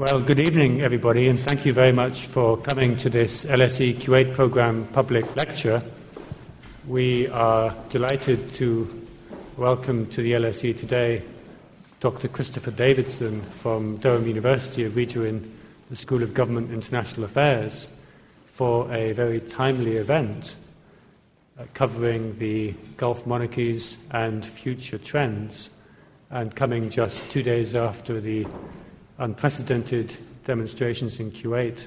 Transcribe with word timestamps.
Well, 0.00 0.22
good 0.22 0.38
evening, 0.40 0.80
everybody, 0.80 1.28
and 1.28 1.38
thank 1.38 1.66
you 1.66 1.74
very 1.74 1.92
much 1.92 2.26
for 2.28 2.56
coming 2.56 2.96
to 2.96 3.10
this 3.10 3.44
LSE 3.44 3.98
Kuwait 3.98 4.32
program 4.32 4.86
public 4.94 5.36
lecture. 5.36 5.82
We 6.86 7.28
are 7.28 7.76
delighted 7.90 8.50
to 8.52 9.06
welcome 9.58 10.06
to 10.06 10.22
the 10.22 10.32
LSE 10.32 10.74
today 10.74 11.22
Dr. 12.00 12.28
Christopher 12.28 12.70
Davidson 12.70 13.42
from 13.42 13.98
Durham 13.98 14.26
University 14.26 14.84
of 14.84 14.96
Regent 14.96 15.26
in 15.26 15.58
the 15.90 15.96
School 15.96 16.22
of 16.22 16.32
Government 16.32 16.70
International 16.70 17.24
Affairs 17.24 17.86
for 18.46 18.90
a 18.94 19.12
very 19.12 19.40
timely 19.40 19.98
event 19.98 20.54
uh, 21.58 21.64
covering 21.74 22.38
the 22.38 22.74
Gulf 22.96 23.26
monarchies 23.26 23.98
and 24.12 24.46
future 24.46 24.96
trends, 24.96 25.68
and 26.30 26.56
coming 26.56 26.88
just 26.88 27.30
two 27.30 27.42
days 27.42 27.74
after 27.74 28.18
the 28.18 28.46
unprecedented 29.20 30.16
demonstrations 30.44 31.20
in 31.20 31.30
Kuwait, 31.30 31.86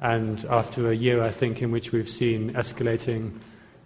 and 0.00 0.44
after 0.50 0.90
a 0.90 0.94
year, 0.94 1.22
I 1.22 1.30
think, 1.30 1.62
in 1.62 1.70
which 1.70 1.90
we've 1.90 2.08
seen 2.08 2.52
escalating 2.52 3.32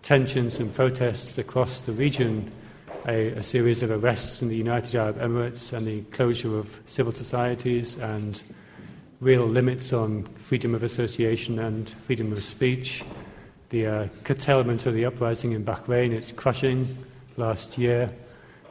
tensions 0.03 0.59
and 0.59 0.75
protests 0.75 1.39
across 1.39 1.81
the 1.81 1.93
region, 1.93 2.51
a, 3.07 3.29
a, 3.29 3.43
series 3.43 3.83
of 3.83 3.91
arrests 3.91 4.43
in 4.43 4.49
the 4.49 4.57
United 4.57 4.95
Arab 4.97 5.19
Emirates, 5.19 5.73
and 5.73 5.87
the 5.87 6.03
closure 6.11 6.59
of 6.59 6.81
civil 6.87 7.13
societies, 7.13 7.97
and 7.97 8.43
real 9.21 9.47
limits 9.47 9.93
on 9.93 10.25
freedom 10.37 10.75
of 10.75 10.83
association 10.83 11.59
and 11.59 11.91
freedom 11.91 12.33
of 12.33 12.43
speech. 12.43 13.05
The 13.71 13.87
uh, 13.87 14.09
curtailment 14.25 14.87
of 14.87 14.95
the 14.95 15.05
uprising 15.05 15.53
in 15.53 15.65
Bahrain, 15.65 16.13
its 16.13 16.33
crushing 16.33 16.87
last 17.37 17.79
year, 17.79 18.11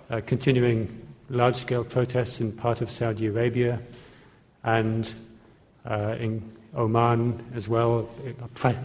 uh, 0.10 0.22
continuing 0.26 1.07
large 1.30 1.56
scale 1.56 1.84
protests 1.84 2.40
in 2.40 2.52
part 2.52 2.82
of 2.82 2.90
Saudi 2.90 3.28
Arabia 3.28 3.80
and 4.64 5.14
uh, 5.90 6.16
in 6.20 6.42
Oman 6.76 7.44
as 7.56 7.68
well, 7.68 8.10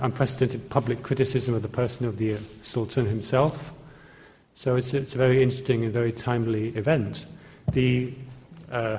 unprecedented 0.01 0.69
public 0.71 1.03
criticism 1.03 1.55
of 1.55 1.63
the 1.63 1.69
person 1.69 2.07
of 2.07 2.17
the 2.17 2.37
Sultan 2.63 3.07
himself. 3.07 3.73
So 4.55 4.77
it's, 4.77 4.95
it's 4.95 5.15
a 5.15 5.19
very 5.19 5.43
interesting 5.43 5.85
and 5.85 5.93
very 5.93 6.13
timely 6.13 6.69
event. 6.77 7.27
The 7.73 8.15
uh, 8.71 8.99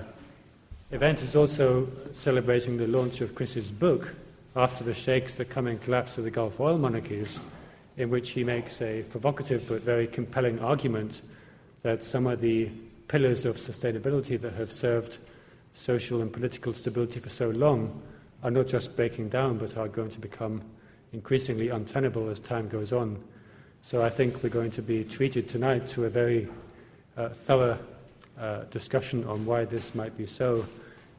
event 0.92 1.22
is 1.22 1.36
also 1.36 1.88
celebrating 2.12 2.78
the 2.78 2.88
launch 2.88 3.22
of 3.22 3.36
Chris's 3.36 3.72
book, 3.72 4.16
After 4.56 4.84
the 4.84 4.94
Sheikhs, 4.94 5.36
the 5.36 5.46
Coming 5.46 5.80
Collapse 5.80 6.18
of 6.18 6.24
the 6.24 6.32
Gulf 6.32 6.60
Oil 6.60 6.78
Monarchies, 6.78 7.40
in 7.98 8.10
which 8.10 8.32
he 8.32 8.44
makes 8.44 8.82
a 8.82 9.04
provocative 9.04 9.68
but 9.68 9.82
very 9.82 10.06
compelling 10.06 10.60
argument 10.60 11.22
that 11.82 12.04
some 12.04 12.28
of 12.28 12.42
the 12.42 12.70
pillars 13.14 13.46
of 13.46 13.58
sustainability 13.58 14.42
that 14.42 14.54
have 14.54 14.72
served 14.72 15.20
social 15.76 16.24
and 16.24 16.34
political 16.34 16.74
stability 16.74 17.20
for 17.20 17.30
so 17.30 17.52
long 17.52 18.02
are 18.42 18.50
not 18.50 18.66
just 18.66 18.96
breaking 18.96 19.30
down 19.30 19.56
but 19.56 19.78
are 19.78 19.88
going 19.88 20.10
to 20.10 20.20
become 20.20 20.60
increasingly 21.12 21.70
untenable 21.70 22.28
as 22.28 22.40
time 22.40 22.68
goes 22.68 22.92
on. 22.92 23.24
So 23.84 24.02
I 24.02 24.10
think 24.10 24.42
we're 24.42 24.50
going 24.50 24.72
to 24.72 24.82
be 24.82 25.04
treated 25.04 25.48
tonight 25.48 25.88
to 25.90 26.06
a 26.06 26.10
very 26.10 26.48
uh, 27.16 27.30
thorough 27.30 27.78
uh, 28.40 28.64
discussion 28.72 29.24
on 29.26 29.46
why 29.46 29.66
this 29.66 29.94
might 29.94 30.18
be 30.18 30.26
so. 30.26 30.66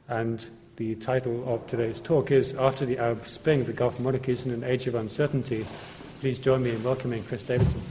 And 0.09 0.45
the 0.75 0.97
title 0.97 1.45
of 1.47 1.65
today's 1.69 2.00
talk 2.00 2.33
is 2.33 2.55
After 2.55 2.84
the 2.84 2.98
Arab 2.98 3.28
Spring, 3.28 3.67
the 3.67 3.72
Gulf 3.72 4.00
Monarchies 4.00 4.47
in 4.47 4.50
an 4.50 4.65
Age 4.65 4.89
of 4.89 4.97
Uncertainty. 4.97 5.65
Please 6.19 6.41
join 6.41 6.65
me 6.65 6.70
in 6.70 6.83
welcoming 6.83 7.22
Chris 7.22 7.45
Davidson. 7.45 7.83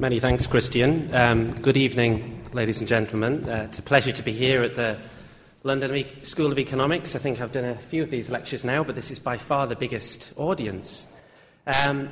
Many 0.00 0.18
thanks, 0.18 0.46
Christian. 0.46 1.14
Um, 1.14 1.60
good 1.60 1.76
evening, 1.76 2.42
ladies 2.54 2.80
and 2.80 2.88
gentlemen. 2.88 3.46
Uh, 3.46 3.66
it's 3.68 3.80
a 3.80 3.82
pleasure 3.82 4.12
to 4.12 4.22
be 4.22 4.32
here 4.32 4.62
at 4.62 4.74
the 4.74 4.96
London 5.62 6.06
School 6.24 6.50
of 6.50 6.58
Economics. 6.58 7.14
I 7.14 7.18
think 7.18 7.38
I've 7.38 7.52
done 7.52 7.66
a 7.66 7.74
few 7.76 8.02
of 8.02 8.10
these 8.10 8.30
lectures 8.30 8.64
now, 8.64 8.82
but 8.82 8.94
this 8.94 9.10
is 9.10 9.18
by 9.18 9.36
far 9.36 9.66
the 9.66 9.76
biggest 9.76 10.32
audience. 10.38 11.04
Um, 11.66 12.08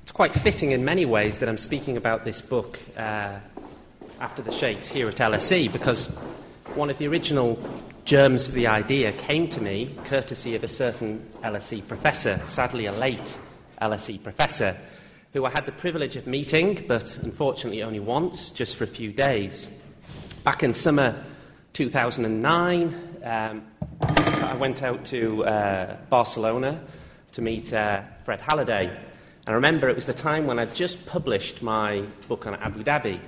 it's 0.00 0.10
quite 0.10 0.34
fitting 0.34 0.72
in 0.72 0.84
many 0.84 1.06
ways 1.06 1.38
that 1.38 1.48
I'm 1.48 1.56
speaking 1.56 1.96
about 1.96 2.24
this 2.24 2.40
book 2.40 2.80
uh, 2.96 3.36
after 4.18 4.42
the 4.42 4.50
Sheikhs 4.50 4.88
here 4.88 5.08
at 5.08 5.14
LSE 5.14 5.72
because 5.72 6.06
one 6.74 6.90
of 6.90 6.98
the 6.98 7.06
original 7.06 7.62
germs 8.06 8.48
of 8.48 8.54
the 8.54 8.66
idea 8.66 9.12
came 9.12 9.46
to 9.50 9.60
me 9.60 9.94
courtesy 10.02 10.56
of 10.56 10.64
a 10.64 10.68
certain 10.68 11.24
LSE 11.44 11.86
professor, 11.86 12.40
sadly 12.44 12.86
a 12.86 12.92
late 12.92 13.38
LSE 13.80 14.20
professor 14.20 14.76
who 15.32 15.44
I 15.44 15.50
had 15.50 15.64
the 15.64 15.72
privilege 15.72 16.16
of 16.16 16.26
meeting, 16.26 16.84
but 16.88 17.16
unfortunately 17.18 17.82
only 17.82 18.00
once, 18.00 18.50
just 18.50 18.74
for 18.76 18.84
a 18.84 18.88
few 18.88 19.12
days. 19.12 19.68
Back 20.42 20.64
in 20.64 20.74
summer 20.74 21.24
2009, 21.74 23.18
um, 23.22 23.62
I 24.00 24.56
went 24.56 24.82
out 24.82 25.04
to 25.06 25.44
uh, 25.44 25.96
Barcelona 26.08 26.80
to 27.32 27.42
meet 27.42 27.72
uh, 27.72 28.02
Fred 28.24 28.40
Halliday. 28.40 28.88
And 28.88 29.48
I 29.48 29.52
remember 29.52 29.88
it 29.88 29.94
was 29.94 30.06
the 30.06 30.12
time 30.12 30.46
when 30.46 30.58
I'd 30.58 30.74
just 30.74 31.06
published 31.06 31.62
my 31.62 32.04
book 32.26 32.46
on 32.48 32.56
Abu 32.56 32.82
Dhabi. 32.82 33.20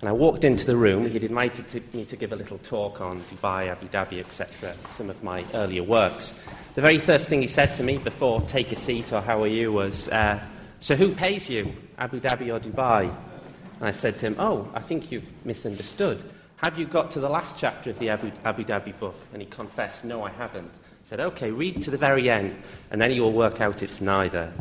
And 0.00 0.08
I 0.10 0.12
walked 0.12 0.44
into 0.44 0.66
the 0.66 0.76
room. 0.76 1.08
He'd 1.08 1.24
invited 1.24 1.66
to, 1.68 1.96
me 1.96 2.04
to 2.04 2.16
give 2.16 2.32
a 2.32 2.36
little 2.36 2.58
talk 2.58 3.00
on 3.00 3.22
Dubai, 3.22 3.68
Abu 3.68 3.88
Dhabi, 3.88 4.20
etc., 4.20 4.74
some 4.96 5.08
of 5.08 5.22
my 5.22 5.42
earlier 5.54 5.82
works. 5.82 6.34
The 6.74 6.82
very 6.82 6.98
first 6.98 7.28
thing 7.28 7.40
he 7.40 7.46
said 7.46 7.72
to 7.74 7.82
me 7.82 7.96
before, 7.96 8.42
take 8.42 8.72
a 8.72 8.76
seat 8.76 9.12
or 9.12 9.22
how 9.22 9.42
are 9.42 9.46
you, 9.46 9.72
was, 9.72 10.08
uh, 10.10 10.38
so 10.84 10.94
who 10.94 11.14
pays 11.14 11.48
you, 11.48 11.72
Abu 11.96 12.20
Dhabi 12.20 12.54
or 12.54 12.60
Dubai? 12.60 13.04
And 13.04 13.88
I 13.88 13.90
said 13.90 14.18
to 14.18 14.26
him, 14.26 14.36
Oh, 14.38 14.68
I 14.74 14.82
think 14.82 15.10
you've 15.10 15.24
misunderstood. 15.42 16.22
Have 16.56 16.78
you 16.78 16.84
got 16.84 17.10
to 17.12 17.20
the 17.20 17.28
last 17.30 17.58
chapter 17.58 17.88
of 17.88 17.98
the 17.98 18.10
Abu, 18.10 18.30
Abu 18.44 18.64
Dhabi 18.64 18.98
book? 18.98 19.14
And 19.32 19.40
he 19.40 19.48
confessed, 19.48 20.04
No, 20.04 20.22
I 20.22 20.28
haven't. 20.28 20.70
I 20.70 21.08
said, 21.08 21.20
OK, 21.20 21.50
read 21.52 21.80
to 21.80 21.90
the 21.90 21.96
very 21.96 22.28
end, 22.28 22.54
and 22.90 23.00
then 23.00 23.12
you'll 23.12 23.32
work 23.32 23.62
out 23.62 23.82
it's 23.82 24.02
neither. 24.02 24.52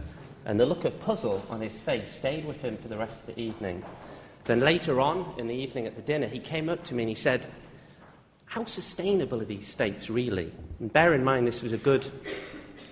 And 0.46 0.58
the 0.58 0.66
look 0.66 0.86
of 0.86 0.98
puzzle 1.02 1.46
on 1.50 1.60
his 1.60 1.78
face 1.78 2.10
stayed 2.10 2.46
with 2.46 2.62
him 2.62 2.78
for 2.78 2.88
the 2.88 2.98
rest 2.98 3.20
of 3.20 3.26
the 3.26 3.42
evening. 3.42 3.84
Then 4.46 4.62
later 4.62 5.02
on, 5.02 5.34
in 5.38 5.48
the 5.48 5.56
evening 5.56 5.88
at 5.88 5.98
the 5.98 6.02
dinner, 6.02 6.28
he 6.28 6.40
came 6.40 6.70
up 6.70 6.86
to 6.86 6.96
me 6.96 7.04
and 7.04 7.10
he 7.10 7.16
said, 7.16 7.48
How 8.46 8.64
sustainable 8.64 9.42
are 9.42 9.46
these 9.46 9.68
states 9.68 10.10
really? 10.10 10.54
And 10.80 10.94
bear 10.94 11.14
in 11.14 11.26
mind, 11.26 11.48
this 11.48 11.62
was 11.62 11.74
a 11.74 11.78
good 11.78 12.10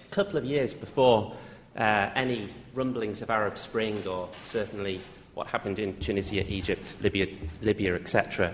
couple 0.10 0.36
of 0.36 0.44
years 0.44 0.74
before 0.74 1.34
uh, 1.76 2.10
any 2.16 2.50
rumblings 2.74 3.22
of 3.22 3.30
Arab 3.30 3.58
Spring 3.58 4.06
or 4.08 4.30
certainly 4.46 5.02
what 5.34 5.48
happened 5.48 5.80
in 5.80 5.98
Tunisia, 5.98 6.46
Egypt, 6.48 6.98
Libya, 7.02 7.28
Libya 7.62 7.96
etc. 7.96 8.54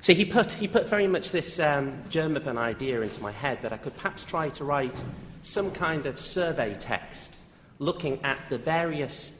So 0.00 0.14
he 0.14 0.24
put, 0.24 0.52
he 0.52 0.68
put 0.68 0.88
very 0.88 1.08
much 1.08 1.32
this 1.32 1.58
um, 1.58 2.02
germ 2.08 2.36
of 2.36 2.46
an 2.46 2.58
idea 2.58 3.00
into 3.00 3.20
my 3.20 3.32
head 3.32 3.62
that 3.62 3.72
I 3.72 3.76
could 3.76 3.96
perhaps 3.96 4.24
try 4.24 4.50
to 4.50 4.64
write 4.64 5.02
some 5.42 5.70
kind 5.70 6.06
of 6.06 6.20
survey 6.20 6.76
text 6.78 7.36
looking 7.78 8.22
at 8.24 8.38
the 8.48 8.58
various 8.58 9.32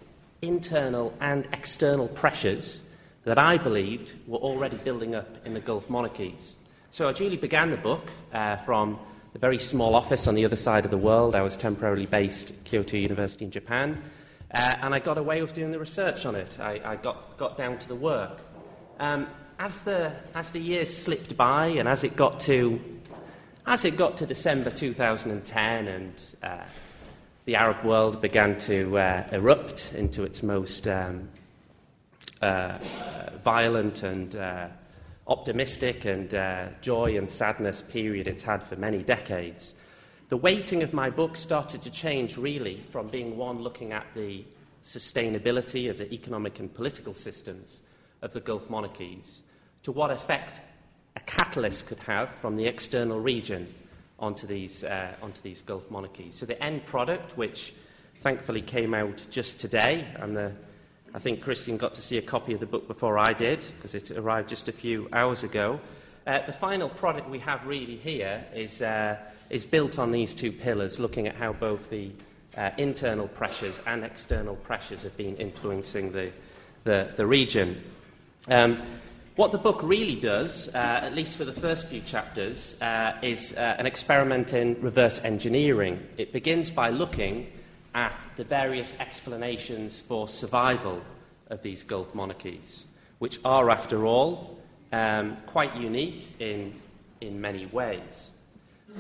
internal 0.43 1.15
and 1.21 1.49
external 1.53 2.09
pressures 2.09 2.81
that 3.25 3.39
I 3.39 3.59
believed 3.59 4.13
were 4.27 4.39
already 4.39 4.77
building 4.77 5.15
up 5.15 5.47
in 5.47 5.55
the 5.55 5.61
Gulf 5.61 5.91
monarchies. 5.91 6.55
So 6.91 7.09
I 7.09 7.13
duly 7.13 7.37
began 7.37 7.71
the 7.71 7.77
book 7.77 8.09
uh, 8.33 8.57
from 8.57 8.99
a 9.37 9.39
very 9.39 9.59
small 9.59 9.95
office 9.95 10.27
on 10.27 10.35
the 10.35 10.47
other 10.47 10.57
side 10.57 10.87
of 10.87 10.91
the 10.91 10.97
world. 10.97 11.35
I 11.35 11.43
was 11.43 11.59
temporarily 11.59 12.07
based 12.07 12.49
at 12.49 12.65
Kyoto 12.65 12.97
University 12.97 13.45
in 13.45 13.51
Japan. 13.51 14.03
Uh, 14.55 14.73
and 14.81 14.95
I 14.95 14.99
got 14.99 15.19
away 15.19 15.43
with 15.43 15.53
doing 15.53 15.73
the 15.73 15.79
research 15.79 16.25
on 16.25 16.35
it. 16.35 16.59
I, 16.59 16.81
I 16.83 16.97
got, 16.97 17.37
got 17.37 17.59
down 17.59 17.77
to 17.81 17.87
the 17.87 17.95
work. 17.95 18.41
Um, 18.99 19.27
as, 19.59 19.79
the, 19.81 20.11
as 20.35 20.49
the 20.49 20.59
years 20.59 20.97
slipped 20.97 21.37
by 21.37 21.67
and 21.67 21.87
as 21.87 22.03
it 22.03 22.17
got 22.17 22.41
to, 22.41 22.81
as 23.67 23.85
it 23.85 23.99
got 23.99 24.17
to 24.17 24.27
December 24.27 24.71
2010 24.71 25.87
and 25.87 26.15
uh, 26.43 26.65
the 27.45 27.57
Arab 27.57 27.85
world 27.85 28.23
began 28.23 28.57
to 28.61 28.97
uh, 28.97 29.29
erupt 29.33 29.93
into 29.95 30.23
its 30.23 30.43
most 30.43 30.89
um, 30.89 31.29
uh, 32.41 32.79
violent 33.45 34.03
and 34.03 34.35
uh, 34.35 34.69
optimistic 35.27 36.05
and 36.05 36.35
uh, 36.35 36.69
joy 36.81 37.19
and 37.19 37.29
sadness 37.29 37.83
period 37.83 38.29
it's 38.29 38.43
had 38.43 38.63
for 38.63 38.77
many 38.77 39.03
decades, 39.03 39.75
the 40.29 40.37
weighting 40.37 40.83
of 40.83 40.93
my 40.93 41.11
book 41.11 41.37
started 41.37 41.83
to 41.83 41.91
change 41.91 42.37
really 42.37 42.83
from 42.91 43.09
being 43.09 43.37
one 43.37 43.61
looking 43.61 43.93
at 43.93 44.07
the 44.15 44.45
sustainability 44.83 45.91
of 45.91 45.99
the 45.99 46.13
economic 46.13 46.59
and 46.61 46.73
political 46.73 47.15
systems 47.15 47.83
of 48.23 48.33
the 48.33 48.41
Gulf 48.41 48.71
monarchies 48.71 49.41
to 49.83 49.93
what 49.93 50.11
effect 50.11 50.61
a 51.17 51.21
catalyst 51.21 51.87
could 51.87 51.99
have 52.01 52.35
from 52.37 52.57
the 52.57 52.67
external 52.67 53.21
region 53.21 53.73
onto 54.19 54.47
these, 54.47 54.85
uh, 54.85 55.13
onto 55.23 55.41
these 55.43 55.63
Gulf 55.63 55.91
monarchies. 55.91 56.35
So 56.35 56.47
the 56.47 56.63
end 56.63 56.85
product, 56.87 57.37
which 57.37 57.75
thankfully 58.21 58.63
came 58.63 58.95
out 58.95 59.27
just 59.31 59.59
today, 59.61 60.07
and 60.17 60.37
the 60.37 60.53
I 61.17 61.19
think 61.19 61.41
Christian 61.41 61.79
got 61.79 61.95
to 61.95 62.03
see 62.03 62.19
a 62.19 62.23
copy 62.23 62.53
of 62.53 62.61
the 62.61 62.67
book 62.67 62.87
before 62.87 63.19
I 63.19 63.33
did, 63.33 63.65
because 63.77 63.95
it 63.95 64.11
arrived 64.11 64.51
just 64.51 64.69
a 64.69 64.73
few 64.73 65.09
hours 65.15 65.45
ago. 65.45 65.81
Uh, 66.27 66.45
the 66.45 66.53
final 66.53 66.91
product 66.91 67.31
we 67.31 67.39
have 67.39 67.67
really 67.67 67.97
here 67.97 68.45
is, 68.55 68.83
uh, 68.83 69.17
is 69.49 69.65
built 69.65 69.99
on 69.99 70.13
these 70.13 70.35
two 70.35 70.53
pillars, 70.53 70.99
looking 70.99 71.27
at 71.27 71.35
how 71.35 71.55
both 71.55 71.89
the 71.89 72.11
uh, 72.59 72.69
internal 72.77 73.29
pressures 73.29 73.81
and 73.87 74.05
external 74.05 74.57
pressures 74.57 75.05
have 75.05 75.17
been 75.17 75.35
influencing 75.39 76.13
the, 76.13 76.31
the, 76.85 77.11
the 77.17 77.27
region. 77.27 77.83
Um, 78.49 78.83
what 79.37 79.53
the 79.53 79.59
book 79.59 79.81
really 79.83 80.17
does, 80.17 80.69
uh, 80.75 81.01
at 81.03 81.15
least 81.15 81.39
for 81.39 81.47
the 81.47 81.53
first 81.55 81.89
few 81.89 82.03
chapters, 82.03 82.79
uh, 82.83 83.17
is 83.23 83.57
uh, 83.57 83.77
an 83.79 83.87
experiment 83.87 84.53
in 84.53 84.77
reverse 84.83 85.25
engineering. 85.25 86.07
It 86.19 86.35
begins 86.35 86.71
by 86.71 86.91
looking 86.91 87.51
at 87.97 88.29
the 88.37 88.45
various 88.45 88.95
explanations 89.01 89.99
for 89.99 90.29
survival 90.29 91.01
of 91.49 91.63
these 91.63 91.83
Gulf 91.83 92.15
monarchies, 92.15 92.85
which 93.21 93.41
are, 93.43 93.71
after 93.71 94.05
all, 94.05 94.59
um, 94.93 95.39
quite 95.47 95.75
unique 95.75 96.29
in, 96.39 96.75
in 97.23 97.41
many 97.41 97.65
ways. 97.67 98.33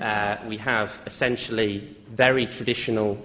Uh, 0.00 0.38
we 0.48 0.56
have 0.56 0.98
essentially 1.04 1.94
very 2.08 2.46
traditional, 2.46 3.22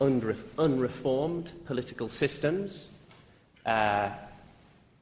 unre- 0.00 0.36
unreformed 0.56 1.52
political 1.66 2.08
systems 2.08 2.86
uh, 3.66 4.10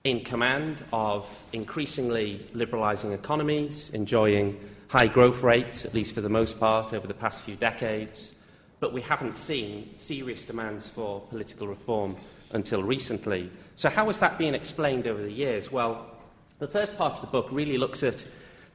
in 0.05 0.21
command 0.21 0.83
of 0.91 1.29
increasingly 1.53 2.47
liberalising 2.55 3.13
economies, 3.13 3.91
enjoying 3.91 4.59
high 4.89 5.07
growth 5.07 5.43
rates, 5.43 5.85
at 5.85 5.93
least 5.93 6.15
for 6.15 6.23
the 6.23 6.31
most 6.31 6.59
part, 6.59 6.95
over 6.95 7.07
the 7.07 7.13
past 7.13 7.43
few 7.43 7.57
decades 7.57 8.33
but 8.81 8.93
we 8.93 9.01
haven't 9.01 9.39
seen 9.39 9.97
serious 9.97 10.45
demands 10.45 10.89
for 10.89 11.21
political 11.21 11.67
reform 11.67 12.17
until 12.53 12.83
recently. 12.83 13.51
So, 13.77 13.89
how 13.89 14.07
has 14.07 14.19
that 14.21 14.39
been 14.39 14.55
explained 14.55 15.07
over 15.07 15.23
the 15.23 15.33
years? 15.33 15.71
Well, 15.73 16.07
the 16.59 16.69
first 16.69 16.97
part 16.97 17.15
of 17.15 17.21
the 17.21 17.27
book 17.29 17.49
really 17.51 17.79
looks 17.79 18.03
at 18.03 18.27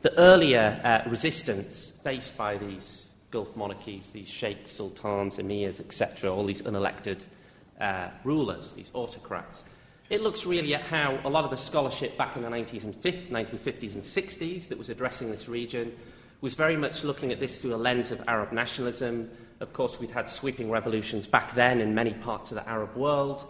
the 0.01 0.17
earlier 0.19 0.79
uh, 0.83 1.09
resistance 1.09 1.93
faced 2.03 2.37
by 2.37 2.57
these 2.57 3.05
Gulf 3.31 3.55
monarchies, 3.55 4.11
these 4.11 4.27
sheikhs, 4.27 4.71
sultans, 4.71 5.37
emirs, 5.37 5.79
etc., 5.79 6.31
all 6.31 6.45
these 6.45 6.61
unelected 6.61 7.23
uh, 7.81 8.09
rulers, 8.23 8.73
these 8.73 8.91
autocrats. 8.93 9.63
It 10.09 10.21
looks 10.21 10.45
really 10.45 10.75
at 10.75 10.81
how 10.81 11.19
a 11.23 11.29
lot 11.29 11.43
of 11.45 11.49
the 11.49 11.57
scholarship 11.57 12.17
back 12.17 12.35
in 12.35 12.43
the 12.43 12.49
1950s 12.49 12.83
and 12.83 14.03
60s 14.03 14.67
that 14.67 14.77
was 14.77 14.89
addressing 14.89 15.31
this 15.31 15.47
region 15.47 15.91
was 16.43 16.55
very 16.55 16.75
much 16.75 17.05
looking 17.05 17.31
at 17.31 17.39
this 17.39 17.57
through 17.57 17.73
a 17.73 17.77
lens 17.77 18.11
of 18.11 18.21
Arab 18.27 18.51
nationalism, 18.51 19.29
of 19.61 19.71
course, 19.71 19.97
we'd 19.97 20.11
had 20.11 20.29
sweeping 20.29 20.69
revolutions 20.69 21.25
back 21.25 21.55
then 21.55 21.79
in 21.79 21.95
many 21.95 22.13
parts 22.15 22.51
of 22.51 22.55
the 22.55 22.69
Arab 22.69 22.93
world. 22.97 23.45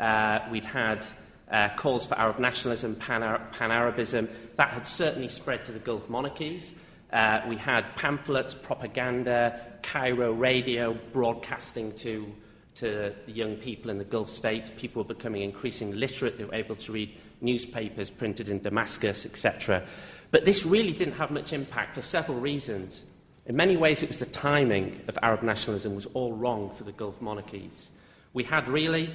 Uh, 0.00 0.38
we'd 0.50 0.64
had 0.64 1.04
uh, 1.50 1.68
calls 1.76 2.06
for 2.06 2.14
Arab 2.18 2.38
nationalism, 2.38 2.94
pan 2.94 3.22
Arabism. 3.60 4.30
That 4.56 4.70
had 4.70 4.86
certainly 4.86 5.28
spread 5.28 5.66
to 5.66 5.72
the 5.72 5.78
Gulf 5.78 6.08
monarchies. 6.08 6.72
Uh, 7.12 7.42
we 7.46 7.56
had 7.56 7.84
pamphlets, 7.96 8.54
propaganda, 8.54 9.60
Cairo 9.82 10.32
radio 10.32 10.94
broadcasting 11.12 11.92
to, 11.96 12.32
to 12.76 13.12
the 13.26 13.32
young 13.32 13.56
people 13.56 13.90
in 13.90 13.98
the 13.98 14.04
Gulf 14.04 14.30
states. 14.30 14.72
People 14.74 15.02
were 15.02 15.14
becoming 15.14 15.42
increasingly 15.42 15.98
literate. 15.98 16.38
They 16.38 16.44
were 16.44 16.54
able 16.54 16.76
to 16.76 16.92
read 16.92 17.14
newspapers 17.42 18.10
printed 18.10 18.48
in 18.48 18.60
Damascus, 18.60 19.26
etc. 19.26 19.84
But 20.30 20.44
this 20.44 20.66
really 20.66 20.92
didn't 20.92 21.14
have 21.14 21.30
much 21.30 21.52
impact 21.52 21.94
for 21.94 22.02
several 22.02 22.38
reasons. 22.38 23.02
In 23.46 23.56
many 23.56 23.76
ways, 23.76 24.02
it 24.02 24.08
was 24.08 24.18
the 24.18 24.26
timing 24.26 25.00
of 25.08 25.18
Arab 25.22 25.42
nationalism 25.42 25.94
was 25.94 26.06
all 26.06 26.34
wrong 26.34 26.70
for 26.70 26.84
the 26.84 26.92
Gulf 26.92 27.20
monarchies. 27.22 27.90
We 28.34 28.44
had 28.44 28.68
really 28.68 29.10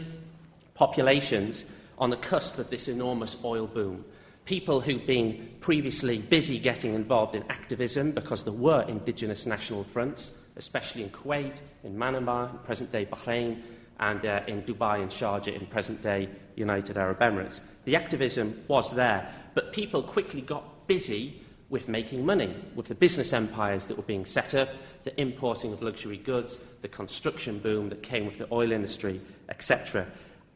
populations 0.74 1.66
on 2.00 2.10
the 2.10 2.18
cusp 2.18 2.58
of 2.58 2.70
this 2.72 2.88
enormous 2.88 3.38
oil 3.46 3.68
boom. 3.68 4.04
People 4.46 4.82
who'd 4.82 5.06
been 5.06 5.50
previously 5.62 6.18
busy 6.18 6.60
getting 6.60 6.96
involved 6.96 7.36
in 7.36 7.44
activism 7.50 8.12
because 8.12 8.44
there 8.44 8.54
were 8.54 8.82
indigenous 8.84 9.46
national 9.46 9.84
fronts, 9.84 10.32
especially 10.58 11.04
in 11.04 11.10
Kuwait, 11.12 11.58
in 11.84 11.96
Manama, 11.96 12.52
in 12.52 12.58
present 12.60 12.92
day 12.92 13.06
Bahrain, 13.06 13.62
and 14.00 14.26
uh, 14.26 14.42
in 14.48 14.64
Dubai 14.64 15.02
and 15.02 15.12
Sharjah 15.12 15.58
in 15.58 15.66
present 15.68 16.02
day 16.02 16.28
United 16.56 16.98
Arab 16.98 17.20
Emirates. 17.20 17.62
The 17.86 17.96
activism 17.96 18.64
was 18.68 18.92
there, 18.92 19.32
but 19.54 19.72
people 19.72 20.02
quickly 20.04 20.42
got 20.42 20.73
busy 20.88 21.42
with 21.70 21.88
making 21.88 22.26
money, 22.26 22.56
with 22.76 22.86
the 22.86 22.96
business 22.96 23.34
empires 23.34 23.88
that 23.88 23.98
were 23.98 24.04
being 24.04 24.26
set 24.26 24.54
up, 24.54 24.70
the 25.04 25.20
importing 25.20 25.74
of 25.74 25.82
luxury 25.82 26.18
goods, 26.18 26.60
the 26.82 26.88
construction 26.88 27.58
boom 27.60 27.90
that 27.90 28.04
came 28.04 28.26
with 28.26 28.38
the 28.38 28.48
oil 28.52 28.72
industry, 28.72 29.20
etc. 29.50 30.06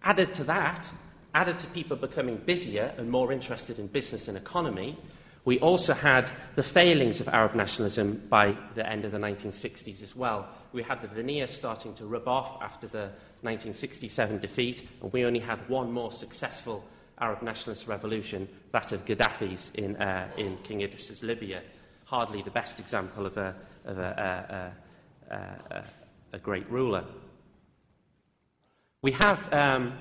Added 0.03 0.33
to 0.35 0.43
that, 0.43 0.89
added 1.33 1.59
to 1.59 1.67
people 1.67 1.97
becoming 1.97 2.37
busier 2.37 2.93
and 2.97 3.09
more 3.09 3.31
interested 3.31 3.79
in 3.79 3.87
business 3.87 4.27
and 4.27 4.37
economy, 4.37 4.97
we 5.47 5.59
also 5.59 5.93
had 5.93 6.29
the 6.55 6.61
failings 6.61 7.21
of 7.21 7.29
Arab 7.29 7.55
nationalism 7.55 8.21
by 8.29 8.57
the 8.75 8.85
end 8.85 9.05
of 9.05 9.13
the 9.13 9.17
1960s 9.17 10.03
as 10.03 10.13
well. 10.13 10.49
We 10.73 10.83
had 10.83 11.01
the 11.01 11.07
veneer 11.07 11.47
starting 11.47 11.93
to 11.95 12.05
rub 12.05 12.27
off 12.27 12.61
after 12.61 12.85
the 12.85 13.11
1967 13.41 14.39
defeat, 14.39 14.87
and 15.01 15.13
we 15.13 15.23
only 15.23 15.39
had 15.39 15.69
one 15.69 15.91
more 15.91 16.11
successful 16.11 16.83
Arab 17.19 17.41
nationalist 17.41 17.87
revolution, 17.87 18.47
that 18.71 18.91
of 18.91 19.03
Gaddafi's 19.05 19.71
in, 19.75 19.95
uh, 19.97 20.29
in 20.37 20.57
King 20.63 20.81
Idris's 20.81 21.23
Libya. 21.23 21.61
Hardly 22.05 22.41
the 22.41 22.51
best 22.51 22.79
example 22.79 23.25
of 23.25 23.37
a, 23.37 23.55
of 23.85 23.97
a, 23.97 24.73
a, 25.31 25.33
a, 25.33 25.83
a 26.33 26.39
great 26.39 26.69
ruler. 26.69 27.03
We 29.01 29.11
have 29.11 29.51
um, 29.53 29.97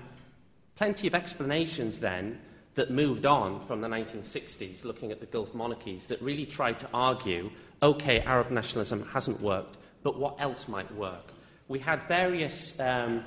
plenty 0.76 1.06
of 1.06 1.14
explanations 1.14 1.98
then 1.98 2.38
that 2.74 2.90
moved 2.90 3.24
on 3.26 3.64
from 3.66 3.80
the 3.80 3.88
1960s, 3.88 4.84
looking 4.84 5.10
at 5.10 5.20
the 5.20 5.26
Gulf 5.26 5.54
monarchies, 5.54 6.06
that 6.08 6.20
really 6.20 6.46
tried 6.46 6.78
to 6.80 6.88
argue 6.92 7.50
okay, 7.82 8.20
Arab 8.20 8.50
nationalism 8.50 9.06
hasn't 9.08 9.40
worked, 9.40 9.76
but 10.02 10.18
what 10.18 10.36
else 10.38 10.66
might 10.66 10.90
work? 10.94 11.32
We 11.68 11.78
had 11.78 12.02
various 12.08 12.78
um, 12.80 13.22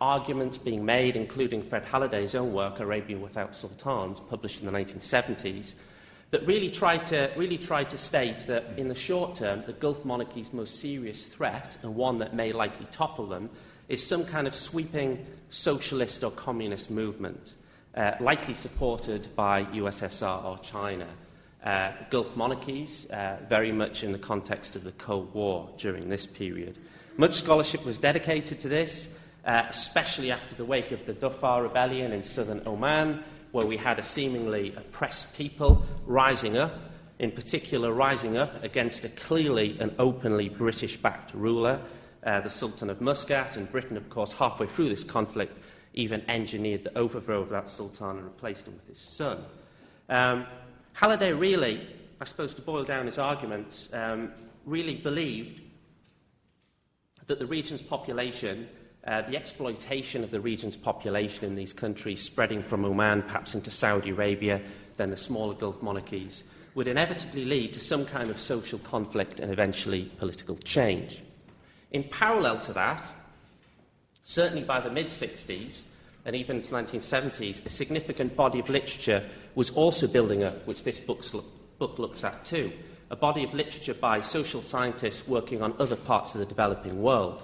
arguments 0.00 0.58
being 0.58 0.84
made, 0.84 1.16
including 1.16 1.62
Fred 1.62 1.84
Halliday's 1.84 2.34
own 2.34 2.52
work, 2.52 2.80
Arabia 2.80 3.18
Without 3.18 3.54
Sultans, 3.54 4.20
published 4.20 4.60
in 4.60 4.66
the 4.66 4.72
1970s, 4.72 5.74
that 6.30 6.46
really 6.46 6.70
tried, 6.70 7.04
to, 7.06 7.30
really 7.36 7.58
tried 7.58 7.90
to 7.90 7.98
state 7.98 8.46
that 8.46 8.64
in 8.76 8.88
the 8.88 8.94
short 8.94 9.36
term, 9.36 9.62
the 9.66 9.72
Gulf 9.72 10.04
monarchy's 10.04 10.52
most 10.52 10.78
serious 10.78 11.24
threat, 11.24 11.76
and 11.82 11.94
one 11.94 12.18
that 12.18 12.34
may 12.34 12.52
likely 12.52 12.86
topple 12.90 13.26
them, 13.26 13.48
is 13.88 14.06
some 14.06 14.24
kind 14.24 14.46
of 14.46 14.54
sweeping 14.54 15.24
socialist 15.48 16.22
or 16.22 16.30
communist 16.30 16.90
movement, 16.90 17.54
uh, 17.96 18.12
likely 18.20 18.54
supported 18.54 19.34
by 19.34 19.64
USSR 19.64 20.44
or 20.44 20.58
China. 20.58 21.08
Uh, 21.64 21.92
Gulf 22.10 22.36
monarchies, 22.36 23.10
uh, 23.10 23.38
very 23.48 23.72
much 23.72 24.04
in 24.04 24.12
the 24.12 24.18
context 24.18 24.76
of 24.76 24.84
the 24.84 24.92
Cold 24.92 25.32
War 25.34 25.68
during 25.78 26.08
this 26.08 26.26
period. 26.26 26.78
Much 27.16 27.34
scholarship 27.34 27.84
was 27.84 27.98
dedicated 27.98 28.60
to 28.60 28.68
this 28.68 29.08
uh, 29.44 29.64
especially 29.68 30.30
after 30.30 30.54
the 30.54 30.64
wake 30.64 30.92
of 30.92 31.04
the 31.06 31.14
Dhofar 31.14 31.62
rebellion 31.62 32.12
in 32.12 32.24
southern 32.24 32.62
Oman, 32.66 33.22
where 33.52 33.66
we 33.66 33.76
had 33.76 33.98
a 33.98 34.02
seemingly 34.02 34.72
oppressed 34.76 35.36
people 35.36 35.84
rising 36.06 36.56
up, 36.56 36.72
in 37.18 37.30
particular, 37.30 37.92
rising 37.92 38.36
up 38.36 38.62
against 38.62 39.04
a 39.04 39.08
clearly 39.08 39.76
and 39.80 39.94
openly 39.98 40.48
British 40.48 40.96
backed 40.96 41.34
ruler, 41.34 41.80
uh, 42.24 42.40
the 42.40 42.50
Sultan 42.50 42.90
of 42.90 43.00
Muscat. 43.00 43.56
And 43.56 43.70
Britain, 43.70 43.96
of 43.96 44.08
course, 44.10 44.32
halfway 44.32 44.66
through 44.66 44.90
this 44.90 45.04
conflict, 45.04 45.58
even 45.94 46.28
engineered 46.28 46.84
the 46.84 46.96
overthrow 46.96 47.40
of 47.40 47.48
that 47.50 47.68
Sultan 47.68 48.18
and 48.18 48.24
replaced 48.24 48.66
him 48.66 48.74
with 48.74 48.86
his 48.86 49.16
son. 49.16 49.44
Um, 50.08 50.46
Halliday 50.92 51.32
really, 51.32 51.86
I 52.20 52.24
suppose, 52.24 52.54
to 52.54 52.62
boil 52.62 52.84
down 52.84 53.06
his 53.06 53.18
arguments, 53.18 53.88
um, 53.92 54.32
really 54.64 54.96
believed 54.96 55.62
that 57.26 57.38
the 57.38 57.46
region's 57.46 57.82
population 57.82 58.68
uh, 59.08 59.22
the 59.22 59.36
exploitation 59.36 60.22
of 60.22 60.30
the 60.30 60.40
region's 60.40 60.76
population 60.76 61.46
in 61.46 61.56
these 61.56 61.72
countries, 61.72 62.20
spreading 62.20 62.60
from 62.60 62.84
Oman 62.84 63.22
perhaps 63.22 63.54
into 63.54 63.70
Saudi 63.70 64.10
Arabia, 64.10 64.60
then 64.98 65.08
the 65.08 65.16
smaller 65.16 65.54
Gulf 65.54 65.82
monarchies, 65.82 66.44
would 66.74 66.86
inevitably 66.86 67.46
lead 67.46 67.72
to 67.72 67.80
some 67.80 68.04
kind 68.04 68.28
of 68.28 68.38
social 68.38 68.78
conflict 68.80 69.40
and 69.40 69.50
eventually 69.50 70.12
political 70.18 70.58
change. 70.58 71.22
In 71.90 72.04
parallel 72.04 72.60
to 72.60 72.74
that, 72.74 73.02
certainly 74.24 74.62
by 74.62 74.78
the 74.78 74.90
mid 74.90 75.06
60s 75.06 75.80
and 76.26 76.36
even 76.36 76.56
into 76.56 76.70
the 76.70 76.76
1970s, 76.76 77.64
a 77.64 77.70
significant 77.70 78.36
body 78.36 78.58
of 78.58 78.68
literature 78.68 79.26
was 79.54 79.70
also 79.70 80.06
building 80.06 80.42
up, 80.42 80.66
which 80.66 80.84
this 80.84 81.00
book 81.00 81.98
looks 81.98 82.24
at 82.24 82.44
too. 82.44 82.70
A 83.10 83.16
body 83.16 83.42
of 83.44 83.54
literature 83.54 83.94
by 83.94 84.20
social 84.20 84.60
scientists 84.60 85.26
working 85.26 85.62
on 85.62 85.74
other 85.78 85.96
parts 85.96 86.34
of 86.34 86.40
the 86.40 86.46
developing 86.46 87.00
world 87.00 87.42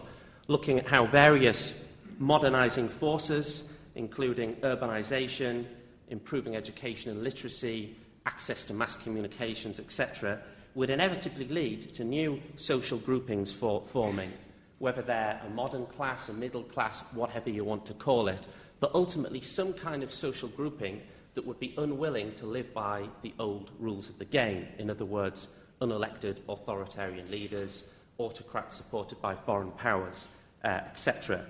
looking 0.48 0.78
at 0.78 0.86
how 0.86 1.06
various 1.06 1.80
modernising 2.18 2.88
forces, 2.88 3.64
including 3.94 4.54
urbanisation, 4.56 5.64
improving 6.08 6.56
education 6.56 7.10
and 7.10 7.22
literacy, 7.22 7.96
access 8.26 8.64
to 8.64 8.74
mass 8.74 8.96
communications, 8.96 9.78
etc., 9.78 10.40
would 10.74 10.90
inevitably 10.90 11.46
lead 11.48 11.94
to 11.94 12.04
new 12.04 12.40
social 12.56 12.98
groupings 12.98 13.52
for 13.52 13.80
forming, 13.92 14.32
whether 14.78 15.02
they're 15.02 15.40
a 15.46 15.50
modern 15.50 15.86
class, 15.86 16.28
a 16.28 16.32
middle 16.32 16.64
class, 16.64 17.00
whatever 17.12 17.48
you 17.48 17.64
want 17.64 17.86
to 17.86 17.94
call 17.94 18.28
it, 18.28 18.46
but 18.80 18.90
ultimately 18.94 19.40
some 19.40 19.72
kind 19.72 20.02
of 20.02 20.12
social 20.12 20.48
grouping 20.48 21.00
that 21.34 21.46
would 21.46 21.58
be 21.60 21.74
unwilling 21.78 22.32
to 22.34 22.46
live 22.46 22.72
by 22.74 23.08
the 23.22 23.32
old 23.38 23.70
rules 23.78 24.08
of 24.08 24.18
the 24.18 24.24
game. 24.24 24.66
In 24.78 24.90
other 24.90 25.04
words, 25.04 25.48
unelected 25.80 26.38
authoritarian 26.48 27.30
leaders, 27.30 27.84
autocrats 28.18 28.76
supported 28.76 29.20
by 29.20 29.34
foreign 29.34 29.70
powers 29.72 30.24
uh, 30.64 30.80
etc. 30.90 31.44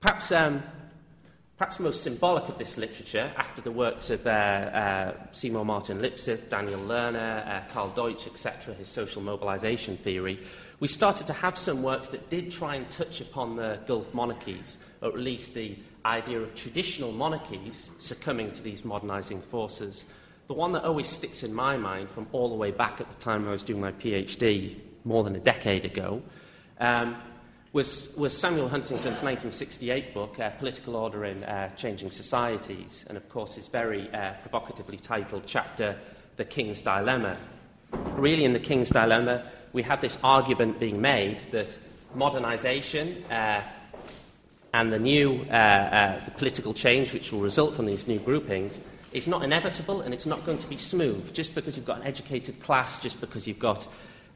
Perhaps, 0.00 0.30
um, 0.30 0.62
perhaps 1.56 1.80
most 1.80 2.02
symbolic 2.02 2.48
of 2.48 2.56
this 2.56 2.76
literature, 2.78 3.32
after 3.36 3.60
the 3.60 3.72
works 3.72 4.10
of 4.10 4.24
uh, 4.26 4.30
uh, 4.30 5.12
Seymour 5.32 5.64
Martin 5.64 5.98
Lipset, 5.98 6.48
Daniel 6.48 6.80
Lerner, 6.80 7.46
uh, 7.46 7.60
Karl 7.72 7.88
Deutsch, 7.90 8.26
etc., 8.26 8.74
his 8.74 8.88
social 8.88 9.20
mobilization 9.20 9.96
theory, 9.96 10.38
we 10.80 10.86
started 10.86 11.26
to 11.26 11.32
have 11.32 11.58
some 11.58 11.82
works 11.82 12.08
that 12.08 12.30
did 12.30 12.52
try 12.52 12.76
and 12.76 12.88
touch 12.90 13.20
upon 13.20 13.56
the 13.56 13.80
Gulf 13.86 14.14
monarchies, 14.14 14.78
or 15.02 15.08
at 15.08 15.18
least 15.18 15.54
the 15.54 15.76
idea 16.04 16.38
of 16.38 16.54
traditional 16.54 17.10
monarchies 17.10 17.90
succumbing 17.98 18.52
to 18.52 18.62
these 18.62 18.84
modernizing 18.84 19.42
forces. 19.42 20.04
The 20.46 20.54
one 20.54 20.72
that 20.72 20.84
always 20.84 21.08
sticks 21.08 21.42
in 21.42 21.52
my 21.52 21.76
mind 21.76 22.08
from 22.08 22.28
all 22.32 22.48
the 22.48 22.54
way 22.54 22.70
back 22.70 23.00
at 23.00 23.10
the 23.10 23.16
time 23.16 23.48
I 23.48 23.50
was 23.50 23.64
doing 23.64 23.80
my 23.80 23.92
PhD, 23.92 24.76
more 25.04 25.24
than 25.24 25.36
a 25.36 25.40
decade 25.40 25.84
ago, 25.84 26.22
um, 26.80 27.16
was, 27.72 28.14
was, 28.16 28.36
Samuel 28.36 28.68
Huntington's 28.68 29.22
1968 29.22 30.14
book, 30.14 30.38
uh, 30.38 30.50
Political 30.50 30.96
Order 30.96 31.24
in 31.26 31.44
uh, 31.44 31.68
Changing 31.76 32.10
Societies, 32.10 33.04
and 33.08 33.16
of 33.16 33.28
course 33.28 33.54
his 33.54 33.66
very 33.66 34.12
uh, 34.12 34.32
provocatively 34.42 34.96
titled 34.96 35.42
chapter, 35.46 35.96
The 36.36 36.44
King's 36.44 36.80
Dilemma. 36.80 37.36
Really, 37.92 38.44
in 38.44 38.52
The 38.52 38.60
King's 38.60 38.90
Dilemma, 38.90 39.42
we 39.72 39.82
had 39.82 40.00
this 40.00 40.18
argument 40.24 40.80
being 40.80 41.00
made 41.00 41.38
that 41.50 41.76
modernization 42.14 43.22
uh, 43.30 43.62
and 44.72 44.92
the 44.92 44.98
new 44.98 45.44
uh, 45.50 45.52
uh, 45.52 46.24
the 46.24 46.30
political 46.32 46.74
change 46.74 47.12
which 47.12 47.32
will 47.32 47.40
result 47.40 47.74
from 47.74 47.86
these 47.86 48.06
new 48.06 48.18
groupings 48.18 48.80
is 49.12 49.26
not 49.26 49.42
inevitable 49.42 50.02
and 50.02 50.12
it's 50.12 50.26
not 50.26 50.44
going 50.44 50.58
to 50.58 50.66
be 50.66 50.76
smooth 50.76 51.32
just 51.32 51.54
because 51.54 51.76
you've 51.76 51.86
got 51.86 52.00
an 52.00 52.06
educated 52.06 52.60
class, 52.60 52.98
just 52.98 53.20
because 53.20 53.46
you've 53.46 53.58
got 53.58 53.86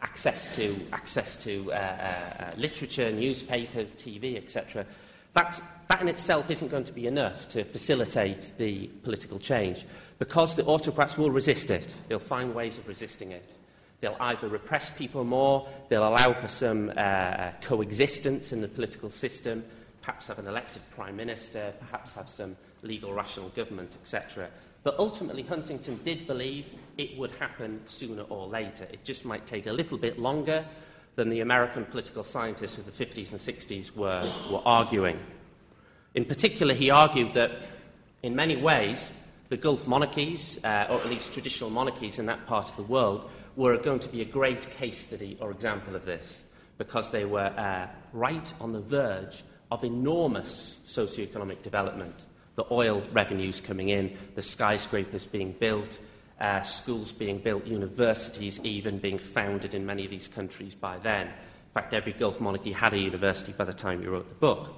access 0.02 0.54
to, 0.56 0.78
access 0.92 1.42
to 1.44 1.72
uh, 1.72 1.76
uh, 1.76 2.42
uh 2.42 2.50
literature, 2.56 3.10
newspapers, 3.10 3.94
TV, 3.94 4.36
etc. 4.36 4.84
That, 5.34 5.60
that 5.88 6.00
in 6.02 6.08
itself 6.08 6.50
isn't 6.50 6.68
going 6.68 6.84
to 6.84 6.92
be 6.92 7.06
enough 7.06 7.48
to 7.48 7.64
facilitate 7.64 8.52
the 8.58 8.88
political 9.02 9.38
change 9.38 9.86
because 10.18 10.54
the 10.54 10.64
autocrats 10.66 11.16
will 11.16 11.30
resist 11.30 11.70
it. 11.70 11.96
They'll 12.08 12.18
find 12.18 12.54
ways 12.54 12.76
of 12.76 12.86
resisting 12.86 13.32
it. 13.32 13.54
They'll 14.00 14.16
either 14.18 14.48
repress 14.48 14.90
people 14.90 15.22
more, 15.22 15.68
they'll 15.88 16.06
allow 16.06 16.32
for 16.32 16.48
some 16.48 16.90
uh, 16.90 16.92
uh, 16.92 17.52
coexistence 17.60 18.52
in 18.52 18.60
the 18.60 18.66
political 18.66 19.08
system, 19.08 19.64
perhaps 20.02 20.26
have 20.26 20.40
an 20.40 20.48
elected 20.48 20.82
prime 20.90 21.16
minister, 21.16 21.72
perhaps 21.78 22.12
have 22.14 22.28
some 22.28 22.56
legal 22.82 23.14
rational 23.14 23.48
government, 23.50 23.96
etc. 24.02 24.48
But 24.82 24.98
ultimately, 24.98 25.42
Huntington 25.42 26.00
did 26.02 26.26
believe 26.26 26.66
it 26.98 27.16
would 27.16 27.30
happen 27.32 27.80
sooner 27.86 28.22
or 28.22 28.46
later. 28.46 28.84
It 28.84 29.04
just 29.04 29.24
might 29.24 29.46
take 29.46 29.66
a 29.66 29.72
little 29.72 29.98
bit 29.98 30.18
longer 30.18 30.64
than 31.14 31.28
the 31.28 31.40
American 31.40 31.84
political 31.84 32.24
scientists 32.24 32.78
of 32.78 32.86
the 32.86 33.04
50s 33.04 33.30
and 33.30 33.40
60s 33.40 33.94
were, 33.94 34.28
were 34.50 34.62
arguing. 34.64 35.18
In 36.14 36.24
particular, 36.24 36.74
he 36.74 36.90
argued 36.90 37.34
that 37.34 37.50
in 38.22 38.34
many 38.34 38.56
ways, 38.56 39.10
the 39.48 39.56
Gulf 39.56 39.86
monarchies, 39.86 40.58
uh, 40.64 40.86
or 40.88 40.98
at 40.98 41.08
least 41.08 41.32
traditional 41.32 41.70
monarchies 41.70 42.18
in 42.18 42.26
that 42.26 42.46
part 42.46 42.70
of 42.70 42.76
the 42.76 42.82
world, 42.82 43.30
were 43.56 43.76
going 43.76 44.00
to 44.00 44.08
be 44.08 44.22
a 44.22 44.24
great 44.24 44.70
case 44.70 44.98
study 45.06 45.36
or 45.40 45.50
example 45.50 45.94
of 45.94 46.06
this 46.06 46.40
because 46.78 47.10
they 47.10 47.24
were 47.24 47.52
uh, 47.58 47.86
right 48.12 48.52
on 48.60 48.72
the 48.72 48.80
verge 48.80 49.42
of 49.70 49.84
enormous 49.84 50.78
socioeconomic 50.86 51.62
development. 51.62 52.14
The 52.54 52.64
oil 52.70 53.02
revenues 53.12 53.60
coming 53.60 53.88
in, 53.88 54.16
the 54.34 54.42
skyscrapers 54.42 55.26
being 55.26 55.52
built, 55.52 55.98
uh, 56.40 56.62
schools 56.62 57.12
being 57.12 57.38
built, 57.38 57.66
universities 57.66 58.60
even 58.64 58.98
being 58.98 59.18
founded 59.18 59.74
in 59.74 59.86
many 59.86 60.04
of 60.04 60.10
these 60.10 60.28
countries 60.28 60.74
by 60.74 60.98
then. 60.98 61.28
In 61.28 61.74
fact, 61.74 61.94
every 61.94 62.12
Gulf 62.12 62.40
monarchy 62.40 62.72
had 62.72 62.92
a 62.92 62.98
university 62.98 63.52
by 63.52 63.64
the 63.64 63.72
time 63.72 64.02
you 64.02 64.10
wrote 64.10 64.28
the 64.28 64.34
book. 64.34 64.68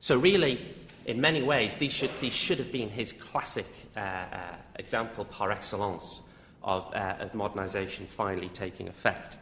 So, 0.00 0.18
really, 0.18 0.74
in 1.04 1.20
many 1.20 1.42
ways, 1.42 1.76
these 1.76 1.92
should, 1.92 2.10
these 2.20 2.32
should 2.32 2.58
have 2.58 2.72
been 2.72 2.88
his 2.88 3.12
classic 3.12 3.66
uh, 3.96 4.00
uh, 4.00 4.56
example 4.76 5.24
par 5.26 5.52
excellence 5.52 6.22
of, 6.62 6.92
uh, 6.94 7.16
of 7.20 7.32
modernisation 7.32 8.06
finally 8.06 8.48
taking 8.48 8.88
effect. 8.88 9.36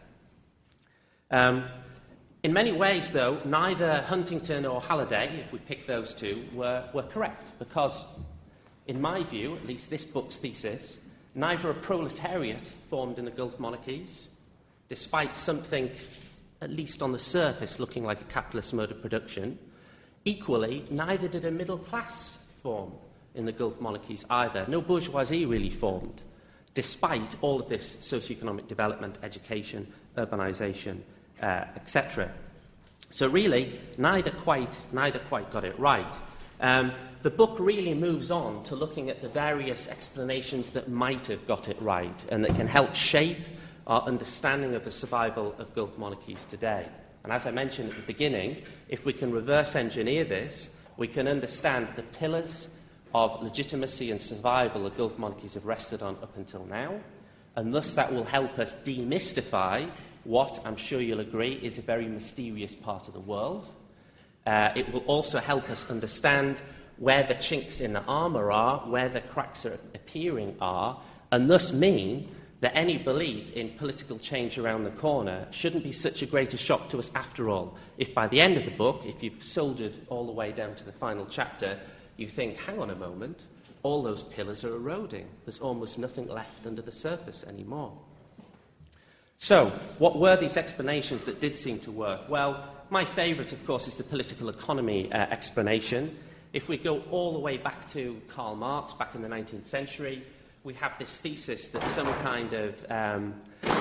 Um, 1.31 1.65
in 2.49 2.55
many 2.55 2.73
ways, 2.73 3.11
though, 3.11 3.37
neither 3.45 4.01
Huntington 4.07 4.65
or 4.65 4.81
Halliday, 4.81 5.39
if 5.39 5.53
we 5.53 5.59
pick 5.59 5.87
those 5.87 6.15
two, 6.15 6.47
were, 6.55 6.83
were 6.95 7.03
correct, 7.03 7.53
because, 7.59 8.03
in 8.87 9.03
my 9.03 9.23
view, 9.23 9.55
at 9.57 9.67
least 9.67 9.91
this 9.91 10.03
book's 10.03 10.39
thesis, 10.39 10.97
neither 11.35 11.69
a 11.69 11.75
proletariat 11.75 12.67
formed 12.89 13.19
in 13.19 13.27
the 13.27 13.31
Gulf 13.31 13.61
monarchies, 13.61 14.29
despite 14.89 15.37
something, 15.37 15.91
at 16.63 16.71
least 16.71 17.03
on 17.03 17.13
the 17.13 17.19
surface, 17.19 17.79
looking 17.79 18.03
like 18.03 18.23
a 18.23 18.25
capitalist 18.33 18.73
mode 18.73 18.93
of 18.93 19.03
production. 19.03 19.59
Equally, 20.25 20.87
neither 20.89 21.29
did 21.29 21.45
a 21.45 21.51
middle 21.51 21.77
class 21.77 22.39
form 22.63 22.93
in 23.35 23.45
the 23.45 23.53
Gulf 23.53 23.79
monarchies 23.79 24.25
either. 24.31 24.65
No 24.69 24.81
bourgeoisie 24.81 25.45
really 25.45 25.69
formed 25.69 26.23
despite 26.73 27.35
all 27.43 27.61
of 27.61 27.69
this 27.69 27.97
socioeconomic 27.97 28.69
development, 28.69 29.19
education, 29.23 29.93
urbanisation, 30.17 31.01
uh, 31.43 31.65
etc. 31.77 32.31
So 33.11 33.29
really, 33.29 33.81
neither 33.97 34.31
quite, 34.31 34.77
neither 34.93 35.19
quite 35.19 35.51
got 35.51 35.65
it 35.65 35.79
right. 35.79 36.15
Um, 36.61 36.93
the 37.23 37.31
book 37.31 37.57
really 37.59 37.95
moves 37.95 38.31
on 38.31 38.63
to 38.65 38.77
looking 38.77 39.11
at 39.11 39.23
the 39.23 39.29
various 39.29 39.89
explanations 39.89 40.71
that 40.71 40.89
might 40.89 41.27
have 41.27 41.47
got 41.47 41.69
it 41.69 41.81
right 41.81 42.25
and 42.29 42.45
that 42.45 42.55
can 42.55 42.67
help 42.67 42.95
shape 42.95 43.39
our 43.87 44.03
understanding 44.03 44.75
of 44.75 44.85
the 44.85 44.91
survival 44.91 45.55
of 45.59 45.75
Gulf 45.75 45.97
monarchies 45.99 46.45
today. 46.45 46.87
And 47.25 47.33
as 47.33 47.47
I 47.47 47.51
mentioned 47.51 47.91
at 47.91 47.97
the 47.97 48.03
beginning, 48.03 48.63
if 48.89 49.05
we 49.05 49.13
can 49.13 49.33
reverse 49.33 49.75
engineer 49.75 50.25
this, 50.25 50.71
we 50.97 51.09
can 51.09 51.27
understand 51.27 51.89
the 51.97 52.03
pillars 52.03 52.69
of 53.15 53.43
legitimacy 53.43 54.11
and 54.11 54.21
survival 54.21 54.85
the 54.85 54.91
Gulf 54.91 55.19
monarchies 55.19 55.55
have 55.55 55.65
rested 55.65 56.03
on 56.03 56.17
up 56.23 56.37
until 56.37 56.65
now, 56.67 57.01
and 57.57 57.75
thus 57.75 57.93
that 57.93 58.13
will 58.13 58.25
help 58.25 58.59
us 58.59 58.75
demystify 58.83 59.91
what 60.25 60.61
I'm 60.65 60.77
sure 60.77 61.01
you'll 61.01 61.21
agree 61.21 61.55
is 61.63 61.79
a 61.79 61.83
very 61.83 62.07
mysterious 62.07 62.75
part 62.75 63.09
of 63.09 63.15
the 63.15 63.21
world. 63.21 63.67
Uh, 64.47 64.71
it 64.75 64.93
will 64.93 65.05
also 65.07 65.39
help 65.39 65.69
us 65.71 65.91
understand 65.91 66.61
where 66.97 67.23
the 67.23 67.35
chinks 67.35 67.81
in 67.81 67.93
the 67.93 68.03
armour 68.05 68.51
are, 68.51 68.79
where 68.81 69.09
the 69.09 69.21
cracks 69.21 69.65
are 69.65 69.79
appearing 69.95 70.57
are, 70.61 71.01
and 71.31 71.51
thus 71.51 71.73
mean 71.73 72.29
that 72.61 72.73
any 72.75 72.99
belief 72.99 73.53
in 73.53 73.71
political 73.71 74.19
change 74.19 74.59
around 74.59 74.83
the 74.83 74.91
corner 74.91 75.47
shouldn't 75.51 75.85
be 75.85 75.93
such 75.93 76.23
a 76.23 76.27
greater 76.27 76.57
shock 76.57 76.89
to 76.89 76.99
us 76.99 77.11
after 77.15 77.49
all. 77.49 77.77
If 77.99 78.15
by 78.15 78.27
the 78.27 78.41
end 78.41 78.57
of 78.57 78.65
the 78.65 78.73
book, 78.73 79.03
if 79.05 79.23
you've 79.23 79.43
soldiered 79.43 79.95
all 80.09 80.27
the 80.27 80.33
way 80.33 80.51
down 80.51 80.75
to 80.75 80.85
the 80.85 80.93
final 80.93 81.27
chapter, 81.27 81.79
you 82.17 82.27
think, 82.27 82.59
hang 82.59 82.81
on 82.81 82.91
a 82.91 82.97
moment, 82.97 83.47
all 83.85 84.03
those 84.03 84.25
pillars 84.25 84.65
are 84.65 84.75
eroding. 84.75 85.29
There's 85.45 85.61
almost 85.61 85.99
nothing 85.99 86.27
left 86.29 86.67
under 86.67 86.83
the 86.83 86.91
surface 86.91 87.45
anymore. 87.45 87.97
So, 89.41 89.67
what 89.99 90.19
were 90.19 90.37
these 90.37 90.57
explanations 90.57 91.23
that 91.25 91.41
did 91.41 91.57
seem 91.57 91.79
to 91.81 91.93
work? 91.93 92.29
Well, 92.29 92.75
my 92.91 93.05
favourite, 93.05 93.53
of 93.53 93.65
course, 93.65 93.87
is 93.87 93.95
the 93.95 94.03
political 94.03 94.49
economy 94.49 95.13
uh, 95.13 95.17
explanation. 95.31 96.19
If 96.53 96.69
we 96.69 96.77
go 96.77 97.03
all 97.13 97.35
the 97.35 97.39
way 97.39 97.57
back 97.57 97.89
to 97.91 98.21
Karl 98.27 98.57
Marx, 98.57 98.95
back 98.95 99.15
in 99.15 99.23
the 99.23 99.29
19th 99.29 99.65
century, 99.65 100.25
we 100.65 100.75
have 100.75 100.99
this 100.99 101.19
thesis 101.19 101.69
that 101.69 101.87
some 101.89 102.13
kind 102.15 102.53
of, 102.53 102.85
um, 102.91 103.35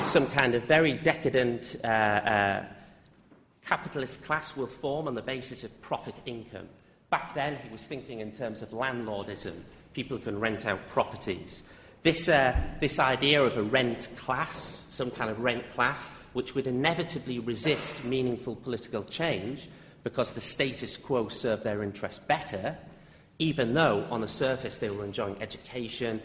some 0.06 0.28
kind 0.28 0.54
of 0.54 0.64
very 0.66 0.94
decadent 0.94 1.76
uh, 1.84 1.88
uh, 1.88 2.66
capitalist 3.66 4.24
class 4.24 4.56
will 4.56 4.68
form 4.68 5.08
on 5.08 5.16
the 5.16 5.24
basis 5.24 5.64
of 5.64 5.82
profit 5.82 6.20
income. 6.28 6.70
Back 7.10 7.34
then, 7.34 7.58
he 7.64 7.70
was 7.72 7.84
thinking 7.84 8.20
in 8.20 8.32
terms 8.32 8.62
of 8.62 8.70
landlordism, 8.70 9.56
people 9.96 10.20
can 10.20 10.40
rent 10.40 10.68
out 10.68 10.88
properties. 10.88 11.64
This, 12.08 12.30
uh, 12.30 12.56
this 12.80 13.00
idea 13.00 13.44
of 13.44 13.58
a 13.58 13.64
rent 13.64 14.08
class, 14.16 14.86
some 14.90 15.12
kind 15.12 15.30
of 15.30 15.42
rent 15.42 15.70
class, 15.74 16.08
which 16.32 16.56
would 16.56 16.66
inevitably 16.66 17.40
resist 17.40 18.02
meaningful 18.06 18.56
political 18.56 19.04
change 19.04 19.68
because 20.06 20.32
the 20.32 20.40
status 20.40 20.96
quo 20.96 21.28
served 21.28 21.66
their 21.66 21.84
interests 21.84 22.24
better, 22.26 22.78
even 23.40 23.74
though 23.74 24.08
on 24.10 24.22
the 24.22 24.28
surface 24.30 24.78
they 24.78 24.90
were 24.90 25.04
enjoying 25.04 25.36
education, 25.42 26.22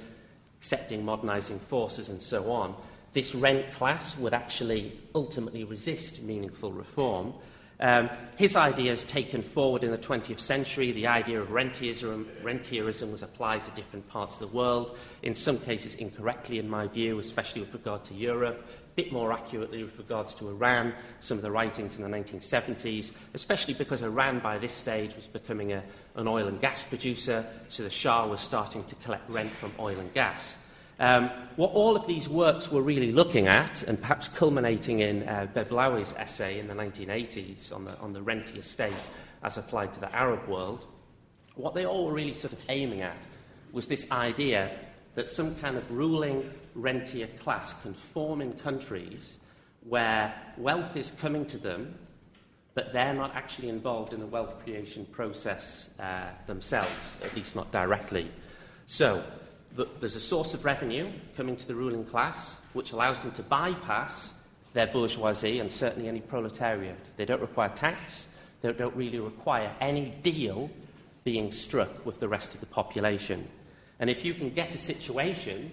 accepting 0.61 1.05
modernising 1.05 1.59
forces, 1.59 2.11
and 2.11 2.23
so 2.23 2.53
on. 2.53 2.77
This 3.12 3.35
rent 3.35 3.73
class 3.73 4.17
would 4.19 4.35
actually 4.35 5.01
ultimately 5.17 5.65
resist 5.65 6.23
meaningful 6.23 6.71
reform 6.71 7.35
um, 7.83 8.09
his 8.37 8.55
ideas 8.55 9.03
taken 9.03 9.43
forward 9.43 9.83
in 9.83 9.91
the 9.91 9.99
20th 9.99 10.39
century, 10.39 10.93
the 10.93 11.09
idea 11.09 11.41
of 11.41 11.49
rentierism, 11.49 12.29
rentierism 12.41 13.11
was 13.11 13.23
applied 13.23 13.65
to 13.65 13.73
different 13.73 14.09
parts 14.09 14.41
of 14.41 14.49
the 14.49 14.57
world, 14.57 14.97
in 15.23 15.35
some 15.35 15.59
cases 15.59 15.95
incorrectly, 15.95 16.61
in 16.61 16.71
my 16.71 16.87
view, 16.87 17.19
especially 17.19 17.61
with 17.61 17.73
regard 17.73 18.05
to 18.05 18.15
Europe, 18.15 18.65
a 18.65 18.95
bit 18.95 19.11
more 19.11 19.33
accurately 19.33 19.83
with 19.83 19.99
regards 19.99 20.33
to 20.37 20.49
Iran, 20.49 20.95
some 21.19 21.39
of 21.39 21.43
the 21.43 21.51
writings 21.51 21.97
in 21.97 22.03
the 22.03 22.09
1970s, 22.09 23.11
especially 23.35 23.75
because 23.75 24.01
Iran 24.01 24.39
by 24.39 24.59
this 24.59 24.73
stage 24.73 25.17
was 25.17 25.27
becoming 25.27 25.73
a, 25.73 25.83
an 26.15 26.29
oil 26.29 26.47
and 26.47 26.61
gas 26.61 26.85
producer, 26.85 27.45
so 27.69 27.83
the 27.83 27.91
Shah 27.91 28.29
was 28.29 28.41
starting 28.41 28.85
to 28.85 28.95
collect 28.97 29.29
rent 29.29 29.51
from 29.55 29.73
oil 29.81 29.99
and 29.99 30.15
gas. 30.15 30.55
Um, 30.99 31.30
what 31.56 31.72
all 31.72 31.96
of 31.96 32.06
these 32.06 32.28
works 32.28 32.70
were 32.70 32.82
really 32.82 33.12
looking 33.12 33.49
at, 33.49 33.82
and 33.82 34.00
perhaps 34.00 34.28
culminating 34.28 35.00
in 35.00 35.28
uh, 35.28 35.46
Beblawi's 35.54 36.12
essay 36.14 36.58
in 36.58 36.68
the 36.68 36.75
1980s 36.75 37.72
on 37.72 37.84
the, 37.84 37.99
on 37.99 38.12
the 38.12 38.22
rentier 38.22 38.62
state 38.62 38.94
as 39.42 39.56
applied 39.56 39.92
to 39.94 40.00
the 40.00 40.14
Arab 40.14 40.46
world, 40.49 40.87
what 41.54 41.75
they 41.75 41.84
all 41.84 42.06
were 42.06 42.12
really 42.12 42.32
sort 42.32 42.52
of 42.52 42.58
aiming 42.68 43.02
at 43.02 43.16
was 43.72 43.88
this 43.88 44.11
idea 44.11 44.70
that 45.14 45.28
some 45.28 45.54
kind 45.56 45.76
of 45.76 45.90
ruling 45.90 46.50
rentier 46.75 47.26
class 47.38 47.75
can 47.82 47.92
form 47.94 48.40
in 48.40 48.52
countries 48.54 49.37
where 49.84 50.34
wealth 50.56 50.96
is 50.96 51.11
coming 51.12 51.44
to 51.46 51.58
them, 51.58 51.94
but 52.75 52.92
they're 52.92 53.14
not 53.14 53.34
actually 53.34 53.68
involved 53.68 54.12
in 54.12 54.20
the 54.20 54.26
wealth 54.26 54.62
creation 54.62 55.04
process 55.06 55.90
uh, 56.00 56.28
themselves, 56.46 56.90
at 57.22 57.34
least 57.34 57.56
not 57.56 57.70
directly. 57.72 58.30
So, 58.87 59.22
the, 59.75 59.87
there's 60.00 60.17
a 60.17 60.21
source 60.21 60.55
of 60.55 60.64
revenue 60.64 61.11
coming 61.37 61.57
to 61.57 61.67
the 61.67 61.75
ruling 61.75 62.05
class 62.05 62.57
which 62.73 62.93
allows 62.93 63.21
them 63.21 63.33
to 63.33 63.43
bypass 63.43 64.33
their 64.73 64.87
bourgeoisie 64.87 65.61
and 65.61 65.71
certainly 65.71 66.09
any 66.09 66.21
proletariat. 66.21 66.99
They 67.17 67.25
don't 67.25 67.41
require 67.41 67.69
tax, 67.71 68.26
they 68.61 68.73
don't 68.73 68.95
really 68.97 69.19
require 69.19 69.75
any 69.81 70.14
deal 70.23 70.71
being 71.25 71.52
struck 71.52 72.05
with 72.05 72.19
the 72.19 72.29
rest 72.29 72.55
of 72.55 72.61
the 72.61 72.67
population. 72.67 73.49
And 73.99 74.11
if 74.11 74.25
you 74.25 74.35
can 74.35 74.50
get 74.50 74.75
a 74.75 74.79
situation 74.79 75.71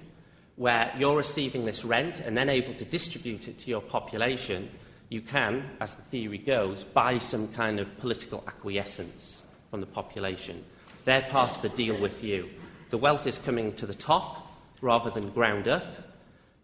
where 0.56 0.94
you're 0.98 1.15
receiving 1.15 1.65
this 1.65 1.86
rent 1.86 2.20
and 2.20 2.38
then 2.38 2.50
able 2.50 2.74
to 2.75 2.86
distribute 2.86 3.48
it 3.48 3.58
to 3.60 3.70
your 3.70 3.82
population, 3.82 4.70
you 5.08 5.22
can, 5.22 5.68
as 5.82 5.94
the 5.94 6.01
theory 6.03 6.38
goes, 6.38 6.84
buy 6.84 7.18
some 7.18 7.48
kind 7.50 7.79
of 7.79 7.98
political 8.00 8.44
acquiescence 8.46 9.41
from 9.72 9.79
the 9.79 9.88
population. 9.88 10.63
They're 11.06 11.22
part 11.24 11.58
of 11.58 11.65
a 11.65 11.70
deal 11.70 12.00
with 12.00 12.24
you. 12.24 12.50
The 12.89 12.98
wealth 12.98 13.27
is 13.27 13.38
coming 13.38 13.74
to 13.74 13.86
the 13.86 13.93
top 13.93 14.48
rather 14.81 15.12
than 15.12 15.29
ground 15.29 15.67
up 15.67 15.86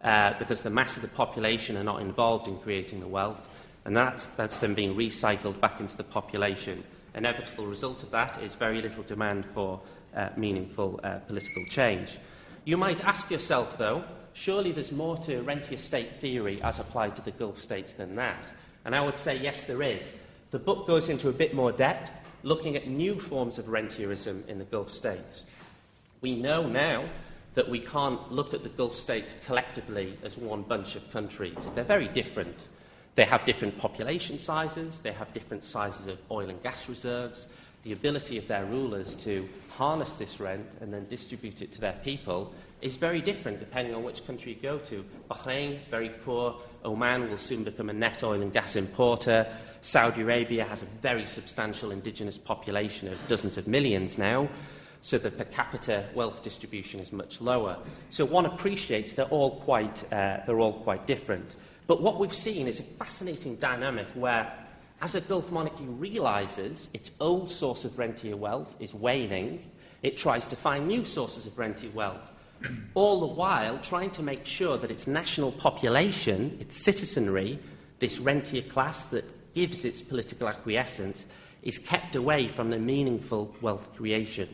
uh, 0.02 0.34
because 0.40 0.60
the 0.60 0.70
mass 0.70 0.96
of 0.96 1.02
the 1.02 1.08
population 1.08 1.76
are 1.76 1.84
not 1.84 2.00
involved 2.00 2.48
in 2.48 2.58
creating 2.58 2.98
the 2.98 3.06
wealth, 3.06 3.48
and 3.84 3.96
that's, 3.96 4.26
that's 4.36 4.58
then 4.58 4.74
being 4.74 4.96
recycled 4.96 5.60
back 5.60 5.78
into 5.78 5.96
the 5.96 6.02
population. 6.02 6.82
Inevitable 7.14 7.66
result 7.66 8.02
of 8.02 8.10
that 8.10 8.42
is 8.42 8.56
very 8.56 8.82
little 8.82 9.04
demand 9.04 9.46
for 9.54 9.80
uh, 10.16 10.30
meaningful 10.36 10.98
uh, 11.04 11.18
political 11.20 11.64
change. 11.66 12.18
You 12.64 12.76
might 12.76 13.04
ask 13.04 13.30
yourself, 13.30 13.78
though, 13.78 14.04
surely 14.32 14.72
there's 14.72 14.90
more 14.90 15.16
to 15.18 15.42
rentier 15.42 15.78
state 15.78 16.20
theory 16.20 16.60
as 16.62 16.80
applied 16.80 17.14
to 17.16 17.22
the 17.22 17.30
Gulf 17.30 17.58
states 17.58 17.92
than 17.94 18.16
that. 18.16 18.52
And 18.84 18.96
I 18.96 19.00
would 19.00 19.16
say, 19.16 19.38
yes, 19.38 19.64
there 19.64 19.82
is. 19.82 20.04
The 20.50 20.58
book 20.58 20.88
goes 20.88 21.08
into 21.08 21.28
a 21.28 21.32
bit 21.32 21.54
more 21.54 21.70
depth, 21.70 22.10
looking 22.42 22.74
at 22.74 22.88
new 22.88 23.18
forms 23.20 23.58
of 23.58 23.66
rentierism 23.66 24.42
in 24.48 24.58
the 24.58 24.64
Gulf 24.64 24.90
states. 24.90 25.44
We 26.20 26.34
know 26.34 26.66
now 26.66 27.04
that 27.54 27.68
we 27.68 27.80
can't 27.80 28.32
look 28.32 28.54
at 28.54 28.62
the 28.62 28.68
Gulf 28.68 28.96
states 28.96 29.34
collectively 29.46 30.18
as 30.22 30.36
one 30.36 30.62
bunch 30.62 30.96
of 30.96 31.10
countries. 31.10 31.70
They're 31.74 31.84
very 31.84 32.08
different. 32.08 32.56
They 33.14 33.24
have 33.24 33.44
different 33.46 33.78
population 33.78 34.38
sizes, 34.38 35.00
they 35.00 35.12
have 35.12 35.32
different 35.32 35.64
sizes 35.64 36.06
of 36.06 36.18
oil 36.30 36.50
and 36.50 36.62
gas 36.62 36.86
reserves, 36.86 37.46
the 37.82 37.92
ability 37.92 38.36
of 38.36 38.46
their 38.46 38.64
rulers 38.66 39.14
to 39.14 39.48
harness 39.70 40.14
this 40.14 40.38
rent 40.38 40.66
and 40.80 40.92
then 40.92 41.06
distribute 41.08 41.62
it 41.62 41.72
to 41.72 41.80
their 41.80 41.98
people 42.04 42.52
is 42.82 42.96
very 42.96 43.20
different 43.20 43.60
depending 43.60 43.94
on 43.94 44.02
which 44.02 44.26
country 44.26 44.52
you 44.52 44.60
go 44.60 44.76
to. 44.78 45.04
Bahrain, 45.30 45.78
very 45.90 46.10
poor. 46.10 46.56
Oman 46.84 47.30
will 47.30 47.38
soon 47.38 47.64
become 47.64 47.88
a 47.88 47.92
net 47.92 48.22
oil 48.22 48.42
and 48.42 48.52
gas 48.52 48.76
importer. 48.76 49.46
Saudi 49.82 50.22
Arabia 50.22 50.64
has 50.64 50.82
a 50.82 50.86
very 51.00 51.24
substantial 51.24 51.90
indigenous 51.90 52.36
population 52.36 53.08
of 53.08 53.28
dozens 53.28 53.56
of 53.56 53.66
millions 53.66 54.18
now, 54.18 54.48
so 55.06 55.18
the 55.18 55.30
per 55.30 55.44
capita 55.44 56.04
wealth 56.14 56.42
distribution 56.42 56.98
is 56.98 57.12
much 57.12 57.40
lower. 57.40 57.78
So 58.10 58.24
one 58.24 58.44
appreciates 58.44 59.12
they're 59.12 59.26
all 59.26 59.60
quite, 59.60 60.02
uh, 60.12 60.40
they're 60.44 60.58
all 60.58 60.80
quite 60.80 61.06
different. 61.06 61.54
But 61.86 62.02
what 62.02 62.18
we've 62.18 62.34
seen 62.34 62.66
is 62.66 62.80
a 62.80 62.82
fascinating 62.82 63.54
dynamic 63.54 64.08
where 64.14 64.52
as 65.00 65.14
a 65.14 65.20
Gulf 65.20 65.52
monarchy 65.52 65.84
realizes 65.84 66.90
its 66.92 67.12
old 67.20 67.48
source 67.48 67.84
of 67.84 67.96
rentier 67.96 68.36
wealth 68.36 68.74
is 68.80 68.94
waning, 68.94 69.70
it 70.02 70.16
tries 70.16 70.48
to 70.48 70.56
find 70.56 70.88
new 70.88 71.04
sources 71.04 71.46
of 71.46 71.56
rentier 71.56 71.92
wealth, 71.92 72.28
all 72.94 73.20
the 73.20 73.32
while 73.32 73.78
trying 73.78 74.10
to 74.10 74.24
make 74.24 74.44
sure 74.44 74.76
that 74.76 74.90
its 74.90 75.06
national 75.06 75.52
population, 75.52 76.58
its 76.58 76.82
citizenry, 76.82 77.60
this 78.00 78.18
rentier 78.18 78.62
class 78.62 79.04
that 79.04 79.54
gives 79.54 79.84
its 79.84 80.02
political 80.02 80.48
acquiescence, 80.48 81.26
is 81.62 81.78
kept 81.78 82.16
away 82.16 82.48
from 82.48 82.70
the 82.70 82.78
meaningful 82.80 83.54
wealth 83.60 83.94
creation. 83.94 84.48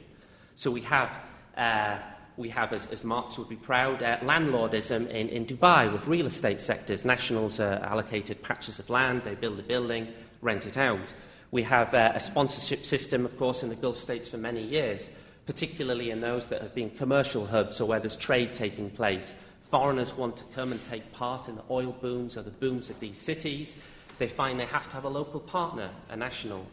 So 0.55 0.71
we 0.71 0.83
have, 0.83 1.21
uh, 1.57 1.99
we 2.37 2.49
have 2.51 2.73
as, 2.73 2.87
as 2.87 3.05
Marx 3.05 3.39
would 3.39 3.49
be 3.49 3.57
proud, 3.57 4.03
uh, 4.03 4.19
landlordism 4.19 5.09
in, 5.09 5.29
in 5.29 5.47
Dubai 5.47 5.93
with 5.93 6.07
real 6.07 6.27
estate 6.27 6.61
sectors. 6.61 7.05
Nationals 7.05 7.61
are 7.61 7.75
allocated 7.75 8.43
patches 8.43 8.79
of 8.79 8.89
land, 8.91 9.23
they 9.25 9.35
build 9.35 9.59
a 9.59 9.63
building, 9.63 10.09
rent 10.41 10.67
it 10.67 10.77
out. 10.77 11.13
We 11.51 11.63
have 11.65 11.93
uh, 11.93 12.13
a 12.15 12.21
sponsorship 12.21 12.87
system, 12.87 13.27
of 13.27 13.37
course, 13.39 13.63
in 13.63 13.69
the 13.69 13.75
Gulf 13.75 13.99
states 13.99 14.29
for 14.29 14.39
many 14.39 14.63
years, 14.63 15.11
particularly 15.45 16.11
in 16.11 16.21
those 16.21 16.47
that 16.47 16.63
have 16.63 16.75
been 16.75 16.91
commercial 16.91 17.47
hubs 17.47 17.81
or 17.81 17.87
where 17.87 18.01
there's 18.01 18.17
trade 18.17 18.53
taking 18.53 18.89
place. 18.89 19.35
Foreigners 19.61 20.15
want 20.15 20.37
to 20.37 20.45
come 20.55 20.73
and 20.73 20.83
take 20.85 21.13
part 21.13 21.49
in 21.49 21.57
the 21.57 21.63
oil 21.71 21.97
booms 22.01 22.37
or 22.37 22.43
the 22.43 22.51
booms 22.51 22.91
of 22.91 22.99
these 23.01 23.19
cities. 23.19 23.77
They 24.19 24.29
find 24.29 24.59
they 24.61 24.67
have 24.67 24.89
to 24.89 24.95
have 24.95 25.05
a 25.05 25.09
local 25.09 25.41
partner, 25.41 25.91
a 26.09 26.17
national 26.17 26.67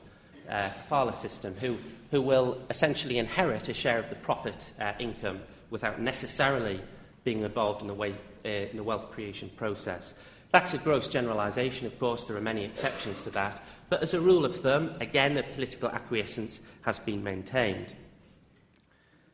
uh, 0.49 0.69
Fala 0.87 1.13
system, 1.13 1.55
who, 1.55 1.77
who 2.11 2.21
will 2.21 2.57
essentially 2.69 3.17
inherit 3.17 3.69
a 3.69 3.73
share 3.73 3.99
of 3.99 4.09
the 4.09 4.15
profit 4.15 4.71
uh, 4.79 4.93
income 4.99 5.39
without 5.69 6.01
necessarily 6.01 6.81
being 7.23 7.43
involved 7.43 7.81
in 7.81 7.87
the, 7.87 7.93
way, 7.93 8.15
uh, 8.45 8.49
in 8.49 8.77
the 8.77 8.83
wealth 8.83 9.11
creation 9.11 9.49
process. 9.55 10.13
That's 10.51 10.73
a 10.73 10.79
gross 10.79 11.07
generalisation, 11.07 11.85
of 11.85 11.99
course, 11.99 12.25
there 12.25 12.35
are 12.35 12.41
many 12.41 12.65
exceptions 12.65 13.23
to 13.23 13.29
that, 13.31 13.61
but 13.89 14.01
as 14.01 14.13
a 14.13 14.19
rule 14.19 14.45
of 14.45 14.55
thumb, 14.61 14.95
again, 14.99 15.37
a 15.37 15.43
political 15.43 15.89
acquiescence 15.89 16.59
has 16.81 16.97
been 16.97 17.23
maintained. 17.23 17.93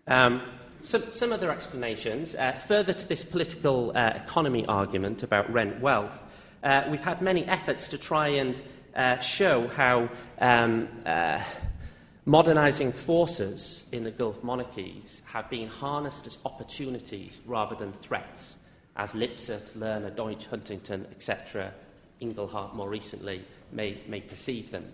Um, 0.08 0.42
some, 0.82 1.12
some, 1.12 1.34
other 1.34 1.50
explanations. 1.50 2.36
Uh, 2.36 2.52
further 2.68 2.94
to 2.94 3.08
this 3.08 3.24
political 3.24 3.92
uh, 3.96 4.12
economy 4.16 4.66
argument 4.68 5.24
about 5.24 5.52
rent 5.52 5.82
wealth, 5.82 6.22
uh, 6.64 6.84
we've 6.90 7.02
had 7.02 7.22
many 7.22 7.44
efforts 7.46 7.88
to 7.88 7.98
try 7.98 8.28
and 8.28 8.62
uh, 8.96 9.20
show 9.20 9.68
how 9.70 10.10
um, 10.40 10.88
uh, 11.06 11.42
modernising 12.26 12.92
forces 12.92 13.86
in 13.92 14.04
the 14.04 14.12
Gulf 14.12 14.44
monarchies 14.44 15.22
have 15.26 15.50
been 15.50 15.68
harnessed 15.68 16.26
as 16.26 16.40
opportunities 16.44 17.40
rather 17.46 17.76
than 17.76 17.94
threats 17.94 18.56
as 18.96 19.12
Lipset, 19.12 19.72
Lerner, 19.74 20.16
Deutsch, 20.16 20.46
Huntington, 20.48 21.06
etc., 21.12 21.72
Inglehart 22.22 22.74
more 22.74 22.90
recently, 22.90 23.44
may, 23.72 24.00
may 24.08 24.22
perceive 24.22 24.72
them. 24.72 24.86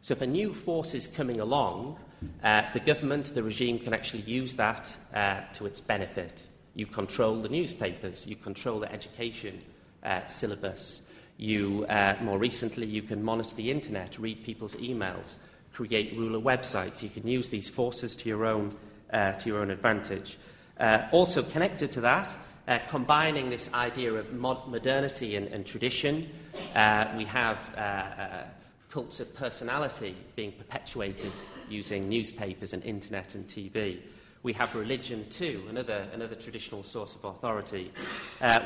So 0.00 0.12
if 0.12 0.22
a 0.22 0.26
new 0.26 0.54
force 0.54 0.94
is 0.94 1.06
coming 1.06 1.38
along, 1.40 1.98
uh, 2.42 2.62
the 2.72 2.80
government, 2.80 3.34
the 3.34 3.42
regime 3.42 3.78
can 3.78 3.92
actually 3.92 4.22
use 4.22 4.54
that 4.54 4.96
uh, 5.14 5.42
to 5.54 5.66
its 5.66 5.80
benefit. 5.80 6.42
You 6.74 6.86
control 6.86 7.42
the 7.42 7.48
newspapers, 7.48 8.26
you 8.26 8.36
control 8.36 8.80
the 8.80 8.90
education 8.90 9.60
uh, 10.02 10.26
syllabus. 10.26 11.02
You, 11.36 11.84
uh, 11.88 12.16
more 12.22 12.38
recently, 12.38 12.86
you 12.86 13.02
can 13.02 13.22
monitor 13.22 13.54
the 13.54 13.70
internet, 13.70 14.18
read 14.18 14.42
people's 14.44 14.74
emails, 14.76 15.34
create 15.72 16.16
ruler 16.16 16.38
websites. 16.38 17.02
You 17.02 17.08
can 17.08 17.26
use 17.26 17.48
these 17.48 17.68
forces 17.68 18.16
to 18.16 18.28
your 18.28 18.44
own, 18.44 18.76
uh, 19.12 19.32
to 19.32 19.48
your 19.48 19.60
own 19.60 19.70
advantage. 19.70 20.38
Uh, 20.78 21.06
also 21.12 21.42
connected 21.42 21.92
to 21.92 22.00
that, 22.02 22.36
uh, 22.68 22.78
combining 22.88 23.50
this 23.50 23.72
idea 23.74 24.12
of 24.12 24.32
mod- 24.32 24.68
modernity 24.68 25.36
and, 25.36 25.48
and 25.48 25.66
tradition. 25.66 26.28
Uh, 26.74 27.06
we 27.16 27.24
have 27.24 27.58
uh, 27.76 27.80
uh, 27.80 28.44
cults 28.90 29.20
of 29.20 29.34
personality 29.34 30.14
being 30.36 30.52
perpetuated 30.52 31.32
using 31.68 32.08
newspapers 32.08 32.72
and 32.72 32.84
internet 32.84 33.34
and 33.34 33.46
TV. 33.46 34.00
We 34.42 34.52
have 34.54 34.74
religion 34.74 35.26
too, 35.30 35.62
another, 35.70 36.06
another 36.12 36.34
traditional 36.34 36.82
source 36.82 37.14
of 37.14 37.24
authority. 37.24 37.92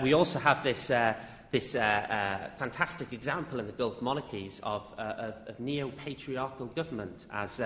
We 0.02 0.14
also 0.14 0.38
have 0.38 0.64
this, 0.64 0.90
uh, 1.46 2.48
this 2.48 2.58
fantastic 2.58 3.12
example 3.12 3.60
in 3.60 3.66
the 3.66 3.72
Gulf 3.72 4.02
monarchies 4.02 4.60
of, 4.62 4.82
of, 4.98 5.34
of 5.48 5.60
neo 5.60 5.90
patriarchal 5.90 6.66
government, 6.66 7.26
as 7.32 7.60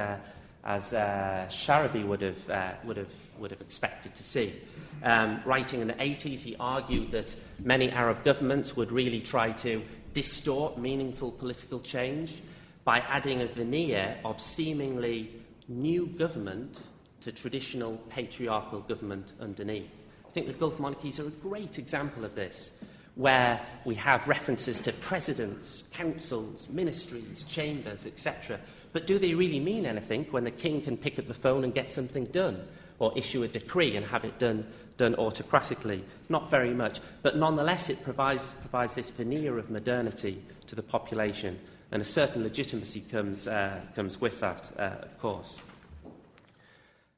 as 0.64 0.92
uh, 0.92 1.46
Sharabi 1.48 2.06
would 2.06 2.20
have, 2.20 2.50
uh, 2.50 2.72
would, 2.84 2.96
have, 2.96 3.12
would 3.38 3.50
have 3.50 3.60
expected 3.60 4.14
to 4.14 4.22
see. 4.22 4.54
Um, 5.02 5.40
writing 5.46 5.80
in 5.80 5.88
the 5.88 5.94
80s, 5.94 6.42
he 6.42 6.56
argued 6.60 7.12
that 7.12 7.34
many 7.60 7.90
Arab 7.90 8.24
governments 8.24 8.76
would 8.76 8.92
really 8.92 9.20
try 9.20 9.52
to 9.52 9.82
distort 10.12 10.78
meaningful 10.78 11.32
political 11.32 11.80
change 11.80 12.42
by 12.84 13.00
adding 13.00 13.40
a 13.40 13.46
veneer 13.46 14.18
of 14.24 14.40
seemingly 14.40 15.40
new 15.68 16.06
government 16.06 16.78
to 17.22 17.32
traditional 17.32 17.96
patriarchal 18.08 18.80
government 18.80 19.32
underneath. 19.40 19.90
I 20.26 20.30
think 20.32 20.46
the 20.46 20.52
Gulf 20.52 20.78
monarchies 20.78 21.20
are 21.20 21.26
a 21.26 21.30
great 21.30 21.78
example 21.78 22.24
of 22.24 22.34
this, 22.34 22.72
where 23.20 23.60
we 23.84 23.94
have 23.94 24.26
references 24.26 24.80
to 24.80 24.92
presidents, 24.94 25.84
councils, 25.92 26.66
ministries, 26.70 27.44
chambers, 27.44 28.06
etc. 28.06 28.58
But 28.94 29.06
do 29.06 29.18
they 29.18 29.34
really 29.34 29.60
mean 29.60 29.84
anything 29.84 30.24
when 30.30 30.44
the 30.44 30.50
king 30.50 30.80
can 30.80 30.96
pick 30.96 31.18
up 31.18 31.28
the 31.28 31.34
phone 31.34 31.62
and 31.62 31.74
get 31.74 31.90
something 31.90 32.24
done? 32.24 32.66
Or 32.98 33.16
issue 33.16 33.42
a 33.42 33.48
decree 33.48 33.96
and 33.96 34.06
have 34.06 34.24
it 34.24 34.38
done, 34.38 34.66
done 34.96 35.14
autocratically? 35.16 36.02
Not 36.30 36.50
very 36.50 36.72
much. 36.72 37.00
But 37.20 37.36
nonetheless, 37.36 37.90
it 37.90 38.02
provides, 38.02 38.52
provides 38.62 38.94
this 38.94 39.10
veneer 39.10 39.58
of 39.58 39.70
modernity 39.70 40.42
to 40.68 40.74
the 40.74 40.82
population, 40.82 41.58
and 41.92 42.00
a 42.00 42.06
certain 42.06 42.42
legitimacy 42.42 43.02
comes, 43.02 43.46
uh, 43.46 43.80
comes 43.94 44.18
with 44.18 44.40
that, 44.40 44.72
uh, 44.78 45.02
of 45.02 45.18
course. 45.18 45.56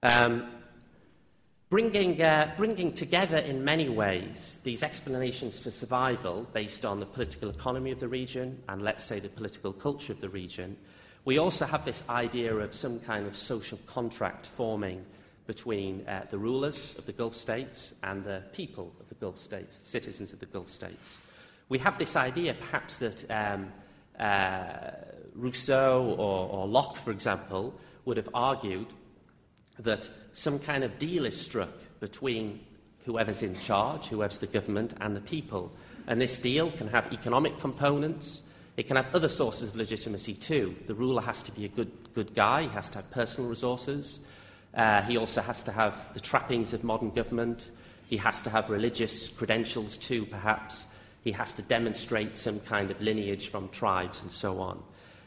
Um, 0.03 0.49
bringing, 1.73 2.21
uh, 2.21 2.53
bringing 2.59 2.93
together 2.93 3.39
in 3.39 3.65
many 3.65 3.89
ways 3.89 4.59
these 4.63 4.83
explanations 4.83 5.59
for 5.59 5.71
survival 5.71 6.47
based 6.53 6.85
on 6.85 7.01
the 7.01 7.07
political 7.07 7.49
economy 7.49 7.91
of 7.91 7.99
the 7.99 8.07
region 8.07 8.63
and, 8.69 8.83
let's 8.83 9.03
say, 9.03 9.19
the 9.19 9.29
political 9.31 9.73
culture 9.73 10.13
of 10.13 10.21
the 10.21 10.29
region, 10.29 10.77
we 11.25 11.39
also 11.39 11.65
have 11.65 11.83
this 11.87 12.05
idea 12.11 12.55
of 12.55 12.75
some 12.75 13.01
kind 13.01 13.27
of 13.27 13.35
social 13.35 13.79
contract 13.87 14.45
forming 14.45 15.03
between 15.47 16.07
uh, 16.07 16.27
the 16.29 16.37
rulers 16.37 16.95
of 16.99 17.07
the 17.07 17.13
Gulf 17.13 17.35
states 17.35 17.95
and 18.03 18.23
the 18.23 18.43
people 18.53 18.93
of 19.01 19.09
the 19.09 19.15
Gulf 19.15 19.39
states, 19.39 19.79
the 19.79 19.87
citizens 19.87 20.31
of 20.31 20.41
the 20.41 20.47
Gulf 20.53 20.69
states. 20.69 21.17
We 21.71 21.79
have 21.79 21.99
this 21.99 22.17
idea, 22.17 22.53
perhaps, 22.53 22.99
that 22.99 23.31
um, 23.31 23.73
uh, 24.21 24.91
Rousseau 25.35 26.17
or, 26.19 26.51
or 26.51 26.67
Locke, 26.67 26.99
for 26.99 27.13
example, 27.13 27.73
would 28.05 28.19
have 28.19 28.29
argued 28.35 28.89
that 29.79 30.11
some 30.35 30.59
kind 30.59 30.85
of 30.85 30.99
deal 30.99 31.27
is 31.27 31.39
struck 31.39 31.73
between 32.01 32.61
whoever's 33.05 33.43
in 33.43 33.59
charge, 33.61 34.07
whoever's 34.07 34.39
the 34.39 34.47
government, 34.47 34.95
and 35.01 35.17
the 35.17 35.21
people. 35.21 35.73
And 36.07 36.21
this 36.21 36.39
deal 36.39 36.71
can 36.73 36.89
have 36.89 37.13
economic 37.13 37.59
components. 37.59 38.43
It 38.77 38.87
can 38.87 38.97
have 38.97 39.15
other 39.15 39.29
sources 39.29 39.69
of 39.69 39.77
legitimacy 39.77 40.35
too. 40.35 40.75
The 40.87 40.95
ruler 40.95 41.23
has 41.23 41.43
to 41.43 41.53
be 41.53 41.65
a 41.65 41.69
good, 41.69 41.91
good 42.15 42.35
guy, 42.35 42.63
he 42.63 42.69
has 42.69 42.89
to 42.91 42.97
have 42.97 43.11
personal 43.11 43.49
resources. 43.49 44.21
Uh, 44.75 45.03
he 45.03 45.19
also 45.19 45.43
has 45.43 45.63
to 45.65 45.73
have 45.73 46.15
the 46.15 46.21
trappings 46.21 46.73
of 46.73 46.83
modern 46.83 47.11
government. 47.11 47.71
He 48.09 48.17
has 48.17 48.41
to 48.43 48.51
have 48.51 48.71
religious 48.71 49.29
credentials 49.29 49.97
too, 49.97 50.25
perhaps. 50.27 50.87
He 51.25 51.33
has 51.33 51.55
to 51.55 51.63
demonstrate 51.63 52.37
some 52.37 52.59
kind 52.61 52.91
of 52.91 53.01
lineage 53.01 53.49
from 53.49 53.69
tribes 53.69 54.23
and 54.23 54.33
so 54.33 54.61
on. 54.61 54.83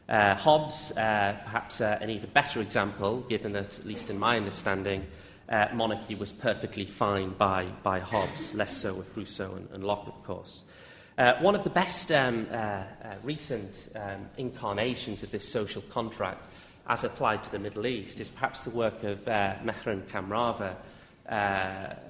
Uh, 0.07 0.35
Hobbes, 0.35 0.91
uh, 0.91 1.35
perhaps 1.43 1.81
uh, 1.81 1.97
an 1.99 2.11
even 2.11 2.29
better 2.29 2.61
example, 2.61 3.21
given 3.21 3.53
that, 3.53 3.79
at 3.79 3.85
least 3.85 4.11
in 4.11 4.19
my 4.19 4.37
understanding, 4.37 5.03
uh, 5.49 5.67
monarchy 5.73 6.13
was 6.13 6.31
perfectly 6.31 6.85
fine 6.85 7.31
by, 7.31 7.65
by 7.81 7.99
Hobbes, 7.99 8.53
less 8.53 8.77
so 8.77 8.93
with 8.93 9.17
Rousseau 9.17 9.55
and, 9.55 9.67
and 9.73 9.83
Locke, 9.83 10.07
of 10.07 10.23
course. 10.23 10.61
One 11.39 11.55
of 11.55 11.63
the 11.63 11.69
best 11.69 12.11
um, 12.11 12.45
recent 13.23 13.89
um, 13.95 14.27
incarnations 14.37 15.23
of 15.23 15.31
this 15.31 15.47
social 15.47 15.81
contract, 15.83 16.51
as 16.87 17.03
applied 17.03 17.41
to 17.43 17.51
the 17.51 17.59
Middle 17.59 17.87
East, 17.87 18.19
is 18.19 18.29
perhaps 18.29 18.61
the 18.61 18.69
work 18.69 19.03
of 19.03 19.27
uh, 19.27 19.55
Mehran 19.63 20.03
Kamrava, 20.03 20.75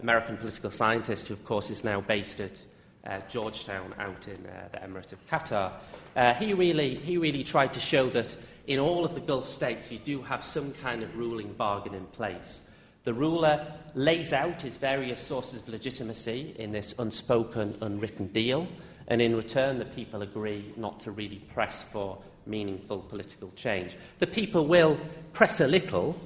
American 0.01 0.37
political 0.37 0.71
scientist 0.71 1.27
who, 1.27 1.33
of 1.33 1.45
course, 1.45 1.69
is 1.69 1.83
now 1.83 2.01
based 2.01 2.41
at 2.41 2.59
uh, 3.05 3.19
Georgetown 3.29 3.93
out 3.99 4.27
in 4.27 4.45
uh, 4.45 4.69
the 4.71 4.77
Emirate 4.79 5.13
of 5.13 5.27
Qatar, 5.27 5.73
uh, 6.15 6.33
he, 6.35 6.53
really, 6.53 6.95
he 6.95 7.17
really 7.17 7.43
tried 7.43 7.73
to 7.73 7.79
show 7.79 8.09
that 8.09 8.35
in 8.67 8.79
all 8.79 9.05
of 9.05 9.13
the 9.13 9.19
Gulf 9.19 9.47
states 9.47 9.91
you 9.91 9.99
do 9.99 10.21
have 10.21 10.43
some 10.43 10.73
kind 10.73 11.03
of 11.03 11.15
ruling 11.15 11.53
bargain 11.53 11.93
in 11.93 12.05
place. 12.07 12.61
The 13.03 13.13
ruler 13.13 13.71
lays 13.93 14.33
out 14.33 14.61
his 14.61 14.77
various 14.77 15.21
sources 15.21 15.61
of 15.61 15.69
legitimacy 15.69 16.55
in 16.57 16.71
this 16.71 16.95
unspoken, 16.97 17.77
unwritten 17.81 18.27
deal, 18.27 18.67
and 19.07 19.21
in 19.21 19.35
return, 19.35 19.77
the 19.77 19.85
people 19.85 20.23
agree 20.23 20.73
not 20.75 20.99
to 21.01 21.11
really 21.11 21.37
press 21.53 21.83
for 21.83 22.17
meaningful 22.47 22.99
political 22.99 23.51
change. 23.55 23.95
The 24.17 24.27
people 24.27 24.65
will 24.65 24.97
press 25.33 25.61
a 25.61 25.67
little, 25.67 26.19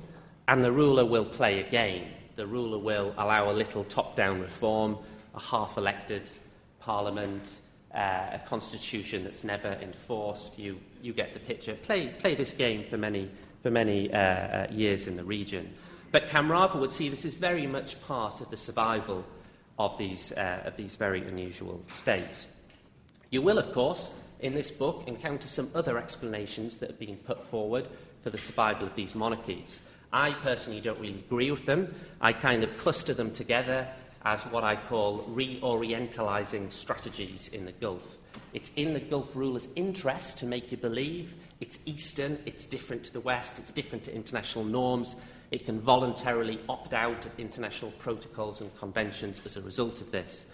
and 0.48 0.64
the 0.64 0.72
ruler 0.72 1.06
will 1.06 1.26
play 1.26 1.60
a 1.60 1.70
game. 1.70 2.08
The 2.38 2.48
ruler 2.48 2.80
will 2.80 3.14
allow 3.18 3.52
a 3.52 3.54
little 3.54 3.84
top 3.84 4.16
down 4.16 4.40
reform, 4.40 4.98
a 5.36 5.40
half 5.42 5.78
elected 5.78 6.30
parliament, 6.90 7.44
uh, 7.94 8.40
a 8.40 8.42
constitution 8.48 9.24
that's 9.24 9.44
never 9.44 9.74
enforced. 9.80 10.58
You, 10.58 10.80
you 11.04 11.14
get 11.14 11.36
the 11.36 11.40
picture. 11.40 11.76
Play, 11.76 12.08
play 12.08 12.34
this 12.34 12.52
game 12.52 12.84
for 12.84 12.98
many, 12.98 13.30
for 13.62 13.70
many 13.70 14.12
uh, 14.12 14.18
uh, 14.18 14.68
years 14.72 15.06
in 15.06 15.16
the 15.16 15.24
region. 15.24 15.72
But 16.12 16.30
Kamrava 16.30 16.80
would 16.80 16.92
see 16.92 17.08
this 17.10 17.26
as 17.26 17.36
very 17.36 17.68
much 17.68 18.02
part 18.02 18.42
of 18.42 18.50
the 18.50 18.58
survival 18.58 19.24
of 19.78 20.00
these, 20.00 20.32
uh, 20.32 20.64
of 20.66 20.78
these 20.78 20.96
very 20.96 21.22
unusual 21.28 21.80
states. 21.90 22.48
You 23.30 23.44
will, 23.44 23.60
of 23.60 23.72
course, 23.72 24.12
in 24.40 24.56
this 24.56 24.72
book, 24.72 25.04
encounter 25.06 25.48
some 25.48 25.70
other 25.76 26.00
explanations 26.00 26.78
that 26.78 26.90
have 26.90 27.00
been 27.00 27.18
put 27.18 27.46
forward 27.52 27.88
for 28.24 28.32
the 28.32 28.40
survival 28.40 28.88
of 28.88 28.96
these 28.96 29.14
monarchies. 29.14 29.80
I 30.12 30.32
personally 30.32 30.82
don't 30.82 31.00
really 31.00 31.20
agree 31.20 31.52
with 31.52 31.68
them. 31.68 31.94
I 32.20 32.34
kind 32.34 32.64
of 32.64 32.76
cluster 32.78 33.14
them 33.14 33.30
together 33.30 33.88
as 34.26 34.44
what 34.48 34.64
I 34.64 34.76
call 34.76 35.24
reorientalizing 35.30 36.72
strategies 36.72 37.50
in 37.50 37.66
the 37.66 37.72
Gulf. 37.72 38.18
It's 38.54 38.72
in 38.76 38.94
the 38.94 39.00
Gulf 39.00 39.36
rulers' 39.36 39.68
interest 39.76 40.40
to 40.40 40.46
make 40.46 40.72
you 40.72 40.78
believe 40.78 41.36
it's 41.62 41.78
Eastern, 41.86 42.40
it's 42.46 42.66
different 42.66 43.04
to 43.04 43.14
the 43.14 43.20
West, 43.20 43.60
it's 43.60 43.72
different 43.72 44.06
to 44.06 44.16
international 44.16 44.64
norms. 44.64 45.16
It 45.52 45.66
can 45.66 45.82
voluntarily 45.82 46.60
opt 46.70 46.94
out 46.94 47.26
of 47.26 47.38
international 47.38 47.92
protocols 47.92 48.62
and 48.62 48.74
conventions 48.78 49.42
as 49.46 49.58
a 49.58 49.62
result 49.62 50.00
of 50.00 50.12
this. 50.12 50.46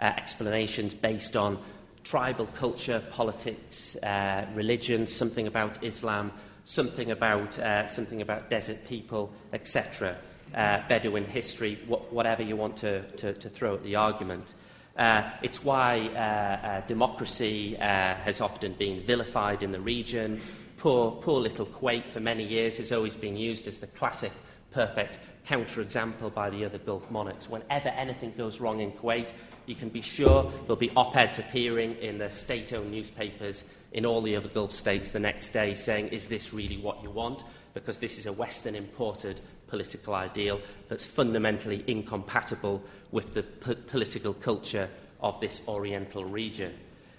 Uh, 0.00 0.04
explanations 0.04 0.94
based 0.94 1.36
on 1.36 1.58
tribal 2.02 2.46
culture, 2.46 3.02
politics, 3.10 3.96
uh, 3.96 4.46
religion, 4.54 5.06
something 5.06 5.46
about 5.46 5.82
Islam, 5.84 6.32
something 6.64 7.10
about, 7.10 7.58
uh, 7.58 7.86
something 7.86 8.22
about 8.22 8.48
desert 8.48 8.86
people, 8.86 9.32
etc 9.52 10.16
uh, 10.54 10.82
Bedouin 10.88 11.24
history, 11.24 11.78
wh- 11.88 12.12
whatever 12.12 12.42
you 12.42 12.56
want 12.56 12.76
to, 12.78 13.02
to, 13.16 13.32
to, 13.34 13.48
throw 13.48 13.74
at 13.74 13.82
the 13.82 13.96
argument. 13.96 14.54
Uh, 14.96 15.30
it's 15.42 15.64
why 15.64 15.98
uh, 16.14 16.66
uh 16.66 16.80
democracy 16.86 17.76
uh, 17.78 18.14
has 18.14 18.40
often 18.40 18.72
been 18.74 19.00
vilified 19.02 19.62
in 19.62 19.72
the 19.72 19.80
region. 19.80 20.40
Poor, 20.76 21.10
poor 21.10 21.40
little 21.40 21.66
Kuwait 21.66 22.10
for 22.10 22.20
many 22.20 22.44
years 22.44 22.78
has 22.78 22.92
always 22.92 23.16
been 23.16 23.36
used 23.36 23.66
as 23.66 23.78
the 23.78 23.86
classic 23.88 24.32
perfect 24.70 25.18
counterexample 25.48 26.32
by 26.32 26.50
the 26.50 26.64
other 26.64 26.78
Gulf 26.78 27.10
monarchs. 27.10 27.48
Whenever 27.48 27.88
anything 27.88 28.32
goes 28.36 28.60
wrong 28.60 28.80
in 28.80 28.92
Kuwait, 28.92 29.30
you 29.66 29.74
can 29.74 29.88
be 29.88 30.02
sure 30.02 30.50
there'll 30.62 30.76
be 30.76 30.90
op 30.96 31.16
eds 31.16 31.38
appearing 31.38 31.96
in 31.96 32.18
the 32.18 32.30
state 32.30 32.72
owned 32.72 32.90
newspapers 32.90 33.64
in 33.92 34.04
all 34.04 34.20
the 34.20 34.36
other 34.36 34.48
Gulf 34.48 34.72
states 34.72 35.10
the 35.10 35.20
next 35.20 35.50
day 35.50 35.74
saying, 35.74 36.08
Is 36.08 36.26
this 36.26 36.52
really 36.52 36.76
what 36.76 37.02
you 37.02 37.10
want? 37.10 37.44
Because 37.72 37.98
this 37.98 38.18
is 38.18 38.26
a 38.26 38.32
Western 38.32 38.74
imported 38.74 39.40
political 39.74 40.14
ideal 40.14 40.60
that's 40.88 41.04
fundamentally 41.04 41.82
incompatible 41.88 42.80
with 43.10 43.34
the 43.34 43.42
p- 43.42 43.74
political 43.74 44.32
culture 44.32 44.88
of 45.20 45.40
this 45.40 45.62
Oriental 45.66 46.24
region. 46.24 46.72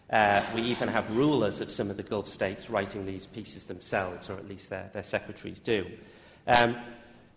Uh, 0.09 0.41
we 0.55 0.61
even 0.61 0.87
have 0.87 1.09
rulers 1.13 1.59
of 1.59 1.69
some 1.69 1.89
of 1.89 1.97
the 1.97 2.03
Gulf 2.03 2.29
states 2.29 2.69
writing 2.69 3.05
these 3.05 3.27
pieces 3.27 3.65
themselves, 3.65 4.29
or 4.29 4.37
at 4.37 4.47
least 4.47 4.69
their, 4.69 4.89
their 4.93 5.03
secretaries 5.03 5.59
do. 5.59 5.85
Um, 6.47 6.77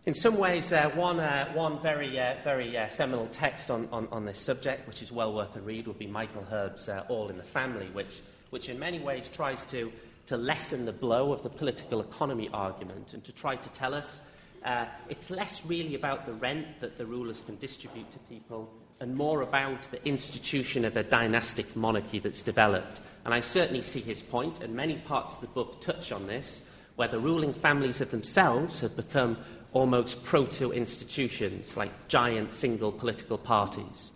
in 0.06 0.14
some 0.14 0.38
ways, 0.38 0.72
uh, 0.72 0.88
one, 0.90 1.18
uh, 1.18 1.52
one 1.52 1.82
very, 1.82 2.16
uh, 2.16 2.36
very 2.44 2.76
uh, 2.78 2.86
seminal 2.86 3.26
text 3.32 3.72
on, 3.72 3.88
on, 3.90 4.06
on, 4.12 4.24
this 4.24 4.38
subject, 4.38 4.86
which 4.86 5.02
is 5.02 5.10
well 5.10 5.34
worth 5.34 5.56
a 5.56 5.60
read, 5.60 5.88
would 5.88 5.98
be 5.98 6.06
Michael 6.06 6.44
Herb's 6.44 6.88
uh, 6.88 7.02
All 7.08 7.28
in 7.28 7.38
the 7.38 7.42
Family, 7.42 7.88
which, 7.92 8.22
which 8.50 8.68
in 8.68 8.78
many 8.78 9.00
ways 9.00 9.28
tries 9.28 9.66
to, 9.66 9.90
to 10.26 10.36
lessen 10.36 10.84
the 10.84 10.92
blow 10.92 11.32
of 11.32 11.42
the 11.42 11.50
political 11.50 12.00
economy 12.00 12.48
argument 12.52 13.14
and 13.14 13.24
to 13.24 13.32
try 13.32 13.56
to 13.56 13.68
tell 13.70 13.94
us 13.94 14.20
uh, 14.64 14.86
it's 15.08 15.30
less 15.30 15.64
really 15.64 15.94
about 15.94 16.26
the 16.26 16.32
rent 16.34 16.66
that 16.80 16.98
the 16.98 17.06
rulers 17.06 17.42
can 17.44 17.56
distribute 17.58 18.10
to 18.10 18.18
people 18.20 18.70
and 19.00 19.14
more 19.14 19.42
about 19.42 19.82
the 19.90 20.04
institution 20.06 20.84
of 20.84 20.96
a 20.96 21.02
dynastic 21.02 21.76
monarchy 21.76 22.18
that's 22.18 22.42
developed. 22.42 23.00
And 23.24 23.32
I 23.32 23.40
certainly 23.40 23.82
see 23.82 24.00
his 24.00 24.22
point, 24.22 24.60
and 24.60 24.74
many 24.74 24.96
parts 24.96 25.34
of 25.34 25.40
the 25.40 25.46
book 25.48 25.80
touch 25.80 26.12
on 26.12 26.26
this, 26.26 26.62
where 26.96 27.08
the 27.08 27.20
ruling 27.20 27.52
families 27.52 28.00
of 28.00 28.10
themselves 28.10 28.80
have 28.80 28.96
become 28.96 29.36
almost 29.72 30.24
proto 30.24 30.72
institutions, 30.72 31.76
like 31.76 32.08
giant 32.08 32.52
single 32.52 32.90
political 32.90 33.38
parties. 33.38 34.10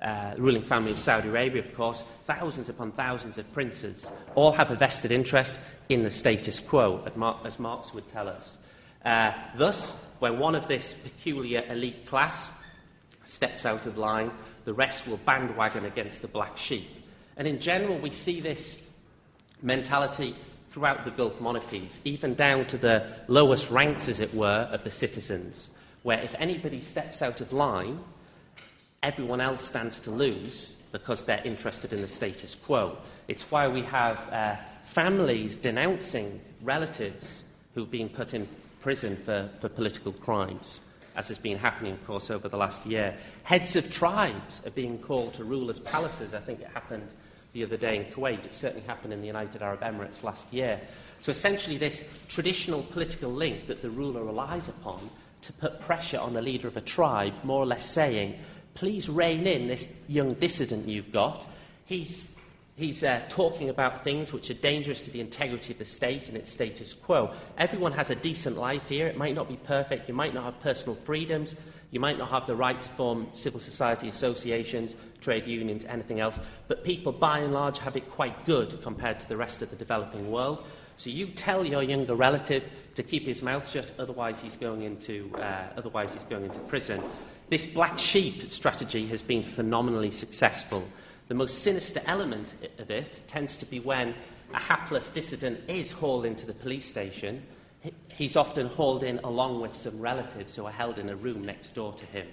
Uh, 0.00 0.34
the 0.34 0.42
ruling 0.42 0.62
family 0.62 0.90
of 0.90 0.98
Saudi 0.98 1.28
Arabia, 1.28 1.62
of 1.62 1.74
course, 1.74 2.02
thousands 2.26 2.68
upon 2.68 2.90
thousands 2.92 3.36
of 3.36 3.52
princes, 3.52 4.10
all 4.34 4.52
have 4.52 4.70
a 4.70 4.74
vested 4.74 5.12
interest 5.12 5.58
in 5.88 6.02
the 6.02 6.10
status 6.10 6.58
quo, 6.58 7.04
as 7.44 7.58
Marx 7.58 7.92
would 7.92 8.10
tell 8.12 8.28
us. 8.28 8.56
Uh, 9.04 9.32
thus, 9.56 9.96
when 10.18 10.38
one 10.38 10.54
of 10.54 10.68
this 10.68 10.94
peculiar 10.94 11.64
elite 11.68 12.06
class 12.06 12.50
steps 13.24 13.66
out 13.66 13.86
of 13.86 13.98
line, 13.98 14.30
the 14.64 14.72
rest 14.72 15.08
will 15.08 15.16
bandwagon 15.18 15.84
against 15.84 16.22
the 16.22 16.28
black 16.28 16.56
sheep. 16.56 16.88
And 17.36 17.48
in 17.48 17.58
general, 17.58 17.98
we 17.98 18.10
see 18.10 18.40
this 18.40 18.80
mentality 19.62 20.36
throughout 20.70 21.04
the 21.04 21.10
Gulf 21.10 21.40
monarchies, 21.40 22.00
even 22.04 22.34
down 22.34 22.66
to 22.66 22.78
the 22.78 23.06
lowest 23.28 23.70
ranks, 23.70 24.08
as 24.08 24.20
it 24.20 24.32
were, 24.34 24.68
of 24.70 24.84
the 24.84 24.90
citizens, 24.90 25.70
where 26.02 26.18
if 26.20 26.34
anybody 26.38 26.80
steps 26.80 27.20
out 27.20 27.40
of 27.40 27.52
line, 27.52 27.98
everyone 29.02 29.40
else 29.40 29.62
stands 29.62 29.98
to 30.00 30.10
lose 30.10 30.74
because 30.92 31.24
they're 31.24 31.42
interested 31.44 31.92
in 31.92 32.00
the 32.00 32.08
status 32.08 32.54
quo. 32.54 32.96
It's 33.28 33.50
why 33.50 33.68
we 33.68 33.82
have 33.82 34.18
uh, 34.30 34.56
families 34.84 35.56
denouncing 35.56 36.40
relatives 36.62 37.42
who've 37.74 37.90
been 37.90 38.08
put 38.08 38.34
in 38.34 38.46
prison 38.82 39.16
for, 39.16 39.48
for 39.60 39.68
political 39.68 40.12
crimes, 40.12 40.80
as 41.16 41.28
has 41.28 41.38
been 41.38 41.56
happening, 41.56 41.94
of 41.94 42.06
course, 42.06 42.30
over 42.30 42.48
the 42.48 42.56
last 42.56 42.84
year. 42.84 43.16
Heads 43.44 43.76
of 43.76 43.90
tribes 43.90 44.60
are 44.66 44.70
being 44.70 44.98
called 44.98 45.34
to 45.34 45.44
rulers' 45.44 45.78
palaces. 45.78 46.34
I 46.34 46.40
think 46.40 46.60
it 46.60 46.68
happened 46.74 47.08
the 47.52 47.64
other 47.64 47.76
day 47.76 47.96
in 47.96 48.04
Kuwait. 48.12 48.44
It 48.44 48.54
certainly 48.54 48.86
happened 48.86 49.12
in 49.12 49.20
the 49.20 49.26
United 49.26 49.62
Arab 49.62 49.80
Emirates 49.80 50.22
last 50.22 50.52
year. 50.52 50.80
So 51.20 51.30
essentially, 51.30 51.78
this 51.78 52.06
traditional 52.28 52.82
political 52.82 53.30
link 53.30 53.66
that 53.68 53.80
the 53.80 53.90
ruler 53.90 54.24
relies 54.24 54.68
upon 54.68 55.08
to 55.42 55.52
put 55.52 55.80
pressure 55.80 56.18
on 56.18 56.34
the 56.34 56.42
leader 56.42 56.68
of 56.68 56.76
a 56.76 56.80
tribe, 56.80 57.34
more 57.44 57.62
or 57.62 57.66
less 57.66 57.88
saying, 57.88 58.38
please 58.74 59.08
rein 59.08 59.46
in 59.46 59.68
this 59.68 59.92
young 60.08 60.34
dissident 60.34 60.88
you've 60.88 61.12
got. 61.12 61.46
He's, 61.84 62.28
he's 62.76 63.04
uh, 63.04 63.20
talking 63.28 63.68
about 63.68 64.04
things 64.04 64.32
which 64.32 64.50
are 64.50 64.54
dangerous 64.54 65.02
to 65.02 65.10
the 65.10 65.20
integrity 65.20 65.72
of 65.72 65.78
the 65.78 65.84
state 65.84 66.28
and 66.28 66.36
its 66.36 66.50
status 66.50 66.94
quo. 66.94 67.32
Everyone 67.58 67.92
has 67.92 68.10
a 68.10 68.14
decent 68.14 68.56
life 68.56 68.88
here. 68.88 69.06
It 69.06 69.16
might 69.16 69.34
not 69.34 69.48
be 69.48 69.56
perfect. 69.56 70.08
You 70.08 70.14
might 70.14 70.34
not 70.34 70.44
have 70.44 70.60
personal 70.60 70.94
freedoms. 70.94 71.54
You 71.90 72.00
might 72.00 72.16
not 72.16 72.30
have 72.30 72.46
the 72.46 72.56
right 72.56 72.80
to 72.80 72.88
form 72.88 73.28
civil 73.34 73.60
society 73.60 74.08
associations, 74.08 74.94
trade 75.20 75.46
unions, 75.46 75.84
anything 75.84 76.20
else. 76.20 76.38
But 76.66 76.84
people, 76.84 77.12
by 77.12 77.40
and 77.40 77.52
large, 77.52 77.78
have 77.80 77.96
it 77.96 78.10
quite 78.10 78.46
good 78.46 78.82
compared 78.82 79.20
to 79.20 79.28
the 79.28 79.36
rest 79.36 79.60
of 79.60 79.68
the 79.68 79.76
developing 79.76 80.30
world. 80.30 80.64
So 80.96 81.10
you 81.10 81.26
tell 81.26 81.66
your 81.66 81.82
younger 81.82 82.14
relative 82.14 82.64
to 82.94 83.02
keep 83.02 83.26
his 83.26 83.42
mouth 83.42 83.68
shut, 83.68 83.90
otherwise 83.98 84.40
he's 84.40 84.56
going 84.56 84.82
into, 84.82 85.30
uh, 85.36 85.64
otherwise 85.76 86.14
he's 86.14 86.24
going 86.24 86.44
into 86.44 86.60
prison. 86.60 87.02
This 87.50 87.66
black 87.66 87.98
sheep 87.98 88.50
strategy 88.50 89.06
has 89.08 89.20
been 89.20 89.42
phenomenally 89.42 90.10
successful. 90.10 90.86
The 91.32 91.38
most 91.38 91.62
sinister 91.62 92.02
element 92.04 92.52
of 92.78 92.90
it 92.90 93.22
tends 93.26 93.56
to 93.56 93.64
be 93.64 93.80
when 93.80 94.14
a 94.52 94.58
hapless 94.58 95.08
dissident 95.08 95.60
is 95.66 95.90
hauled 95.90 96.26
into 96.26 96.44
the 96.44 96.52
police 96.52 96.84
station. 96.84 97.42
He's 98.14 98.36
often 98.36 98.66
hauled 98.66 99.02
in 99.02 99.18
along 99.20 99.62
with 99.62 99.74
some 99.74 99.98
relatives 99.98 100.54
who 100.54 100.66
are 100.66 100.70
held 100.70 100.98
in 100.98 101.08
a 101.08 101.16
room 101.16 101.42
next 101.42 101.70
door 101.74 101.94
to 101.94 102.04
him, 102.04 102.26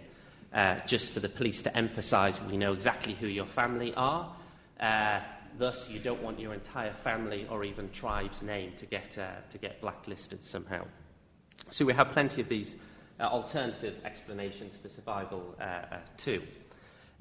uh, 0.53 0.81
just 0.85 1.13
for 1.13 1.21
the 1.21 1.29
police 1.29 1.61
to 1.61 1.77
emphasise 1.77 2.41
we 2.41 2.57
know 2.57 2.73
exactly 2.73 3.13
who 3.13 3.27
your 3.27 3.45
family 3.45 3.93
are. 3.93 4.35
Uh, 4.81 5.21
thus, 5.57 5.89
you 5.89 6.01
don't 6.01 6.21
want 6.21 6.37
your 6.37 6.53
entire 6.53 6.91
family 6.91 7.47
or 7.49 7.63
even 7.63 7.89
tribe's 7.91 8.41
name 8.41 8.73
to 8.75 8.85
get, 8.85 9.17
uh, 9.17 9.29
to 9.49 9.57
get 9.57 9.79
blacklisted 9.79 10.43
somehow. 10.43 10.83
So, 11.69 11.85
we 11.85 11.93
have 11.93 12.11
plenty 12.11 12.41
of 12.41 12.49
these 12.49 12.75
uh, 13.17 13.27
alternative 13.27 13.95
explanations 14.03 14.75
for 14.75 14.89
survival 14.89 15.55
uh, 15.57 15.63
uh, 15.63 15.97
too. 16.17 16.43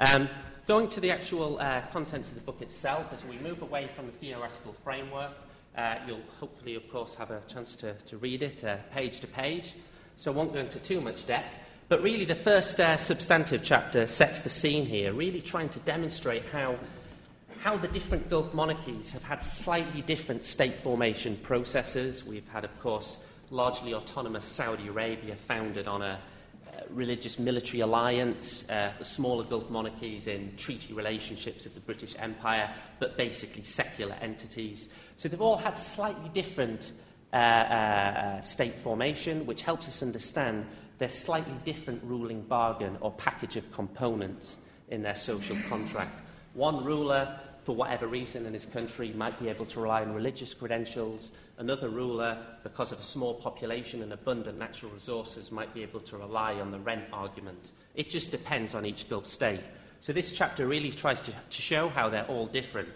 Um, 0.01 0.29
going 0.69 0.87
to 0.87 1.01
the 1.01 1.11
actual 1.11 1.59
uh, 1.59 1.81
contents 1.91 2.29
of 2.29 2.35
the 2.35 2.43
book 2.43 2.61
itself, 2.61 3.11
as 3.15 3.25
we 3.25 3.39
move 3.39 3.63
away 3.63 3.89
from 3.97 4.05
the 4.05 4.13
theoretical 4.13 4.75
framework, 4.85 5.33
uh, 5.79 5.95
you'll 6.07 6.21
hopefully, 6.39 6.75
of 6.75 6.87
course, 6.93 7.15
have 7.15 7.31
a 7.31 7.41
chance 7.49 7.75
to, 7.75 7.95
to 7.95 8.19
read 8.19 8.43
it 8.43 8.63
uh, 8.63 8.77
page 8.93 9.19
to 9.19 9.27
page. 9.27 9.73
So 10.17 10.31
I 10.31 10.35
won't 10.35 10.53
go 10.53 10.59
into 10.59 10.79
too 10.81 11.01
much 11.01 11.27
depth. 11.27 11.57
But 11.89 12.03
really, 12.03 12.27
the 12.27 12.35
first 12.35 12.79
uh, 12.81 12.99
substantive 12.99 13.63
chapter 13.63 14.07
sets 14.07 14.41
the 14.41 14.51
scene 14.51 14.85
here, 14.85 15.15
really 15.15 15.41
trying 15.41 15.71
to 15.71 15.79
demonstrate 15.81 16.45
how, 16.53 16.77
how 17.61 17.79
the 17.79 17.89
different 17.89 18.29
Gulf 18.29 18.53
monarchies 18.53 19.11
have 19.13 19.23
had 19.23 19.43
slightly 19.43 20.03
different 20.03 20.45
state 20.45 20.75
formation 20.75 21.37
processes. 21.37 22.27
We've 22.27 22.49
had, 22.49 22.67
of 22.67 22.81
course, 22.81 23.25
largely 23.51 23.95
autonomous 23.95 24.45
Saudi 24.45 24.89
Arabia 24.89 25.35
founded 25.35 25.89
on 25.89 26.03
a 26.03 26.19
religious 26.91 27.39
military 27.39 27.81
alliance, 27.81 28.69
uh, 28.69 28.93
the 28.99 29.05
smaller 29.05 29.45
Gulf 29.45 29.71
monarchies 29.71 30.27
in 30.27 30.55
treaty 30.57 30.93
relationships 30.95 31.65
with 31.65 31.75
the 31.75 31.81
British 31.81 32.15
Empire, 32.19 32.73
but 32.99 33.17
basically 33.17 33.65
secular 33.65 34.17
entities. 34.21 34.89
So 35.17 35.29
they've 35.29 35.41
all 35.41 35.57
had 35.57 35.77
slightly 35.77 36.29
different 36.31 36.93
uh, 37.33 37.37
uh, 37.37 37.39
uh, 37.39 38.41
state 38.41 38.75
formation, 38.77 39.45
which 39.47 39.63
helps 39.63 39.87
us 39.87 40.03
understand 40.03 40.67
their 40.99 41.09
slightly 41.09 41.55
different 41.65 42.03
ruling 42.03 42.43
bargain 42.43 42.97
or 43.01 43.13
package 43.13 43.57
of 43.57 43.71
components 43.73 44.59
in 44.89 45.03
their 45.03 45.15
social 45.15 45.57
contract. 45.69 46.21
One 46.55 46.85
ruler, 46.85 47.39
for 47.65 47.75
whatever 47.75 48.07
reason 48.07 48.47
in 48.47 48.55
his 48.55 48.65
country, 48.65 49.13
might 49.13 49.39
be 49.39 49.49
able 49.49 49.67
to 49.67 49.81
rely 49.81 50.03
on 50.03 50.15
religious 50.15 50.55
credentials 50.55 51.31
Another 51.59 51.89
ruler, 51.89 52.39
because 52.63 52.93
of 52.93 53.01
a 53.01 53.03
small 53.03 53.35
population 53.35 54.03
and 54.03 54.13
abundant 54.13 54.59
natural 54.59 54.93
resources, 54.93 55.51
might 55.51 55.75
be 55.75 55.83
able 55.83 55.99
to 56.01 56.17
rely 56.17 56.55
on 56.55 56.71
the 56.71 56.79
rent 56.79 57.05
argument. 57.13 57.73
It 57.97 58.09
just 58.09 58.31
depends 58.31 58.77
on 58.77 58.87
each 58.87 59.09
Gulf 59.09 59.27
state. 59.27 59.63
So 59.99 60.13
this 60.13 60.31
chapter 60.31 60.69
really 60.69 60.93
tries 60.93 61.21
to, 61.23 61.33
to 61.33 61.63
show 61.63 61.89
how 61.89 62.11
they're 62.11 62.27
all 62.27 62.47
different. 62.47 62.95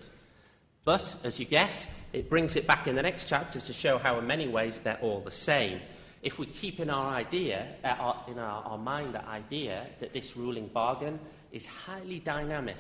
But, 0.85 1.13
as 1.25 1.41
you 1.41 1.45
guess, 1.45 1.89
it 2.13 2.31
brings 2.31 2.55
it 2.55 2.69
back 2.69 2.87
in 2.87 2.95
the 2.95 3.03
next 3.03 3.29
chapter 3.29 3.59
to 3.59 3.73
show 3.73 3.99
how, 3.99 4.21
in 4.21 4.29
many 4.29 4.47
ways, 4.47 4.79
they're 4.79 4.99
all 5.03 5.21
the 5.21 5.33
same. 5.33 5.81
If 6.23 6.39
we 6.39 6.47
keep 6.47 6.79
in 6.79 6.89
our 6.89 7.15
idea, 7.15 7.67
uh, 7.83 7.89
our, 7.89 8.25
in 8.29 8.39
our, 8.39 8.63
our 8.63 8.79
mind, 8.79 9.15
the 9.15 9.27
idea 9.27 9.87
that 9.99 10.13
this 10.13 10.37
ruling 10.37 10.69
bargain 10.69 11.19
is 11.51 11.67
highly 11.67 12.21
dynamic, 12.21 12.77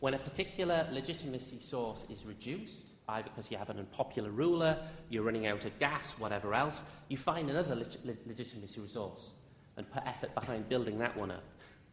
when 0.00 0.14
a 0.14 0.18
particular 0.18 0.88
legitimacy 0.90 1.60
source 1.60 2.06
is 2.10 2.24
reduced, 2.24 2.76
because 3.16 3.50
you 3.50 3.56
have 3.56 3.70
an 3.70 3.78
unpopular 3.78 4.30
ruler, 4.30 4.76
you're 5.08 5.22
running 5.22 5.46
out 5.46 5.64
of 5.64 5.78
gas, 5.78 6.12
whatever 6.18 6.54
else, 6.54 6.82
you 7.08 7.16
find 7.16 7.48
another 7.48 7.74
leg- 7.74 8.18
legitimacy 8.26 8.80
resource 8.80 9.30
and 9.76 9.90
put 9.90 10.06
effort 10.06 10.34
behind 10.34 10.68
building 10.68 10.98
that 10.98 11.16
one 11.16 11.30
up. 11.30 11.42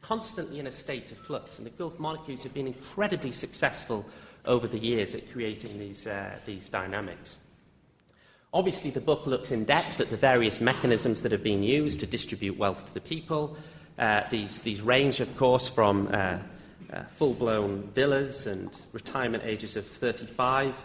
Constantly 0.01 0.59
in 0.59 0.67
a 0.67 0.71
state 0.71 1.11
of 1.11 1.17
flux, 1.17 1.57
and 1.57 1.65
the 1.65 1.71
Gulf 1.71 1.97
monarchies 1.99 2.43
have 2.43 2.53
been 2.53 2.67
incredibly 2.67 3.31
successful 3.31 4.05
over 4.43 4.67
the 4.67 4.77
years 4.77 5.15
at 5.15 5.31
creating 5.31 5.79
these, 5.79 6.05
uh, 6.05 6.37
these 6.45 6.67
dynamics. 6.67 7.37
Obviously, 8.53 8.89
the 8.89 9.01
book 9.01 9.25
looks 9.25 9.51
in 9.51 9.63
depth 9.63 9.99
at 9.99 10.09
the 10.09 10.17
various 10.17 10.61
mechanisms 10.61 11.21
that 11.21 11.31
have 11.31 11.43
been 11.43 11.63
used 11.63 12.01
to 12.01 12.05
distribute 12.05 12.57
wealth 12.57 12.87
to 12.87 12.93
the 12.93 13.01
people. 13.01 13.57
Uh, 13.97 14.21
these, 14.29 14.61
these 14.61 14.81
range, 14.81 15.21
of 15.21 15.35
course, 15.37 15.67
from 15.67 16.07
uh, 16.07 16.37
uh 16.93 17.03
full 17.05 17.33
blown 17.33 17.89
villas 17.95 18.45
and 18.45 18.69
retirement 18.91 19.43
ages 19.45 19.75
of 19.75 19.87
35 19.87 20.75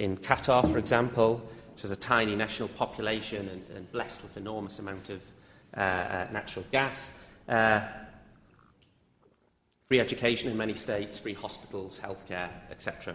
in 0.00 0.16
Qatar, 0.16 0.70
for 0.72 0.78
example, 0.78 1.42
which 1.74 1.82
has 1.82 1.90
a 1.90 1.96
tiny 1.96 2.34
national 2.34 2.68
population 2.70 3.46
and, 3.50 3.76
and 3.76 3.92
blessed 3.92 4.22
with 4.22 4.34
enormous 4.38 4.78
amount 4.78 5.10
of 5.10 5.20
uh, 5.76 5.80
uh, 5.80 6.26
natural 6.32 6.64
gas. 6.72 7.10
Uh, 7.46 7.82
free 9.86 10.00
education 10.00 10.50
in 10.50 10.56
many 10.56 10.72
states, 10.72 11.18
free 11.18 11.34
hospitals, 11.34 12.00
healthcare, 12.02 12.48
etc. 12.70 13.14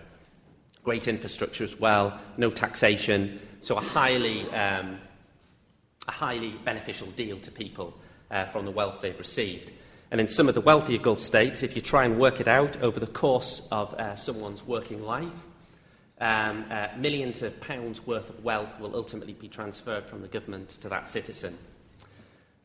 Great 0.83 1.07
infrastructure 1.07 1.63
as 1.63 1.79
well, 1.79 2.19
no 2.37 2.51
taxation, 2.51 3.39
so 3.61 3.77
a 3.77 3.81
highly, 3.81 4.43
um, 4.51 4.99
a 6.07 6.11
highly 6.11 6.51
beneficial 6.63 7.07
deal 7.07 7.39
to 7.39 7.49
people 7.49 7.97
uh, 8.29 8.45
from 8.45 8.63
the 8.63 8.71
wealth 8.71 8.99
they've 9.01 9.17
received. 9.17 9.71
And 10.11 10.21
in 10.21 10.29
some 10.29 10.47
of 10.47 10.53
the 10.53 10.61
wealthier 10.61 10.99
Gulf 10.99 11.19
states, 11.19 11.63
if 11.63 11.75
you 11.75 11.81
try 11.81 12.05
and 12.05 12.19
work 12.19 12.39
it 12.39 12.47
out 12.47 12.79
over 12.83 12.99
the 12.99 13.07
course 13.07 13.67
of 13.71 13.91
uh, 13.95 14.15
someone's 14.15 14.61
working 14.61 15.01
life, 15.01 15.33
um, 16.21 16.65
uh, 16.69 16.87
millions 16.97 17.41
of 17.41 17.59
pounds 17.59 18.05
worth 18.05 18.29
of 18.29 18.43
wealth 18.43 18.79
will 18.79 18.95
ultimately 18.95 19.33
be 19.33 19.47
transferred 19.47 20.05
from 20.05 20.21
the 20.21 20.27
government 20.27 20.69
to 20.81 20.89
that 20.89 21.07
citizen. 21.07 21.57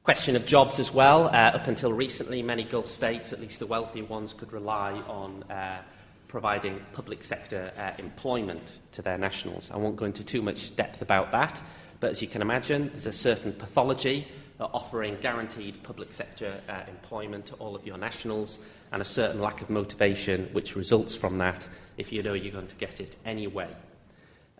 Question 0.05 0.37
of 0.37 0.47
jobs 0.47 0.79
as 0.79 0.93
well. 0.93 1.27
Uh, 1.27 1.53
up 1.53 1.67
until 1.67 1.93
recently, 1.93 2.43
many 2.43 2.65
Gulf 2.65 2.87
states, 2.87 3.33
at 3.33 3.41
least 3.41 3.59
the 3.59 3.67
wealthy 3.67 4.03
ones, 4.03 4.33
could 4.33 4.53
rely 4.53 4.93
on 4.93 5.43
uh, 5.45 5.83
providing 6.29 6.81
public 6.93 7.25
sector 7.25 7.73
uh, 7.77 7.91
employment 7.99 8.79
to 8.93 9.03
their 9.03 9.19
nationals. 9.19 9.71
I 9.71 9.77
won't 9.77 9.97
go 9.97 10.07
into 10.07 10.25
too 10.25 10.43
much 10.43 10.75
depth 10.77 11.03
about 11.03 11.33
that, 11.33 11.61
but 11.99 12.11
as 12.11 12.23
you 12.23 12.29
can 12.29 12.41
imagine, 12.41 12.89
there's 12.91 13.07
a 13.07 13.13
certain 13.13 13.53
pathology 13.53 14.27
offering 14.59 15.17
guaranteed 15.21 15.83
public 15.83 16.13
sector 16.13 16.55
uh, 16.69 16.81
employment 16.89 17.47
to 17.47 17.55
all 17.55 17.75
of 17.75 17.87
your 17.87 17.97
nationals 17.97 18.59
and 18.93 19.01
a 19.01 19.05
certain 19.05 19.41
lack 19.41 19.63
of 19.63 19.71
motivation 19.71 20.49
which 20.53 20.77
results 20.77 21.15
from 21.15 21.39
that 21.39 21.69
if 21.97 22.13
you 22.13 22.23
know 22.23 22.35
you're 22.35 22.53
going 22.53 22.67
to 22.67 22.75
get 22.77 23.01
it 23.01 23.17
anyway. 23.25 23.69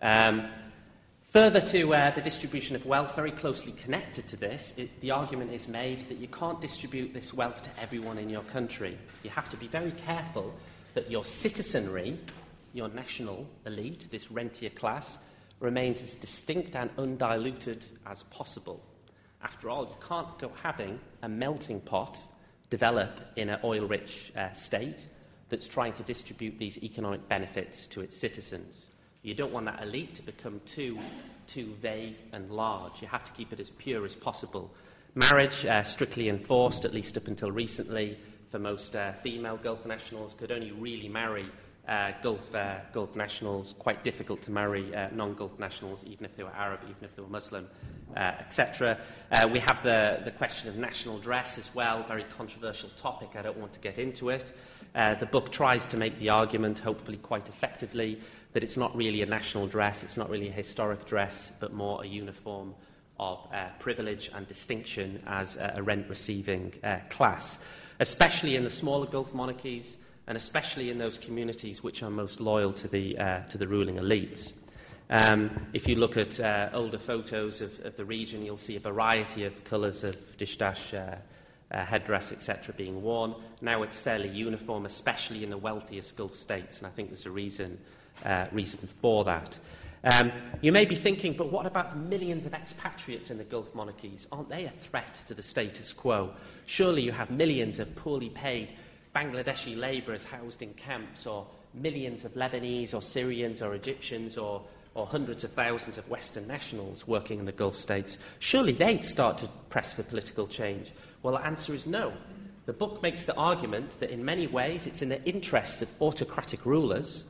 Um, 0.01 0.47
further 1.31 1.61
to 1.61 1.93
uh, 1.93 2.11
the 2.11 2.21
distribution 2.21 2.75
of 2.75 2.85
wealth, 2.85 3.15
very 3.15 3.31
closely 3.31 3.73
connected 3.73 4.27
to 4.29 4.37
this, 4.37 4.73
it, 4.77 5.01
the 5.01 5.11
argument 5.11 5.51
is 5.51 5.67
made 5.67 6.07
that 6.09 6.17
you 6.17 6.27
can't 6.27 6.61
distribute 6.61 7.13
this 7.13 7.33
wealth 7.33 7.61
to 7.63 7.69
everyone 7.79 8.17
in 8.17 8.29
your 8.29 8.43
country. 8.43 8.97
You 9.23 9.29
have 9.31 9.49
to 9.49 9.57
be 9.57 9.67
very 9.67 9.91
careful 9.91 10.53
that 10.93 11.09
your 11.09 11.25
citizenry, 11.25 12.19
your 12.73 12.89
national 12.89 13.47
elite, 13.65 14.07
this 14.11 14.31
rentier 14.31 14.69
class, 14.69 15.17
remains 15.59 16.01
as 16.01 16.15
distinct 16.15 16.75
and 16.75 16.89
undiluted 16.97 17.85
as 18.07 18.23
possible. 18.23 18.81
After 19.43 19.69
all, 19.69 19.85
you 19.85 20.07
can't 20.07 20.37
go 20.39 20.51
having 20.61 20.99
a 21.21 21.29
melting 21.29 21.81
pot 21.81 22.19
develop 22.71 23.19
in 23.35 23.49
an 23.49 23.59
oil 23.63 23.85
rich 23.85 24.31
uh, 24.35 24.51
state 24.53 25.05
that's 25.49 25.67
trying 25.67 25.93
to 25.93 26.03
distribute 26.03 26.57
these 26.57 26.81
economic 26.81 27.27
benefits 27.27 27.85
to 27.85 28.01
its 28.01 28.17
citizens. 28.17 28.87
You 29.21 29.35
don't 29.35 29.51
want 29.51 29.67
that 29.67 29.83
elite 29.83 30.15
to 30.15 30.23
become 30.23 30.61
too, 30.65 30.97
too 31.45 31.75
vague 31.81 32.15
and 32.31 32.49
large. 32.49 33.01
You 33.01 33.07
have 33.09 33.25
to 33.25 33.31
keep 33.33 33.53
it 33.53 33.59
as 33.59 33.69
pure 33.69 34.05
as 34.05 34.15
possible. 34.15 34.73
Marriage, 35.13 35.65
uh, 35.65 35.83
strictly 35.83 36.29
enforced, 36.29 36.85
at 36.85 36.93
least 36.93 37.17
up 37.17 37.27
until 37.27 37.51
recently, 37.51 38.17
for 38.49 38.57
most 38.57 38.95
uh, 38.95 39.11
female 39.21 39.57
Gulf 39.57 39.85
nationals, 39.85 40.33
could 40.33 40.51
only 40.51 40.71
really 40.71 41.09
marry 41.09 41.45
uh, 41.91 42.13
Gulf, 42.21 42.55
uh, 42.55 42.77
Gulf 42.93 43.17
nationals, 43.17 43.75
quite 43.77 44.01
difficult 44.01 44.41
to 44.43 44.51
marry 44.51 44.95
uh, 44.95 45.09
non 45.13 45.33
Gulf 45.33 45.59
nationals, 45.59 46.05
even 46.05 46.23
if 46.23 46.37
they 46.37 46.43
were 46.43 46.55
Arab, 46.55 46.79
even 46.83 47.03
if 47.03 47.13
they 47.17 47.21
were 47.21 47.27
Muslim, 47.27 47.67
uh, 48.15 48.19
etc. 48.39 48.97
Uh, 49.29 49.49
we 49.51 49.59
have 49.59 49.83
the, 49.83 50.21
the 50.23 50.31
question 50.31 50.69
of 50.69 50.77
national 50.77 51.19
dress 51.19 51.57
as 51.57 51.75
well, 51.75 52.05
very 52.07 52.23
controversial 52.23 52.89
topic. 52.95 53.31
I 53.35 53.41
don't 53.41 53.57
want 53.57 53.73
to 53.73 53.79
get 53.79 53.99
into 53.99 54.29
it. 54.29 54.53
The 54.93 55.27
book 55.29 55.51
tries 55.51 55.85
to 55.87 55.97
make 55.97 56.17
the 56.17 56.29
argument, 56.29 56.79
hopefully 56.79 57.17
quite 57.17 57.49
effectively, 57.49 58.21
that 58.53 58.63
it's 58.63 58.77
not 58.77 58.95
really 58.95 59.21
a 59.21 59.25
national 59.25 59.67
dress, 59.67 60.01
it's 60.01 60.17
not 60.17 60.29
really 60.29 60.47
a 60.47 60.53
historic 60.53 61.05
dress, 61.05 61.51
but 61.59 61.73
more 61.73 62.01
a 62.03 62.07
uniform 62.07 62.73
of 63.19 63.45
privilege 63.79 64.31
and 64.33 64.47
distinction 64.47 65.21
as 65.27 65.57
a 65.57 65.81
rent 65.83 66.07
receiving 66.07 66.73
class, 67.09 67.57
especially 67.99 68.55
in 68.55 68.63
the 68.63 68.69
smaller 68.69 69.07
Gulf 69.07 69.33
monarchies 69.33 69.97
and 70.27 70.37
especially 70.37 70.89
in 70.89 70.97
those 70.97 71.17
communities 71.17 71.83
which 71.83 72.03
are 72.03 72.09
most 72.09 72.39
loyal 72.39 72.73
to 72.73 72.87
the, 72.87 73.17
uh, 73.17 73.39
to 73.43 73.57
the 73.57 73.67
ruling 73.67 73.97
elites. 73.97 74.53
Um, 75.09 75.67
if 75.73 75.87
you 75.87 75.95
look 75.95 76.15
at 76.15 76.39
uh, 76.39 76.69
older 76.73 76.97
photos 76.97 77.59
of, 77.59 77.77
of 77.85 77.97
the 77.97 78.05
region, 78.05 78.45
you'll 78.45 78.55
see 78.55 78.77
a 78.77 78.79
variety 78.79 79.43
of 79.43 79.63
colours 79.65 80.05
of 80.05 80.15
dishdash, 80.37 80.93
uh, 80.93 81.15
uh, 81.73 81.85
headdress, 81.85 82.31
etc., 82.31 82.73
being 82.75 83.01
worn. 83.01 83.35
Now 83.59 83.83
it's 83.83 83.99
fairly 83.99 84.29
uniform, 84.29 84.85
especially 84.85 85.43
in 85.43 85.49
the 85.49 85.57
wealthiest 85.57 86.15
Gulf 86.15 86.35
states, 86.35 86.77
and 86.77 86.87
I 86.87 86.91
think 86.91 87.09
there's 87.09 87.25
a 87.25 87.31
reason, 87.31 87.77
uh, 88.23 88.45
reason 88.53 88.87
for 89.01 89.25
that. 89.25 89.59
Um, 90.03 90.31
you 90.61 90.71
may 90.71 90.85
be 90.85 90.95
thinking, 90.95 91.33
but 91.33 91.51
what 91.51 91.65
about 91.65 91.91
the 91.91 91.97
millions 91.97 92.45
of 92.45 92.53
expatriates 92.53 93.29
in 93.29 93.37
the 93.37 93.43
Gulf 93.43 93.75
monarchies? 93.75 94.27
Aren't 94.31 94.49
they 94.49 94.65
a 94.65 94.71
threat 94.71 95.13
to 95.27 95.33
the 95.33 95.43
status 95.43 95.93
quo? 95.93 96.31
Surely 96.65 97.03
you 97.03 97.11
have 97.11 97.29
millions 97.29 97.79
of 97.79 97.93
poorly 97.95 98.29
paid 98.29 98.69
Bangladeshi 99.15 99.77
labourers 99.77 100.23
housed 100.23 100.61
in 100.61 100.73
camps, 100.73 101.25
or 101.25 101.45
millions 101.73 102.25
of 102.25 102.33
Lebanese 102.33 102.93
or 102.93 103.01
Syrians 103.01 103.61
or 103.61 103.75
Egyptians 103.75 104.37
or 104.37 104.63
or 104.93 105.07
hundreds 105.07 105.43
of 105.43 105.51
thousands 105.51 105.97
of 105.97 106.07
Western 106.09 106.47
nationals 106.47 107.07
working 107.07 107.39
in 107.39 107.45
the 107.45 107.51
Gulf 107.51 107.75
states, 107.75 108.17
surely 108.39 108.73
they'd 108.73 109.05
start 109.05 109.37
to 109.37 109.47
press 109.69 109.93
for 109.93 110.03
political 110.03 110.47
change. 110.47 110.91
Well, 111.23 111.35
the 111.35 111.45
answer 111.45 111.73
is 111.73 111.87
no. 111.87 112.13
The 112.65 112.73
book 112.73 113.01
makes 113.01 113.23
the 113.23 113.35
argument 113.35 113.99
that 113.99 114.09
in 114.09 114.23
many 114.23 114.47
ways 114.47 114.87
it's 114.87 115.01
in 115.01 115.09
the 115.09 115.23
interests 115.23 115.81
of 115.81 115.89
autocratic 116.01 116.65
rulers 116.65 117.23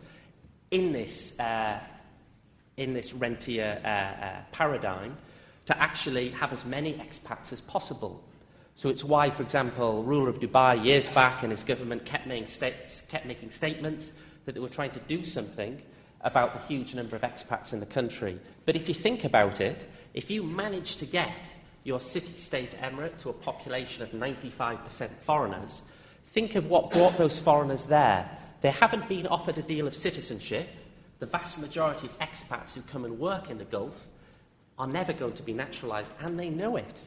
in 0.71 0.91
this, 0.91 1.39
uh, 1.39 1.79
in 2.77 2.93
this 2.93 3.13
rentier 3.13 3.79
uh, 3.83 3.87
uh, 3.87 4.41
paradigm 4.51 5.17
to 5.65 5.79
actually 5.79 6.29
have 6.29 6.51
as 6.51 6.65
many 6.65 6.93
expats 6.93 7.53
as 7.53 7.61
possible. 7.61 8.23
So 8.81 8.89
it's 8.89 9.03
why, 9.03 9.29
for 9.29 9.43
example, 9.43 10.01
ruler 10.01 10.27
of 10.27 10.39
Dubai 10.39 10.83
years 10.83 11.07
back 11.07 11.43
and 11.43 11.51
his 11.51 11.63
government 11.63 12.03
kept 12.03 12.25
making, 12.25 12.47
sta- 12.47 12.73
kept 13.09 13.27
making 13.27 13.51
statements 13.51 14.11
that 14.45 14.53
they 14.55 14.59
were 14.59 14.69
trying 14.69 14.89
to 14.89 14.99
do 15.01 15.23
something 15.23 15.79
about 16.21 16.53
the 16.55 16.65
huge 16.65 16.95
number 16.95 17.15
of 17.15 17.21
expats 17.21 17.73
in 17.73 17.79
the 17.79 17.85
country. 17.85 18.39
But 18.65 18.75
if 18.75 18.89
you 18.89 18.95
think 18.95 19.23
about 19.23 19.61
it, 19.61 19.87
if 20.15 20.31
you 20.31 20.41
manage 20.41 20.95
to 20.95 21.05
get 21.05 21.53
your 21.83 21.99
city 21.99 22.33
state 22.37 22.71
emirate 22.81 23.17
to 23.17 23.29
a 23.29 23.33
population 23.33 24.01
of 24.01 24.09
95% 24.13 25.11
foreigners, 25.27 25.83
think 26.29 26.55
of 26.55 26.65
what 26.65 26.89
brought 26.89 27.15
those 27.19 27.37
foreigners 27.37 27.85
there. 27.85 28.27
They 28.61 28.71
haven't 28.71 29.07
been 29.07 29.27
offered 29.27 29.59
a 29.59 29.61
deal 29.61 29.85
of 29.85 29.95
citizenship. 29.95 30.67
The 31.19 31.27
vast 31.27 31.59
majority 31.59 32.07
of 32.07 32.17
expats 32.17 32.73
who 32.73 32.81
come 32.81 33.05
and 33.05 33.19
work 33.19 33.51
in 33.51 33.59
the 33.59 33.65
Gulf 33.65 34.07
are 34.79 34.87
never 34.87 35.13
going 35.13 35.33
to 35.33 35.43
be 35.43 35.53
naturalised, 35.53 36.13
and 36.19 36.39
they 36.39 36.49
know 36.49 36.77
it. 36.77 36.99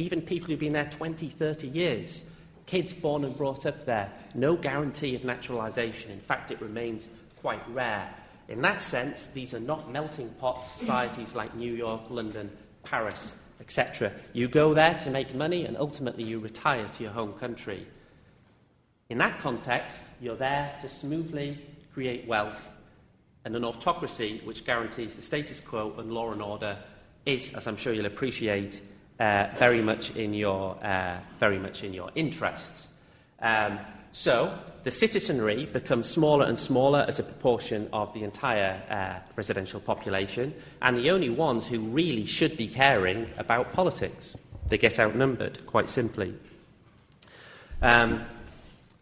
Even 0.00 0.22
people 0.22 0.48
who've 0.48 0.58
been 0.58 0.72
there 0.72 0.88
20, 0.88 1.28
30 1.28 1.68
years, 1.68 2.24
kids 2.64 2.94
born 2.94 3.22
and 3.22 3.36
brought 3.36 3.66
up 3.66 3.84
there, 3.84 4.10
no 4.34 4.56
guarantee 4.56 5.14
of 5.14 5.24
naturalisation. 5.24 6.10
In 6.10 6.20
fact, 6.20 6.50
it 6.50 6.58
remains 6.62 7.06
quite 7.42 7.60
rare. 7.70 8.08
In 8.48 8.62
that 8.62 8.80
sense, 8.80 9.26
these 9.26 9.52
are 9.52 9.60
not 9.60 9.92
melting 9.92 10.30
pot 10.40 10.64
societies 10.64 11.34
like 11.34 11.54
New 11.54 11.74
York, 11.74 12.00
London, 12.08 12.50
Paris, 12.82 13.34
etc. 13.60 14.10
You 14.32 14.48
go 14.48 14.72
there 14.72 14.94
to 15.00 15.10
make 15.10 15.34
money 15.34 15.66
and 15.66 15.76
ultimately 15.76 16.24
you 16.24 16.38
retire 16.38 16.88
to 16.88 17.02
your 17.02 17.12
home 17.12 17.34
country. 17.34 17.86
In 19.10 19.18
that 19.18 19.38
context, 19.38 20.02
you're 20.18 20.34
there 20.34 20.78
to 20.80 20.88
smoothly 20.88 21.58
create 21.92 22.26
wealth, 22.26 22.68
and 23.44 23.54
an 23.54 23.64
autocracy 23.64 24.40
which 24.44 24.64
guarantees 24.64 25.14
the 25.14 25.22
status 25.22 25.60
quo 25.60 25.92
and 25.98 26.10
law 26.10 26.32
and 26.32 26.40
order 26.40 26.78
is, 27.26 27.52
as 27.52 27.66
I'm 27.66 27.76
sure 27.76 27.92
you'll 27.92 28.06
appreciate, 28.06 28.80
uh, 29.20 29.48
very 29.56 29.82
much 29.82 30.16
in 30.16 30.34
your 30.34 30.82
uh, 30.82 31.18
very 31.38 31.58
much 31.58 31.84
in 31.84 31.92
your 31.92 32.10
interests. 32.14 32.88
Um, 33.40 33.78
so 34.12 34.58
the 34.82 34.90
citizenry 34.90 35.66
becomes 35.66 36.08
smaller 36.08 36.46
and 36.46 36.58
smaller 36.58 37.04
as 37.06 37.18
a 37.18 37.22
proportion 37.22 37.88
of 37.92 38.12
the 38.14 38.24
entire 38.24 38.82
uh, 38.90 39.30
residential 39.36 39.78
population, 39.78 40.54
and 40.82 40.96
the 40.96 41.10
only 41.10 41.30
ones 41.30 41.66
who 41.66 41.80
really 41.80 42.24
should 42.24 42.56
be 42.56 42.66
caring 42.66 43.30
about 43.36 43.72
politics. 43.72 44.34
They 44.68 44.78
get 44.78 44.98
outnumbered, 44.98 45.66
quite 45.66 45.88
simply. 45.88 46.34
Um, 47.82 48.24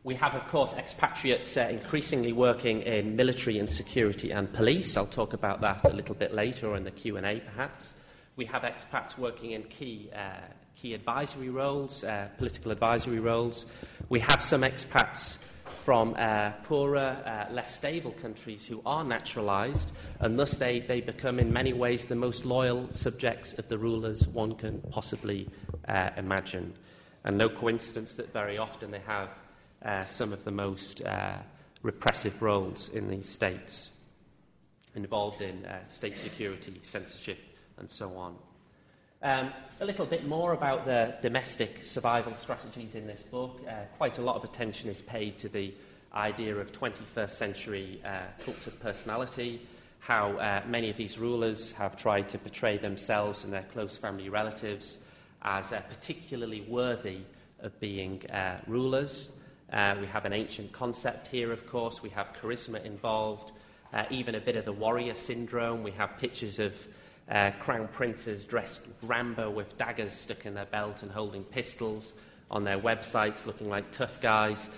we 0.04 0.14
have, 0.14 0.34
of 0.34 0.46
course, 0.48 0.74
expatriates 0.74 1.56
uh, 1.56 1.68
increasingly 1.70 2.32
working 2.32 2.82
in 2.82 3.16
military 3.16 3.58
and 3.58 3.70
security 3.70 4.30
and 4.30 4.52
police. 4.52 4.96
I'll 4.96 5.06
talk 5.06 5.32
about 5.32 5.60
that 5.60 5.88
a 5.88 5.92
little 5.92 6.14
bit 6.14 6.34
later 6.34 6.68
or 6.68 6.76
in 6.76 6.84
the 6.84 6.90
Q&A, 6.90 7.40
perhaps. 7.40 7.94
We 8.38 8.44
have 8.44 8.62
expats 8.62 9.18
working 9.18 9.50
in 9.50 9.64
key, 9.64 10.10
uh, 10.14 10.28
key 10.76 10.94
advisory 10.94 11.48
roles, 11.48 12.04
uh, 12.04 12.28
political 12.38 12.70
advisory 12.70 13.18
roles. 13.18 13.66
We 14.10 14.20
have 14.20 14.40
some 14.40 14.60
expats 14.60 15.38
from 15.84 16.14
uh, 16.16 16.52
poorer, 16.62 17.16
uh, 17.26 17.52
less 17.52 17.74
stable 17.74 18.12
countries 18.12 18.64
who 18.64 18.80
are 18.86 19.02
naturalised, 19.02 19.90
and 20.20 20.38
thus 20.38 20.54
they, 20.54 20.78
they 20.78 21.00
become, 21.00 21.40
in 21.40 21.52
many 21.52 21.72
ways, 21.72 22.04
the 22.04 22.14
most 22.14 22.44
loyal 22.44 22.86
subjects 22.92 23.54
of 23.54 23.66
the 23.66 23.76
rulers 23.76 24.28
one 24.28 24.54
can 24.54 24.82
possibly 24.82 25.48
uh, 25.88 26.10
imagine. 26.16 26.72
And 27.24 27.36
no 27.38 27.48
coincidence 27.48 28.14
that 28.14 28.32
very 28.32 28.56
often 28.56 28.92
they 28.92 29.00
have 29.00 29.30
uh, 29.84 30.04
some 30.04 30.32
of 30.32 30.44
the 30.44 30.52
most 30.52 31.02
repressive 31.82 32.40
roles 32.40 32.88
in 32.90 33.08
these 33.08 33.28
states, 33.28 33.90
involved 34.94 35.42
in 35.42 35.66
state 35.88 36.16
security, 36.16 36.80
censorship, 36.84 37.38
and 37.78 37.90
so 37.90 38.16
on. 38.16 38.36
Um, 39.20 39.52
a 39.80 39.84
little 39.84 40.06
bit 40.06 40.28
more 40.28 40.52
about 40.52 40.84
the 40.84 41.16
domestic 41.22 41.82
survival 41.82 42.36
strategies 42.36 42.94
in 42.94 43.08
this 43.08 43.24
book. 43.24 43.60
Uh, 43.68 43.72
quite 43.96 44.18
a 44.18 44.22
lot 44.22 44.36
of 44.36 44.44
attention 44.44 44.88
is 44.88 45.02
paid 45.02 45.38
to 45.38 45.48
the 45.48 45.74
idea 46.14 46.54
of 46.54 46.70
21st 46.70 47.30
century 47.30 48.00
uh, 48.04 48.20
cults 48.44 48.68
of 48.68 48.78
personality, 48.78 49.60
how 49.98 50.36
uh, 50.38 50.62
many 50.68 50.88
of 50.88 50.96
these 50.96 51.18
rulers 51.18 51.72
have 51.72 51.96
tried 51.96 52.28
to 52.28 52.38
portray 52.38 52.78
themselves 52.78 53.42
and 53.42 53.52
their 53.52 53.64
close 53.72 53.96
family 53.96 54.28
relatives 54.28 54.98
as 55.42 55.72
uh, 55.72 55.80
particularly 55.88 56.60
worthy 56.68 57.18
of 57.60 57.78
being 57.80 58.24
uh, 58.30 58.60
rulers. 58.68 59.30
Uh, 59.72 59.96
we 60.00 60.06
have 60.06 60.26
an 60.26 60.32
ancient 60.32 60.70
concept 60.70 61.26
here, 61.26 61.50
of 61.52 61.66
course. 61.66 62.04
We 62.04 62.10
have 62.10 62.28
charisma 62.40 62.84
involved, 62.84 63.50
even 64.10 64.36
a 64.36 64.40
bit 64.40 64.54
of 64.54 64.64
the 64.64 64.72
warrior 64.72 65.14
syndrome. 65.14 65.82
We 65.82 65.90
have 65.92 66.16
pictures 66.18 66.58
of 66.58 66.74
uh, 67.30 67.50
crown 67.58 67.88
princes 67.88 68.44
dressed 68.44 68.86
with 68.86 69.02
Rambo 69.02 69.50
with 69.50 69.76
daggers 69.76 70.12
stuck 70.12 70.46
in 70.46 70.54
their 70.54 70.64
belt 70.64 71.02
and 71.02 71.10
holding 71.10 71.44
pistols 71.44 72.14
on 72.50 72.64
their 72.64 72.78
websites, 72.78 73.44
looking 73.44 73.68
like 73.68 73.90
tough 73.90 74.20
guys. 74.20 74.68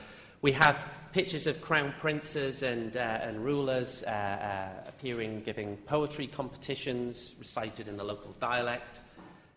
We 0.43 0.53
have 0.53 0.85
pictures 1.13 1.47
of 1.47 1.61
crown 1.61 1.95
princes 1.99 2.63
and, 2.63 2.97
uh, 2.97 3.01
and 3.01 3.45
rulers 3.45 4.03
uh, 4.05 4.11
uh 4.11 4.89
appearing 4.89 5.43
giving 5.43 5.77
poetry 5.79 6.27
competitions 6.27 7.35
recited 7.39 7.89
in 7.89 7.97
the 7.97 8.05
local 8.05 8.33
dialect. 8.41 9.01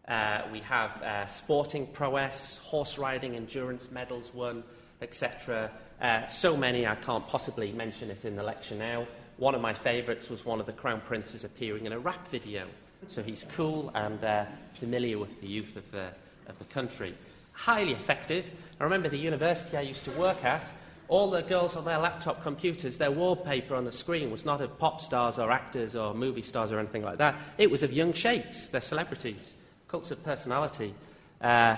Uh, 0.08 0.42
we 0.52 0.60
have 0.60 1.02
uh, 1.02 1.26
sporting 1.28 1.88
prowess, 1.88 2.60
horse 2.60 2.98
riding, 2.98 3.36
endurance 3.36 3.90
medals 3.92 4.34
won, 4.34 4.64
etc. 5.02 5.72
so 6.30 6.56
many 6.56 6.86
I 6.86 6.96
can't 6.96 7.28
possibly 7.28 7.72
mention 7.72 8.10
it 8.12 8.24
in 8.26 8.36
the 8.36 8.44
lecture 8.44 8.76
now. 8.76 9.08
One 9.38 9.56
of 9.56 9.62
my 9.62 9.74
favourites 9.74 10.30
was 10.30 10.46
one 10.46 10.60
of 10.60 10.66
the 10.66 10.74
crown 10.74 11.02
princes 11.02 11.44
appearing 11.44 11.86
in 11.86 11.94
a 11.94 12.00
rap 12.00 12.28
video 12.28 12.68
so 13.08 13.24
he's 13.24 13.46
cool 13.56 13.92
and 13.96 14.24
uh, 14.24 14.46
familiar 14.74 15.18
with 15.18 15.40
the 15.42 15.48
youth 15.48 15.76
of 15.76 15.90
the, 15.92 16.10
of 16.48 16.58
the 16.60 16.66
country. 16.66 17.16
Highly 17.54 17.94
effective. 17.94 18.46
I 18.80 18.84
remember 18.84 19.10
the 19.10 19.18
university 19.18 19.78
I 19.78 19.82
used 19.82 20.06
to 20.06 20.12
work 20.12 20.44
at, 20.44 20.66
all 21.08 21.30
the 21.30 21.42
girls 21.42 21.76
on 21.76 21.86
their 21.86 22.00
laptop 22.00 22.42
computers, 22.42 22.98
their 22.98 23.12
wallpaper 23.12 23.76
on 23.76 23.86
the 23.86 23.92
screen 23.92 24.32
was 24.32 24.46
not 24.46 24.62
of 24.62 24.78
pop 24.80 25.02
stars 25.02 25.38
or 25.38 25.52
actors 25.52 25.96
or 25.96 26.14
movie 26.14 26.42
stars 26.42 26.72
or 26.72 26.80
anything 26.80 27.04
like 27.04 27.18
that. 27.18 27.36
It 27.58 27.70
was 27.70 27.84
of 27.84 27.92
young 27.92 28.14
sheikhs, 28.14 28.68
their 28.70 28.82
celebrities, 28.82 29.54
cults 29.88 30.12
of 30.12 30.24
personality. 30.24 30.94
Uh, 31.42 31.76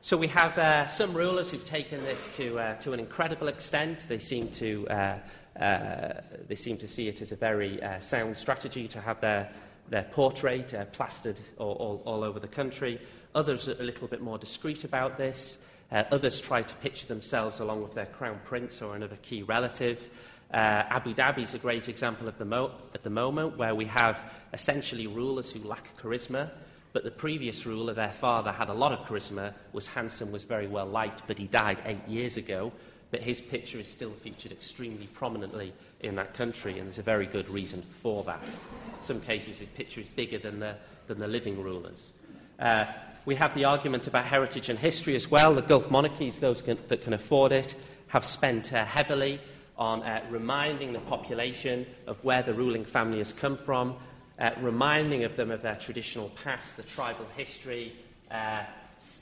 so 0.00 0.16
we 0.16 0.28
have 0.28 0.56
uh, 0.56 0.86
some 0.86 1.12
rulers 1.12 1.50
who've 1.50 1.64
taken 1.64 2.02
this 2.04 2.30
to, 2.36 2.58
uh, 2.58 2.74
to 2.76 2.92
an 2.92 3.00
incredible 3.00 3.48
extent. 3.48 4.06
They 4.08 4.18
seem 4.18 4.48
to, 4.52 4.88
uh, 4.88 5.18
uh 5.60 6.20
they 6.46 6.54
seem 6.54 6.76
to 6.78 6.86
see 6.86 7.08
it 7.08 7.20
as 7.20 7.32
a 7.32 7.36
very 7.36 7.82
uh, 7.82 7.98
sound 7.98 8.36
strategy 8.36 8.86
to 8.88 9.00
have 9.00 9.20
their 9.20 9.50
their 9.90 10.04
portrait 10.04 10.74
uh, 10.74 10.84
plastered 10.86 11.38
all, 11.58 11.72
all, 11.72 12.02
all, 12.04 12.24
over 12.24 12.38
the 12.40 12.48
country. 12.48 13.00
Others 13.34 13.68
are 13.68 13.80
a 13.80 13.84
little 13.84 14.08
bit 14.08 14.20
more 14.20 14.38
discreet 14.38 14.84
about 14.84 15.16
this. 15.16 15.58
Uh, 15.90 16.04
others 16.10 16.40
try 16.40 16.62
to 16.62 16.74
picture 16.76 17.06
themselves 17.06 17.60
along 17.60 17.82
with 17.82 17.94
their 17.94 18.06
crown 18.06 18.38
prince 18.44 18.82
or 18.82 18.94
another 18.94 19.16
key 19.22 19.42
relative. 19.42 20.08
Uh, 20.52 20.84
Abu 20.88 21.14
Dhabi 21.14 21.42
is 21.42 21.54
a 21.54 21.58
great 21.58 21.88
example 21.88 22.30
the 22.38 22.44
mo- 22.44 22.72
at 22.94 23.02
the 23.02 23.10
moment, 23.10 23.56
where 23.58 23.74
we 23.74 23.84
have 23.86 24.20
essentially 24.52 25.06
rulers 25.06 25.50
who 25.50 25.66
lack 25.66 25.96
charisma, 25.98 26.50
but 26.92 27.04
the 27.04 27.10
previous 27.10 27.66
ruler, 27.66 27.92
their 27.92 28.12
father, 28.12 28.50
had 28.50 28.68
a 28.70 28.74
lot 28.74 28.92
of 28.92 29.00
charisma, 29.00 29.52
was 29.72 29.86
handsome, 29.86 30.32
was 30.32 30.44
very 30.44 30.66
well 30.66 30.86
liked, 30.86 31.22
but 31.26 31.38
he 31.38 31.46
died 31.46 31.80
eight 31.84 32.06
years 32.08 32.38
ago. 32.38 32.72
But 33.10 33.20
his 33.20 33.40
picture 33.40 33.78
is 33.78 33.88
still 33.88 34.10
featured 34.10 34.52
extremely 34.52 35.06
prominently 35.06 35.72
in 36.00 36.14
that 36.16 36.34
country, 36.34 36.78
and 36.78 36.86
there's 36.86 36.98
a 36.98 37.02
very 37.02 37.26
good 37.26 37.48
reason 37.48 37.82
for 37.82 38.22
that. 38.24 38.40
In 38.42 39.00
some 39.00 39.20
cases, 39.20 39.58
his 39.58 39.68
picture 39.68 40.00
is 40.00 40.08
bigger 40.08 40.38
than 40.38 40.60
the, 40.60 40.76
than 41.06 41.18
the 41.18 41.26
living 41.26 41.60
rulers. 41.60 42.10
Uh, 42.58 42.86
we 43.24 43.34
have 43.34 43.54
the 43.54 43.64
argument 43.64 44.06
about 44.06 44.24
heritage 44.24 44.68
and 44.68 44.78
history 44.78 45.14
as 45.14 45.30
well. 45.30 45.54
The 45.54 45.62
Gulf 45.62 45.90
monarchies, 45.90 46.38
those 46.38 46.62
can, 46.62 46.78
that 46.88 47.02
can 47.02 47.12
afford 47.12 47.52
it, 47.52 47.74
have 48.08 48.24
spent 48.24 48.72
uh, 48.72 48.84
heavily 48.84 49.40
on 49.76 50.02
uh, 50.02 50.24
reminding 50.30 50.92
the 50.92 51.00
population 51.00 51.86
of 52.06 52.22
where 52.24 52.42
the 52.42 52.54
ruling 52.54 52.84
family 52.84 53.18
has 53.18 53.32
come 53.32 53.56
from, 53.56 53.94
uh, 54.38 54.50
reminding 54.60 55.24
of 55.24 55.36
them 55.36 55.50
of 55.50 55.62
their 55.62 55.76
traditional 55.76 56.30
past, 56.42 56.76
the 56.76 56.82
tribal 56.84 57.26
history. 57.36 57.94
Uh, 58.30 58.62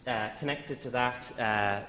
uh, 0.07 0.29
connected 0.39 0.81
to 0.81 0.89
that, 0.89 1.27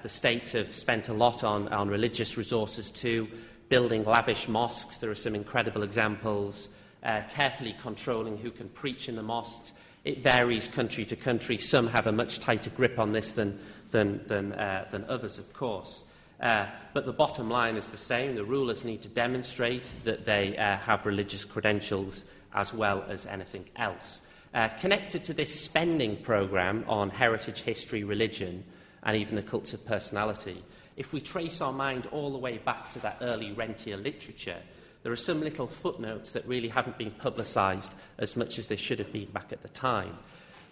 the 0.04 0.10
states 0.10 0.52
have 0.52 0.74
spent 0.76 1.08
a 1.08 1.14
lot 1.14 1.44
on, 1.44 1.70
on 1.70 1.88
religious 1.88 2.36
resources 2.36 2.90
too, 2.90 3.28
building 3.70 4.04
lavish 4.04 4.48
mosques. 4.48 4.98
There 4.98 5.12
are 5.12 5.16
some 5.16 5.36
incredible 5.36 5.84
examples, 5.84 6.70
carefully 7.04 7.76
controlling 7.82 8.38
who 8.38 8.52
can 8.52 8.70
preach 8.70 9.10
in 9.10 9.16
the 9.16 9.24
mosques, 9.24 9.72
it 10.08 10.24
varies 10.24 10.70
country 10.70 11.04
to 11.04 11.18
country. 11.18 11.58
Some 11.58 11.88
have 11.88 12.08
a 12.08 12.14
much 12.14 12.40
tighter 12.40 12.70
grip 12.70 12.98
on 12.98 13.12
this 13.12 13.34
than, 13.34 13.60
than, 13.92 14.26
than, 14.28 14.54
uh, 14.54 14.86
than 14.90 15.04
others, 15.10 15.38
of 15.38 15.52
course. 15.52 16.06
Uh, 16.40 16.68
but 16.94 17.06
the 17.06 17.12
bottom 17.12 17.50
line 17.50 17.76
is 17.76 17.90
the 17.90 17.98
same. 17.98 18.36
The 18.36 18.46
rulers 18.46 18.86
need 18.86 19.02
to 19.02 19.10
demonstrate 19.10 19.84
that 20.06 20.26
they 20.26 20.56
uh, 20.56 20.78
have 20.78 21.06
religious 21.06 21.44
credentials 21.44 22.24
as 22.54 22.74
well 22.74 23.04
as 23.10 23.26
anything 23.26 23.66
else. 23.76 24.22
Uh, 24.54 24.70
connected 24.80 25.26
to 25.26 25.34
this 25.34 25.54
spending 25.54 26.16
programme 26.16 26.86
on 26.88 27.10
heritage, 27.10 27.60
history, 27.60 28.06
religion, 28.06 28.64
and 29.04 29.18
even 29.18 29.36
the 29.36 29.42
cults 29.42 29.74
of 29.74 29.86
personality, 29.86 30.64
if 30.98 31.14
we 31.14 31.22
trace 31.22 31.62
our 31.62 31.72
mind 31.72 32.08
all 32.12 32.32
the 32.32 32.38
way 32.38 32.58
back 32.58 32.92
to 32.92 33.00
that 33.00 33.20
early 33.22 33.52
rentier 33.54 33.96
literature, 33.96 34.58
there 35.04 35.12
are 35.12 35.16
some 35.16 35.42
little 35.42 35.68
footnotes 35.68 36.32
that 36.32 36.46
really 36.48 36.68
haven't 36.68 36.98
been 36.98 37.12
publicised 37.12 37.94
as 38.18 38.36
much 38.36 38.60
as 38.60 38.68
they 38.68 38.76
should 38.76 39.00
have 39.00 39.14
been 39.14 39.30
back 39.30 39.54
at 39.54 39.62
the 39.62 39.70
time. 39.70 40.18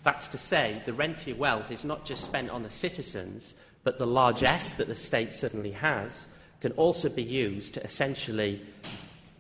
That's 0.04 0.28
to 0.30 0.38
say, 0.38 0.82
the 0.86 0.94
rentier 0.94 1.36
wealth 1.36 1.72
is 1.72 1.86
not 1.86 2.06
just 2.06 2.24
spent 2.24 2.50
on 2.50 2.64
the 2.64 2.70
citizens, 2.70 3.54
but 3.84 4.00
the 4.00 4.06
largesse 4.06 4.74
that 4.74 4.88
the 4.88 4.96
state 4.96 5.32
suddenly 5.32 5.72
has 5.72 6.28
can 6.60 6.72
also 6.74 7.08
be 7.08 7.24
used 7.24 7.76
to 7.76 7.84
essentially 7.84 8.62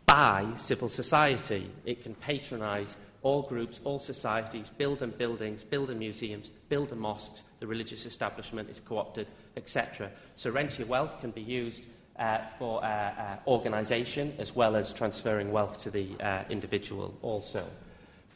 buy 0.05 0.45
civil 0.55 0.88
society. 0.88 1.69
It 1.86 2.03
can 2.03 2.13
patronise 2.15 2.95
all 3.23 3.41
groups, 3.41 3.81
all 3.83 3.97
societies, 3.97 4.69
build 4.69 4.99
them 4.99 5.13
buildings, 5.17 5.63
build 5.63 5.89
them 5.89 5.97
museums, 5.97 6.51
build 6.69 6.89
them 6.89 6.99
mosques, 6.99 7.41
the 7.59 7.65
religious 7.65 8.05
establishment 8.05 8.69
is 8.69 8.79
co 8.79 8.99
opted, 8.99 9.25
etc. 9.58 10.12
So 10.36 10.49
rentier 10.49 10.86
wealth 10.86 11.20
can 11.22 11.32
be 11.32 11.41
used 11.41 11.84
uh, 12.18 12.39
for 12.58 12.84
uh, 12.84 12.88
uh, 12.88 13.38
organisation 13.47 14.34
as 14.38 14.56
well 14.56 14.76
as 14.76 14.93
transferring 14.93 15.51
wealth 15.51 15.80
to 15.84 15.91
the 15.91 16.08
uh, 16.22 16.43
individual 16.49 17.14
also. 17.22 17.66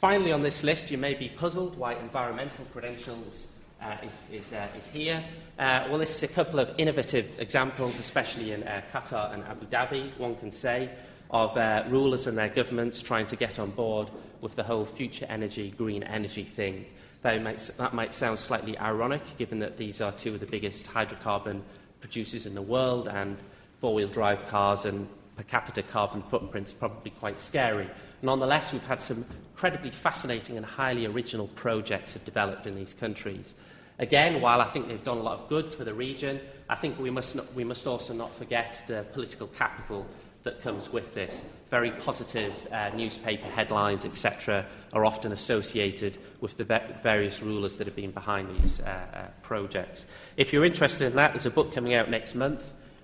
Finally, 0.02 0.32
on 0.32 0.44
this 0.44 0.64
list, 0.64 0.92
you 0.92 0.98
may 0.98 1.14
be 1.14 1.30
puzzled 1.30 1.78
why 1.78 1.94
environmental 1.94 2.66
credentials 2.74 3.48
uh, 3.82 3.96
is, 4.04 4.26
is, 4.32 4.54
uh, 4.54 4.68
is, 4.78 4.88
here. 4.88 5.24
well, 5.58 5.98
this 5.98 6.14
is 6.14 6.24
a 6.24 6.34
couple 6.34 6.60
of 6.60 6.70
innovative 6.78 7.26
examples, 7.40 7.98
especially 8.00 8.52
in 8.52 8.64
Qatar 8.92 9.34
and 9.34 9.44
Abu 9.44 9.66
Dhabi, 9.68 10.18
one 10.18 10.36
can 10.36 10.52
say, 10.52 10.90
of 11.32 11.56
rulers 11.90 12.28
and 12.28 12.38
their 12.38 12.50
governments 12.50 13.02
trying 13.02 13.28
to 13.28 13.38
get 13.38 13.60
on 13.60 13.72
board 13.72 14.10
with 14.42 14.56
the 14.56 14.64
whole 14.64 14.84
future 14.86 15.26
energy, 15.30 15.72
green 15.78 16.04
energy 16.04 16.44
thing. 16.44 16.86
That 17.22 17.42
might, 17.42 17.58
that 17.78 17.94
might 17.94 18.14
sound 18.14 18.40
slightly 18.40 18.78
ironic, 18.78 19.22
given 19.38 19.60
that 19.60 19.78
these 19.78 20.00
are 20.00 20.12
two 20.12 20.36
of 20.36 20.40
the 20.40 20.46
biggest 20.46 20.88
hydrocarbon 20.88 21.62
producers 22.00 22.46
in 22.46 22.56
the 22.56 22.62
world 22.62 23.08
and 23.10 23.38
four 23.82 23.94
wheel 23.94 24.08
drive 24.08 24.48
cars 24.48 24.86
and 24.86 25.08
per 25.36 25.44
capita 25.44 25.84
carbon 25.84 26.22
footprints 26.24 26.72
probably 26.74 27.12
quite 27.12 27.40
scary. 27.40 27.90
Nonetheless, 28.22 28.74
we've 28.74 28.86
had 28.86 29.02
some 29.02 29.26
incredibly 29.52 29.92
fascinating 29.92 30.58
and 30.58 30.66
highly 30.66 31.06
original 31.06 31.48
projects 31.50 32.14
have 32.14 32.26
developed 32.26 32.68
in 32.68 32.76
these 32.76 32.94
countries. 32.94 33.56
Again, 34.00 34.40
while 34.40 34.62
I 34.62 34.70
think 34.70 34.88
they've 34.88 35.04
done 35.04 35.18
a 35.18 35.22
lot 35.22 35.40
of 35.40 35.50
good 35.50 35.74
for 35.74 35.84
the 35.84 35.94
region, 35.94 36.40
I 36.70 36.76
think 36.76 36.98
we 37.00 37.10
must, 37.10 37.36
not, 37.36 37.54
we 37.54 37.66
must 37.66 37.86
also 37.86 38.14
not 38.14 38.34
forget 38.36 38.82
the 38.88 39.06
political 39.12 39.48
capital 39.48 40.06
that 40.44 40.62
comes 40.62 40.92
with 40.92 41.14
this. 41.14 41.44
Very 41.70 41.92
positive 41.92 42.54
uh, 42.72 42.90
newspaper 42.96 43.48
headlines, 43.48 44.06
etc., 44.06 44.66
are 44.94 45.06
often 45.06 45.32
associated 45.32 46.18
with 46.42 46.58
the 46.58 46.64
various 47.04 47.42
rulers 47.42 47.76
that 47.76 47.88
have 47.88 47.96
been 47.96 48.12
behind 48.12 48.50
these 48.58 48.80
uh, 48.80 48.84
uh, 48.86 49.22
projects. 49.42 50.06
If 50.38 50.52
you're 50.52 50.66
interested 50.66 51.06
in 51.06 51.16
that, 51.16 51.34
there's 51.34 51.46
a 51.46 51.52
book 51.52 51.74
coming 51.74 51.94
out 51.94 52.10
next 52.10 52.36
month 52.36 52.64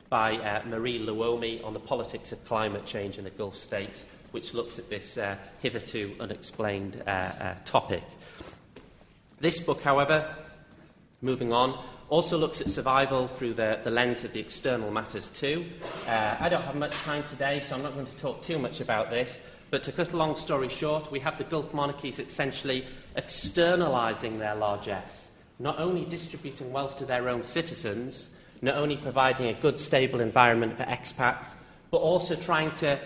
by 0.10 0.38
uh, 0.38 0.66
Mari 0.66 1.00
Luomi 1.00 1.64
on 1.64 1.74
the 1.74 1.80
politics 1.80 2.32
of 2.32 2.44
climate 2.46 2.86
change 2.86 3.18
in 3.18 3.24
the 3.24 3.30
Gulf 3.30 3.56
states, 3.56 4.04
which 4.32 4.54
looks 4.54 4.80
at 4.80 4.90
this 4.90 5.18
uh, 5.18 5.36
hitherto 5.62 6.16
unexplained 6.20 7.04
uh, 7.06 7.54
topic. 7.66 8.04
This 9.40 9.60
book, 9.60 9.82
however, 9.82 10.34
moving 11.22 11.52
on, 11.52 11.78
also 12.10 12.38
looks 12.38 12.62
at 12.62 12.70
survival 12.70 13.28
through 13.28 13.54
the, 13.54 13.80
the 13.84 13.92
lens 13.92 14.24
of 14.24 14.34
the 14.34 14.40
external 14.40 14.92
matters 14.92 15.30
too. 15.30 15.66
Uh, 16.08 16.36
I 16.40 16.50
don't 16.50 16.64
have 16.64 16.76
much 16.76 16.94
time 17.04 17.24
today, 17.30 17.60
so 17.60 17.76
I'm 17.76 17.84
not 17.84 17.94
going 17.94 18.06
to 18.06 18.16
talk 18.18 18.42
too 18.42 18.60
much 18.60 18.80
about 18.80 19.10
this. 19.10 19.42
But 19.72 19.84
to 19.84 19.92
cut 19.92 20.14
a 20.14 20.18
long 20.18 20.38
story 20.38 20.70
short, 20.70 21.12
we 21.12 21.20
have 21.20 21.38
the 21.38 21.44
Gulf 21.44 21.74
monarchies 21.74 22.20
essentially 22.20 22.86
externalising 23.18 24.38
their 24.38 24.56
largesse, 24.56 25.26
not 25.60 25.80
only 25.80 26.06
distributing 26.06 26.72
wealth 26.72 26.98
to 26.98 27.06
their 27.06 27.28
own 27.30 27.44
citizens, 27.44 28.30
not 28.62 28.76
only 28.76 28.98
providing 28.98 29.48
a 29.48 29.54
good, 29.54 29.80
stable 29.80 30.20
environment 30.20 30.78
for 30.78 30.84
expats, 30.84 31.48
but 31.92 31.98
also 31.98 32.36
trying 32.36 32.72
to, 32.76 33.00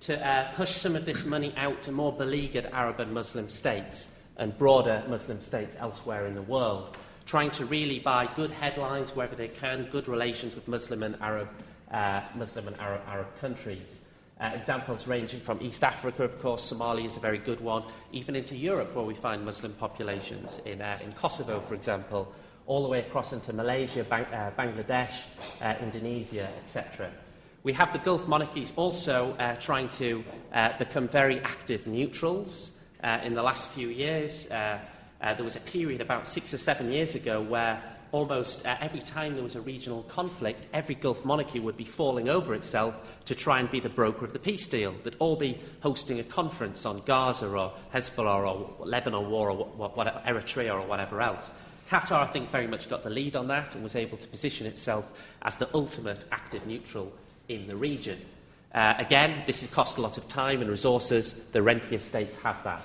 to 0.00 0.26
uh, 0.26 0.52
push 0.54 0.74
some 0.74 0.96
of 0.96 1.04
this 1.04 1.24
money 1.24 1.54
out 1.56 1.82
to 1.82 1.92
more 1.92 2.12
beleaguered 2.12 2.66
Arab 2.72 3.00
and 3.00 3.12
Muslim 3.12 3.48
states 3.48 4.08
and 4.36 4.56
broader 4.58 5.04
Muslim 5.08 5.40
states 5.40 5.76
elsewhere 5.78 6.26
in 6.26 6.34
the 6.34 6.42
world, 6.42 6.96
trying 7.30 7.50
to 7.52 7.64
really 7.66 8.00
buy 8.00 8.28
good 8.34 8.50
headlines 8.50 9.14
wherever 9.14 9.36
they 9.36 9.46
can, 9.46 9.88
good 9.92 10.08
relations 10.08 10.56
with 10.56 10.66
Muslim 10.66 11.04
and 11.04 11.14
Arab, 11.20 11.48
uh, 11.92 12.20
Muslim 12.34 12.66
and 12.66 12.76
Arab, 12.80 13.00
Arab 13.06 13.28
countries. 13.40 14.00
Uh, 14.40 14.50
examples 14.52 15.06
ranging 15.06 15.38
from 15.38 15.56
East 15.62 15.84
Africa, 15.84 16.24
of 16.24 16.42
course, 16.42 16.72
Somalia 16.72 17.04
is 17.04 17.16
a 17.16 17.20
very 17.20 17.38
good 17.38 17.60
one, 17.60 17.84
even 18.10 18.34
into 18.34 18.56
Europe, 18.56 18.96
where 18.96 19.04
we 19.04 19.14
find 19.14 19.44
Muslim 19.44 19.72
populations. 19.74 20.60
In, 20.66 20.82
uh, 20.82 20.98
in 21.04 21.12
Kosovo, 21.12 21.60
for 21.60 21.74
example, 21.74 22.34
all 22.66 22.82
the 22.82 22.88
way 22.88 22.98
across 22.98 23.32
into 23.32 23.52
Malaysia, 23.52 24.02
Bang- 24.02 24.24
uh, 24.34 24.50
Bangladesh, 24.58 25.14
uh, 25.62 25.76
Indonesia, 25.80 26.48
etc. 26.64 27.12
We 27.62 27.72
have 27.74 27.92
the 27.92 28.00
Gulf 28.00 28.26
monarchies 28.26 28.72
also 28.74 29.36
uh, 29.38 29.54
trying 29.54 29.88
to 29.90 30.24
become 30.80 31.06
very 31.06 31.38
active 31.42 31.86
neutrals. 31.86 32.72
In 33.22 33.34
the 33.34 33.42
last 33.42 33.68
few 33.68 33.88
years, 33.88 34.48
uh, 35.20 35.34
there 35.34 35.44
was 35.44 35.56
a 35.56 35.60
period 35.60 36.00
about 36.00 36.26
six 36.26 36.54
or 36.54 36.58
seven 36.58 36.90
years 36.90 37.14
ago 37.14 37.40
where 37.40 37.82
almost 38.12 38.64
every 38.66 39.00
time 39.00 39.34
there 39.34 39.42
was 39.42 39.54
a 39.54 39.60
regional 39.60 40.02
conflict, 40.04 40.66
every 40.72 40.94
Gulf 40.94 41.24
monarchy 41.24 41.60
would 41.60 41.76
be 41.76 41.84
falling 41.84 42.28
over 42.28 42.54
itself 42.54 42.94
to 43.26 43.34
try 43.34 43.60
and 43.60 43.70
be 43.70 43.80
the 43.80 43.88
broker 43.88 44.24
of 44.24 44.32
the 44.32 44.38
peace 44.38 44.66
deal. 44.66 44.94
They'd 45.04 45.14
all 45.18 45.36
be 45.36 45.60
hosting 45.80 46.18
a 46.18 46.24
conference 46.24 46.84
on 46.84 47.02
Gaza 47.04 47.48
or 47.48 47.72
Hezbollah 47.94 48.80
or 48.80 48.86
Lebanon 48.86 49.30
war 49.30 49.50
or 49.50 49.66
whatever, 49.66 50.20
Eritrea 50.26 50.74
or 50.74 50.86
whatever 50.86 51.20
else. 51.20 51.50
Qatar, 51.88 52.22
I 52.22 52.26
think, 52.26 52.50
very 52.50 52.66
much 52.66 52.88
got 52.88 53.02
the 53.02 53.10
lead 53.10 53.34
on 53.36 53.48
that 53.48 53.74
and 53.74 53.82
was 53.82 53.96
able 53.96 54.16
to 54.18 54.26
position 54.28 54.66
itself 54.66 55.04
as 55.42 55.56
the 55.56 55.68
ultimate 55.74 56.24
active 56.30 56.66
neutral 56.66 57.12
in 57.48 57.66
the 57.66 57.76
region. 57.76 58.20
Uh, 58.72 58.94
again, 58.98 59.42
this 59.46 59.62
has 59.62 59.70
cost 59.70 59.98
a 59.98 60.00
lot 60.00 60.16
of 60.16 60.28
time 60.28 60.60
and 60.60 60.70
resources. 60.70 61.32
The 61.50 61.62
rentier 61.62 61.98
states 61.98 62.36
have 62.38 62.62
that. 62.62 62.82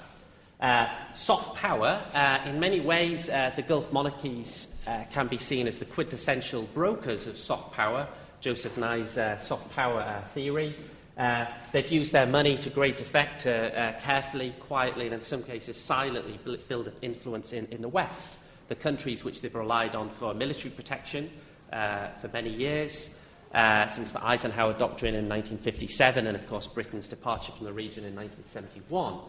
Uh, 0.59 0.87
soft 1.13 1.57
power, 1.57 2.01
uh, 2.13 2.39
in 2.45 2.59
many 2.59 2.79
ways, 2.79 3.29
uh, 3.29 3.51
the 3.57 3.61
Gulf 3.61 3.91
monarchies 3.91 4.67
uh, 4.87 5.03
can 5.11 5.27
be 5.27 5.37
seen 5.37 5.67
as 5.67 5.79
the 5.79 5.85
quintessential 5.85 6.63
brokers 6.73 7.27
of 7.27 7.37
soft 7.37 7.73
power, 7.73 8.07
Joseph 8.39 8.77
Nye's 8.77 9.17
uh, 9.17 9.37
soft 9.37 9.69
power 9.75 10.23
theory. 10.33 10.75
they've 11.73 11.91
used 11.91 12.13
their 12.13 12.25
money 12.25 12.57
to 12.57 12.69
great 12.69 13.01
effect 13.01 13.41
to 13.41 13.95
carefully, 13.99 14.55
quietly, 14.61 15.05
and 15.05 15.15
in 15.15 15.21
some 15.21 15.43
cases 15.43 15.75
silently 15.75 16.39
build 16.69 16.89
influence 17.01 17.51
in, 17.51 17.65
in 17.71 17.81
the 17.81 17.89
West 17.89 18.29
the 18.67 18.75
countries 18.75 19.23
which 19.23 19.41
they've 19.41 19.53
relied 19.53 19.93
on 19.93 20.09
for 20.09 20.33
military 20.33 20.71
protection 20.71 21.29
for 21.69 22.29
many 22.31 22.49
years, 22.49 23.09
since 23.91 24.11
the 24.11 24.25
Eisenhower 24.25 24.73
Doctrine 24.73 25.15
in 25.15 25.27
1957, 25.27 26.27
and 26.27 26.35
of 26.35 26.47
course 26.47 26.65
Britain's 26.65 27.09
departure 27.09 27.51
from 27.51 27.65
the 27.65 27.73
region 27.73 28.05
in 28.05 28.15
1971. 28.15 29.19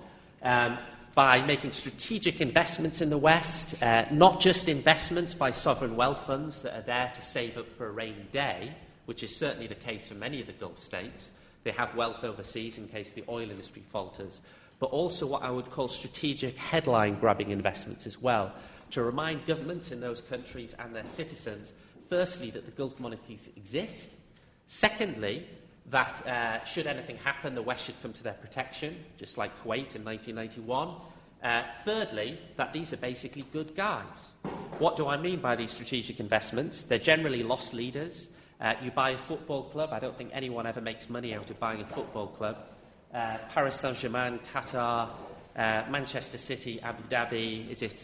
Um, 0.43 0.79
by 1.17 1.41
making 1.41 1.73
strategic 1.73 2.43
investments 2.43 3.01
in 3.01 3.09
the 3.09 3.17
West, 3.17 3.83
uh, 3.83 4.05
not 4.11 4.39
just 4.39 4.69
investments 4.69 5.33
by 5.33 5.51
sovereign 5.51 5.97
wealth 5.97 6.27
funds 6.27 6.61
that 6.61 6.77
are 6.77 6.83
there 6.83 7.11
to 7.17 7.23
save 7.23 7.57
up 7.57 7.67
for 7.73 7.87
a 7.87 7.91
rainy 7.91 8.27
day, 8.33 8.71
which 9.07 9.23
is 9.23 9.35
certainly 9.35 9.67
the 9.67 9.75
case 9.75 10.09
for 10.09 10.15
many 10.15 10.43
of 10.43 10.47
the 10.47 10.53
Gulf 10.53 10.79
states. 10.79 11.31
They 11.65 11.71
have 11.71 11.95
wealth 11.95 12.23
overseas 12.23 12.77
in 12.77 12.87
case 12.87 13.13
the 13.13 13.25
oil 13.31 13.51
industry 13.51 13.83
falters, 13.89 14.43
but 14.79 14.91
also 14.91 15.27
what 15.27 15.43
I 15.43 15.51
would 15.51 15.71
call 15.71 15.89
strategic 15.89 16.55
headline 16.59 17.19
grabbing 17.19 17.51
investments 17.51 18.07
as 18.07 18.21
well, 18.21 18.53
to 18.91 19.03
remind 19.03 19.47
governments 19.47 19.93
in 19.93 20.01
those 20.01 20.21
countries 20.21 20.75
and 20.79 20.95
their 20.95 21.07
citizens, 21.07 21.73
firstly, 22.11 22.51
that 22.51 22.67
the 22.67 22.73
Gulf 22.73 23.01
monarchies 23.01 23.49
exist, 23.57 24.11
secondly, 24.69 25.47
that 25.91 26.27
uh, 26.27 26.65
should 26.65 26.87
anything 26.87 27.17
happen, 27.19 27.55
the 27.55 27.63
West 27.63 27.85
should 27.85 28.01
come 28.03 28.13
to 28.13 28.23
their 28.23 28.35
protection, 28.35 28.97
just 29.17 29.39
like 29.39 29.53
Kuwait 29.63 29.95
in 29.95 30.05
1991. 30.05 30.91
Uh, 31.43 31.63
thirdly, 31.85 32.39
that 32.57 32.73
these 32.73 32.93
are 32.93 32.97
basically 32.97 33.45
good 33.53 33.77
guys. 33.77 34.33
What 34.79 34.97
do 34.97 35.07
I 35.07 35.17
mean 35.17 35.41
by 35.41 35.55
these 35.55 35.71
strategic 35.71 36.19
investments? 36.19 36.83
They're 36.83 36.99
generally 36.99 37.43
loss 37.43 37.73
leaders. 37.73 38.29
Uh, 38.61 38.75
you 38.83 38.91
buy 38.91 39.11
a 39.11 39.19
football 39.19 39.65
club, 39.65 39.93
I 39.93 39.99
don't 39.99 40.17
think 40.17 40.31
anyone 40.33 40.67
ever 40.67 40.81
makes 40.81 41.11
money 41.11 41.35
out 41.35 41.51
of 41.51 41.61
buying 41.61 41.83
a 41.83 41.87
football 41.87 42.29
club. 42.29 42.57
Uh, 43.15 43.37
Paris 43.51 43.77
Saint 43.77 43.97
Germain, 43.97 44.41
Qatar, 44.53 45.11
uh, 45.57 45.85
Manchester 45.91 46.39
City, 46.39 46.81
Abu 46.81 47.03
Dhabi, 47.05 47.71
is 47.71 47.83
it 47.83 48.03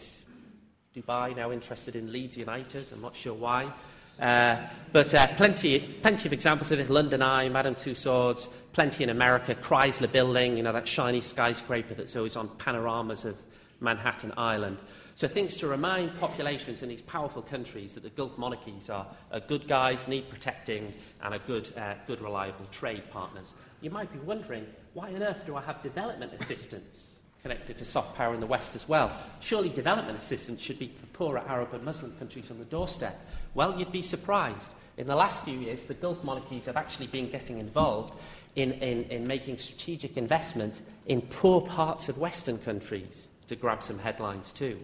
Dubai 0.95 1.35
now 1.35 1.51
interested 1.51 1.95
in 1.95 2.11
Leeds 2.11 2.37
United? 2.37 2.85
I'm 2.93 3.01
not 3.01 3.15
sure 3.15 3.33
why. 3.33 3.73
Uh, 4.19 4.57
but 4.91 5.13
uh, 5.13 5.27
plenty, 5.35 5.79
plenty 5.79 6.29
of 6.29 6.33
examples 6.33 6.71
of 6.71 6.79
it. 6.79 6.89
London 6.89 7.21
Eye, 7.21 7.49
Madame 7.49 7.75
Tussauds, 7.75 8.47
plenty 8.73 9.03
in 9.03 9.09
America. 9.09 9.55
Chrysler 9.55 10.11
Building, 10.11 10.55
you 10.57 10.63
know, 10.63 10.73
that 10.73 10.87
shiny 10.87 11.21
skyscraper 11.21 11.93
that's 11.93 12.15
always 12.15 12.35
on 12.35 12.47
panoramas 12.59 13.25
of 13.25 13.35
Manhattan 13.79 14.33
Island. 14.37 14.77
So 15.15 15.27
things 15.27 15.55
to 15.57 15.67
remind 15.67 16.17
populations 16.19 16.81
in 16.81 16.89
these 16.89 17.01
powerful 17.01 17.41
countries 17.41 17.93
that 17.93 18.03
the 18.03 18.09
Gulf 18.09 18.37
monarchies 18.37 18.89
are, 18.89 19.05
are 19.31 19.39
good 19.39 19.67
guys, 19.67 20.07
need 20.07 20.29
protecting, 20.29 20.91
and 21.21 21.33
are 21.33 21.39
good, 21.39 21.71
uh, 21.77 21.95
good, 22.07 22.21
reliable 22.21 22.65
trade 22.71 23.03
partners. 23.11 23.53
You 23.81 23.91
might 23.91 24.11
be 24.11 24.19
wondering, 24.19 24.65
why 24.93 25.13
on 25.13 25.21
earth 25.21 25.45
do 25.45 25.55
I 25.55 25.61
have 25.61 25.83
development 25.83 26.33
assistance? 26.39 27.13
connected 27.43 27.77
to 27.77 27.83
soft 27.83 28.15
power 28.15 28.33
in 28.33 28.39
the 28.39 28.47
West 28.47 28.73
as 28.73 28.87
well. 28.87 29.11
Surely 29.41 29.67
development 29.67 30.17
assistance 30.17 30.61
should 30.61 30.79
be 30.79 30.87
for 30.87 31.05
poorer 31.07 31.43
Arab 31.45 31.73
and 31.73 31.83
Muslim 31.83 32.15
countries 32.17 32.49
on 32.49 32.57
the 32.57 32.65
doorstep. 32.65 33.19
Well, 33.53 33.77
you'd 33.77 33.91
be 33.91 34.01
surprised. 34.01 34.71
In 34.97 35.07
the 35.07 35.15
last 35.15 35.43
few 35.43 35.57
years, 35.59 35.83
the 35.83 35.93
Gulf 35.93 36.23
monarchies 36.23 36.65
have 36.65 36.77
actually 36.77 37.07
been 37.07 37.29
getting 37.29 37.59
involved 37.59 38.13
in, 38.55 38.73
in, 38.73 39.03
in 39.05 39.27
making 39.27 39.57
strategic 39.57 40.17
investments 40.17 40.81
in 41.07 41.21
poor 41.21 41.61
parts 41.61 42.09
of 42.09 42.17
Western 42.17 42.57
countries 42.59 43.27
to 43.47 43.55
grab 43.55 43.81
some 43.81 43.99
headlines 43.99 44.51
too. 44.51 44.79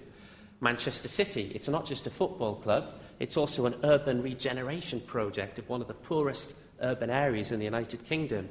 Manchester 0.61 1.07
City, 1.07 1.51
it's 1.55 1.69
not 1.69 1.85
just 1.85 2.05
a 2.07 2.09
football 2.09 2.55
club, 2.55 2.95
it's 3.19 3.37
also 3.37 3.65
an 3.65 3.75
urban 3.83 4.21
regeneration 4.21 4.99
project 5.01 5.59
of 5.59 5.69
one 5.69 5.81
of 5.81 5.87
the 5.87 5.93
poorest 5.93 6.53
urban 6.81 7.09
areas 7.09 7.51
in 7.51 7.59
the 7.59 7.65
United 7.65 8.03
Kingdom. 8.05 8.49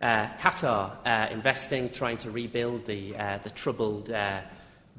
Uh, 0.00 0.26
Qatar 0.36 0.92
uh, 1.04 1.28
investing, 1.30 1.90
trying 1.90 2.18
to 2.18 2.30
rebuild 2.30 2.86
the, 2.86 3.16
uh, 3.16 3.38
the 3.38 3.50
troubled 3.50 4.10
uh, 4.10 4.40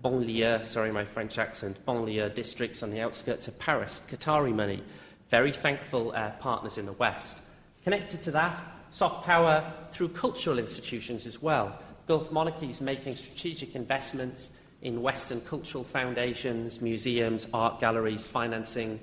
banlieue, 0.04 0.66
sorry, 0.66 0.92
my 0.92 1.06
French 1.06 1.38
accent, 1.38 1.84
banlieue 1.86 2.34
districts 2.34 2.84
on 2.84 2.92
the 2.92 3.02
outskirts 3.02 3.48
of 3.48 3.58
Paris. 3.60 4.02
Qatari 4.10 4.54
money. 4.54 4.84
Very 5.30 5.52
thankful 5.52 6.12
uh, 6.16 6.32
partners 6.40 6.78
in 6.78 6.86
the 6.86 6.94
West. 6.94 7.38
Connected 7.84 8.22
to 8.24 8.32
that, 8.32 8.62
soft 8.90 9.26
power 9.26 9.72
through 9.92 10.10
cultural 10.10 10.60
institutions 10.60 11.26
as 11.26 11.42
well. 11.42 11.78
Gulf 12.08 12.32
monarchies 12.32 12.82
making 12.82 13.16
strategic 13.16 13.76
investments 13.76 14.50
in 14.82 15.02
Western 15.02 15.42
cultural 15.42 15.84
foundations, 15.84 16.82
museums, 16.82 17.48
art 17.54 17.80
galleries, 17.80 18.26
financing 18.26 19.00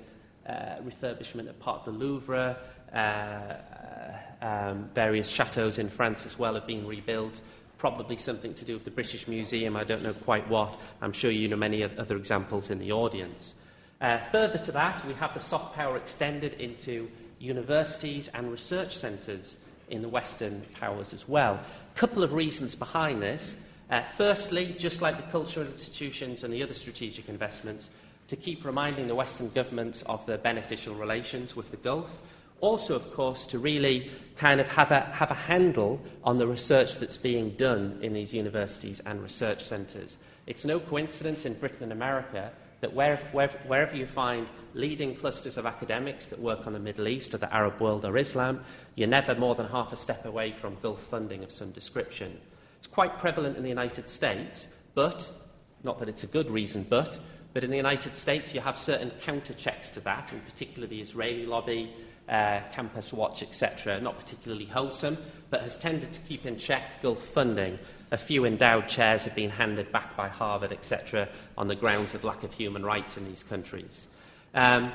uh, 0.47 0.77
refurbishment 0.85 1.47
of 1.47 1.59
part 1.59 1.85
of 1.85 1.93
the 1.93 1.99
Louvre, 1.99 2.57
uh, 2.93 3.53
um, 4.41 4.89
various 4.93 5.29
chateaux 5.29 5.69
in 5.77 5.89
France 5.89 6.25
as 6.25 6.37
well 6.37 6.55
have 6.55 6.67
been 6.67 6.85
rebuilt. 6.87 7.41
Probably 7.77 8.17
something 8.17 8.53
to 8.55 8.65
do 8.65 8.73
with 8.73 8.85
the 8.85 8.91
British 8.91 9.27
Museum, 9.27 9.75
I 9.75 9.83
don't 9.83 10.03
know 10.03 10.13
quite 10.13 10.47
what. 10.49 10.79
I'm 11.01 11.13
sure 11.13 11.29
you 11.29 11.47
know 11.47 11.55
many 11.55 11.83
other 11.83 12.17
examples 12.17 12.69
in 12.69 12.79
the 12.79 12.91
audience. 12.91 13.53
Uh, 13.99 14.19
further 14.31 14.57
to 14.59 14.71
that, 14.71 15.05
we 15.05 15.13
have 15.13 15.33
the 15.33 15.39
soft 15.39 15.75
power 15.75 15.97
extended 15.97 16.53
into 16.55 17.09
universities 17.39 18.29
and 18.29 18.51
research 18.51 18.95
centres 18.97 19.57
in 19.89 20.01
the 20.01 20.09
Western 20.09 20.61
powers 20.79 21.13
as 21.13 21.27
well. 21.27 21.53
A 21.55 21.97
couple 21.97 22.23
of 22.23 22.33
reasons 22.33 22.75
behind 22.75 23.21
this. 23.21 23.57
Uh, 23.89 24.01
firstly, 24.17 24.75
just 24.77 25.01
like 25.01 25.15
the 25.17 25.31
cultural 25.31 25.65
institutions 25.65 26.43
and 26.43 26.53
the 26.53 26.61
other 26.61 26.73
strategic 26.73 27.29
investments, 27.29 27.89
to 28.27 28.35
keep 28.35 28.65
reminding 28.65 29.07
the 29.07 29.15
Western 29.15 29.49
governments 29.51 30.01
of 30.03 30.25
their 30.25 30.37
beneficial 30.37 30.93
relations 30.93 31.55
with 31.55 31.71
the 31.71 31.77
Gulf 31.77 32.13
also, 32.61 32.95
of 32.95 33.13
course, 33.13 33.45
to 33.47 33.59
really 33.59 34.09
kind 34.35 34.59
of 34.59 34.67
have 34.69 34.91
a, 34.91 35.01
have 35.01 35.31
a 35.31 35.35
handle 35.35 36.01
on 36.23 36.37
the 36.37 36.47
research 36.47 36.97
that's 36.97 37.17
being 37.17 37.51
done 37.51 37.99
in 38.01 38.13
these 38.13 38.33
universities 38.33 38.99
and 39.05 39.21
research 39.21 39.63
centres. 39.63 40.17
It's 40.45 40.65
no 40.65 40.79
coincidence 40.79 41.45
in 41.45 41.53
Britain 41.55 41.83
and 41.83 41.91
America 41.91 42.51
that 42.81 42.93
where, 42.93 43.17
where, 43.31 43.49
wherever 43.65 43.95
you 43.95 44.05
find 44.05 44.47
leading 44.73 45.15
clusters 45.15 45.57
of 45.57 45.65
academics 45.65 46.27
that 46.27 46.39
work 46.39 46.67
on 46.67 46.73
the 46.73 46.79
Middle 46.79 47.07
East 47.07 47.33
or 47.33 47.37
the 47.37 47.53
Arab 47.53 47.79
world 47.79 48.05
or 48.05 48.17
Islam, 48.17 48.63
you're 48.95 49.07
never 49.07 49.33
more 49.33 49.55
than 49.55 49.67
half 49.67 49.91
a 49.91 49.97
step 49.97 50.25
away 50.25 50.51
from 50.51 50.77
Gulf 50.81 51.01
funding 51.01 51.43
of 51.43 51.51
some 51.51 51.71
description. 51.71 52.39
It's 52.77 52.87
quite 52.87 53.17
prevalent 53.17 53.57
in 53.57 53.63
the 53.63 53.69
United 53.69 54.07
States, 54.07 54.67
but, 54.93 55.27
not 55.83 55.99
that 55.99 56.09
it's 56.09 56.23
a 56.23 56.27
good 56.27 56.51
reason, 56.51 56.85
but, 56.87 57.19
but 57.53 57.63
in 57.63 57.71
the 57.71 57.77
United 57.77 58.15
States 58.15 58.53
you 58.53 58.61
have 58.61 58.77
certain 58.77 59.11
counter 59.21 59.53
checks 59.53 59.89
to 59.91 59.99
that, 60.01 60.31
in 60.31 60.39
particular 60.41 60.87
the 60.87 61.01
Israeli 61.01 61.47
lobby, 61.47 61.91
uh, 62.29 62.61
Campus 62.71 63.13
Watch, 63.13 63.41
etc., 63.41 63.99
not 64.01 64.17
particularly 64.19 64.65
wholesome, 64.65 65.17
but 65.49 65.61
has 65.61 65.77
tended 65.77 66.11
to 66.13 66.19
keep 66.21 66.45
in 66.45 66.57
check 66.57 67.01
Gulf 67.01 67.21
funding. 67.21 67.79
A 68.11 68.17
few 68.17 68.45
endowed 68.45 68.87
chairs 68.87 69.23
have 69.25 69.35
been 69.35 69.49
handed 69.49 69.91
back 69.91 70.15
by 70.15 70.27
Harvard, 70.27 70.71
etc., 70.71 71.29
on 71.57 71.67
the 71.67 71.75
grounds 71.75 72.13
of 72.13 72.23
lack 72.23 72.43
of 72.43 72.53
human 72.53 72.85
rights 72.85 73.17
in 73.17 73.25
these 73.25 73.43
countries. 73.43 74.07
Um, 74.53 74.91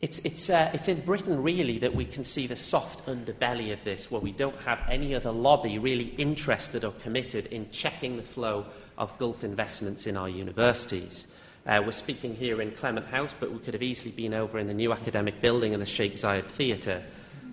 it's, 0.00 0.18
it's, 0.20 0.48
uh, 0.48 0.70
it's 0.72 0.88
in 0.88 1.00
Britain, 1.00 1.42
really, 1.42 1.78
that 1.78 1.94
we 1.94 2.06
can 2.06 2.24
see 2.24 2.46
the 2.46 2.56
soft 2.56 3.04
underbelly 3.06 3.72
of 3.72 3.84
this, 3.84 4.10
where 4.10 4.20
we 4.20 4.32
don't 4.32 4.58
have 4.62 4.80
any 4.88 5.14
other 5.14 5.30
lobby 5.30 5.78
really 5.78 6.14
interested 6.16 6.84
or 6.84 6.92
committed 6.92 7.46
in 7.46 7.70
checking 7.70 8.16
the 8.16 8.22
flow 8.22 8.64
of 8.96 9.16
Gulf 9.18 9.44
investments 9.44 10.06
in 10.06 10.16
our 10.16 10.28
universities. 10.28 11.26
Uh, 11.66 11.82
we're 11.84 11.92
speaking 11.92 12.34
here 12.34 12.62
in 12.62 12.70
Clement 12.72 13.06
House, 13.06 13.34
but 13.38 13.52
we 13.52 13.58
could 13.58 13.74
have 13.74 13.82
easily 13.82 14.10
been 14.10 14.32
over 14.32 14.58
in 14.58 14.66
the 14.66 14.74
new 14.74 14.92
academic 14.92 15.40
building 15.42 15.74
in 15.74 15.80
the 15.80 15.86
Sheikh 15.86 16.14
Zayed 16.14 16.46
Theatre. 16.46 17.02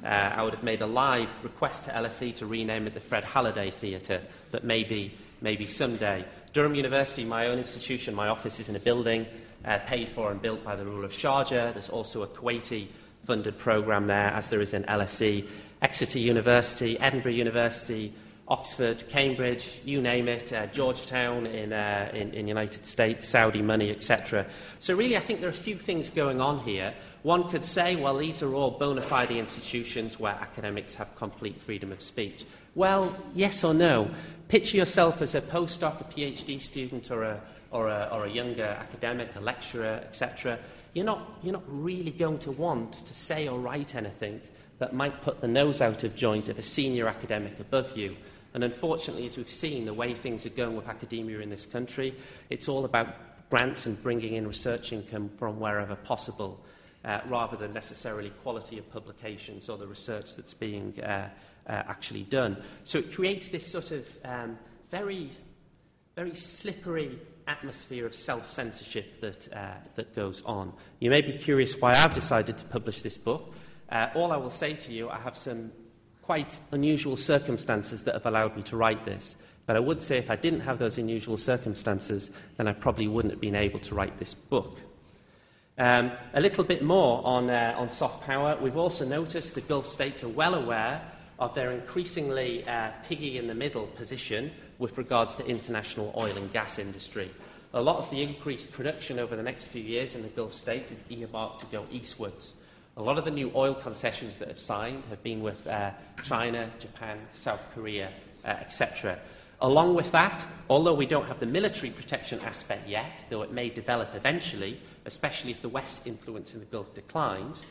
Uh, 0.04 0.08
I 0.08 0.44
would 0.44 0.54
have 0.54 0.64
made 0.64 0.82
a 0.82 0.88
live 0.88 1.28
request 1.44 1.86
to 1.86 1.92
LSE 1.92 2.36
to 2.38 2.46
rename 2.46 2.88
it 2.88 2.94
the 2.94 3.02
Fred 3.02 3.26
Halliday 3.26 3.70
Theatre, 3.72 4.22
but 4.50 4.64
maybe, 4.64 5.14
maybe 5.42 5.68
someday. 5.68 6.24
Durham 6.54 6.74
University, 6.74 7.26
my 7.26 7.48
own 7.48 7.58
institution, 7.58 8.16
my 8.16 8.30
office 8.30 8.62
is 8.62 8.70
in 8.70 8.78
a 8.78 8.80
building 8.80 9.26
uh, 9.66 9.80
paid 9.80 10.08
for 10.08 10.32
and 10.32 10.42
built 10.42 10.64
by 10.64 10.78
the 10.78 10.86
rule 10.86 11.04
of 11.04 11.12
Sharjah. 11.12 11.74
There's 11.74 11.90
also 11.90 12.22
a 12.22 12.28
Kuwaiti 12.28 12.88
funded 13.26 13.58
programme 13.58 14.08
there, 14.08 14.28
as 14.28 14.48
there 14.48 14.62
is 14.62 14.74
in 14.74 14.84
LSE. 14.86 15.46
Exeter 15.82 16.20
University, 16.20 16.98
Edinburgh 16.98 17.34
University, 17.34 18.14
Oxford, 18.50 19.04
Cambridge, 19.10 19.82
you 19.84 20.02
name 20.02 20.30
it, 20.30 20.54
uh, 20.54 20.68
Georgetown 20.68 21.46
in, 21.46 21.74
uh, 21.74 22.10
in, 22.14 22.34
in 22.34 22.48
United 22.48 22.86
States, 22.86 23.28
Saudi 23.28 23.62
money, 23.62 23.92
etc. 23.92 24.46
So 24.80 24.96
really, 24.96 25.18
I 25.18 25.20
think 25.20 25.42
there 25.42 25.50
are 25.50 25.52
a 25.52 25.56
few 25.56 25.78
things 25.78 26.10
going 26.10 26.40
on 26.40 26.60
here. 26.60 26.94
One 27.24 27.50
could 27.50 27.66
say, 27.66 27.98
well, 27.98 28.18
these 28.18 28.42
are 28.42 28.54
all 28.54 28.72
bona 28.72 29.02
fide 29.02 29.32
institutions 29.32 30.18
where 30.18 30.34
academics 30.34 30.94
have 30.96 31.14
complete 31.18 31.62
freedom 31.62 31.92
of 31.92 32.02
speech. 32.02 32.46
Well, 32.74 33.14
yes 33.36 33.66
or 33.66 33.74
no. 33.74 34.10
Picture 34.48 34.78
yourself 34.78 35.22
as 35.22 35.36
a 35.36 35.42
postdoc, 35.42 36.00
a 36.00 36.06
PhD 36.06 36.62
student, 36.62 37.12
or 37.12 37.24
a, 37.24 37.42
or 37.72 37.90
a, 37.90 38.08
or 38.14 38.26
a 38.28 38.30
younger 38.30 38.64
academic, 38.64 39.36
a 39.36 39.42
lecturer, 39.42 40.00
etc. 40.06 40.58
You're 40.94 41.06
not, 41.06 41.40
you're 41.44 41.54
not 41.54 41.66
really 41.68 42.12
going 42.12 42.40
to 42.40 42.52
want 42.52 42.94
to 42.94 43.14
say 43.14 43.50
or 43.50 43.60
write 43.60 43.94
anything 43.94 44.40
that 44.80 44.94
might 44.94 45.22
put 45.22 45.42
the 45.42 45.48
nose 45.48 45.82
out 45.82 46.04
of 46.04 46.16
joint 46.16 46.50
of 46.50 46.58
a 46.58 46.64
senior 46.64 47.08
academic 47.08 47.60
above 47.60 47.98
you. 47.98 48.16
And 48.54 48.64
unfortunately, 48.64 49.26
as 49.26 49.38
we've 49.38 49.50
seen, 49.50 49.86
the 49.86 49.94
way 49.94 50.14
things 50.14 50.46
are 50.46 50.50
going 50.50 50.76
with 50.76 50.88
academia 50.88 51.40
in 51.40 51.50
this 51.50 51.66
country, 51.66 52.16
it's 52.50 52.68
all 52.68 52.86
about 52.86 53.08
grants 53.50 53.86
and 53.86 54.02
bringing 54.02 54.34
in 54.34 54.48
research 54.48 54.92
income 54.92 55.30
from 55.38 55.60
wherever 55.60 55.96
possible, 55.96 56.60
uh, 57.06 57.22
rather 57.28 57.56
than 57.56 57.74
necessarily 57.74 58.30
quality 58.44 58.78
of 58.78 58.92
publications 58.92 59.70
or 59.70 59.78
the 59.78 59.88
research 59.88 60.36
that's 60.36 60.54
being 60.54 61.00
uh, 61.02 61.06
uh, 61.06 61.30
actually 61.68 62.24
done. 62.24 62.58
So 62.84 63.00
it 63.00 63.14
creates 63.14 63.50
this 63.50 63.66
sort 63.66 63.92
of 63.92 64.06
um, 64.26 64.58
very, 64.92 65.30
very 66.16 66.36
slippery 66.36 67.20
atmosphere 67.48 68.06
of 68.06 68.14
self 68.14 68.46
censorship 68.46 69.22
that, 69.22 69.54
uh, 69.54 69.76
that 69.96 70.16
goes 70.16 70.42
on. 70.44 70.74
You 71.00 71.10
may 71.10 71.22
be 71.22 71.34
curious 71.34 71.80
why 71.80 71.94
I've 71.94 72.14
decided 72.14 72.58
to 72.58 72.66
publish 72.66 73.02
this 73.02 73.18
book. 73.18 73.54
Uh, 73.90 74.10
all 74.16 74.32
I 74.34 74.38
will 74.38 74.50
say 74.50 74.74
to 74.74 74.92
you, 74.92 75.10
I 75.10 75.20
have 75.20 75.38
some 75.38 75.72
quite 76.28 76.60
unusual 76.74 77.16
circumstances 77.16 78.04
that 78.04 78.14
have 78.14 78.26
allowed 78.26 78.54
me 78.58 78.62
to 78.62 78.76
write 78.76 79.06
this. 79.06 79.38
But 79.66 79.78
I 79.78 79.80
would 79.80 80.02
say 80.02 80.18
if 80.18 80.30
I 80.30 80.36
didn't 80.36 80.60
have 80.60 80.78
those 80.78 80.98
unusual 80.98 81.38
circumstances, 81.38 82.32
then 82.58 82.68
I 82.68 82.74
probably 82.74 83.08
wouldn't 83.08 83.32
have 83.32 83.40
been 83.40 83.56
able 83.56 83.80
to 83.80 83.96
write 83.96 84.18
this 84.18 84.34
book. 84.34 84.78
Um, 85.78 86.12
a 86.34 86.42
little 86.42 86.66
bit 86.66 86.84
more 86.84 87.26
on, 87.26 87.50
uh, 87.50 87.76
on 87.78 87.90
soft 87.90 88.24
power. 88.24 88.58
We've 88.62 88.76
also 88.76 89.06
noticed 89.06 89.56
the 89.56 89.62
Gulf 89.62 89.88
states 89.88 90.22
are 90.22 90.28
well 90.28 90.56
aware 90.56 91.02
of 91.40 91.56
their 91.56 91.72
increasingly 91.72 92.68
uh, 92.68 92.92
piggy 93.08 93.38
in 93.38 93.48
the 93.48 93.56
middle 93.56 93.88
position 93.88 94.52
with 94.80 94.98
regards 94.98 95.36
to 95.36 95.46
international 95.46 96.14
oil 96.18 96.36
and 96.36 96.52
gas 96.52 96.78
industry. 96.78 97.32
A 97.74 97.82
lot 97.82 98.00
of 98.00 98.10
the 98.10 98.22
increased 98.22 98.74
production 98.74 99.18
over 99.18 99.38
the 99.38 99.44
next 99.44 99.68
few 99.68 99.82
years 99.82 100.14
in 100.14 100.24
the 100.24 100.28
Gulf 100.28 100.54
states 100.54 100.92
is 100.92 101.06
earmarked 101.10 101.62
to 101.62 101.68
go 101.68 101.86
eastwards. 101.90 102.56
A 102.98 103.04
lot 103.04 103.20
of 103.20 103.26
the 103.26 103.32
new 103.32 103.52
oil 103.54 103.76
concessions 103.76 104.40
that 104.40 104.48
have 104.48 104.60
signed 104.60 105.04
have 105.12 105.22
been 105.22 105.42
with 105.42 105.68
uh, 105.68 105.92
China, 106.24 106.68
Japan, 106.80 107.20
South 107.36 107.62
Korea, 107.76 108.10
uh, 108.44 108.48
etc. 108.48 109.20
Along 109.62 109.94
with 109.94 110.12
that, 110.14 110.44
although 110.68 110.96
we 110.96 111.06
don't 111.06 111.28
have 111.28 111.40
the 111.40 111.46
military 111.46 111.92
protection 111.92 112.40
aspect 112.40 112.88
yet, 112.88 113.26
though 113.30 113.44
it 113.44 113.52
may 113.52 113.70
develop 113.70 114.16
eventually, 114.16 114.80
especially 115.06 115.52
if 115.52 115.62
the 115.62 115.70
West 115.70 116.08
influence 116.08 116.56
in 116.56 116.60
the 116.60 116.66
Gulf 116.66 116.92
declines, 116.96 117.68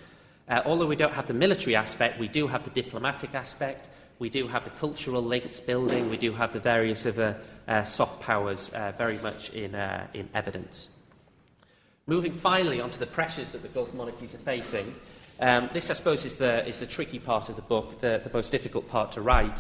uh, 0.49 0.63
although 0.65 0.87
we 0.87 0.95
don't 0.95 1.13
have 1.13 1.27
the 1.27 1.35
military 1.35 1.75
aspect, 1.75 2.21
we 2.21 2.29
do 2.29 2.47
have 2.47 2.63
the 2.63 2.71
diplomatic 2.71 3.35
aspect, 3.35 3.89
we 4.21 4.31
do 4.31 4.47
have 4.47 4.63
the 4.63 4.71
cultural 4.71 5.23
links 5.23 5.59
building, 5.59 6.09
we 6.09 6.17
do 6.17 6.33
have 6.35 6.53
the 6.53 6.61
various 6.61 7.05
other 7.05 7.37
uh, 7.67 7.83
soft 7.83 8.23
powers 8.23 8.71
uh, 8.71 8.93
very 8.97 9.19
much 9.19 9.51
in, 9.51 9.75
uh, 9.75 10.07
in 10.15 10.29
evidence. 10.35 10.89
Moving 12.07 12.35
finally 12.35 12.81
onto 12.81 12.99
the 12.99 13.07
pressures 13.07 13.51
that 13.51 13.63
the 13.63 13.69
Gulf 13.69 13.93
monarchies 13.93 14.33
are 14.33 14.39
facing, 14.39 14.95
um, 15.41 15.71
this, 15.73 15.91
I 15.91 15.95
suppose, 15.95 16.25
is 16.25 16.35
the, 16.35 16.67
is 16.67 16.79
the 16.81 16.87
tricky 16.87 17.19
part 17.19 17.49
of 17.49 17.57
the 17.57 17.63
book, 17.63 18.01
the, 18.01 18.21
the 18.23 18.31
most 18.33 18.51
difficult 18.51 18.89
part 18.89 19.13
to 19.13 19.21
write. 19.21 19.59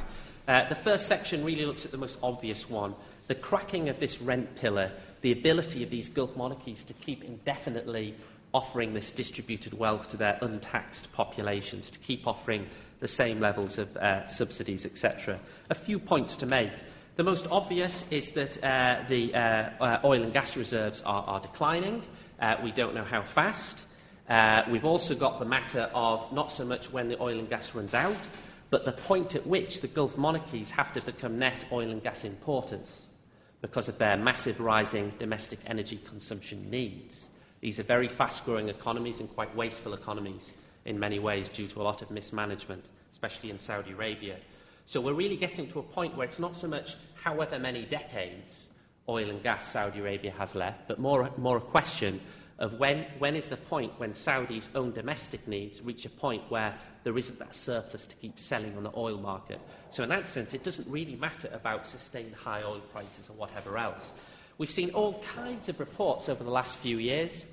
Uh, 0.49 0.69
the 0.69 0.75
first 0.75 1.07
section 1.07 1.45
really 1.45 1.67
looks 1.67 1.85
at 1.85 1.91
the 1.91 1.99
most 1.99 2.19
obvious 2.23 2.71
one 2.71 2.95
the 3.27 3.35
cracking 3.35 3.89
of 3.89 3.99
this 3.99 4.21
rent 4.21 4.55
pillar, 4.57 4.93
the 5.21 5.33
ability 5.33 5.83
of 5.83 5.91
these 5.91 6.09
Gulf 6.09 6.37
monarchies 6.37 6.85
to 6.85 6.93
keep 6.95 7.25
indefinitely 7.25 8.15
offering 8.55 8.95
this 8.95 9.11
distributed 9.11 9.75
wealth 9.75 10.09
to 10.11 10.17
their 10.17 10.39
untaxed 10.43 11.13
populations, 11.13 11.91
to 11.91 11.99
keep 11.99 12.27
offering 12.27 12.67
the 13.01 13.09
same 13.09 13.41
levels 13.41 13.79
of 13.79 13.95
uh, 13.97 14.27
subsidies, 14.27 14.87
etc. 14.87 15.39
A 15.71 15.75
few 15.75 15.99
points 15.99 16.37
to 16.37 16.47
make. 16.47 16.71
The 17.17 17.25
most 17.25 17.49
obvious 17.51 18.05
is 18.11 18.31
that 18.31 18.63
uh, 18.63 19.03
the 19.09 19.35
uh, 19.35 19.39
uh 19.81 20.01
oil 20.05 20.23
and 20.23 20.33
gas 20.33 20.57
reserves 20.57 21.03
are, 21.03 21.25
are 21.25 21.41
declining. 21.41 22.03
Uh, 22.41 22.57
we 22.63 22.71
don't 22.71 22.95
know 22.95 23.05
how 23.05 23.23
fast. 23.23 23.87
Uh, 24.29 24.65
we've 24.71 24.85
also 24.85 25.15
got 25.15 25.39
the 25.39 25.45
matter 25.45 25.91
of 25.95 26.33
not 26.33 26.51
so 26.51 26.65
much 26.65 26.93
when 26.93 27.09
the 27.09 27.21
oil 27.23 27.39
and 27.39 27.49
gas 27.49 27.75
runs 27.75 27.95
out, 27.95 28.17
but 28.71 28.85
the 28.85 28.93
point 28.93 29.35
at 29.37 29.47
which 29.47 29.81
the 29.81 29.87
Gulf 29.87 30.19
monarchies 30.19 30.71
have 30.71 30.93
to 30.93 31.01
become 31.01 31.39
net 31.39 31.65
oil 31.71 31.91
and 31.91 32.03
gas 32.03 32.25
importers 32.25 33.03
because 33.61 33.89
of 33.89 33.99
their 33.99 34.17
massive 34.17 34.61
rising 34.61 35.13
domestic 35.19 35.61
energy 35.67 36.01
consumption 36.05 36.69
needs. 36.71 37.27
These 37.61 37.79
are 37.79 37.85
very 37.85 38.09
fast 38.09 38.45
growing 38.45 38.69
economies 38.69 39.21
and 39.21 39.33
quite 39.33 39.55
wasteful 39.55 39.95
economies 39.95 40.53
in 40.85 40.99
many 40.99 41.19
ways 41.19 41.49
due 41.49 41.69
to 41.69 41.81
a 41.81 41.85
lot 41.85 42.03
of 42.03 42.11
mismanagement, 42.11 42.85
especially 43.13 43.51
in 43.51 43.59
Saudi 43.59 43.93
Arabia. 43.93 44.37
So 44.87 45.01
we're 45.01 45.15
really 45.15 45.37
getting 45.37 45.69
to 45.69 45.79
a 45.79 45.83
point 45.83 46.17
where 46.17 46.27
it's 46.27 46.39
not 46.39 46.57
so 46.57 46.69
much 46.69 46.97
however 47.15 47.59
many 47.59 47.85
decades 47.85 48.67
oil 49.09 49.31
and 49.31 49.43
gas 49.43 49.71
Saudi 49.71 50.01
Arabia 50.01 50.33
has 50.33 50.55
left, 50.55 50.89
but 50.89 50.99
more, 50.99 51.31
more 51.37 51.59
a 51.59 51.61
question 51.61 52.21
of 52.59 52.79
when, 52.79 53.05
when 53.19 53.37
is 53.37 53.49
the 53.49 53.57
point 53.57 53.93
when 53.99 54.15
Saudi's 54.15 54.69
own 54.75 54.93
domestic 54.93 55.47
needs 55.47 55.83
reach 55.83 56.07
a 56.07 56.11
point 56.11 56.43
where 56.49 56.75
there 57.05 57.17
isn't 57.17 57.39
that 57.39 57.55
surplus 57.55 58.07
to 58.07 58.17
keep 58.17 58.39
selling 58.39 58.77
on 58.77 58.83
the 58.83 58.93
oil 58.97 59.19
market. 59.19 59.61
So, 59.91 60.03
in 60.03 60.09
that 60.09 60.27
sense, 60.27 60.55
it 60.55 60.65
doesn't 60.65 60.91
really 60.91 61.17
matter 61.17 61.49
about 61.53 61.87
sustained 61.87 62.35
high 62.35 62.63
oil 62.63 62.81
prices 62.93 63.29
or 63.29 63.35
whatever 63.35 63.79
else. 63.79 64.13
We've 64.59 64.71
seen 64.71 64.91
all 64.91 65.21
kinds 65.21 65.69
of 65.69 65.79
reports 65.79 66.29
over 66.29 66.43
the 66.43 66.51
last 66.51 66.79
few 66.79 66.99
years 66.99 67.45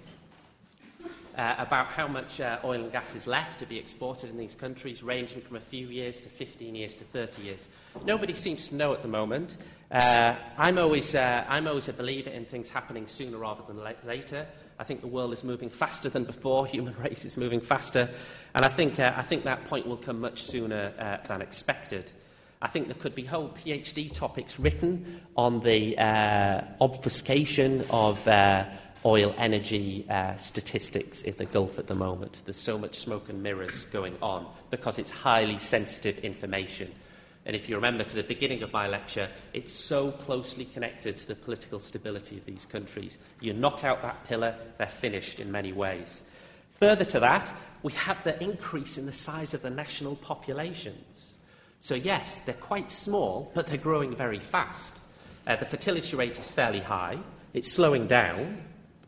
uh, 1.38 1.56
about 1.58 1.88
how 1.88 2.08
much 2.08 2.39
uh, 2.39 2.60
oil 2.64 2.82
and 2.82 2.91
gas 2.91 3.16
is 3.16 3.28
left 3.28 3.60
to 3.60 3.66
be 3.66 3.78
exported 3.78 4.30
in 4.30 4.38
these 4.38 4.56
countries, 4.56 5.04
ranging 5.04 5.41
from 5.41 5.58
a 5.58 5.62
few 5.62 5.88
years 5.88 6.22
to 6.22 6.30
15 6.30 6.76
years 6.76 6.95
to 6.95 7.04
30 7.06 7.41
years. 7.41 7.68
Nobody 8.06 8.34
seems 8.34 8.70
to 8.70 8.76
know 8.76 8.93
at 8.93 9.01
the 9.01 9.08
moment. 9.08 9.58
Uh, 9.91 10.36
I'm, 10.58 10.78
always, 10.78 11.14
uh, 11.14 11.43
I'm 11.47 11.68
always 11.68 11.89
a 11.89 11.93
believer 11.93 12.30
in 12.30 12.45
things 12.45 12.70
happening 12.70 13.08
sooner 13.08 13.38
rather 13.38 13.64
than 13.68 13.78
la- 13.78 13.91
later. 14.06 14.47
I 14.80 14.84
think 14.84 15.01
the 15.01 15.07
world 15.07 15.34
is 15.34 15.43
moving 15.43 15.69
faster 15.69 16.09
than 16.09 16.24
before, 16.24 16.65
human 16.67 16.95
race 16.97 17.26
is 17.26 17.38
moving 17.38 17.61
faster, 17.61 18.09
and 18.55 18.65
I 18.65 18.69
think, 18.69 18.99
uh, 18.99 19.13
I 19.15 19.24
think 19.24 19.43
that 19.43 19.65
point 19.65 19.88
will 19.88 19.97
come 19.97 20.19
much 20.19 20.43
sooner 20.43 20.93
uh, 20.99 21.26
than 21.28 21.41
expected. 21.41 22.11
I 22.61 22.67
think 22.67 22.88
there 22.88 22.95
could 22.95 23.13
be 23.13 23.26
whole 23.26 23.49
PhD 23.49 24.11
topics 24.13 24.57
written 24.57 25.21
on 25.36 25.59
the 25.59 25.97
uh, 25.97 26.61
obfuscation 26.80 27.86
of 27.89 28.26
uh, 28.26 28.65
oil 29.05 29.36
energy 29.38 30.05
uh, 30.09 30.38
statistics 30.38 31.21
in 31.24 31.36
the 31.38 31.45
Gulf 31.45 31.78
at 31.78 31.88
the 31.88 31.95
moment. 31.95 32.41
There's 32.45 32.55
so 32.55 32.78
much 32.78 32.99
smoke 32.99 33.28
and 33.30 33.43
mirrors 33.43 33.84
going 33.86 34.15
on 34.21 34.47
because 34.69 34.97
it's 34.97 35.09
highly 35.09 35.59
sensitive 35.59 36.19
information. 36.19 36.91
And 37.46 37.56
if 37.56 37.68
you 37.68 37.76
remember 37.76 38.04
to 38.04 38.16
the 38.16 38.24
beginning 38.24 38.64
of 38.64 38.72
my 38.72 38.88
lecture, 38.88 39.30
it's 39.54 39.74
so 39.74 40.12
closely 40.12 40.66
connected 40.66 41.18
to 41.18 41.28
the 41.28 41.36
political 41.36 41.80
stability 41.80 42.38
of 42.38 42.46
these 42.46 42.66
countries. 42.66 43.18
You 43.41 43.54
knock 43.54 43.84
out 43.84 44.02
that 44.02 44.24
pillar, 44.26 44.56
they're 44.78 44.88
finished 44.88 45.39
in 45.39 45.52
many 45.52 45.74
ways. 45.74 46.22
Further 46.80 47.06
to 47.06 47.20
that, 47.20 47.54
we 47.82 47.91
have 47.94 48.24
the 48.24 48.41
increase 48.41 48.98
in 48.98 49.06
the 49.06 49.12
size 49.12 49.54
of 49.54 49.62
the 49.62 49.70
national 49.70 50.16
populations. 50.16 51.32
So, 51.82 51.96
yes, 51.96 52.39
they're 52.46 52.56
quite 52.56 52.91
small, 52.91 53.52
but 53.54 53.68
they're 53.68 53.78
growing 53.78 54.16
very 54.16 54.39
fast. 54.39 54.94
Uh, 55.46 55.58
the 55.58 55.66
fertility 55.66 56.16
rate 56.16 56.39
is 56.39 56.50
fairly 56.50 56.80
high, 56.80 57.20
it's 57.54 57.70
slowing 57.70 58.08
down, 58.08 58.64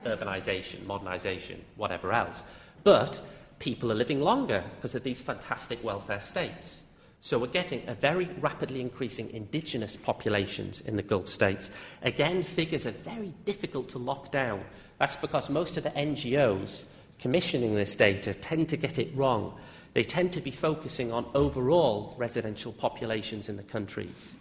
urbanisation, 0.06 0.86
modernisation, 0.86 1.58
whatever 1.78 2.12
else. 2.12 2.44
But 2.84 3.22
people 3.60 3.92
are 3.94 3.96
living 3.96 4.20
longer 4.20 4.62
because 4.76 4.94
of 4.94 5.04
these 5.04 5.22
fantastic 5.22 5.82
welfare 5.84 6.20
states. 6.20 6.82
So 7.26 7.40
we're 7.40 7.48
getting 7.48 7.82
a 7.90 7.96
very 7.96 8.26
rapidly 8.40 8.82
increasing 8.82 9.32
indigenous 9.32 9.98
populations 9.98 10.82
in 10.82 10.96
the 10.96 11.02
Gulf 11.02 11.28
states. 11.28 11.72
Again, 12.04 12.44
figures 12.44 12.86
are 12.86 12.92
very 12.92 13.34
difficult 13.46 13.90
to 13.90 13.98
lock 13.98 14.32
down. 14.32 14.64
That's 15.00 15.16
because 15.16 15.50
most 15.50 15.76
of 15.76 15.84
the 15.84 15.90
NGOs 15.90 16.84
commissioning 17.18 17.74
this 17.74 17.96
data 17.96 18.36
tend 18.36 18.70
to 18.70 18.78
get 18.78 19.00
it 19.00 19.10
wrong. 19.16 19.58
They 19.96 20.04
tend 20.04 20.34
to 20.34 20.40
be 20.40 20.52
focusing 20.52 21.12
on 21.12 21.26
overall 21.34 22.14
residential 22.16 22.74
populations 22.74 23.50
in 23.50 23.58
the 23.58 23.64
countries. 23.64 24.36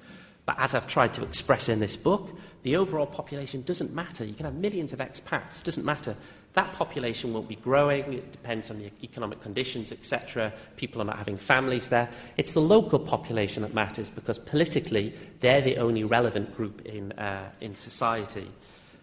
But 0.45 0.57
as 0.59 0.74
I've 0.74 0.87
tried 0.87 1.14
to 1.14 1.24
express 1.24 1.70
in 1.70 1.80
this 1.80 1.97
book, 1.97 2.39
the 2.64 2.76
overall 2.76 3.07
population 3.07 3.62
doesn't 3.62 3.95
matter. 3.95 4.26
You 4.26 4.35
can 4.35 4.45
have 4.45 4.57
millions 4.57 4.93
of 4.93 4.99
expats, 4.99 5.61
it 5.61 5.64
doesn't 5.64 5.87
matter. 5.87 6.14
That 6.55 6.72
population 6.72 7.32
won't 7.32 7.48
be 7.48 7.57
growing, 7.57 8.12
it 8.12 8.30
depends 8.30 8.70
on 8.70 8.78
the 8.78 8.88
economic 9.02 9.40
conditions, 9.40 9.90
etc. 9.90 10.52
People 10.76 11.02
are 11.02 11.05
not 11.05 11.18
having 11.18 11.36
families 11.36 11.88
there. 11.88 12.09
It's 12.36 12.52
the 12.52 12.61
local 12.61 13.00
population 13.00 13.62
that 13.62 13.74
matters 13.74 14.09
because 14.09 14.38
politically 14.38 15.14
they're 15.40 15.61
the 15.61 15.78
only 15.78 16.05
relevant 16.05 16.57
group 16.57 16.82
in, 16.86 17.11
uh, 17.12 17.50
in 17.61 17.74
society. 17.74 18.48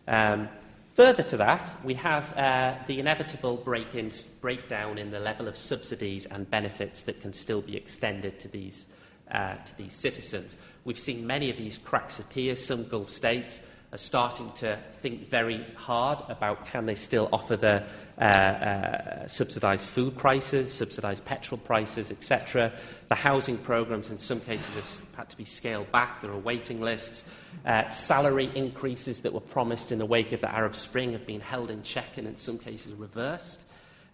Um, 0.08 0.47
further 0.93 1.24
to 1.24 1.38
that, 1.38 1.70
we 1.84 1.93
have 1.95 2.38
uh, 2.38 2.76
the 2.88 3.02
inevitable 3.02 3.58
break 3.58 3.95
in, 3.95 4.12
breakdown 4.39 4.97
in 4.97 5.12
the 5.12 5.20
level 5.20 5.49
of 5.49 5.58
subsidies 5.58 6.26
and 6.26 6.49
benefits 6.49 7.02
that 7.02 7.20
can 7.20 7.34
still 7.34 7.62
be 7.62 7.76
extended 7.76 8.39
to 8.39 8.47
these, 8.47 8.88
uh, 9.30 9.56
to 9.56 9.78
these 9.78 9.93
citizens. 9.93 10.56
We've 10.86 10.97
seen 10.97 11.28
many 11.28 11.49
of 11.49 11.58
these 11.58 11.78
cracks 11.78 12.18
appear. 12.18 12.56
Some 12.56 12.88
Gulf 12.88 13.10
states 13.10 13.60
are 13.94 13.98
starting 13.98 14.52
to 14.54 14.80
think 15.02 15.30
very 15.30 15.64
hard 15.76 16.20
about 16.30 16.66
can 16.66 16.86
they 16.86 16.96
still 16.96 17.28
offer 17.34 17.58
the 17.58 17.84
uh, 18.18 18.24
uh, 18.24 19.28
subsidised 19.28 19.88
food 19.88 20.18
prices, 20.18 20.72
subsidised 20.72 21.26
petrol 21.26 21.58
prices, 21.58 22.12
etc. 22.12 22.72
The 23.10 23.16
housing 23.16 23.58
programmes 23.58 24.10
in 24.10 24.18
some 24.18 24.39
cases 24.39 24.76
have 24.76 25.16
had 25.16 25.30
to 25.30 25.38
be 25.38 25.46
scaled 25.46 25.92
back. 25.92 26.22
There 26.22 26.32
are 26.32 26.38
waiting 26.38 26.80
lists. 26.80 27.26
Uh, 27.66 27.89
salary 27.89 28.50
increases 28.56 29.22
that 29.22 29.34
were 29.34 29.39
promised 29.39 29.92
in 29.92 30.00
the 30.00 30.06
wake 30.06 30.32
of 30.32 30.42
the 30.42 30.54
Arab 30.54 30.76
Spring 30.76 31.12
have 31.14 31.26
been 31.26 31.42
held 31.42 31.70
in 31.70 31.84
check 31.84 32.18
and 32.18 32.28
in 32.28 32.38
some 32.38 32.58
cases 32.58 32.94
reversed. 32.94 33.64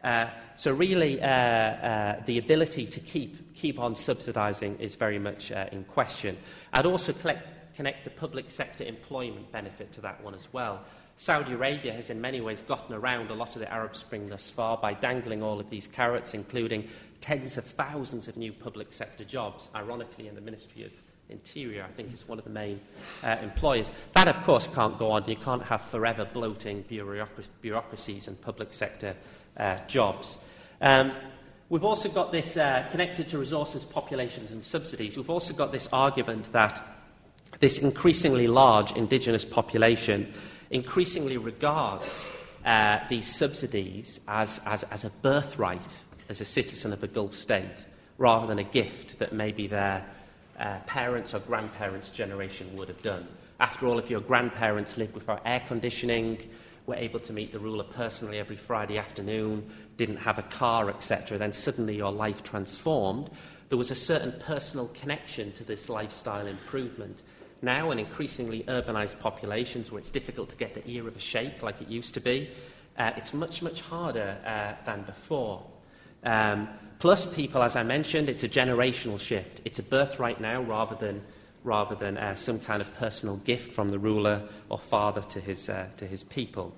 Uh, 0.04 0.30
so 0.56 0.72
really, 0.72 1.22
uh, 1.22 1.28
uh, 1.28 2.24
the 2.26 2.38
ability 2.38 2.86
to 2.86 3.00
keep, 3.00 3.56
keep 3.56 3.80
on 3.80 3.94
subsidising 3.94 4.80
is 4.80 4.96
very 4.96 5.20
much 5.20 5.52
in 5.52 5.84
question. 5.86 6.38
I'd 6.74 6.86
also 6.86 7.14
collect, 7.14 7.57
connect 7.78 8.04
the 8.04 8.10
public 8.10 8.50
sector 8.50 8.84
employment 8.84 9.50
benefit 9.52 9.92
to 9.94 10.02
that 10.02 10.22
one 10.24 10.34
as 10.34 10.52
well. 10.52 10.82
Saudi 11.16 11.54
Arabia 11.54 11.94
has 11.94 12.10
in 12.10 12.20
many 12.20 12.42
ways 12.42 12.62
gotten 12.62 12.94
around 12.94 13.30
a 13.30 13.36
lot 13.36 13.56
of 13.56 13.62
the 13.62 13.72
Arab 13.72 13.96
Spring 13.96 14.28
thus 14.28 14.50
far 14.50 14.78
by 14.78 14.94
dangling 14.94 15.44
all 15.44 15.60
of 15.60 15.70
these 15.70 15.88
carrots, 15.88 16.34
including 16.34 16.88
tens 17.22 17.56
of 17.56 17.66
thousands 17.66 18.28
of 18.28 18.36
new 18.36 18.52
public 18.52 18.92
sector 18.92 19.24
jobs, 19.24 19.70
ironically 19.76 20.28
in 20.28 20.34
the 20.34 20.42
Ministry 20.42 20.84
of 20.84 20.92
Interior, 21.30 21.84
I 21.84 21.92
think, 21.92 22.14
is 22.14 22.28
one 22.28 22.40
of 22.40 22.46
the 22.46 22.52
main 22.52 22.80
uh, 23.24 23.36
employers. 23.44 23.92
That, 24.14 24.28
of 24.28 24.42
course, 24.44 24.68
can't 24.68 24.98
go 24.98 25.12
on. 25.12 25.26
You 25.28 25.36
can't 25.36 25.64
have 25.64 25.82
forever 25.82 26.26
bloating 26.26 26.84
bureaucracies 27.62 28.28
and 28.28 28.42
public 28.42 28.74
sector 28.74 29.16
uh, 29.58 29.78
jobs. 29.88 30.38
Um, 30.82 31.12
we've 31.70 31.84
also 31.84 32.10
got 32.10 32.32
this 32.32 32.58
uh, 32.58 32.88
connected 32.92 33.28
to 33.30 33.38
resources, 33.38 33.84
populations, 33.84 34.52
and 34.52 34.64
subsidies. 34.64 35.18
We've 35.18 35.30
also 35.30 35.54
got 35.54 35.72
this 35.72 35.90
argument 35.92 36.52
that 36.54 36.97
this 37.60 37.78
increasingly 37.78 38.48
large 38.48 38.92
indigenous 38.94 39.46
population 39.46 40.32
increasingly 40.70 41.38
regards 41.38 42.30
uh, 42.66 43.00
these 43.10 43.34
subsidies 43.34 44.20
as, 44.28 44.60
as, 44.66 44.84
as 44.84 45.04
a 45.04 45.10
birthright 45.22 46.02
as 46.30 46.42
a 46.42 46.46
citizen 46.46 46.92
of 46.92 47.04
a 47.04 47.08
Gulf 47.08 47.34
state 47.34 47.86
rather 48.18 48.48
than 48.48 48.60
a 48.60 48.64
gift 48.64 49.20
that 49.20 49.32
maybe 49.32 49.68
their 49.68 50.06
uh, 50.60 50.80
parents 50.86 51.34
or 51.34 51.40
grandparents' 51.40 52.10
generation 52.10 52.76
would 52.76 52.88
have 52.88 53.02
done. 53.02 53.28
After 53.60 53.88
all, 53.88 54.00
if 54.00 54.10
your 54.10 54.22
grandparents 54.22 54.98
lived 54.98 55.14
without 55.14 55.42
air 55.46 55.62
conditioning, 55.66 56.40
were 56.88 56.96
able 56.96 57.20
to 57.20 57.34
meet 57.34 57.52
the 57.52 57.60
ruler 57.60 57.84
personally 57.84 58.40
every 58.40 58.56
Friday 58.56 58.98
afternoon, 58.98 59.70
didn't 59.98 60.18
have 60.18 60.40
a 60.40 60.44
car, 60.44 60.90
etc., 60.90 61.38
then 61.38 61.52
suddenly 61.52 61.96
your 61.96 62.12
life 62.12 62.44
transformed. 62.44 63.30
There 63.70 63.78
was 63.78 63.92
a 63.92 63.96
certain 63.96 64.34
personal 64.40 64.88
connection 64.94 65.52
to 65.54 65.64
this 65.64 65.90
lifestyle 65.90 66.48
improvement. 66.48 67.22
Now, 67.62 67.92
in 67.92 68.00
increasingly 68.00 68.64
urbanized 68.64 69.20
populations 69.20 69.92
where 69.92 70.00
it's 70.00 70.12
difficult 70.12 70.50
to 70.50 70.56
get 70.56 70.74
the 70.74 70.88
ear 70.90 71.08
of 71.08 71.16
a 71.16 71.20
sheikh 71.20 71.64
like 71.64 71.82
it 71.82 71.88
used 71.88 72.14
to 72.14 72.20
be, 72.20 72.50
uh, 72.98 73.12
it's 73.18 73.34
much, 73.34 73.62
much 73.62 73.82
harder 73.82 74.38
uh, 74.46 74.84
than 74.86 75.04
before. 75.04 75.64
Um, 76.24 76.68
plus, 77.00 77.26
people, 77.34 77.64
as 77.64 77.76
I 77.76 77.84
mentioned, 77.84 78.30
it's 78.30 78.44
a 78.44 78.50
generational 78.50 79.20
shift. 79.20 79.62
It's 79.66 79.80
a 79.80 79.84
birthright 79.84 80.40
now 80.40 80.62
rather 80.62 80.96
than, 80.96 81.24
rather 81.64 81.96
than 81.96 82.18
uh, 82.18 82.36
some 82.36 82.60
kind 82.60 82.82
of 82.82 82.96
personal 82.98 83.38
gift 83.38 83.74
from 83.74 83.90
the 83.90 84.00
ruler 84.00 84.48
or 84.70 84.78
father 84.78 85.22
to 85.22 85.40
his, 85.40 85.70
uh, 85.70 85.88
to 85.98 86.06
his 86.06 86.24
people. 86.24 86.76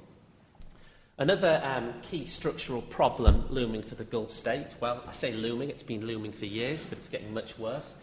Another 1.18 1.62
um, 1.66 1.94
key 2.02 2.26
structural 2.26 2.82
problem 2.82 3.46
looming 3.50 3.84
for 3.84 3.96
the 3.96 4.06
Gulf 4.06 4.32
states, 4.32 4.78
well, 4.80 5.04
I 5.06 5.12
say 5.12 5.34
looming, 5.34 5.70
it's 5.70 5.84
been 5.84 6.08
looming 6.08 6.32
for 6.32 6.46
years, 6.46 6.86
but 6.86 6.98
it's 6.98 7.10
getting 7.10 7.34
much 7.34 7.60
worse, 7.60 7.94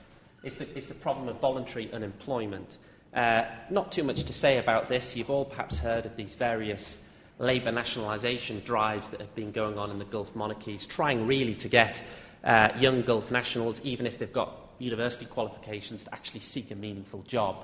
is 0.47 0.59
the, 0.59 0.77
is 0.79 0.87
the 0.87 0.95
problem 0.95 1.29
of 1.29 1.41
voluntary 1.41 1.93
unemployment. 1.93 2.79
Uh, 3.13 3.45
not 3.69 3.91
too 3.91 4.05
much 4.05 4.23
to 4.25 4.33
say 4.33 4.59
about 4.59 4.89
this. 4.89 5.17
You've 5.17 5.31
all 5.31 5.45
perhaps 5.45 5.77
heard 5.77 6.07
of 6.07 6.17
these 6.17 6.37
various 6.37 6.97
labour 7.39 7.73
nationalisation 7.73 8.63
drives 8.65 9.09
that 9.09 9.21
have 9.21 9.35
been 9.35 9.51
going 9.51 9.77
on 9.77 9.91
in 9.91 9.99
the 9.99 10.05
Gulf 10.05 10.37
monarchies, 10.37 10.87
trying 10.87 11.27
really 11.27 11.55
to 11.55 11.69
get 11.69 12.03
uh, 12.45 12.69
young 12.79 13.03
Gulf 13.03 13.33
nationals, 13.33 13.81
even 13.83 14.07
if 14.07 14.19
they've 14.19 14.33
got 14.33 14.71
university 14.79 15.27
qualifications, 15.27 16.05
to 16.05 16.15
actually 16.15 16.41
seek 16.41 16.71
a 16.71 16.77
meaningful 16.77 17.23
job. 17.23 17.57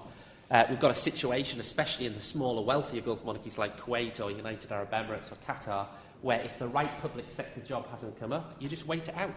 Uh, 0.51 0.65
we've 0.69 0.81
got 0.81 0.91
a 0.91 0.95
situation, 0.95 1.61
especially 1.61 2.07
in 2.07 2.15
the 2.15 2.21
smaller, 2.21 2.63
wealthier 2.63 3.01
Gulf 3.01 3.25
monarchies 3.25 3.59
like 3.59 3.81
Kuwait 3.81 4.21
or 4.21 4.31
United 4.31 4.73
Arab 4.73 4.91
Emirates 4.91 5.31
or 5.31 5.37
Qatar, 5.47 5.87
where 6.23 6.41
if 6.41 6.59
the 6.59 6.69
right 6.69 7.01
public 7.01 7.31
sector 7.31 7.61
job 7.61 7.89
hasn't 7.91 8.19
come 8.19 8.33
up, 8.33 8.57
you 8.59 8.69
just 8.69 8.87
wait 8.87 9.09
it 9.09 9.17
out. 9.17 9.31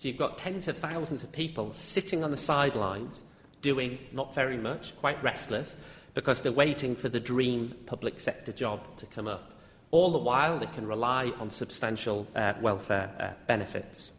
So 0.00 0.08
you've 0.08 0.16
got 0.16 0.38
tens 0.38 0.66
of 0.66 0.78
thousands 0.78 1.22
of 1.22 1.30
people 1.30 1.74
sitting 1.74 2.24
on 2.24 2.30
the 2.30 2.36
sidelines, 2.38 3.22
doing 3.60 3.98
not 4.12 4.34
very 4.34 4.56
much, 4.56 4.96
quite 4.96 5.22
restless, 5.22 5.76
because 6.14 6.40
they're 6.40 6.52
waiting 6.52 6.96
for 6.96 7.10
the 7.10 7.20
dream 7.20 7.74
public 7.84 8.18
sector 8.18 8.50
job 8.50 8.80
to 8.96 9.04
come 9.04 9.28
up. 9.28 9.52
All 9.90 10.10
the 10.10 10.18
while, 10.18 10.58
they 10.58 10.68
can 10.68 10.86
rely 10.86 11.34
on 11.38 11.50
substantial 11.50 12.26
uh, 12.34 12.54
welfare 12.62 13.10
uh, 13.20 13.44
benefits. 13.46 14.10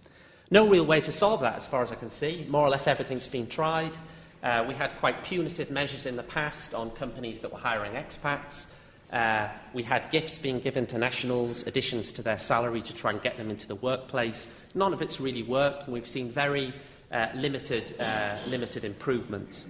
No 0.51 0.67
real 0.67 0.85
way 0.85 1.01
to 1.01 1.11
solve 1.11 1.41
that, 1.41 1.55
as 1.55 1.65
far 1.65 1.81
as 1.81 1.91
I 1.91 1.95
can 1.95 2.11
see. 2.11 2.45
More 2.47 2.67
or 2.67 2.69
less 2.69 2.85
everything's 2.85 3.25
been 3.25 3.47
tried. 3.47 3.97
Uh, 4.43 4.63
we 4.67 4.75
had 4.75 4.91
quite 4.99 5.23
punitive 5.23 5.71
measures 5.71 6.05
in 6.05 6.15
the 6.15 6.21
past 6.21 6.75
on 6.75 6.91
companies 6.91 7.39
that 7.39 7.51
were 7.51 7.57
hiring 7.57 7.93
expats. 7.93 8.65
Uh, 9.11 9.49
we 9.73 9.81
had 9.81 10.09
gifts 10.11 10.37
being 10.37 10.59
given 10.59 10.85
to 10.85 10.97
nationals, 10.99 11.65
additions 11.65 12.11
to 12.11 12.21
their 12.21 12.37
salary 12.37 12.83
to 12.83 12.93
try 12.93 13.09
and 13.09 13.21
get 13.23 13.35
them 13.35 13.49
into 13.49 13.67
the 13.67 13.75
workplace. 13.75 14.47
None 14.73 14.93
of 14.93 15.01
it's 15.01 15.19
really 15.19 15.43
worked, 15.43 15.85
and 15.85 15.93
we've 15.93 16.07
seen 16.07 16.31
very 16.31 16.73
uh, 17.11 17.27
limited, 17.35 17.93
uh, 17.99 18.37
limited 18.47 18.85
improvements. 18.85 19.65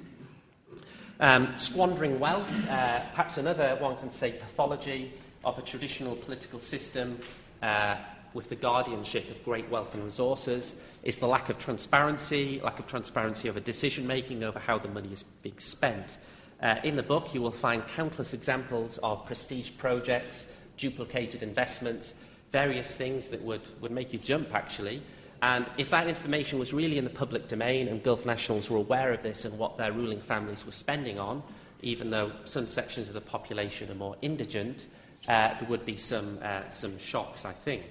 Um, 1.19 1.57
squandering 1.57 2.19
wealth, 2.19 2.51
uh, 2.67 2.99
perhaps 3.11 3.37
another 3.37 3.77
one 3.79 3.97
can 3.97 4.11
say 4.11 4.31
pathology 4.31 5.13
of 5.43 5.57
a 5.57 5.61
traditional 5.61 6.15
political 6.15 6.59
system 6.59 7.19
uh, 7.61 7.95
with 8.33 8.49
the 8.49 8.55
guardianship 8.55 9.29
of 9.29 9.43
great 9.43 9.69
wealth 9.69 9.93
and 9.93 10.03
resources, 10.03 10.75
is 11.03 11.17
the 11.17 11.27
lack 11.27 11.49
of 11.49 11.57
transparency, 11.57 12.61
lack 12.63 12.79
of 12.79 12.87
transparency 12.87 13.49
over 13.49 13.59
decision 13.59 14.07
making, 14.07 14.43
over 14.43 14.59
how 14.59 14.77
the 14.77 14.87
money 14.87 15.11
is 15.11 15.23
being 15.41 15.57
spent. 15.59 16.17
Uh, 16.61 16.75
in 16.83 16.95
the 16.95 17.03
book, 17.03 17.33
you 17.33 17.41
will 17.41 17.51
find 17.51 17.85
countless 17.87 18.33
examples 18.33 18.99
of 18.99 19.25
prestige 19.25 19.71
projects, 19.77 20.45
duplicated 20.77 21.41
investments, 21.41 22.13
various 22.51 22.93
things 22.95 23.27
that 23.27 23.41
would, 23.41 23.61
would 23.81 23.91
make 23.91 24.13
you 24.13 24.19
jump, 24.19 24.53
actually. 24.53 25.01
And 25.41 25.65
if 25.77 25.89
that 25.89 26.07
information 26.07 26.59
was 26.59 26.73
really 26.73 26.97
in 26.97 27.03
the 27.03 27.09
public 27.09 27.47
domain 27.47 27.87
and 27.87 28.03
Gulf 28.03 28.25
nationals 28.25 28.69
were 28.69 28.77
aware 28.77 29.11
of 29.11 29.23
this 29.23 29.45
and 29.45 29.57
what 29.57 29.77
their 29.77 29.91
ruling 29.91 30.21
families 30.21 30.65
were 30.65 30.71
spending 30.71 31.19
on, 31.19 31.41
even 31.81 32.11
though 32.11 32.31
some 32.45 32.67
sections 32.67 33.07
of 33.07 33.15
the 33.15 33.21
population 33.21 33.89
are 33.89 33.95
more 33.95 34.15
indigent, 34.21 34.85
uh, 35.27 35.57
there 35.59 35.69
would 35.69 35.85
be 35.85 35.97
some, 35.97 36.37
uh, 36.43 36.69
some 36.69 36.97
shocks, 36.99 37.43
I 37.45 37.53
think. 37.53 37.85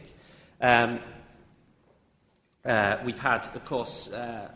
Um, 0.61 1.01
uh, 2.65 2.99
we've 3.05 3.19
had, 3.19 3.47
of 3.55 3.65
course, 3.65 4.13
uh, 4.13 4.51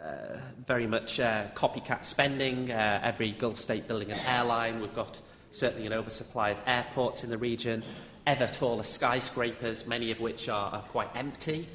uh, 0.00 0.36
very 0.66 0.86
much 0.86 1.18
uh, 1.18 1.46
copycat 1.54 2.04
spending, 2.04 2.70
every 2.70 3.32
Gulf 3.32 3.58
state 3.58 3.88
building 3.88 4.12
an 4.12 4.20
airline. 4.20 4.80
We've 4.80 4.94
got 4.94 5.20
certainly 5.50 5.86
an 5.86 5.92
oversupply 5.92 6.50
of 6.50 6.60
airports 6.66 7.24
in 7.24 7.30
the 7.30 7.38
region, 7.38 7.82
ever 8.28 8.46
taller 8.46 8.82
skyscrapers, 8.82 9.86
many 9.86 10.10
of 10.10 10.20
which 10.20 10.50
are, 10.50 10.70
are 10.70 10.82
quite 10.82 11.08
empty. 11.14 11.66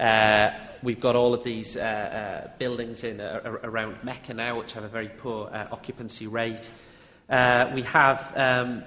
Uh, 0.00 0.50
we've 0.82 1.00
got 1.00 1.14
all 1.14 1.34
of 1.34 1.44
these 1.44 1.76
uh, 1.76 1.80
uh, 1.80 2.50
buildings 2.58 3.04
in, 3.04 3.20
uh, 3.20 3.58
around 3.62 4.02
Mecca 4.02 4.32
now, 4.32 4.58
which 4.58 4.72
have 4.72 4.84
a 4.84 4.88
very 4.88 5.08
poor 5.08 5.50
uh, 5.52 5.66
occupancy 5.70 6.26
rate. 6.26 6.70
Uh, 7.28 7.70
we 7.74 7.82
have. 7.82 8.32
Um, 8.36 8.84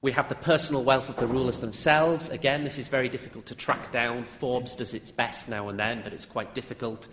we 0.00 0.12
have 0.12 0.28
the 0.28 0.36
personal 0.36 0.84
wealth 0.84 1.08
of 1.08 1.16
the 1.16 1.26
rulers 1.26 1.58
themselves. 1.58 2.28
Again, 2.28 2.62
this 2.62 2.78
is 2.78 2.86
very 2.86 3.08
difficult 3.08 3.46
to 3.46 3.56
track 3.56 3.90
down. 3.90 4.22
Forbes 4.26 4.76
does 4.76 4.94
its 4.94 5.10
best 5.10 5.48
now 5.48 5.70
and 5.70 5.76
then, 5.76 6.02
but 6.04 6.12
it's 6.12 6.24
quite 6.24 6.54
difficult. 6.54 7.08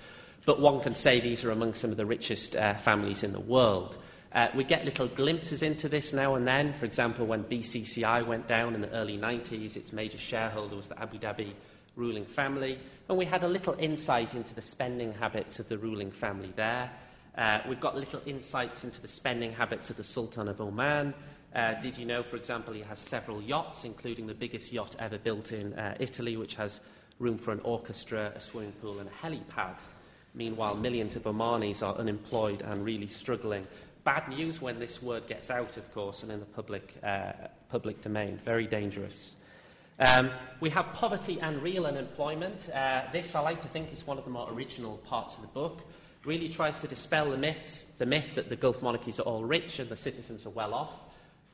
But 0.45 0.61
one 0.61 0.79
can 0.81 0.93
say 0.93 1.19
these 1.19 1.43
are 1.43 1.49
among 1.49 1.73
some 1.73 1.89
of 1.89 1.97
the 1.97 2.05
richest 2.05 2.51
families 2.53 3.23
in 3.23 3.33
the 3.33 3.39
world. 3.39 3.97
Uh, 4.35 4.49
we 4.53 4.65
get 4.65 4.83
little 4.83 5.07
glimpses 5.07 5.63
into 5.63 5.87
this 5.87 6.11
now 6.11 6.35
and 6.35 6.45
then. 6.45 6.73
For 6.73 6.83
example, 6.83 7.25
when 7.25 7.45
BCCI 7.45 8.27
went 8.27 8.49
down 8.49 8.75
in 8.75 8.81
the 8.81 8.91
early 8.91 9.17
90s, 9.17 9.77
its 9.77 9.93
major 9.93 10.17
shareholder 10.17 10.75
was 10.75 10.89
the 10.89 11.01
Abu 11.01 11.17
Dhabi 11.17 11.53
ruling 11.95 12.25
family, 12.25 12.77
and 13.07 13.17
we 13.17 13.23
had 13.23 13.43
a 13.43 13.47
little 13.47 13.75
insight 13.79 14.35
into 14.35 14.53
the 14.53 14.61
spending 14.61 15.13
habits 15.13 15.59
of 15.59 15.69
the 15.69 15.77
ruling 15.77 16.11
family 16.11 16.51
there. 16.57 16.91
Uh, 17.37 17.61
we've 17.69 17.79
got 17.79 17.95
little 17.95 18.21
insights 18.25 18.83
into 18.83 19.01
the 19.01 19.07
spending 19.07 19.53
habits 19.53 19.89
of 19.89 19.95
the 19.95 20.03
Sultan 20.03 20.49
of 20.49 20.59
Oman. 20.59 21.13
Uh, 21.55 21.73
did 21.75 21.97
you 21.97 22.05
know, 22.05 22.21
for 22.21 22.35
example, 22.35 22.73
he 22.73 22.81
has 22.81 22.99
several 22.99 23.41
yachts, 23.41 23.85
including 23.85 24.27
the 24.27 24.33
biggest 24.33 24.73
yacht 24.73 24.97
ever 24.99 25.17
built 25.17 25.53
in 25.53 25.73
uh, 25.75 25.95
Italy, 26.01 26.35
which 26.35 26.55
has 26.55 26.81
room 27.19 27.37
for 27.37 27.51
an 27.53 27.61
orchestra, 27.63 28.33
a 28.35 28.39
swimming 28.41 28.73
pool, 28.81 28.99
and 28.99 29.09
a 29.09 29.25
helipad? 29.25 29.79
Meanwhile, 30.33 30.75
millions 30.75 31.15
of 31.15 31.23
Omanis 31.23 31.81
are 31.81 31.95
unemployed 31.95 32.61
and 32.61 32.83
really 32.83 33.07
struggling. 33.07 33.65
Bad 34.05 34.29
news 34.29 34.61
when 34.61 34.77
this 34.77 35.01
word 35.01 35.25
gets 35.25 35.49
out, 35.49 35.77
of 35.77 35.91
course, 35.91 36.21
and 36.21 36.31
in 36.31 36.39
the 36.39 36.45
public, 36.45 36.93
uh, 37.03 37.31
public 37.69 38.01
domain. 38.01 38.39
Very 38.45 38.67
dangerous. 38.67 39.31
Um, 39.97 40.29
we 40.59 40.69
have 40.69 40.85
poverty 40.93 41.39
and 41.41 41.59
real 41.59 41.87
unemployment. 41.87 42.69
Uh, 42.69 43.01
this, 43.11 43.33
I 43.33 43.39
like 43.39 43.61
to 43.61 43.67
think, 43.67 43.91
is 43.91 44.05
one 44.05 44.19
of 44.19 44.23
the 44.23 44.29
more 44.29 44.47
original 44.51 44.97
parts 44.97 45.37
of 45.37 45.41
the 45.41 45.47
book. 45.47 45.81
Really 46.23 46.49
tries 46.49 46.81
to 46.81 46.87
dispel 46.87 47.31
the 47.31 47.37
myths, 47.37 47.85
the 47.97 48.05
myth 48.05 48.35
that 48.35 48.47
the 48.47 48.55
Gulf 48.55 48.83
monarchies 48.83 49.19
are 49.19 49.23
all 49.23 49.43
rich 49.43 49.79
and 49.79 49.89
the 49.89 49.97
citizens 49.97 50.45
are 50.45 50.51
well 50.51 50.75
off. 50.75 50.93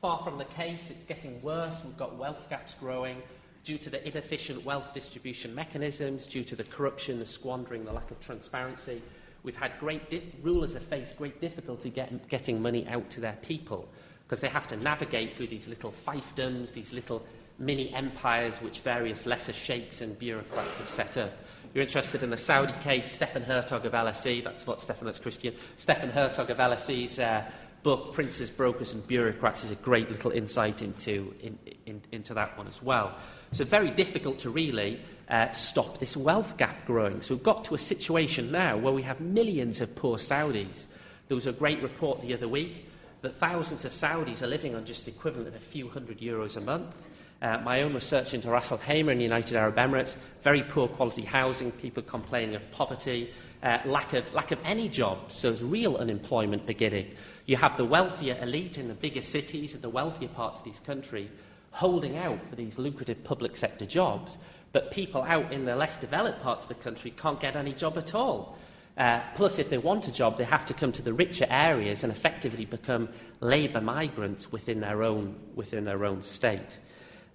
Far 0.02 0.22
from 0.22 0.36
the 0.36 0.44
case, 0.44 0.90
it's 0.90 1.04
getting 1.04 1.40
worse. 1.40 1.80
We've 1.82 1.96
got 1.96 2.18
wealth 2.18 2.50
gaps 2.50 2.74
growing 2.74 3.22
due 3.64 3.78
to 3.78 3.88
the 3.88 4.06
inefficient 4.06 4.62
wealth 4.62 4.92
distribution 4.92 5.54
mechanisms, 5.54 6.26
due 6.26 6.44
to 6.44 6.54
the 6.54 6.64
corruption, 6.64 7.18
the 7.18 7.24
squandering, 7.24 7.86
the 7.86 7.92
lack 7.92 8.10
of 8.10 8.20
transparency. 8.20 9.00
We've 9.42 9.56
had 9.56 9.78
great 9.80 10.08
di- 10.08 10.22
rulers 10.42 10.72
have 10.74 10.84
faced 10.84 11.16
great 11.16 11.40
difficulty 11.40 11.90
get, 11.90 12.28
getting 12.28 12.62
money 12.62 12.86
out 12.88 13.10
to 13.10 13.20
their 13.20 13.36
people 13.42 13.88
because 14.24 14.40
they 14.40 14.48
have 14.48 14.68
to 14.68 14.76
navigate 14.76 15.36
through 15.36 15.48
these 15.48 15.68
little 15.68 15.92
fiefdoms, 16.06 16.72
these 16.72 16.92
little 16.92 17.22
mini 17.58 17.92
empires 17.92 18.58
which 18.62 18.80
various 18.80 19.26
lesser 19.26 19.52
sheikhs 19.52 20.00
and 20.00 20.18
bureaucrats 20.18 20.78
have 20.78 20.88
set 20.88 21.16
up. 21.16 21.32
You're 21.74 21.82
interested 21.82 22.22
in 22.22 22.30
the 22.30 22.36
Saudi 22.36 22.74
case, 22.82 23.18
Steffen 23.18 23.46
Hertog 23.46 23.84
of 23.84 23.92
LSE, 23.92 24.44
that's 24.44 24.66
not 24.66 24.78
Steffen, 24.78 25.04
that's 25.04 25.18
Christian. 25.18 25.54
Steffen 25.78 26.12
Hertog 26.12 26.50
of 26.50 26.58
LSE's 26.58 27.18
uh, 27.18 27.44
book, 27.82 28.12
Princes, 28.12 28.50
Brokers 28.50 28.92
and 28.92 29.06
Bureaucrats, 29.06 29.64
is 29.64 29.70
a 29.70 29.76
great 29.76 30.10
little 30.10 30.30
insight 30.30 30.82
into, 30.82 31.34
in, 31.40 31.58
in, 31.86 32.02
into 32.12 32.34
that 32.34 32.56
one 32.58 32.68
as 32.68 32.82
well. 32.82 33.14
So, 33.52 33.64
very 33.64 33.90
difficult 33.90 34.38
to 34.40 34.50
really 34.50 35.00
uh, 35.28 35.50
stop 35.52 35.98
this 35.98 36.16
wealth 36.16 36.56
gap 36.56 36.84
growing. 36.86 37.20
So, 37.20 37.34
we've 37.34 37.42
got 37.42 37.64
to 37.64 37.74
a 37.74 37.78
situation 37.78 38.50
now 38.50 38.76
where 38.76 38.92
we 38.92 39.02
have 39.02 39.20
millions 39.20 39.80
of 39.80 39.94
poor 39.94 40.16
Saudis. 40.16 40.86
There 41.28 41.34
was 41.34 41.46
a 41.46 41.52
great 41.52 41.82
report 41.82 42.20
the 42.20 42.34
other 42.34 42.48
week 42.48 42.88
that 43.22 43.36
thousands 43.36 43.84
of 43.84 43.92
Saudis 43.92 44.42
are 44.42 44.46
living 44.46 44.74
on 44.74 44.84
just 44.84 45.04
the 45.04 45.12
equivalent 45.12 45.48
of 45.48 45.54
a 45.54 45.60
few 45.60 45.88
hundred 45.88 46.20
euros 46.20 46.56
a 46.56 46.60
month. 46.60 46.94
Uh, 47.40 47.58
my 47.64 47.82
own 47.82 47.92
research 47.94 48.34
into 48.34 48.48
Ras 48.48 48.70
Al 48.70 48.78
Khaimah 48.78 49.12
in 49.12 49.18
the 49.18 49.24
United 49.24 49.56
Arab 49.56 49.76
Emirates, 49.76 50.16
very 50.42 50.62
poor 50.62 50.86
quality 50.86 51.22
housing, 51.22 51.72
people 51.72 52.02
complaining 52.02 52.54
of 52.54 52.70
poverty, 52.70 53.30
uh, 53.62 53.78
lack, 53.84 54.12
of, 54.12 54.32
lack 54.32 54.52
of 54.52 54.58
any 54.64 54.88
jobs, 54.88 55.34
so 55.34 55.48
there's 55.48 55.62
real 55.62 55.96
unemployment 55.96 56.66
beginning. 56.66 57.12
You 57.46 57.56
have 57.56 57.76
the 57.76 57.84
wealthier 57.84 58.38
elite 58.40 58.78
in 58.78 58.88
the 58.88 58.94
bigger 58.94 59.22
cities 59.22 59.74
and 59.74 59.82
the 59.82 59.88
wealthier 59.88 60.28
parts 60.28 60.60
of 60.60 60.64
this 60.64 60.78
country 60.78 61.30
holding 61.72 62.16
out 62.16 62.38
for 62.48 62.56
these 62.56 62.78
lucrative 62.78 63.24
public 63.24 63.56
sector 63.56 63.86
jobs, 63.86 64.36
but 64.72 64.90
people 64.90 65.22
out 65.22 65.52
in 65.52 65.64
the 65.64 65.76
less 65.76 65.96
developed 65.96 66.42
parts 66.42 66.64
of 66.64 66.68
the 66.68 66.74
country 66.74 67.10
can't 67.10 67.40
get 67.40 67.56
any 67.56 67.72
job 67.72 67.98
at 67.98 68.14
all. 68.14 68.58
Uh, 68.96 69.20
plus, 69.36 69.58
if 69.58 69.70
they 69.70 69.78
want 69.78 70.06
a 70.06 70.12
job, 70.12 70.36
they 70.36 70.44
have 70.44 70.66
to 70.66 70.74
come 70.74 70.92
to 70.92 71.02
the 71.02 71.12
richer 71.12 71.46
areas 71.48 72.04
and 72.04 72.12
effectively 72.12 72.66
become 72.66 73.08
labour 73.40 73.80
migrants 73.80 74.52
within 74.52 74.80
their 74.80 75.02
own, 75.02 75.34
within 75.54 75.84
their 75.84 76.04
own 76.04 76.20
state. 76.20 76.78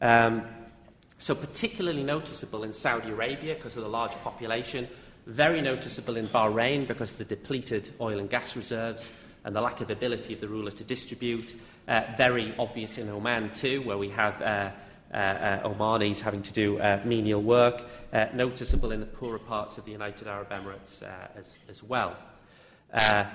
Um, 0.02 0.44
so, 1.18 1.34
particularly 1.34 2.04
noticeable 2.04 2.64
in 2.64 2.74
Saudi 2.74 3.10
Arabia 3.10 3.56
because 3.56 3.76
of 3.76 3.84
the 3.84 3.90
large 3.90 4.12
population, 4.24 4.88
very 5.26 5.62
noticeable 5.62 6.16
in 6.16 6.28
Bahrain 6.28 6.88
because 6.88 7.12
of 7.12 7.18
the 7.18 7.26
depleted 7.26 7.92
oil 8.00 8.20
and 8.20 8.30
gas 8.30 8.56
reserves 8.56 9.12
and 9.44 9.56
the 9.56 9.62
lack 9.62 9.82
of 9.82 9.90
ability 9.90 10.34
of 10.34 10.42
the 10.42 10.48
ruler 10.48 10.72
to 10.72 10.84
distribute. 10.84 11.56
Uh, 11.88 12.02
very 12.18 12.54
obvious 12.60 13.00
in 13.00 13.10
Oman, 13.10 13.52
too, 13.52 13.82
where 13.82 13.98
we 13.98 14.10
have 14.10 14.42
uh, 14.42 14.70
Omanis 15.14 16.20
having 16.20 16.42
to 16.42 16.54
do 16.54 16.80
uh, 16.80 17.02
menial 17.06 17.42
work, 17.42 17.86
uh, 18.14 18.28
noticeable 18.34 18.92
in 18.92 19.00
the 19.00 19.06
poorer 19.06 19.40
parts 19.40 19.78
of 19.78 19.86
the 19.86 19.92
United 19.92 20.28
Arab 20.28 20.50
Emirates 20.50 21.04
uh, 21.04 21.28
as, 21.36 21.60
as 21.70 21.84
well. 21.84 22.16
Uh, 22.94 23.26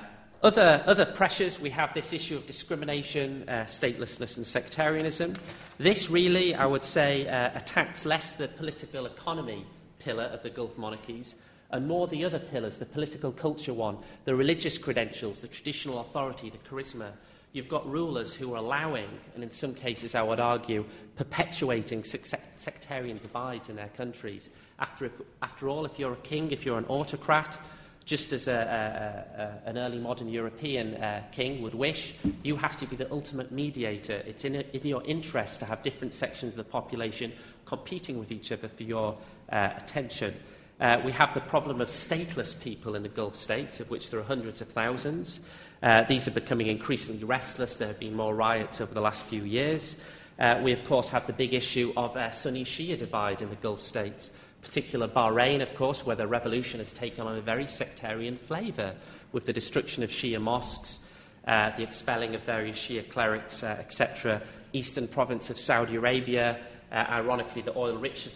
other, 0.42 0.82
other 0.86 1.06
pressures, 1.06 1.60
we 1.60 1.70
have 1.70 1.94
this 1.94 2.12
issue 2.12 2.34
of 2.36 2.46
discrimination, 2.46 3.48
uh, 3.48 3.64
statelessness, 3.64 4.36
and 4.36 4.46
sectarianism. 4.46 5.36
This 5.78 6.10
really, 6.10 6.54
I 6.54 6.66
would 6.66 6.84
say, 6.84 7.28
uh, 7.28 7.50
attacks 7.54 8.04
less 8.04 8.32
the 8.32 8.48
political 8.48 9.06
economy 9.06 9.64
pillar 10.00 10.24
of 10.24 10.42
the 10.42 10.50
Gulf 10.50 10.76
monarchies 10.76 11.36
and 11.70 11.86
more 11.86 12.06
the 12.06 12.24
other 12.24 12.38
pillars, 12.38 12.76
the 12.76 12.86
political 12.86 13.32
culture 13.32 13.72
one, 13.72 13.96
the 14.24 14.34
religious 14.34 14.76
credentials, 14.78 15.40
the 15.40 15.48
traditional 15.48 16.00
authority, 16.00 16.50
the 16.50 16.58
charisma. 16.58 17.12
You've 17.52 17.68
got 17.68 17.88
rulers 17.90 18.32
who 18.32 18.54
are 18.54 18.56
allowing, 18.56 19.08
and 19.34 19.44
in 19.44 19.50
some 19.50 19.74
cases 19.74 20.14
I 20.14 20.22
would 20.22 20.40
argue, 20.40 20.86
perpetuating 21.16 22.02
sectarian 22.02 23.18
divides 23.18 23.68
in 23.68 23.76
their 23.76 23.90
countries. 23.90 24.48
After, 24.78 25.04
if, 25.04 25.12
after 25.42 25.68
all, 25.68 25.84
if 25.84 25.98
you're 25.98 26.14
a 26.14 26.16
king, 26.16 26.50
if 26.50 26.64
you're 26.64 26.78
an 26.78 26.86
autocrat, 26.86 27.58
just 28.04 28.32
as 28.32 28.48
a, 28.48 28.52
a, 28.52 29.66
a, 29.66 29.70
an 29.70 29.78
early 29.78 29.98
modern 29.98 30.28
European 30.28 30.94
uh, 30.94 31.22
king 31.30 31.62
would 31.62 31.74
wish, 31.74 32.14
you 32.42 32.56
have 32.56 32.76
to 32.78 32.86
be 32.86 32.96
the 32.96 33.10
ultimate 33.12 33.52
mediator. 33.52 34.22
It's 34.26 34.44
in, 34.44 34.56
in, 34.56 34.86
your 34.86 35.04
interest 35.04 35.60
to 35.60 35.66
have 35.66 35.82
different 35.82 36.14
sections 36.14 36.54
of 36.54 36.56
the 36.56 36.64
population 36.64 37.32
competing 37.66 38.18
with 38.18 38.32
each 38.32 38.50
other 38.50 38.68
for 38.68 38.82
your 38.82 39.16
uh, 39.50 39.70
attention. 39.76 40.34
Uh, 40.80 41.00
we 41.04 41.12
have 41.12 41.32
the 41.32 41.40
problem 41.40 41.80
of 41.80 41.88
stateless 41.88 42.60
people 42.60 42.96
in 42.96 43.02
the 43.02 43.08
Gulf 43.08 43.36
states, 43.36 43.78
of 43.78 43.88
which 43.90 44.10
there 44.10 44.18
are 44.18 44.24
hundreds 44.24 44.60
of 44.60 44.68
thousands. 44.68 45.40
Uh, 45.82 46.02
these 46.02 46.28
are 46.28 46.32
becoming 46.32 46.68
increasingly 46.68 47.24
restless. 47.24 47.76
There 47.76 47.88
have 47.88 47.98
been 47.98 48.14
more 48.14 48.34
riots 48.34 48.80
over 48.80 48.94
the 48.94 49.00
last 49.00 49.24
few 49.24 49.42
years. 49.42 49.96
Uh, 50.38 50.60
we, 50.62 50.72
of 50.72 50.84
course, 50.84 51.08
have 51.08 51.26
the 51.26 51.32
big 51.32 51.54
issue 51.54 51.92
of 51.96 52.16
uh, 52.16 52.30
Sunni 52.30 52.64
Shia 52.64 52.98
divide 52.98 53.42
in 53.42 53.50
the 53.50 53.56
Gulf 53.56 53.80
states 53.80 54.30
particular 54.62 55.08
Bahrain, 55.08 55.60
of 55.60 55.74
course, 55.74 56.06
where 56.06 56.16
the 56.16 56.26
revolution 56.26 56.78
has 56.78 56.92
taken 56.92 57.26
on 57.26 57.36
a 57.36 57.40
very 57.40 57.66
sectarian 57.66 58.38
flavour 58.38 58.94
with 59.32 59.44
the 59.44 59.52
destruction 59.52 60.04
of 60.04 60.10
Shia 60.10 60.40
mosques, 60.40 61.00
uh, 61.46 61.76
the 61.76 61.82
expelling 61.82 62.34
of 62.36 62.42
various 62.42 62.78
Shia 62.78 63.08
clerics, 63.08 63.62
uh, 63.62 63.76
etc. 63.80 64.40
Eastern 64.72 65.08
province 65.08 65.50
of 65.50 65.58
Saudi 65.58 65.96
Arabia, 65.96 66.60
uh, 66.92 66.94
ironically, 66.94 67.62
the 67.62 67.76
oil 67.76 67.96
rich 67.96 68.28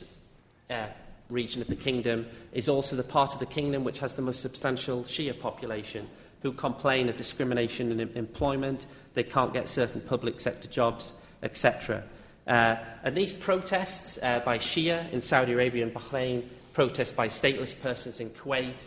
region 1.30 1.62
of 1.62 1.68
the 1.68 1.76
kingdom, 1.76 2.26
is 2.53 2.68
also 2.68 2.97
the 2.97 3.05
part 3.05 3.32
of 3.32 3.38
the 3.38 3.47
kingdom 3.47 3.84
which 3.84 4.01
has 4.01 4.16
the 4.16 4.22
most 4.22 4.40
substantial 4.40 5.05
Shia 5.05 5.38
population 5.38 6.09
who 6.43 6.53
complain 6.53 7.09
of 7.09 7.16
discrimination 7.16 7.93
in 7.93 8.01
employment, 8.16 8.87
they 9.14 9.22
can't 9.22 9.53
get 9.53 9.68
certain 9.68 10.01
public 10.01 10.39
sector 10.41 10.68
jobs, 10.68 11.12
etc. 11.43 12.03
Uh, 12.47 12.76
and 13.03 13.16
these 13.16 13.32
protests 13.32 14.18
uh, 14.22 14.41
by 14.41 14.59
Shia 14.59 15.11
in 15.12 15.20
Saudi 15.20 15.53
Arabia 15.53 15.84
and 15.84 15.95
Bahrain, 15.95 16.45
protests 16.72 17.11
by 17.11 17.28
stateless 17.28 17.78
persons 17.80 18.20
in 18.20 18.30
Kuwait, 18.30 18.84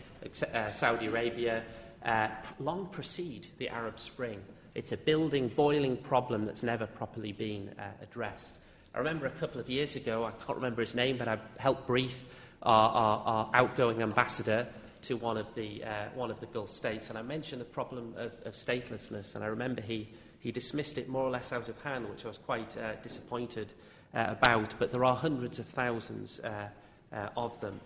uh, 0.54 0.72
Saudi 0.72 1.08
Arabia, 1.08 1.64
uh, 2.06 2.30
long 2.60 2.86
precede 2.88 3.48
the 3.58 3.68
Arab 3.70 4.00
Spring. 4.00 4.40
It's 4.76 4.92
a 4.92 4.98
building, 4.98 5.50
boiling 5.50 5.98
problem 5.98 6.46
that's 6.46 6.64
never 6.64 6.86
properly 6.86 7.34
been 7.34 7.70
uh, 7.78 7.84
addressed. 8.02 8.56
I 8.94 9.00
remember 9.00 9.26
a 9.26 9.32
couple 9.32 9.60
of 9.60 9.70
years 9.70 9.96
ago, 9.96 10.24
I 10.24 10.32
can't 10.46 10.56
remember 10.56 10.82
his 10.82 10.96
name, 10.96 11.18
but 11.18 11.28
I 11.28 11.38
helped 11.58 11.88
brief 11.88 12.22
our, 12.64 12.90
our, 12.90 13.24
our 13.26 13.50
outgoing 13.54 14.02
ambassador 14.02 14.68
to 15.04 15.16
one 15.16 15.38
of, 15.38 15.54
the, 15.56 15.84
uh, 15.84 16.06
one 16.14 16.32
of 16.32 16.40
the 16.40 16.46
Gulf 16.48 16.70
states, 16.70 17.10
and 17.10 17.18
I 17.18 17.22
mentioned 17.22 17.62
the 17.62 17.66
problem 17.66 18.14
of, 18.18 18.32
of 18.46 18.54
statelessness, 18.54 19.36
and 19.36 19.44
I 19.44 19.48
remember 19.48 19.82
he 19.82 20.10
he 20.40 20.52
dismissed 20.52 20.98
it 20.98 21.10
more 21.10 21.24
or 21.24 21.30
less 21.30 21.52
out 21.52 21.68
of 21.70 21.80
hand, 21.82 22.10
which 22.10 22.26
I 22.26 22.30
was 22.30 22.38
quite 22.38 22.76
uh, 22.78 22.96
disappointed 23.04 23.68
uh, 24.14 24.36
about, 24.40 24.74
but 24.80 24.92
there 24.92 25.04
are 25.04 25.16
hundreds 25.16 25.60
of 25.60 25.66
thousands 25.68 26.40
uh, 26.40 26.70
uh, 27.14 27.30
of 27.36 27.60
them. 27.60 27.80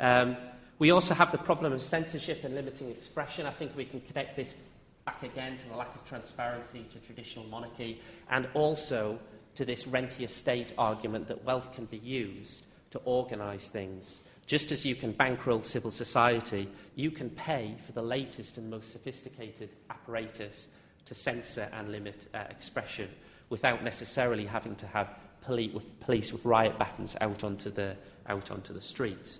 Um, 0.00 0.36
we 0.78 0.90
also 0.90 1.12
have 1.14 1.32
the 1.32 1.38
problem 1.38 1.72
of 1.72 1.82
censorship 1.82 2.44
and 2.44 2.54
limiting 2.54 2.90
expression. 2.90 3.46
I 3.46 3.50
think 3.50 3.76
we 3.76 3.84
can 3.84 4.00
connect 4.00 4.36
this 4.36 4.54
back 5.04 5.22
again 5.22 5.58
to 5.58 5.68
the 5.68 5.76
lack 5.76 5.94
of 5.94 6.04
transparency 6.06 6.86
to 6.92 6.98
traditional 7.00 7.44
monarchy 7.46 8.00
and 8.30 8.48
also 8.54 9.18
to 9.56 9.64
this 9.64 9.86
rentier 9.86 10.28
state 10.28 10.72
argument 10.78 11.26
that 11.28 11.44
wealth 11.44 11.74
can 11.74 11.86
be 11.86 11.98
used 11.98 12.62
to 12.90 12.98
organise 13.04 13.68
things. 13.68 14.18
Just 14.48 14.72
as 14.72 14.82
you 14.82 14.94
can 14.94 15.12
bankroll 15.12 15.60
civil 15.60 15.90
society, 15.90 16.70
you 16.96 17.10
can 17.10 17.28
pay 17.28 17.74
for 17.84 17.92
the 17.92 18.00
latest 18.00 18.56
and 18.56 18.70
most 18.70 18.90
sophisticated 18.90 19.68
apparatus 19.90 20.68
to 21.04 21.14
censor 21.14 21.68
and 21.74 21.92
limit 21.92 22.26
uh, 22.32 22.44
expression 22.48 23.10
without 23.50 23.84
necessarily 23.84 24.46
having 24.46 24.74
to 24.76 24.86
have 24.86 25.10
poli- 25.42 25.68
with 25.68 26.00
police 26.00 26.32
with 26.32 26.46
riot 26.46 26.78
batons 26.78 27.14
out 27.20 27.44
onto 27.44 27.68
the, 27.68 27.94
out 28.26 28.50
onto 28.50 28.72
the 28.72 28.80
streets. 28.80 29.38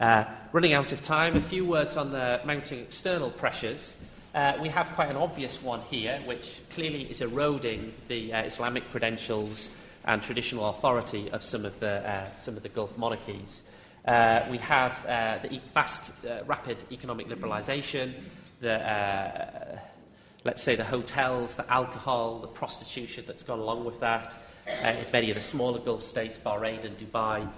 Uh, 0.00 0.24
running 0.52 0.72
out 0.72 0.90
of 0.90 1.00
time, 1.00 1.36
a 1.36 1.40
few 1.40 1.64
words 1.64 1.96
on 1.96 2.10
the 2.10 2.40
mounting 2.44 2.80
external 2.80 3.30
pressures. 3.30 3.96
Uh, 4.34 4.54
we 4.60 4.68
have 4.68 4.88
quite 4.96 5.10
an 5.10 5.16
obvious 5.16 5.62
one 5.62 5.80
here, 5.82 6.20
which 6.24 6.60
clearly 6.70 7.08
is 7.08 7.20
eroding 7.20 7.94
the 8.08 8.32
uh, 8.32 8.42
Islamic 8.42 8.82
credentials 8.90 9.70
and 10.06 10.20
traditional 10.20 10.70
authority 10.70 11.30
of 11.30 11.44
some 11.44 11.64
of 11.64 11.78
the, 11.78 12.04
uh, 12.10 12.36
some 12.36 12.56
of 12.56 12.64
the 12.64 12.68
Gulf 12.68 12.98
monarchies. 12.98 13.62
Uh, 14.04 14.46
we 14.50 14.58
have 14.58 15.06
uh, 15.06 15.38
the 15.42 15.60
fast, 15.72 16.12
uh, 16.24 16.42
rapid 16.46 16.78
economic 16.90 17.28
liberalisation, 17.28 18.12
the 18.60 18.80
uh, 18.80 19.78
let's 20.44 20.62
say, 20.62 20.74
the 20.74 20.84
hotels, 20.84 21.56
the 21.56 21.70
alcohol, 21.70 22.38
the 22.38 22.46
prostitution 22.46 23.24
that's 23.26 23.42
gone 23.42 23.58
along 23.58 23.84
with 23.84 24.00
that. 24.00 24.34
Uh, 24.82 24.88
in 24.88 25.04
many 25.12 25.30
of 25.30 25.36
the 25.36 25.42
smaller 25.42 25.78
Gulf 25.78 26.02
states, 26.02 26.38
Bahrain 26.38 26.84
and 26.84 26.96
Dubai, 26.96 27.48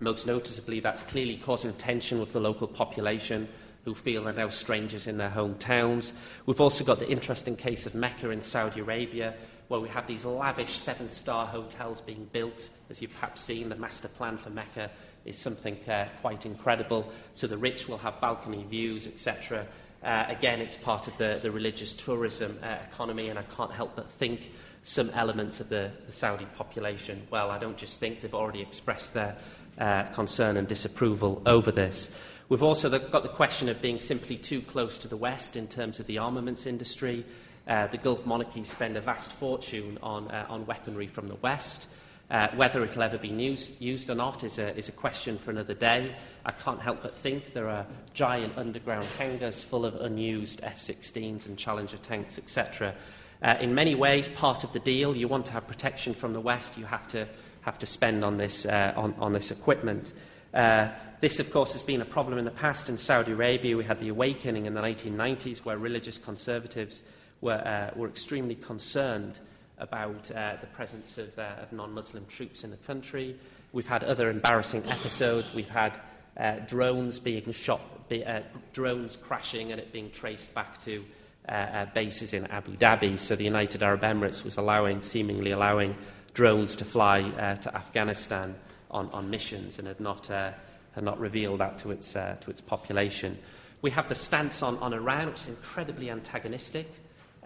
most 0.00 0.26
noticeably, 0.26 0.80
that's 0.80 1.02
clearly 1.02 1.36
causing 1.36 1.72
tension 1.74 2.20
with 2.20 2.32
the 2.32 2.40
local 2.40 2.66
population 2.66 3.48
who 3.84 3.94
feel 3.94 4.24
they're 4.24 4.32
now 4.32 4.48
strangers 4.48 5.06
in 5.06 5.18
their 5.18 5.30
hometowns. 5.30 6.12
We've 6.46 6.60
also 6.60 6.84
got 6.84 6.98
the 6.98 7.08
interesting 7.08 7.56
case 7.56 7.86
of 7.86 7.94
Mecca 7.94 8.30
in 8.30 8.42
Saudi 8.42 8.80
Arabia, 8.80 9.34
where 9.68 9.80
we 9.80 9.88
have 9.88 10.06
these 10.06 10.24
lavish 10.24 10.76
seven 10.76 11.08
star 11.10 11.46
hotels 11.46 12.00
being 12.00 12.28
built. 12.32 12.68
As 12.90 13.02
you've 13.02 13.12
perhaps 13.14 13.42
seen, 13.42 13.68
the 13.68 13.76
master 13.76 14.08
plan 14.08 14.38
for 14.38 14.50
Mecca 14.50 14.90
is 15.28 15.38
something 15.38 15.76
uh, 15.88 16.06
quite 16.20 16.46
incredible. 16.46 17.10
So 17.34 17.46
the 17.46 17.58
rich 17.58 17.88
will 17.88 17.98
have 17.98 18.20
balcony 18.20 18.64
views, 18.68 19.06
etc. 19.06 19.66
Uh, 20.02 20.24
again, 20.28 20.60
it's 20.60 20.76
part 20.76 21.08
of 21.08 21.16
the, 21.18 21.38
the 21.42 21.50
religious 21.50 21.92
tourism 21.92 22.58
uh, 22.62 22.76
economy, 22.90 23.28
and 23.28 23.38
I 23.38 23.42
can't 23.42 23.72
help 23.72 23.96
but 23.96 24.10
think 24.12 24.50
some 24.84 25.10
elements 25.10 25.60
of 25.60 25.68
the, 25.68 25.90
the 26.06 26.12
Saudi 26.12 26.46
population, 26.56 27.26
well, 27.30 27.50
I 27.50 27.58
don't 27.58 27.76
just 27.76 28.00
think 28.00 28.20
they've 28.20 28.34
already 28.34 28.62
expressed 28.62 29.12
their 29.12 29.36
uh, 29.78 30.04
concern 30.14 30.56
and 30.56 30.66
disapproval 30.66 31.42
over 31.46 31.70
this. 31.70 32.10
We've 32.48 32.62
also 32.62 32.88
got 32.98 33.22
the 33.22 33.28
question 33.28 33.68
of 33.68 33.82
being 33.82 33.98
simply 34.00 34.38
too 34.38 34.62
close 34.62 34.98
to 35.00 35.08
the 35.08 35.16
West 35.16 35.56
in 35.56 35.68
terms 35.68 36.00
of 36.00 36.06
the 36.06 36.18
armaments 36.18 36.64
industry. 36.64 37.26
Uh, 37.66 37.88
the 37.88 37.98
Gulf 37.98 38.24
monarchies 38.24 38.68
spend 38.68 38.96
a 38.96 39.02
vast 39.02 39.32
fortune 39.32 39.98
on, 40.02 40.30
uh, 40.30 40.46
on 40.48 40.64
weaponry 40.64 41.06
from 41.06 41.28
the 41.28 41.34
West. 41.34 41.86
Uh, 42.30 42.48
whether 42.56 42.84
it'll 42.84 43.02
ever 43.02 43.16
be 43.16 43.28
used, 43.28 44.10
or 44.10 44.14
not 44.14 44.44
is 44.44 44.58
a, 44.58 44.76
is 44.76 44.90
a 44.90 44.92
question 44.92 45.38
for 45.38 45.50
another 45.50 45.72
day. 45.72 46.14
I 46.44 46.50
can't 46.50 46.80
help 46.80 47.02
but 47.02 47.16
think 47.16 47.54
there 47.54 47.70
are 47.70 47.86
giant 48.12 48.58
underground 48.58 49.06
hangars 49.16 49.62
full 49.62 49.86
of 49.86 49.94
unused 49.96 50.60
F 50.62 50.78
16s 50.78 51.46
and 51.46 51.56
Challenger 51.56 51.96
tanks, 51.96 52.36
etc. 52.36 52.94
Uh, 53.42 53.54
in 53.60 53.74
many 53.74 53.94
ways, 53.94 54.28
part 54.28 54.62
of 54.62 54.72
the 54.74 54.78
deal, 54.78 55.16
you 55.16 55.26
want 55.26 55.46
to 55.46 55.52
have 55.52 55.66
protection 55.66 56.12
from 56.12 56.34
the 56.34 56.40
West, 56.40 56.76
you 56.76 56.84
have 56.84 57.08
to, 57.08 57.26
have 57.62 57.78
to 57.78 57.86
spend 57.86 58.22
on 58.22 58.36
this, 58.36 58.66
uh, 58.66 58.92
on, 58.94 59.14
on 59.18 59.32
this 59.32 59.50
equipment. 59.50 60.12
Uh, 60.52 60.88
this, 61.20 61.40
of 61.40 61.50
course, 61.50 61.72
has 61.72 61.82
been 61.82 62.02
a 62.02 62.06
problem 62.06 62.38
in 62.38 62.44
the 62.44 62.50
past 62.50 62.90
in 62.90 62.98
Saudi 62.98 63.32
Arabia. 63.32 63.76
We 63.76 63.84
had 63.84 64.00
the 64.00 64.08
awakening 64.08 64.66
in 64.66 64.74
the 64.74 64.82
1990s 64.82 65.64
where 65.64 65.78
religious 65.78 66.18
conservatives 66.18 67.02
were, 67.40 67.54
uh, 67.54 67.98
were 67.98 68.08
extremely 68.08 68.54
concerned 68.54 69.38
about 69.78 70.30
uh, 70.30 70.56
the 70.60 70.66
presence 70.68 71.18
of, 71.18 71.38
uh, 71.38 71.62
of 71.62 71.72
non 71.72 71.92
Muslim 71.92 72.26
troops 72.26 72.64
in 72.64 72.70
the 72.70 72.76
country. 72.78 73.36
We've 73.72 73.86
had 73.86 74.04
other 74.04 74.30
embarrassing 74.30 74.84
episodes. 74.88 75.54
We've 75.54 75.68
had 75.68 75.98
uh, 76.36 76.60
drones 76.66 77.18
being 77.18 77.52
shot, 77.52 78.08
be, 78.08 78.24
uh, 78.24 78.42
drones 78.72 79.16
crashing 79.16 79.72
and 79.72 79.80
it 79.80 79.92
being 79.92 80.10
traced 80.10 80.54
back 80.54 80.80
to 80.84 81.04
uh, 81.48 81.52
uh, 81.52 81.86
bases 81.94 82.32
in 82.32 82.46
Abu 82.46 82.76
Dhabi. 82.76 83.18
So 83.18 83.36
the 83.36 83.44
United 83.44 83.82
Arab 83.82 84.02
Emirates 84.02 84.44
was 84.44 84.56
allowing, 84.56 85.02
seemingly 85.02 85.50
allowing 85.50 85.96
drones 86.34 86.76
to 86.76 86.84
fly 86.84 87.22
to 87.60 87.74
Afghanistan 87.74 88.54
on, 88.90 89.10
on 89.10 89.28
missions 89.28 89.78
and 89.78 89.88
had 89.88 89.98
not, 89.98 90.28
had 90.28 91.02
not 91.02 91.18
revealed 91.18 91.58
that 91.58 91.78
to 91.78 91.90
its, 91.90 92.12
to 92.12 92.38
its 92.46 92.60
population. 92.60 93.36
We 93.82 93.90
have 93.90 94.08
the 94.08 94.14
stance 94.14 94.62
on, 94.62 94.76
on 94.78 94.92
Iran, 94.92 95.28
which 95.28 95.40
is 95.40 95.48
incredibly 95.48 96.10
antagonistic. 96.10 96.88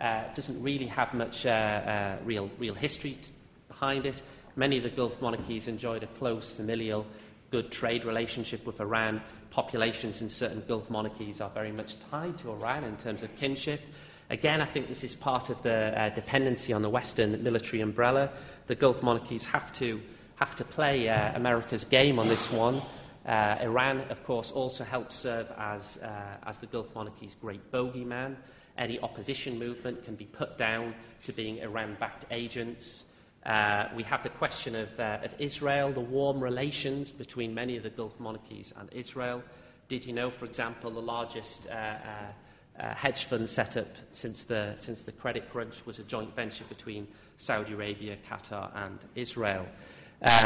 Uh, 0.03 0.25
doesn't 0.35 0.61
really 0.61 0.87
have 0.87 1.15
much 1.15 1.47
uh, 1.47 1.51
uh, 1.51 2.17
real, 2.25 2.51
real 2.59 2.75
history 2.75 3.13
t- 3.23 3.31
behind 3.69 4.05
it. 4.05 4.21
Many 4.57 4.79
of 4.79 4.83
the 4.83 4.91
Gulf 4.91 5.23
monarchies 5.23 5.69
enjoyed 5.69 6.03
a 6.03 6.09
close, 6.09 6.51
familial, 6.51 7.07
good 7.53 7.71
trade 7.71 8.05
relationship 8.05 8.67
with 8.67 8.81
Iran. 8.81 9.23
Populations 9.51 10.21
in 10.21 10.29
certain 10.29 10.65
Gulf 10.67 10.91
monarchies 10.91 11.41
are 11.41 11.51
very 11.51 11.71
much 11.71 12.01
tied 12.11 12.37
to 12.39 12.51
Iran 12.51 12.83
in 12.83 12.97
terms 12.97 13.23
of 13.23 13.37
kinship. 13.37 13.81
Again, 14.29 14.61
I 14.61 14.65
think 14.65 14.89
this 14.89 15.05
is 15.05 15.15
part 15.15 15.51
of 15.51 15.63
the 15.63 15.97
uh, 15.97 16.09
dependency 16.09 16.73
on 16.73 16.83
the 16.83 16.91
Western 16.91 17.41
military 17.45 17.81
umbrella. 17.81 18.31
The 18.67 18.75
Gulf 18.75 19.05
monarchies 19.05 19.45
have 19.45 19.73
to, 19.75 20.01
have 20.35 20.57
to 20.57 20.65
play 20.65 21.09
uh, 21.09 21.37
America's 21.37 21.85
game 21.85 22.19
on 22.19 22.27
this 22.27 22.51
one. 22.51 22.81
Uh, 23.25 23.57
Iran, 23.61 24.01
of 24.11 24.25
course, 24.25 24.51
also 24.51 24.83
helps 24.83 25.15
serve 25.15 25.49
as, 25.57 25.99
uh, 25.99 26.09
as 26.45 26.59
the 26.59 26.67
Gulf 26.67 26.93
monarchy's 26.97 27.37
great 27.37 27.71
bogeyman. 27.71 28.35
Any 28.79 28.99
opposition 29.01 29.59
movement 29.59 30.05
can 30.05 30.15
be 30.15 30.25
put 30.25 30.59
down 30.59 30.95
to 31.25 31.33
being 31.33 31.59
Iran 31.59 31.97
backed 32.01 32.25
agents. 32.31 33.05
Uh, 33.45 33.89
we 33.95 34.03
have 34.05 34.23
the 34.23 34.29
question 34.29 34.75
of, 34.75 34.89
uh, 34.99 35.19
of 35.23 35.31
Israel, 35.39 35.93
the 35.93 36.01
warm 36.01 36.43
relations 36.43 37.13
between 37.13 37.55
many 37.55 37.77
of 37.77 37.83
the 37.83 37.91
Gulf 37.91 38.19
monarchies 38.21 38.73
and 38.79 38.89
Israel. 38.93 39.43
Did 39.89 40.07
you 40.07 40.13
know, 40.13 40.31
for 40.31 40.45
example, 40.45 40.91
the 40.91 41.03
largest 41.03 41.67
uh, 41.69 41.73
uh, 41.73 42.81
uh, 42.81 42.95
hedge 42.95 43.25
fund 43.25 43.49
setup 43.49 43.89
since 44.11 44.45
the, 44.45 44.75
since 44.77 45.03
the 45.03 45.13
credit 45.13 45.51
crunch 45.51 45.85
was 45.85 45.99
a 45.99 46.05
joint 46.05 46.35
venture 46.35 46.65
between 46.65 47.07
Saudi 47.37 47.75
Arabia, 47.75 48.17
Qatar, 48.29 48.71
and 48.75 48.99
Israel? 49.15 49.67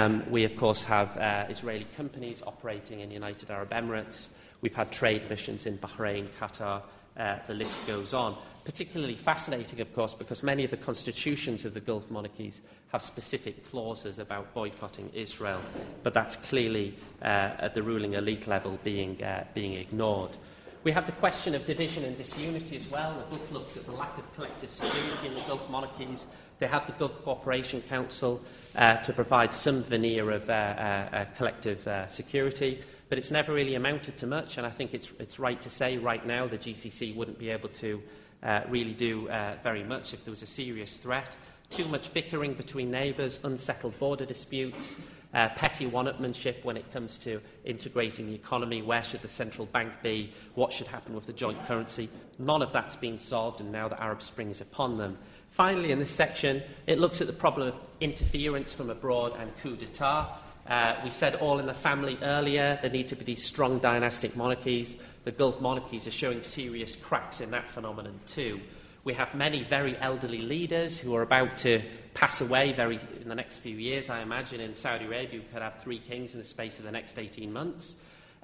Um, 0.00 0.24
we, 0.30 0.44
of 0.44 0.56
course, 0.56 0.82
have 0.84 1.16
uh, 1.18 1.44
Israeli 1.50 1.86
companies 1.96 2.42
operating 2.46 3.00
in 3.00 3.10
the 3.10 3.14
United 3.14 3.50
Arab 3.50 3.70
Emirates. 3.70 4.28
We've 4.62 4.74
had 4.74 4.90
trade 4.90 5.28
missions 5.28 5.66
in 5.66 5.76
Bahrain, 5.78 6.28
Qatar, 6.40 6.82
uh, 7.18 7.38
the 7.46 7.54
list 7.54 7.84
goes 7.86 8.12
on. 8.12 8.36
Particularly 8.64 9.14
fascinating, 9.14 9.80
of 9.80 9.94
course, 9.94 10.12
because 10.12 10.42
many 10.42 10.64
of 10.64 10.72
the 10.72 10.76
constitutions 10.76 11.64
of 11.64 11.72
the 11.72 11.80
Gulf 11.80 12.10
monarchies 12.10 12.60
have 12.88 13.00
specific 13.00 13.68
clauses 13.70 14.18
about 14.18 14.52
boycotting 14.54 15.08
Israel, 15.14 15.60
but 16.02 16.12
that's 16.12 16.34
clearly 16.34 16.94
uh, 17.22 17.52
at 17.58 17.74
the 17.74 17.82
ruling 17.82 18.14
elite 18.14 18.48
level 18.48 18.78
being, 18.82 19.22
uh, 19.22 19.44
being 19.54 19.74
ignored. 19.74 20.36
We 20.82 20.90
have 20.92 21.06
the 21.06 21.12
question 21.12 21.54
of 21.54 21.64
division 21.64 22.04
and 22.04 22.16
disunity 22.18 22.76
as 22.76 22.88
well. 22.88 23.14
The 23.30 23.36
book 23.36 23.52
looks 23.52 23.76
at 23.76 23.86
the 23.86 23.92
lack 23.92 24.18
of 24.18 24.34
collective 24.34 24.72
security 24.72 25.28
in 25.28 25.34
the 25.34 25.40
Gulf 25.42 25.68
monarchies 25.70 26.26
they 26.58 26.66
have 26.66 26.86
the 26.86 26.92
Gulf 26.92 27.22
Cooperation 27.22 27.82
Council 27.82 28.40
uh, 28.76 28.96
to 28.98 29.12
provide 29.12 29.52
some 29.52 29.82
veneer 29.82 30.30
of 30.30 30.48
uh, 30.48 30.52
uh, 30.52 31.24
collective 31.36 31.86
security, 32.08 32.82
but 33.08 33.18
it's 33.18 33.30
never 33.30 33.52
really 33.52 33.74
amounted 33.74 34.16
to 34.18 34.26
much, 34.26 34.58
and 34.58 34.66
I 34.66 34.70
think 34.70 34.94
it's, 34.94 35.12
it's 35.18 35.38
right 35.38 35.60
to 35.62 35.70
say 35.70 35.96
right 35.98 36.24
now 36.26 36.46
the 36.46 36.58
GCC 36.58 37.14
wouldn't 37.14 37.38
be 37.38 37.50
able 37.50 37.68
to 37.70 38.02
uh, 38.42 38.62
really 38.68 38.94
do 38.94 39.28
uh, 39.28 39.54
very 39.62 39.84
much 39.84 40.12
if 40.12 40.24
there 40.24 40.32
was 40.32 40.42
a 40.42 40.46
serious 40.46 40.96
threat. 40.96 41.36
Too 41.70 41.86
much 41.86 42.12
bickering 42.12 42.54
between 42.54 42.90
neighbours, 42.90 43.40
unsettled 43.42 43.98
border 43.98 44.24
disputes, 44.24 44.96
uh, 45.34 45.48
petty 45.50 45.86
one-upmanship 45.86 46.64
when 46.64 46.76
it 46.76 46.90
comes 46.92 47.18
to 47.18 47.40
integrating 47.64 48.26
the 48.26 48.34
economy. 48.34 48.82
Where 48.82 49.02
should 49.02 49.22
the 49.22 49.28
central 49.28 49.66
bank 49.66 49.92
be? 50.02 50.32
What 50.54 50.72
should 50.72 50.86
happen 50.86 51.14
with 51.14 51.26
the 51.26 51.32
joint 51.32 51.64
currency? 51.66 52.08
None 52.38 52.62
of 52.62 52.72
that's 52.72 52.96
been 52.96 53.18
solved, 53.18 53.60
and 53.60 53.70
now 53.72 53.88
the 53.88 54.02
Arab 54.02 54.22
Spring 54.22 54.50
is 54.50 54.60
upon 54.60 54.96
them. 54.96 55.18
Finally, 55.50 55.90
in 55.90 55.98
this 55.98 56.10
section, 56.10 56.62
it 56.86 56.98
looks 56.98 57.20
at 57.20 57.26
the 57.26 57.32
problem 57.32 57.68
of 57.68 57.74
interference 58.00 58.72
from 58.72 58.90
abroad 58.90 59.34
and 59.38 59.56
coup 59.58 59.76
d'etat. 59.76 60.38
Uh, 60.68 60.96
we 61.04 61.10
said 61.10 61.36
all 61.36 61.58
in 61.58 61.66
the 61.66 61.74
family 61.74 62.18
earlier, 62.22 62.78
there 62.82 62.90
need 62.90 63.08
to 63.08 63.16
be 63.16 63.24
these 63.24 63.44
strong 63.44 63.78
dynastic 63.78 64.34
monarchies. 64.36 64.96
The 65.24 65.30
Gulf 65.30 65.60
monarchies 65.60 66.06
are 66.06 66.12
showing 66.12 66.42
serious 66.42 66.96
cracks 66.96 67.40
in 67.40 67.50
that 67.52 67.68
phenomenon 67.68 68.18
too. 68.26 68.60
We 69.04 69.14
have 69.14 69.34
many 69.34 69.62
very 69.62 69.96
elderly 69.98 70.40
leaders 70.40 70.98
who 70.98 71.14
are 71.14 71.22
about 71.22 71.58
to 71.58 71.80
pass 72.14 72.40
away 72.40 72.72
very, 72.72 72.98
in 73.20 73.28
the 73.28 73.34
next 73.36 73.58
few 73.58 73.76
years, 73.76 74.10
I 74.10 74.22
imagine. 74.22 74.60
In 74.60 74.74
Saudi 74.74 75.04
Arabia, 75.04 75.38
we 75.38 75.46
could 75.46 75.62
have 75.62 75.80
three 75.80 76.00
kings 76.00 76.32
in 76.32 76.40
the 76.40 76.44
space 76.44 76.78
of 76.80 76.84
the 76.84 76.90
next 76.90 77.16
18 77.16 77.52
months. 77.52 77.94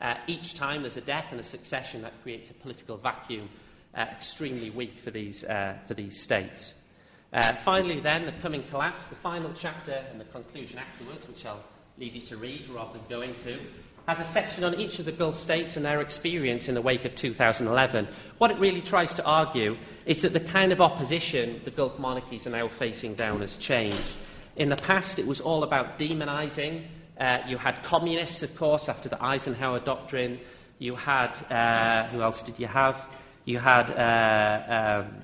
Uh, 0.01 0.14
each 0.29 0.55
time 0.55 0.83
there's 0.83 0.97
a 0.97 1.01
death 1.01 1.29
and 1.33 1.41
a 1.41 1.45
succession 1.45 2.03
that 2.03 2.12
creates 2.23 2.51
a 2.51 2.55
political 2.55 2.97
vacuum 2.97 3.49
uh, 3.97 4.01
extremely 4.12 4.70
weak 4.70 4.99
for 4.99 5.11
these, 5.11 5.43
uh, 5.43 5.75
for 5.87 5.95
these 5.95 6.20
states. 6.20 6.75
Uh, 7.33 7.43
finally, 7.57 7.99
then, 7.99 8.27
the 8.27 8.33
coming 8.33 8.62
collapse, 8.64 9.07
the 9.07 9.16
final 9.16 9.51
chapter 9.55 10.05
and 10.11 10.20
the 10.20 10.25
conclusion 10.27 10.79
afterwards, 10.79 11.27
which 11.27 11.45
I'll 11.47 11.64
leave 11.99 12.14
you 12.14 12.22
to 12.22 12.36
read 12.36 12.68
rather 12.68 12.93
than 12.93 13.03
going 13.09 13.34
to, 13.36 13.59
has 14.07 14.18
a 14.18 14.24
section 14.24 14.64
on 14.64 14.78
each 14.80 14.99
of 14.99 15.05
the 15.05 15.12
Gulf 15.12 15.36
states 15.36 15.76
and 15.76 15.84
their 15.84 16.01
experience 16.01 16.68
in 16.68 16.74
the 16.74 16.82
wake 16.82 17.05
of 17.05 17.14
2011. 17.14 18.09
What 18.38 18.51
it 18.51 18.59
really 18.59 18.80
tries 18.80 19.14
to 19.14 19.24
argue 19.24 19.76
is 20.07 20.22
that 20.22 20.32
the 20.32 20.40
kind 20.40 20.72
of 20.72 20.80
opposition 20.80 21.61
the 21.64 21.70
Gulf 21.70 21.99
monarchies 21.99 22.47
are 22.47 22.51
now 22.51 22.68
facing 22.68 23.14
down 23.14 23.40
has 23.40 23.57
changed. 23.57 24.16
In 24.57 24.68
the 24.68 24.76
past, 24.76 25.18
it 25.18 25.26
was 25.26 25.40
all 25.40 25.62
about 25.62 25.99
demonising. 25.99 26.84
Uh, 27.18 27.38
you 27.47 27.57
had 27.57 27.82
communists, 27.84 28.43
of 28.43 28.57
course, 28.57 28.88
after 28.88 29.09
the 29.09 29.22
Eisenhower 29.22 29.78
Doctrine. 29.78 30.40
You 30.78 30.97
had, 30.97 31.38
uh, 31.51 32.09
who 32.09 32.22
else 32.22 32.43
did 32.43 32.59
you 32.59 32.66
have? 32.66 33.07
You 33.45 33.59
had. 33.59 33.90
Uh, 33.90 35.05
um, 35.07 35.22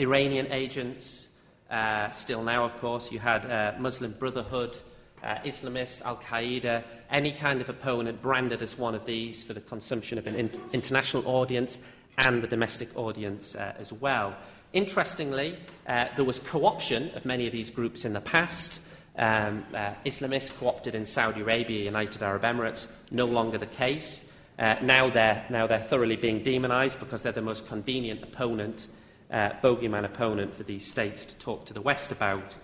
Iranian 0.00 0.50
agents, 0.50 1.28
uh, 1.70 2.10
still 2.10 2.42
now, 2.42 2.64
of 2.64 2.80
course, 2.80 3.12
you 3.12 3.18
had 3.18 3.44
uh, 3.44 3.74
Muslim 3.78 4.12
Brotherhood, 4.12 4.76
uh, 5.22 5.36
Islamists, 5.44 6.02
Al 6.02 6.16
Qaeda, 6.16 6.82
any 7.10 7.32
kind 7.32 7.60
of 7.60 7.68
opponent 7.68 8.22
branded 8.22 8.62
as 8.62 8.78
one 8.78 8.94
of 8.94 9.04
these 9.06 9.42
for 9.42 9.52
the 9.52 9.60
consumption 9.60 10.18
of 10.18 10.26
an 10.26 10.34
in- 10.34 10.50
international 10.72 11.26
audience 11.26 11.78
and 12.18 12.42
the 12.42 12.46
domestic 12.46 12.88
audience 12.96 13.54
uh, 13.54 13.74
as 13.78 13.92
well. 13.92 14.34
Interestingly, 14.72 15.56
uh, 15.86 16.06
there 16.16 16.24
was 16.24 16.38
co 16.38 16.64
option 16.64 17.10
of 17.14 17.24
many 17.24 17.46
of 17.46 17.52
these 17.52 17.70
groups 17.70 18.04
in 18.04 18.12
the 18.12 18.20
past. 18.20 18.80
Um, 19.16 19.64
uh, 19.74 19.94
Islamists 20.06 20.56
co 20.58 20.68
opted 20.68 20.94
in 20.94 21.04
Saudi 21.06 21.40
Arabia, 21.40 21.84
United 21.84 22.22
Arab 22.22 22.42
Emirates, 22.42 22.86
no 23.10 23.26
longer 23.26 23.58
the 23.58 23.66
case. 23.66 24.24
Uh, 24.58 24.76
now, 24.82 25.10
they're, 25.10 25.44
now 25.50 25.66
they're 25.66 25.82
thoroughly 25.82 26.16
being 26.16 26.42
demonized 26.42 27.00
because 27.00 27.22
they're 27.22 27.32
the 27.32 27.40
most 27.40 27.66
convenient 27.66 28.22
opponent 28.22 28.86
uh, 29.30 29.50
bogeyman 29.62 30.04
opponent 30.04 30.54
for 30.56 30.64
these 30.64 30.86
states 30.86 31.24
to 31.24 31.34
talk 31.36 31.64
to 31.66 31.72
the 31.72 31.80
West 31.80 32.12
about. 32.12 32.54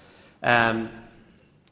Um, 0.42 0.90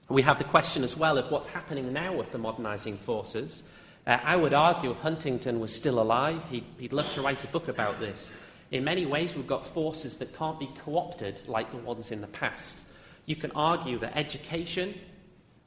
we 0.09 0.23
have 0.23 0.39
the 0.39 0.45
question 0.45 0.85
as 0.85 0.97
well 0.97 1.19
of 1.19 1.31
what's 1.31 1.49
happening 1.49 1.93
now 1.93 2.15
with 2.15 2.31
the 2.33 2.39
modernising 2.39 2.99
forces. 2.99 3.63
Uh, 4.07 4.19
I 4.23 4.37
would 4.37 4.53
argue 4.53 4.91
if 4.91 4.99
Huntington 4.99 5.61
was 5.61 5.75
still 5.75 6.01
alive, 6.01 6.45
he'd, 6.51 6.65
he'd 6.79 6.93
love 6.93 7.11
to 7.15 7.23
write 7.23 7.43
a 7.43 7.47
book 7.49 7.69
about 7.69 8.01
this. 8.01 8.33
In 8.71 8.85
many 8.85 9.07
ways, 9.07 9.35
we've 9.35 9.47
got 9.47 9.67
forces 9.67 10.17
that 10.17 10.37
can't 10.37 10.59
be 10.59 10.69
co 10.85 10.99
opted 10.99 11.41
like 11.47 11.71
the 11.71 11.79
ones 11.79 12.11
in 12.11 12.21
the 12.21 12.27
past. 12.27 12.81
You 13.27 13.37
can 13.37 13.51
argue 13.53 13.99
that 14.01 14.17
education, 14.17 14.95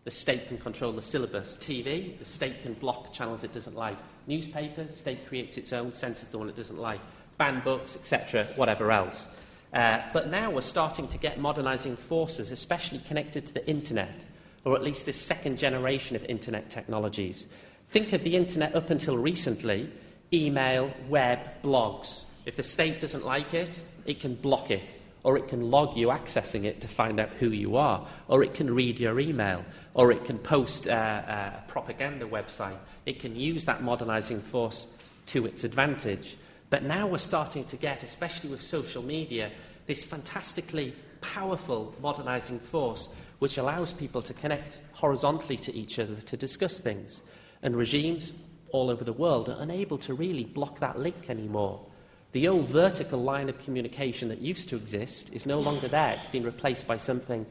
the 0.04 0.12
state 0.12 0.48
can 0.48 0.58
control 0.58 0.92
the 0.92 1.02
syllabus. 1.02 1.58
TV, 1.58 2.20
the 2.20 2.26
state 2.26 2.62
can 2.62 2.74
block 2.74 3.12
channels 3.12 3.44
it 3.44 3.54
doesn't 3.54 3.76
like. 3.76 3.98
Newspapers, 4.28 4.96
state 4.96 5.28
creates 5.28 5.58
its 5.58 5.74
own, 5.74 5.92
censors 5.92 6.30
the 6.30 6.38
one 6.38 6.50
it 6.50 6.56
doesn't 6.56 6.78
like 6.78 7.02
ban 7.38 7.62
books, 7.64 7.96
etc., 7.96 8.46
whatever 8.56 8.92
else. 8.92 9.28
Uh, 9.74 10.02
but 10.14 10.30
now 10.30 10.50
we're 10.50 10.62
starting 10.62 11.08
to 11.08 11.18
get 11.18 11.40
modernising 11.40 11.96
forces, 11.96 12.52
especially 12.52 13.00
connected 13.00 13.46
to 13.46 13.54
the 13.54 13.68
internet, 13.68 14.26
or 14.68 14.76
at 14.76 14.84
least 14.84 15.05
this 15.05 15.15
second 15.15 15.57
generation 15.57 16.18
of 16.18 16.26
internet 16.26 16.70
technologies. 16.70 17.47
Think 17.88 18.11
of 18.11 18.26
the 18.26 18.36
internet 18.36 18.76
up 18.76 18.89
until 18.89 19.18
recently 19.18 19.89
email, 20.34 20.91
web, 21.07 21.39
blogs. 21.63 22.26
If 22.45 22.57
the 22.57 22.63
state 22.63 22.99
doesn't 22.99 23.26
like 23.26 23.53
it, 23.53 23.82
it 24.05 24.20
can 24.20 24.36
block 24.36 24.70
it, 24.70 24.97
or 25.24 25.38
it 25.38 25.47
can 25.47 25.72
log 25.72 25.95
you 25.95 26.07
accessing 26.07 26.65
it 26.65 26.82
to 26.82 26.89
find 26.89 27.18
out 27.18 27.30
who 27.39 27.51
you 27.51 27.78
are, 27.78 28.05
or 28.28 28.43
it 28.43 28.53
can 28.53 28.76
read 28.76 28.99
your 28.99 29.22
email, 29.22 29.63
or 29.93 30.11
it 30.11 30.26
can 30.26 30.38
post 30.38 30.89
uh, 30.89 30.91
uh 30.91 31.51
a 31.59 31.63
propaganda 31.70 32.26
website. 32.26 32.78
It 33.05 33.22
can 33.22 33.38
use 33.38 33.63
that 33.63 33.82
modernising 33.84 34.41
force 34.41 34.86
to 35.28 35.45
its 35.45 35.63
advantage. 35.63 36.36
But 36.70 36.84
now 36.84 37.07
we're 37.07 37.20
starting 37.20 37.63
to 37.68 37.78
get, 37.78 38.03
especially 38.03 38.49
with 38.49 38.61
social 38.61 39.01
media, 39.01 39.49
this 39.86 40.03
fantastically 40.03 40.93
powerful 41.22 41.95
modernizing 42.01 42.59
force 42.59 43.07
which 43.40 43.58
allows 43.58 43.94
people 43.94 44.22
to 44.22 44.34
connect 44.34 44.80
horizontally 44.94 45.58
to 45.58 45.74
each 45.76 46.00
other 46.00 46.16
to 46.16 46.38
discuss 46.38 46.80
things. 46.80 47.22
And 47.62 47.76
regimes 47.76 48.34
all 48.72 48.90
over 48.90 49.04
the 49.04 49.14
world 49.14 49.50
are 49.50 49.58
unable 49.60 49.98
to 50.00 50.14
really 50.14 50.46
block 50.46 50.80
that 50.80 51.00
link 51.00 51.30
anymore. 51.30 51.86
The 52.34 52.48
old 52.48 52.68
vertical 52.68 53.22
line 53.22 53.50
of 53.50 53.64
communication 53.64 54.30
that 54.30 54.42
used 54.42 54.70
to 54.70 54.76
exist 54.76 55.32
is 55.32 55.46
no 55.46 55.60
longer 55.60 55.88
there. 55.88 56.10
It's 56.10 56.28
been 56.28 56.44
replaced 56.44 56.88
by 56.88 56.98
something 56.98 57.46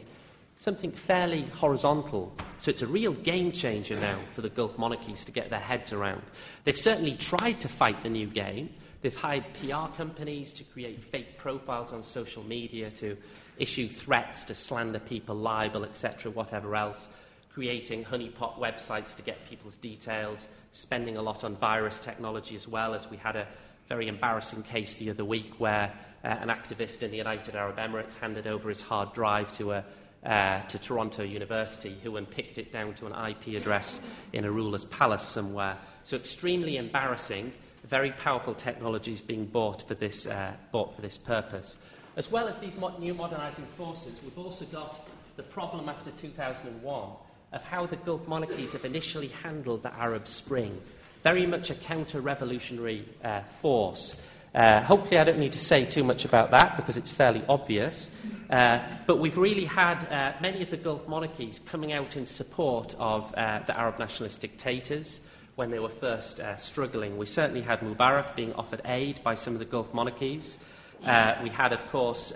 something 0.58 0.90
fairly 0.90 1.42
horizontal. 1.42 2.34
So 2.58 2.70
it's 2.70 2.82
a 2.82 2.86
real 2.86 3.12
game 3.12 3.52
changer 3.52 3.96
now 3.96 4.18
for 4.34 4.40
the 4.40 4.48
Gulf 4.48 4.78
monarchies 4.78 5.24
to 5.26 5.32
get 5.32 5.50
their 5.50 5.60
heads 5.60 5.92
around. 5.92 6.22
They've 6.64 6.76
certainly 6.76 7.16
tried 7.16 7.60
to 7.60 7.68
fight 7.68 8.02
the 8.02 8.08
new 8.08 8.26
game. 8.26 8.70
They've 9.02 9.14
hired 9.14 9.44
PR 9.60 9.94
companies 9.96 10.52
to 10.54 10.64
create 10.64 11.04
fake 11.04 11.36
profiles 11.36 11.92
on 11.92 12.02
social 12.02 12.42
media, 12.42 12.90
to 12.92 13.16
issue 13.58 13.88
threats, 13.88 14.44
to 14.44 14.54
slander 14.54 14.98
people, 14.98 15.34
libel, 15.34 15.84
etc., 15.84 16.30
whatever 16.30 16.74
else, 16.76 17.08
creating 17.52 18.04
honeypot 18.04 18.58
websites 18.58 19.14
to 19.16 19.22
get 19.22 19.48
people's 19.48 19.76
details, 19.76 20.48
spending 20.72 21.16
a 21.16 21.22
lot 21.22 21.42
on 21.44 21.56
virus 21.56 21.98
technology 21.98 22.54
as 22.54 22.68
well, 22.68 22.94
as 22.94 23.10
we 23.10 23.16
had 23.16 23.36
a 23.36 23.46
very 23.88 24.08
embarrassing 24.08 24.62
case 24.62 24.96
the 24.96 25.10
other 25.10 25.24
week 25.24 25.54
where 25.58 25.92
uh, 26.24 26.28
an 26.28 26.48
activist 26.48 27.02
in 27.02 27.10
the 27.10 27.16
United 27.16 27.54
Arab 27.54 27.76
Emirates 27.76 28.14
handed 28.14 28.46
over 28.46 28.68
his 28.68 28.82
hard 28.82 29.12
drive 29.12 29.50
to 29.52 29.72
a 29.72 29.84
uh, 30.26 30.60
to 30.62 30.78
Toronto 30.78 31.22
University, 31.22 31.96
who 32.02 32.16
unpicked 32.16 32.58
it 32.58 32.72
down 32.72 32.94
to 32.94 33.06
an 33.06 33.30
IP 33.30 33.54
address 33.54 34.00
in 34.32 34.44
a 34.44 34.50
ruler's 34.50 34.84
palace 34.86 35.22
somewhere. 35.22 35.78
So 36.02 36.16
extremely 36.16 36.78
embarrassing. 36.78 37.52
Very 37.84 38.10
powerful 38.10 38.54
technologies 38.54 39.20
being 39.20 39.46
bought 39.46 39.86
for 39.86 39.94
this, 39.94 40.26
uh, 40.26 40.52
bought 40.72 40.96
for 40.96 41.02
this 41.02 41.16
purpose. 41.16 41.76
As 42.16 42.30
well 42.30 42.48
as 42.48 42.58
these 42.58 42.74
new 42.98 43.12
modernising 43.12 43.66
forces, 43.76 44.22
we've 44.22 44.38
also 44.38 44.64
got 44.66 45.06
the 45.36 45.42
problem 45.42 45.90
after 45.90 46.10
2001 46.12 47.10
of 47.52 47.62
how 47.62 47.84
the 47.84 47.96
Gulf 47.96 48.26
monarchies 48.26 48.72
have 48.72 48.86
initially 48.86 49.28
handled 49.28 49.82
the 49.82 49.94
Arab 49.94 50.26
Spring. 50.26 50.80
Very 51.22 51.44
much 51.44 51.68
a 51.68 51.74
counter 51.74 52.22
revolutionary 52.22 53.06
uh, 53.22 53.42
force. 53.42 54.16
Uh, 54.54 54.80
hopefully, 54.80 55.18
I 55.18 55.24
don't 55.24 55.38
need 55.38 55.52
to 55.52 55.58
say 55.58 55.84
too 55.84 56.04
much 56.04 56.24
about 56.24 56.50
that 56.52 56.78
because 56.78 56.96
it's 56.96 57.12
fairly 57.12 57.42
obvious. 57.50 58.10
Uh, 58.48 58.80
but 59.06 59.18
we've 59.18 59.36
really 59.36 59.66
had 59.66 60.02
uh, 60.06 60.32
many 60.40 60.62
of 60.62 60.70
the 60.70 60.78
Gulf 60.78 61.06
monarchies 61.06 61.60
coming 61.66 61.92
out 61.92 62.16
in 62.16 62.24
support 62.24 62.94
of 62.98 63.34
uh, 63.34 63.60
the 63.66 63.78
Arab 63.78 63.98
nationalist 63.98 64.40
dictators 64.40 65.20
when 65.56 65.70
they 65.70 65.78
were 65.78 65.90
first 65.90 66.40
uh, 66.40 66.56
struggling. 66.56 67.18
We 67.18 67.26
certainly 67.26 67.60
had 67.60 67.80
Mubarak 67.80 68.34
being 68.34 68.54
offered 68.54 68.80
aid 68.86 69.22
by 69.22 69.34
some 69.34 69.52
of 69.52 69.58
the 69.58 69.66
Gulf 69.66 69.92
monarchies. 69.92 70.56
Uh, 71.04 71.34
we 71.42 71.50
had, 71.50 71.72
of 71.72 71.86
course, 71.88 72.32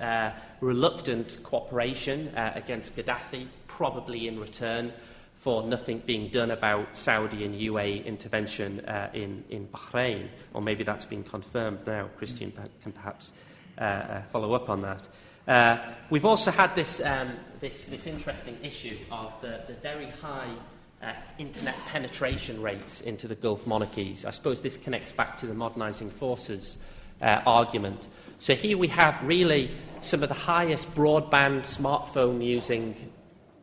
reluctant 0.61 1.39
cooperation 1.43 2.33
against 2.37 2.97
Gaddafi, 2.97 3.47
probably 3.67 4.29
in 4.29 4.39
return 4.39 4.93
for 5.41 5.63
nothing 5.63 6.03
being 6.05 6.29
done 6.29 6.51
about 6.51 6.97
Saudi 6.97 7.45
and 7.47 7.55
UAE 7.55 8.05
intervention 8.05 8.81
uh, 8.81 9.09
in, 9.15 9.43
in 9.49 9.67
Bahrain, 9.69 10.29
or 10.53 10.61
maybe 10.61 10.85
that's 10.85 11.07
been 11.07 11.25
confirmed 11.25 11.79
now. 11.87 12.11
Christian 12.19 12.53
can 12.83 12.93
perhaps 12.93 13.33
uh, 13.79 13.83
uh, 13.83 14.23
follow 14.25 14.53
up 14.53 14.69
on 14.69 14.83
that. 14.83 15.09
Uh, 15.49 15.79
we've 16.11 16.27
also 16.27 16.51
had 16.51 16.75
this, 16.75 17.01
um, 17.01 17.33
this, 17.59 17.87
this 17.87 18.07
interesting 18.07 18.59
issue 18.63 18.99
of 19.11 19.33
the, 19.41 19.63
the 19.67 19.73
very 19.81 20.11
high 20.21 20.55
uh, 21.03 21.15
internet 21.39 21.77
penetration 21.87 22.61
rates 22.61 23.01
into 23.01 23.27
the 23.27 23.35
Gulf 23.35 23.67
monarchies. 23.67 24.27
I 24.27 24.31
suppose 24.31 24.61
this 24.61 24.77
connects 24.77 25.13
back 25.13 25.39
to 25.39 25.47
the 25.47 25.55
modernising 25.55 26.11
forces 26.11 26.77
uh, 27.23 27.41
argument. 27.47 28.09
So 28.41 28.55
here 28.55 28.79
we 28.79 28.89
have 28.89 29.23
really 29.23 29.71
some 30.01 30.23
of 30.23 30.31
the 30.31 30.35
highest 30.35 30.95
broadband 30.95 31.61
smartphone 31.61 32.43
using 32.43 32.97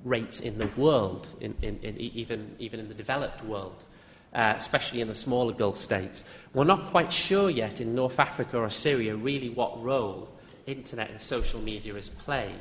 rates 0.03 0.39
in 0.39 0.59
the 0.59 0.67
world, 0.77 1.27
in, 1.41 1.55
in, 1.63 1.79
in 1.81 1.97
even, 1.97 2.55
even 2.59 2.81
in 2.81 2.87
the 2.87 2.93
developed 2.93 3.43
world, 3.43 3.83
uh, 4.35 4.53
especially 4.55 5.01
in 5.01 5.07
the 5.07 5.15
smaller 5.15 5.51
Gulf 5.51 5.79
states. 5.79 6.23
We're 6.53 6.63
not 6.63 6.91
quite 6.91 7.11
sure 7.11 7.49
yet 7.49 7.81
in 7.81 7.95
North 7.95 8.19
Africa 8.19 8.59
or 8.59 8.69
Syria 8.69 9.15
really 9.15 9.49
what 9.49 9.83
role 9.83 10.29
internet 10.67 11.09
and 11.09 11.19
social 11.19 11.59
media 11.59 11.95
has 11.95 12.09
played. 12.09 12.53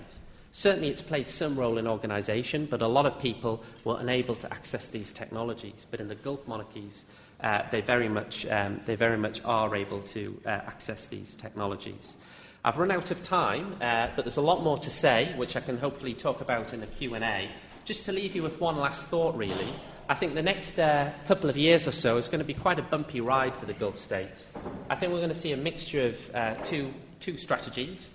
Certainly, 0.52 0.88
it's 0.88 1.02
played 1.02 1.28
some 1.28 1.54
role 1.54 1.76
in 1.76 1.86
organisation, 1.86 2.64
but 2.64 2.80
a 2.80 2.88
lot 2.88 3.04
of 3.04 3.20
people 3.20 3.62
were 3.84 3.98
unable 4.00 4.36
to 4.36 4.50
access 4.50 4.88
these 4.88 5.12
technologies. 5.12 5.84
But 5.90 6.00
in 6.00 6.08
the 6.08 6.14
Gulf 6.14 6.48
monarchies, 6.48 7.04
uh, 7.40 7.62
they, 7.70 7.80
very 7.80 8.08
much, 8.08 8.46
um, 8.46 8.80
they 8.86 8.96
very 8.96 9.18
much 9.18 9.40
are 9.44 9.74
able 9.76 10.00
to 10.00 10.40
uh, 10.46 10.48
access 10.48 11.06
these 11.06 11.34
technologies. 11.34 12.16
I've 12.64 12.78
run 12.78 12.90
out 12.90 13.10
of 13.10 13.22
time, 13.22 13.76
uh, 13.80 14.08
but 14.16 14.24
there's 14.24 14.38
a 14.38 14.42
lot 14.42 14.62
more 14.62 14.78
to 14.78 14.90
say, 14.90 15.32
which 15.36 15.54
I 15.54 15.60
can 15.60 15.78
hopefully 15.78 16.14
talk 16.14 16.40
about 16.40 16.72
in 16.72 16.80
the 16.80 16.86
Q&A. 16.86 17.48
Just 17.84 18.06
to 18.06 18.12
leave 18.12 18.34
you 18.34 18.42
with 18.42 18.60
one 18.60 18.76
last 18.78 19.06
thought, 19.06 19.36
really. 19.36 19.68
I 20.08 20.14
think 20.14 20.34
the 20.34 20.42
next 20.42 20.78
uh, 20.78 21.12
couple 21.26 21.50
of 21.50 21.56
years 21.56 21.86
or 21.86 21.92
so 21.92 22.16
is 22.16 22.28
going 22.28 22.38
to 22.38 22.44
be 22.44 22.54
quite 22.54 22.78
a 22.78 22.82
bumpy 22.82 23.20
ride 23.20 23.54
for 23.56 23.66
the 23.66 23.72
Gulf 23.72 23.96
states. 23.96 24.46
I 24.88 24.94
think 24.94 25.12
we're 25.12 25.18
going 25.18 25.30
to 25.30 25.34
see 25.34 25.52
a 25.52 25.56
mixture 25.56 26.06
of 26.06 26.34
uh, 26.34 26.54
two, 26.64 26.92
two 27.20 27.36
strategies. 27.36 28.10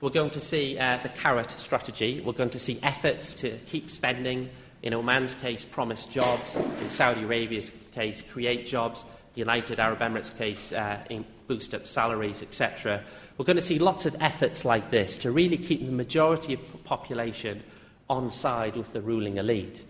We're 0.00 0.10
going 0.10 0.30
to 0.30 0.40
see 0.40 0.78
uh, 0.78 0.98
the 1.02 1.08
carrot 1.08 1.52
strategy. 1.52 2.20
We're 2.20 2.32
going 2.32 2.50
to 2.50 2.58
see 2.58 2.78
efforts 2.82 3.34
to 3.34 3.56
keep 3.66 3.90
spending. 3.90 4.50
In 4.82 4.94
Oman's 4.94 5.34
case, 5.34 5.64
promise 5.64 6.04
jobs. 6.04 6.56
In 6.80 6.88
Saudi 6.88 7.24
Arabia's 7.24 7.72
case, 7.92 8.22
create 8.22 8.66
jobs. 8.66 9.04
The 9.34 9.40
United 9.40 9.80
Arab 9.80 9.98
Emirates 9.98 10.36
case, 10.36 10.72
uh, 10.72 10.98
boost 11.46 11.74
up 11.74 11.86
salaries, 11.86 12.42
etc. 12.42 13.02
We're 13.38 13.44
going 13.44 13.56
to 13.56 13.62
see 13.62 13.78
lots 13.78 14.06
of 14.06 14.16
efforts 14.20 14.64
like 14.64 14.90
this 14.90 15.18
to 15.18 15.30
really 15.30 15.58
keep 15.58 15.84
the 15.84 15.92
majority 15.92 16.54
of 16.54 16.72
the 16.72 16.78
population 16.78 17.62
on 18.08 18.30
side 18.30 18.76
with 18.76 18.92
the 18.92 19.00
ruling 19.00 19.36
elite, 19.36 19.84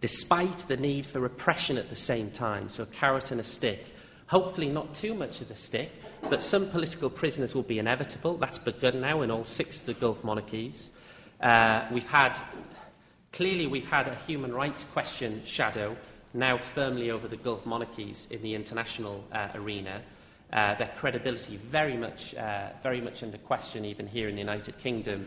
despite 0.00 0.68
the 0.68 0.76
need 0.76 1.06
for 1.06 1.20
repression 1.20 1.78
at 1.78 1.90
the 1.90 1.96
same 1.96 2.30
time. 2.30 2.68
So, 2.68 2.84
a 2.84 2.86
carrot 2.86 3.30
and 3.30 3.40
a 3.40 3.44
stick. 3.44 3.86
Hopefully, 4.26 4.68
not 4.68 4.94
too 4.94 5.14
much 5.14 5.40
of 5.40 5.48
the 5.48 5.56
stick, 5.56 5.90
but 6.30 6.42
some 6.42 6.68
political 6.70 7.10
prisoners 7.10 7.54
will 7.54 7.62
be 7.62 7.78
inevitable. 7.78 8.36
That's 8.38 8.58
begun 8.58 9.00
now 9.00 9.22
in 9.22 9.30
all 9.30 9.44
six 9.44 9.80
of 9.80 9.86
the 9.86 9.94
Gulf 9.94 10.24
monarchies. 10.24 10.90
Uh, 11.40 11.86
we've 11.90 12.08
had, 12.08 12.38
clearly, 13.32 13.66
we've 13.66 13.88
had 13.88 14.08
a 14.08 14.14
human 14.14 14.52
rights 14.54 14.84
question 14.84 15.42
shadow 15.44 15.96
now 16.34 16.58
firmly 16.58 17.10
over 17.10 17.28
the 17.28 17.36
Gulf 17.36 17.66
monarchies 17.66 18.26
in 18.30 18.42
the 18.42 18.54
international 18.54 19.24
uh, 19.32 19.48
arena 19.54 20.02
uh, 20.52 20.74
their 20.74 20.90
credibility 20.96 21.56
very 21.56 21.96
much, 21.96 22.34
uh, 22.34 22.68
very 22.82 23.00
much 23.00 23.22
under 23.22 23.38
question, 23.38 23.84
even 23.84 24.06
here 24.06 24.28
in 24.28 24.34
the 24.34 24.40
United 24.40 24.76
Kingdom 24.78 25.26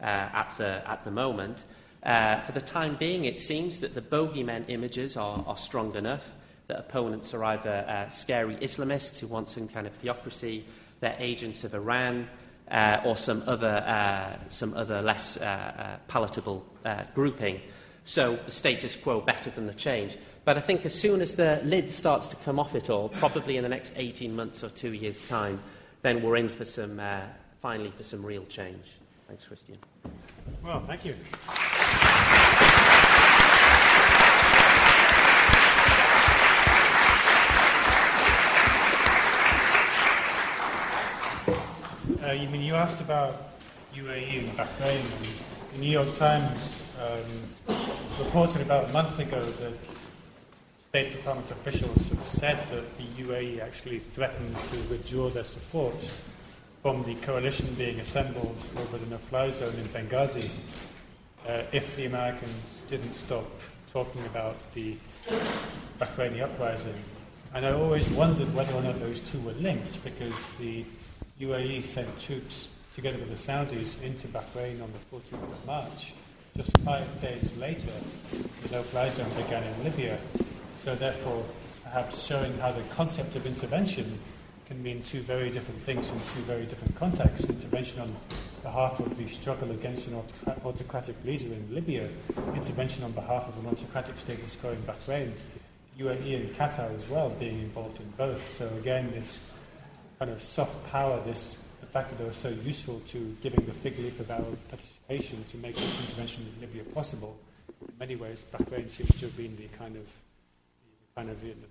uh, 0.00 0.04
at, 0.04 0.52
the, 0.58 0.82
at 0.88 1.04
the 1.04 1.10
moment. 1.10 1.64
Uh, 2.02 2.40
for 2.42 2.52
the 2.52 2.60
time 2.60 2.96
being, 2.96 3.24
it 3.24 3.40
seems 3.40 3.78
that 3.78 3.94
the 3.94 4.00
bogeymen 4.00 4.64
images 4.68 5.16
are, 5.16 5.44
are 5.46 5.56
strong 5.56 5.94
enough 5.94 6.28
that 6.66 6.78
opponents 6.78 7.32
are 7.34 7.44
either 7.44 7.84
uh, 7.88 8.08
scary 8.08 8.56
Islamists 8.56 9.20
who 9.20 9.26
want 9.26 9.48
some 9.48 9.68
kind 9.68 9.86
of 9.86 9.92
theocracy, 9.94 10.64
they're 11.00 11.16
agents 11.18 11.62
of 11.62 11.74
Iran, 11.74 12.28
uh, 12.70 13.00
or 13.04 13.16
some 13.16 13.42
other, 13.46 14.38
some 14.48 14.74
other 14.74 15.02
less 15.02 15.38
palatable 16.08 16.64
grouping. 17.14 17.60
So 18.04 18.36
the 18.36 18.52
status 18.52 18.96
quo 18.96 19.20
better 19.20 19.50
than 19.50 19.66
the 19.66 19.74
change. 19.74 20.16
But 20.44 20.58
I 20.58 20.60
think 20.60 20.84
as 20.84 20.94
soon 20.94 21.22
as 21.22 21.34
the 21.34 21.60
lid 21.64 21.90
starts 21.90 22.28
to 22.28 22.36
come 22.36 22.58
off 22.58 22.74
it 22.74 22.90
all, 22.90 23.08
probably 23.08 23.56
in 23.56 23.62
the 23.62 23.68
next 23.68 23.94
18 23.96 24.36
months 24.36 24.62
or 24.62 24.68
two 24.68 24.92
years' 24.92 25.24
time, 25.24 25.58
then 26.02 26.22
we're 26.22 26.36
in 26.36 26.50
for 26.50 26.66
some, 26.66 27.00
uh, 27.00 27.22
finally, 27.62 27.90
for 27.90 28.02
some 28.02 28.22
real 28.24 28.44
change. 28.44 28.84
Thanks, 29.26 29.46
Christian. 29.46 29.78
Well, 30.62 30.84
thank 30.86 31.06
you. 31.06 31.14
Uh, 42.24 42.32
you 42.32 42.48
mean 42.48 42.62
you 42.62 42.74
asked 42.74 43.02
about 43.02 43.50
UAE 43.94 44.48
Bahrain? 44.56 45.04
The 45.72 45.78
New 45.78 45.90
York 45.90 46.16
Times 46.16 46.80
um, 46.98 47.76
reported 48.18 48.62
about 48.62 48.88
a 48.88 48.92
month 48.94 49.18
ago 49.18 49.44
that 49.44 49.74
State 50.88 51.12
Department 51.12 51.50
officials 51.50 52.08
have 52.08 52.24
said 52.24 52.58
that 52.70 52.96
the 52.96 53.22
UAE 53.22 53.60
actually 53.60 53.98
threatened 53.98 54.56
to 54.56 54.76
withdraw 54.88 55.28
their 55.28 55.44
support 55.44 56.08
from 56.80 57.02
the 57.04 57.14
coalition 57.16 57.74
being 57.74 58.00
assembled 58.00 58.56
over 58.78 58.96
the 58.96 59.06
no-fly 59.06 59.50
zone 59.50 59.74
in 59.74 59.86
Benghazi 59.88 60.48
uh, 61.46 61.64
if 61.72 61.94
the 61.96 62.06
Americans 62.06 62.84
didn't 62.88 63.12
stop 63.12 63.50
talking 63.92 64.24
about 64.24 64.56
the 64.72 64.96
Bahraini 66.00 66.40
uprising. 66.40 66.94
And 67.52 67.66
I 67.66 67.72
always 67.72 68.08
wondered 68.08 68.52
whether 68.54 68.72
or 68.72 68.82
not 68.82 68.98
those 68.98 69.20
two 69.20 69.40
were 69.40 69.52
linked 69.52 70.02
because 70.02 70.32
the 70.58 70.86
UAE 71.40 71.82
sent 71.82 72.20
troops 72.20 72.68
together 72.94 73.18
with 73.18 73.28
the 73.28 73.34
Saudis 73.34 74.00
into 74.02 74.28
Bahrain 74.28 74.80
on 74.80 74.92
the 74.92 75.16
14th 75.16 75.42
of 75.42 75.66
March. 75.66 76.14
Just 76.56 76.78
five 76.78 77.20
days 77.20 77.56
later, 77.56 77.90
the 78.62 78.68
no-fly 78.70 79.08
zone 79.08 79.28
began 79.30 79.64
in 79.64 79.84
Libya. 79.84 80.16
So, 80.78 80.94
therefore, 80.94 81.44
perhaps 81.82 82.24
showing 82.24 82.56
how 82.58 82.70
the 82.70 82.82
concept 82.82 83.34
of 83.34 83.46
intervention 83.46 84.16
can 84.66 84.80
mean 84.80 85.02
two 85.02 85.22
very 85.22 85.50
different 85.50 85.82
things 85.82 86.12
in 86.12 86.18
two 86.18 86.42
very 86.42 86.66
different 86.66 86.94
contexts. 86.94 87.50
Intervention 87.50 88.00
on 88.00 88.16
behalf 88.62 89.00
of 89.00 89.16
the 89.16 89.26
struggle 89.26 89.72
against 89.72 90.06
an 90.06 90.22
autocratic 90.64 91.16
leader 91.24 91.46
in 91.46 91.74
Libya, 91.74 92.08
intervention 92.54 93.02
on 93.02 93.10
behalf 93.10 93.48
of 93.48 93.58
an 93.58 93.66
autocratic 93.66 94.20
status 94.20 94.54
quo 94.54 94.70
in 94.70 94.82
Bahrain, 94.82 95.32
UAE 95.98 96.36
and 96.36 96.54
Qatar 96.54 96.94
as 96.94 97.08
well 97.08 97.30
being 97.30 97.58
involved 97.60 97.98
in 97.98 98.08
both. 98.16 98.46
So 98.46 98.68
again, 98.78 99.10
this 99.10 99.40
kind 100.18 100.30
of 100.30 100.42
soft 100.42 100.84
power, 100.90 101.20
this 101.22 101.58
the 101.80 101.86
fact 101.86 102.08
that 102.08 102.18
they 102.18 102.24
were 102.24 102.32
so 102.32 102.48
useful 102.64 103.00
to 103.08 103.36
giving 103.42 103.64
the 103.66 103.72
fig 103.72 103.98
leaf 103.98 104.20
of 104.20 104.30
our 104.30 104.42
participation 104.68 105.44
to 105.50 105.56
make 105.58 105.74
this 105.74 106.00
intervention 106.00 106.46
in 106.54 106.60
Libya 106.60 106.82
possible. 106.94 107.36
In 107.82 107.94
many 107.98 108.16
ways, 108.16 108.46
Bahrain 108.52 108.88
seems 108.88 109.10
to 109.10 109.26
have 109.26 109.36
been 109.36 109.54
the 109.56 109.68
kind 109.76 109.96
of, 109.96 110.06
the 110.06 111.14
kind 111.14 111.30
of 111.30 111.40
the, 111.42 111.48
the, 111.48 111.66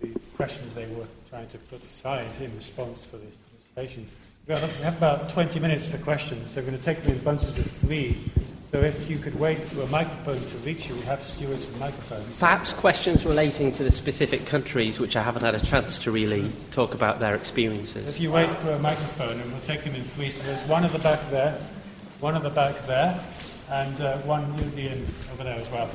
the, 0.00 0.08
the 0.08 0.20
question 0.36 0.64
they 0.74 0.86
were 0.86 1.06
trying 1.28 1.48
to 1.48 1.58
put 1.58 1.84
aside 1.84 2.26
in 2.40 2.54
response 2.56 3.04
for 3.04 3.18
this 3.18 3.36
participation. 3.36 4.06
We 4.48 4.54
have 4.54 4.96
about 4.96 5.28
20 5.28 5.60
minutes 5.60 5.88
for 5.88 5.98
questions, 5.98 6.50
so 6.50 6.60
we're 6.60 6.66
going 6.66 6.78
to 6.78 6.84
take 6.84 7.02
them 7.02 7.12
in 7.12 7.18
bunches 7.22 7.56
of 7.56 7.70
three. 7.70 8.18
So 8.70 8.80
if 8.82 9.10
you 9.10 9.18
could 9.18 9.34
wait 9.34 9.60
for 9.64 9.82
a 9.82 9.86
microphone 9.88 10.38
to 10.38 10.56
reach 10.58 10.88
you, 10.88 10.94
we 10.94 11.00
have 11.00 11.20
stewards 11.20 11.66
with 11.66 11.76
microphones. 11.80 12.38
Perhaps 12.38 12.72
questions 12.72 13.26
relating 13.26 13.72
to 13.72 13.82
the 13.82 13.90
specific 13.90 14.46
countries 14.46 15.00
which 15.00 15.16
I 15.16 15.22
haven't 15.24 15.42
had 15.42 15.56
a 15.56 15.60
chance 15.60 15.98
to 16.04 16.12
really 16.12 16.52
talk 16.70 16.94
about 16.94 17.18
their 17.18 17.34
experiences. 17.34 18.06
If 18.06 18.20
you 18.20 18.30
wait 18.30 18.48
for 18.58 18.70
a 18.70 18.78
microphone, 18.78 19.40
and 19.40 19.50
we'll 19.50 19.60
take 19.62 19.82
them 19.82 19.96
in 19.96 20.04
three. 20.04 20.30
So 20.30 20.44
there's 20.44 20.62
one 20.68 20.84
at 20.84 20.92
the 20.92 21.00
back 21.00 21.18
there, 21.30 21.60
one 22.20 22.36
at 22.36 22.44
the 22.44 22.50
back 22.50 22.86
there, 22.86 23.20
and 23.70 24.00
uh, 24.00 24.18
one 24.18 24.54
near 24.54 24.66
the 24.66 24.88
end 24.90 25.12
over 25.32 25.42
there 25.42 25.58
as 25.58 25.68
well. 25.68 25.90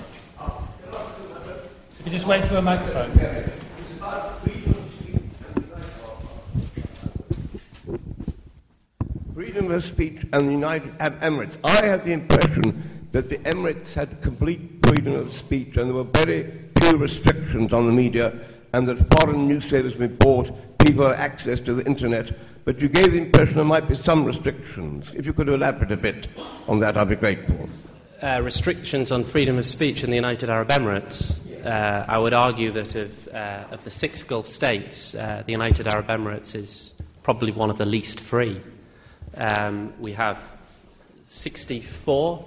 If 2.02 2.06
you 2.06 2.12
just 2.12 2.28
wait 2.28 2.44
for 2.44 2.58
a 2.58 2.62
microphone. 2.62 3.18
Freedom 9.36 9.70
of 9.70 9.84
speech 9.84 10.26
and 10.32 10.48
the 10.48 10.52
United 10.54 10.94
Arab 10.98 11.20
Emirates. 11.20 11.58
I 11.62 11.86
had 11.86 12.06
the 12.06 12.14
impression 12.14 13.10
that 13.12 13.28
the 13.28 13.38
Emirates 13.40 13.94
had 13.94 14.22
complete 14.22 14.62
freedom 14.86 15.14
of 15.14 15.34
speech 15.34 15.76
and 15.76 15.90
there 15.90 15.94
were 15.94 16.06
very 16.06 16.54
few 16.80 16.98
restrictions 16.98 17.74
on 17.74 17.86
the 17.86 17.92
media 17.92 18.34
and 18.72 18.88
that 18.88 19.14
foreign 19.14 19.46
newspapers 19.46 19.98
were 19.98 20.08
bought, 20.08 20.50
people 20.80 21.06
had 21.10 21.20
access 21.20 21.60
to 21.60 21.74
the 21.74 21.86
internet. 21.86 22.32
But 22.64 22.80
you 22.80 22.88
gave 22.88 23.12
the 23.12 23.18
impression 23.18 23.58
there 23.58 23.66
might 23.66 23.90
be 23.90 23.96
some 23.96 24.24
restrictions. 24.24 25.06
If 25.14 25.26
you 25.26 25.34
could 25.34 25.50
elaborate 25.50 25.92
a 25.92 25.98
bit 25.98 26.30
on 26.70 26.80
that, 26.80 26.96
I'd 26.96 27.10
be 27.10 27.18
grateful. 27.18 27.68
Uh, 28.24 28.40
restrictions 28.42 29.12
on 29.12 29.26
freedom 29.26 29.58
of 29.58 29.66
speech 29.66 30.02
in 30.02 30.12
the 30.12 30.16
United 30.16 30.50
Arab 30.50 30.70
Emirates. 30.70 31.36
Uh, 31.66 32.06
I 32.08 32.18
would 32.18 32.34
argue 32.34 32.72
that 32.72 32.96
of, 32.96 33.28
uh, 33.28 33.66
of 33.72 33.84
the 33.84 33.92
six 33.92 34.24
Gulf 34.24 34.48
states, 34.48 35.14
uh, 35.14 35.44
the 35.46 35.52
United 35.52 35.90
Arab 35.90 36.08
Emirates 36.08 36.56
is 36.56 36.94
probably 37.22 37.52
one 37.52 37.70
of 37.70 37.78
the 37.78 37.86
least 37.86 38.22
free. 38.22 38.62
Um, 39.38 39.94
we 40.00 40.14
have 40.14 40.42
64 41.26 42.46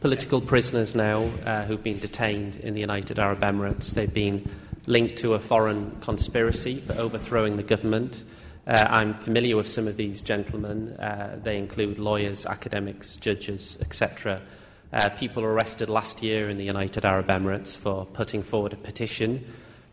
political 0.00 0.40
prisoners 0.40 0.94
now 0.94 1.24
uh, 1.44 1.64
who've 1.64 1.82
been 1.82 1.98
detained 1.98 2.56
in 2.56 2.74
the 2.74 2.80
United 2.80 3.18
Arab 3.18 3.40
Emirates. 3.40 3.94
They've 3.94 4.12
been 4.12 4.48
linked 4.86 5.16
to 5.18 5.34
a 5.34 5.38
foreign 5.38 5.96
conspiracy 6.00 6.80
for 6.80 6.92
overthrowing 6.94 7.56
the 7.56 7.62
government. 7.62 8.24
Uh, 8.66 8.84
I'm 8.88 9.14
familiar 9.14 9.56
with 9.56 9.68
some 9.68 9.88
of 9.88 9.96
these 9.96 10.22
gentlemen. 10.22 10.90
Uh, 10.92 11.38
they 11.42 11.56
include 11.56 11.98
lawyers, 11.98 12.44
academics, 12.44 13.16
judges, 13.16 13.78
etc. 13.80 14.42
Uh, 14.92 15.08
people 15.10 15.42
arrested 15.42 15.88
last 15.88 16.22
year 16.22 16.50
in 16.50 16.58
the 16.58 16.64
United 16.64 17.04
Arab 17.04 17.28
Emirates 17.28 17.76
for 17.76 18.04
putting 18.06 18.42
forward 18.42 18.72
a 18.72 18.76
petition 18.76 19.44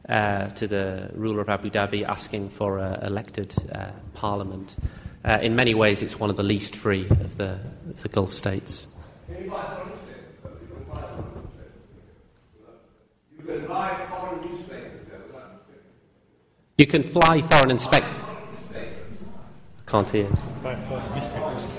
uh, 0.10 0.48
to 0.48 0.68
the 0.68 1.10
ruler 1.14 1.40
of 1.40 1.50
Abu 1.50 1.70
Dhabi 1.70 2.04
asking 2.04 2.50
for 2.50 2.80
an 2.80 3.02
elected 3.04 3.54
uh, 3.72 3.92
parliament. 4.14 4.76
Uh, 5.26 5.38
in 5.42 5.56
many 5.56 5.74
ways, 5.74 6.04
it's 6.04 6.20
one 6.20 6.30
of 6.30 6.36
the 6.36 6.44
least 6.44 6.76
free 6.76 7.08
of 7.08 7.38
the, 7.38 7.60
of 7.90 8.04
the 8.04 8.10
Gulf 8.10 8.34
states. 8.34 8.88
You 16.78 16.88
can 16.88 17.04
fly 17.04 17.42
foreign 17.42 17.72
inspectors. 17.72 18.12
Can't 19.86 20.10
hear. 20.10 20.28
Buy 20.64 20.76
foreign 20.76 21.14
newspapers. 21.14 21.70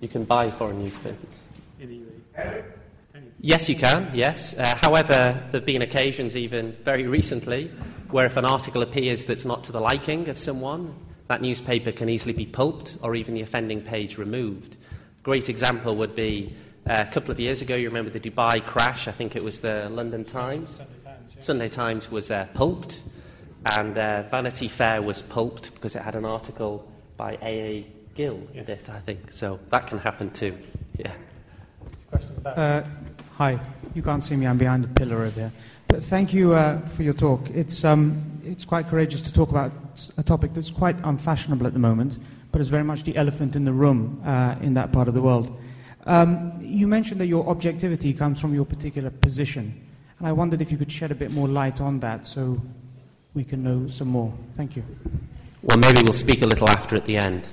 You 0.00 0.08
can 0.08 0.24
buy 0.24 0.50
foreign 0.52 0.78
newspapers. 0.78 1.28
Yes, 3.40 3.68
you 3.68 3.76
can, 3.76 4.10
yes. 4.14 4.54
Uh, 4.56 4.74
however, 4.80 5.12
there 5.12 5.60
have 5.60 5.64
been 5.64 5.82
occasions, 5.82 6.36
even 6.36 6.76
very 6.84 7.06
recently, 7.06 7.70
where 8.10 8.26
if 8.26 8.36
an 8.36 8.44
article 8.44 8.82
appears 8.82 9.24
that's 9.26 9.44
not 9.44 9.64
to 9.64 9.72
the 9.72 9.80
liking 9.80 10.28
of 10.28 10.38
someone, 10.38 10.94
that 11.28 11.40
newspaper 11.42 11.92
can 11.92 12.08
easily 12.08 12.32
be 12.32 12.46
pulped 12.46 12.96
or 13.02 13.14
even 13.14 13.34
the 13.34 13.42
offending 13.42 13.80
page 13.82 14.18
removed. 14.18 14.76
A 15.18 15.22
great 15.22 15.48
example 15.48 15.94
would 15.96 16.14
be 16.14 16.54
uh, 16.88 16.96
a 17.00 17.06
couple 17.06 17.30
of 17.30 17.38
years 17.38 17.60
ago, 17.60 17.76
you 17.76 17.86
remember 17.88 18.10
the 18.10 18.20
Dubai 18.20 18.64
crash, 18.64 19.08
I 19.08 19.12
think 19.12 19.36
it 19.36 19.44
was 19.44 19.60
the 19.60 19.88
London 19.90 20.24
Times. 20.24 20.76
Sunday 20.76 20.94
Times, 21.04 21.34
yeah. 21.36 21.40
Sunday 21.42 21.68
Times 21.68 22.10
was 22.10 22.30
uh, 22.30 22.46
pulped, 22.54 23.02
and 23.76 23.96
uh, 23.98 24.22
Vanity 24.30 24.68
Fair 24.68 25.02
was 25.02 25.20
pulped 25.20 25.74
because 25.74 25.94
it 25.94 26.02
had 26.02 26.14
an 26.14 26.24
article 26.24 26.90
by 27.18 27.32
A.A. 27.42 27.86
Gill 28.14 28.40
in 28.54 28.64
Yes. 28.66 28.80
it, 28.82 28.88
I 28.90 29.00
think. 29.00 29.30
So 29.30 29.60
that 29.68 29.86
can 29.86 29.98
happen 29.98 30.30
too. 30.30 30.56
Yeah. 30.98 31.12
Question 32.10 32.36
about 32.38 32.58
Uh, 32.58 32.82
hi, 33.36 33.60
you 33.94 34.02
can't 34.02 34.24
see 34.24 34.36
me, 34.36 34.46
I'm 34.46 34.56
behind 34.56 34.84
a 34.84 34.88
pillar 34.88 35.18
over 35.18 35.30
there. 35.30 35.52
But 35.88 36.04
thank 36.04 36.34
you 36.34 36.52
uh, 36.52 36.86
for 36.88 37.02
your 37.02 37.14
talk. 37.14 37.48
It's, 37.48 37.82
um, 37.82 38.40
it's 38.44 38.66
quite 38.66 38.88
courageous 38.88 39.22
to 39.22 39.32
talk 39.32 39.48
about 39.48 39.72
a 40.18 40.22
topic 40.22 40.52
that's 40.52 40.70
quite 40.70 40.96
unfashionable 41.02 41.66
at 41.66 41.72
the 41.72 41.78
moment, 41.78 42.18
but 42.52 42.60
is 42.60 42.68
very 42.68 42.84
much 42.84 43.04
the 43.04 43.16
elephant 43.16 43.56
in 43.56 43.64
the 43.64 43.72
room 43.72 44.22
uh, 44.24 44.56
in 44.60 44.74
that 44.74 44.92
part 44.92 45.08
of 45.08 45.14
the 45.14 45.22
world. 45.22 45.58
Um, 46.04 46.52
you 46.60 46.86
mentioned 46.86 47.20
that 47.22 47.26
your 47.26 47.48
objectivity 47.48 48.12
comes 48.12 48.38
from 48.38 48.54
your 48.54 48.66
particular 48.66 49.10
position, 49.10 49.82
and 50.18 50.28
I 50.28 50.32
wondered 50.32 50.60
if 50.60 50.70
you 50.70 50.76
could 50.76 50.92
shed 50.92 51.10
a 51.10 51.14
bit 51.14 51.30
more 51.30 51.48
light 51.48 51.80
on 51.80 52.00
that 52.00 52.26
so 52.26 52.60
we 53.32 53.42
can 53.42 53.62
know 53.62 53.88
some 53.88 54.08
more. 54.08 54.32
Thank 54.56 54.76
you. 54.76 54.84
Well, 55.62 55.78
maybe 55.78 56.02
we'll 56.02 56.12
speak 56.12 56.42
a 56.42 56.46
little 56.46 56.68
after 56.68 56.96
at 56.96 57.06
the 57.06 57.16
end. 57.16 57.48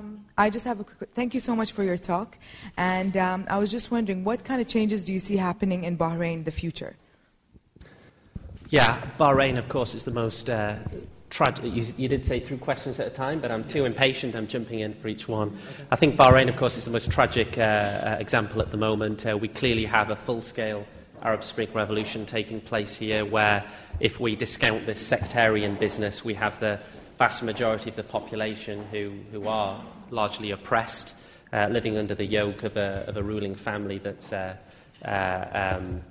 Um, 0.00 0.24
I 0.38 0.48
just 0.50 0.64
have 0.64 0.80
a 0.80 0.84
quick. 0.84 1.10
Thank 1.14 1.34
you 1.34 1.40
so 1.40 1.54
much 1.54 1.72
for 1.72 1.84
your 1.84 1.98
talk, 1.98 2.38
and 2.76 3.16
um, 3.16 3.44
I 3.50 3.58
was 3.58 3.70
just 3.70 3.90
wondering, 3.90 4.24
what 4.24 4.44
kind 4.44 4.60
of 4.60 4.66
changes 4.66 5.04
do 5.04 5.12
you 5.12 5.18
see 5.18 5.36
happening 5.36 5.84
in 5.84 5.98
Bahrain 5.98 6.34
in 6.34 6.44
the 6.44 6.50
future? 6.50 6.96
Yeah, 8.70 9.02
Bahrain, 9.18 9.58
of 9.58 9.68
course, 9.68 9.94
is 9.94 10.04
the 10.04 10.10
most 10.12 10.48
uh, 10.48 10.76
tragic. 11.28 11.64
You, 11.64 11.84
you 11.98 12.08
did 12.08 12.24
say 12.24 12.40
three 12.40 12.56
questions 12.56 12.98
at 12.98 13.08
a 13.08 13.10
time, 13.10 13.40
but 13.40 13.50
I'm 13.50 13.64
too 13.64 13.84
impatient. 13.84 14.34
I'm 14.34 14.46
jumping 14.46 14.80
in 14.80 14.94
for 14.94 15.08
each 15.08 15.28
one. 15.28 15.58
I 15.90 15.96
think 15.96 16.16
Bahrain, 16.16 16.48
of 16.48 16.56
course, 16.56 16.78
is 16.78 16.84
the 16.84 16.90
most 16.90 17.10
tragic 17.10 17.58
uh, 17.58 17.62
uh, 17.62 18.16
example 18.20 18.62
at 18.62 18.70
the 18.70 18.78
moment. 18.78 19.26
Uh, 19.26 19.36
we 19.36 19.48
clearly 19.48 19.84
have 19.84 20.08
a 20.08 20.16
full 20.16 20.40
scale 20.40 20.86
Arab 21.22 21.44
Spring 21.44 21.68
revolution 21.74 22.24
taking 22.24 22.60
place 22.60 22.96
here, 22.96 23.26
where 23.26 23.64
if 23.98 24.18
we 24.18 24.34
discount 24.34 24.86
this 24.86 25.06
sectarian 25.06 25.74
business, 25.74 26.24
we 26.24 26.32
have 26.32 26.58
the 26.60 26.80
vast 27.20 27.42
majority 27.42 27.90
of 27.90 27.96
the 27.96 28.02
population 28.02 28.82
who, 28.90 29.12
who 29.30 29.46
are 29.46 29.78
largely 30.10 30.52
oppressed, 30.52 31.14
uh, 31.52 31.68
living 31.70 31.98
under 31.98 32.14
the 32.14 32.24
yoke 32.24 32.62
of 32.62 32.78
a, 32.78 33.04
of 33.06 33.16
a 33.16 33.22
ruling 33.22 33.54
family 33.54 33.98
that's. 33.98 34.32
Uh, 34.32 34.56
uh, 35.04 35.76
um, 35.78 36.02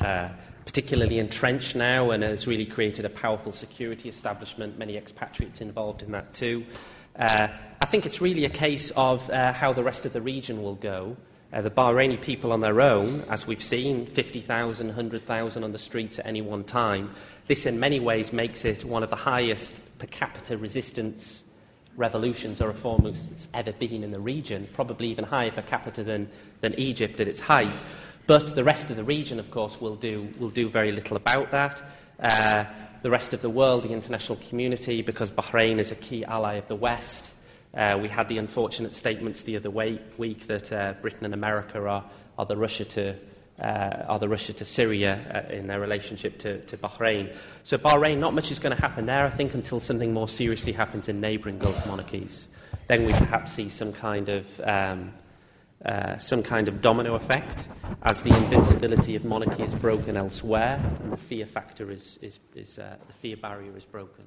uh, 0.00 0.28
particularly 0.66 1.18
entrenched 1.18 1.74
now 1.74 2.10
and 2.10 2.22
has 2.22 2.46
really 2.46 2.66
created 2.66 3.06
a 3.06 3.08
powerful 3.08 3.50
security 3.50 4.06
establishment, 4.10 4.78
many 4.78 4.98
expatriates 4.98 5.62
involved 5.62 6.02
in 6.02 6.12
that 6.12 6.34
too. 6.34 6.62
Uh, 7.18 7.48
I 7.80 7.86
think 7.86 8.04
it's 8.04 8.20
really 8.20 8.44
a 8.44 8.50
case 8.50 8.90
of 8.90 9.26
how 9.30 9.72
the 9.72 9.82
rest 9.82 10.04
of 10.04 10.12
the 10.12 10.20
region 10.20 10.62
will 10.62 10.74
go. 10.74 11.16
Uh, 11.50 11.62
the 11.62 11.70
Bahraini 11.70 12.20
people 12.20 12.52
on 12.52 12.60
their 12.60 12.80
own, 12.80 13.22
as 13.30 13.46
we've 13.46 13.62
seen, 13.62 14.04
50,000, 14.04 14.88
100,000 14.88 15.64
on 15.64 15.72
the 15.72 15.78
streets 15.78 16.18
at 16.18 16.26
any 16.26 16.42
one 16.42 16.62
time, 16.62 17.10
this 17.46 17.64
in 17.64 17.80
many 17.80 18.00
ways 18.00 18.32
makes 18.32 18.66
it 18.66 18.84
one 18.84 19.02
of 19.02 19.08
the 19.08 19.16
highest 19.16 19.80
per 19.98 20.06
capita 20.06 20.58
resistance 20.58 21.44
revolutions 21.96 22.60
or 22.60 22.68
reforms 22.68 23.22
that's 23.22 23.48
ever 23.54 23.72
been 23.72 24.04
in 24.04 24.10
the 24.10 24.20
region, 24.20 24.68
probably 24.74 25.08
even 25.08 25.24
higher 25.24 25.50
per 25.50 25.62
capita 25.62 26.04
than, 26.04 26.28
than 26.60 26.74
Egypt 26.74 27.18
at 27.18 27.26
its 27.26 27.40
height. 27.40 27.72
But 28.26 28.54
the 28.54 28.62
rest 28.62 28.90
of 28.90 28.96
the 28.96 29.04
region, 29.04 29.40
of 29.40 29.50
course, 29.50 29.80
will 29.80 29.96
do, 29.96 30.28
will 30.38 30.50
do 30.50 30.68
very 30.68 30.92
little 30.92 31.16
about 31.16 31.50
that. 31.50 31.82
Uh, 32.20 32.66
the 33.02 33.10
rest 33.10 33.32
of 33.32 33.40
the 33.40 33.50
world, 33.50 33.84
the 33.84 33.92
international 33.92 34.38
community, 34.48 35.00
because 35.00 35.30
Bahrain 35.30 35.78
is 35.78 35.92
a 35.92 35.96
key 35.96 36.24
ally 36.24 36.54
of 36.54 36.68
the 36.68 36.76
West. 36.76 37.24
Uh, 37.74 37.98
we 38.00 38.08
had 38.08 38.28
the 38.28 38.38
unfortunate 38.38 38.92
statements 38.94 39.42
the 39.42 39.56
other 39.56 39.70
week 39.70 40.46
that 40.46 40.72
uh, 40.72 40.94
Britain 41.00 41.24
and 41.24 41.34
America 41.34 41.78
are, 41.86 42.04
are 42.38 42.46
the 42.46 42.56
Russia 42.56 42.84
to 42.84 43.14
uh, 43.60 44.04
are 44.06 44.20
the 44.20 44.28
Russia 44.28 44.52
to 44.52 44.64
Syria 44.64 45.44
uh, 45.50 45.52
in 45.52 45.66
their 45.66 45.80
relationship 45.80 46.38
to, 46.38 46.60
to 46.66 46.76
Bahrain. 46.76 47.34
So 47.64 47.76
Bahrain, 47.76 48.18
not 48.18 48.32
much 48.32 48.52
is 48.52 48.60
going 48.60 48.74
to 48.74 48.80
happen 48.80 49.06
there, 49.06 49.26
I 49.26 49.30
think, 49.30 49.54
until 49.54 49.80
something 49.80 50.12
more 50.12 50.28
seriously 50.28 50.70
happens 50.70 51.08
in 51.08 51.20
neighbouring 51.20 51.58
Gulf 51.58 51.84
monarchies. 51.84 52.46
Then 52.86 53.04
we 53.04 53.12
perhaps 53.12 53.52
see 53.52 53.68
some 53.68 53.92
kind 53.92 54.28
of 54.28 54.60
um, 54.60 55.12
uh, 55.84 56.18
some 56.18 56.42
kind 56.42 56.66
of 56.66 56.80
domino 56.80 57.14
effect 57.14 57.68
as 58.02 58.22
the 58.22 58.36
invincibility 58.36 59.14
of 59.14 59.24
monarchy 59.24 59.62
is 59.62 59.74
broken 59.74 60.16
elsewhere 60.16 60.80
and 61.02 61.12
the 61.12 61.16
fear 61.16 61.46
factor 61.46 61.90
is, 61.92 62.18
is, 62.20 62.40
is 62.56 62.80
uh, 62.80 62.96
the 63.06 63.12
fear 63.12 63.36
barrier 63.36 63.76
is 63.76 63.84
broken. 63.84 64.24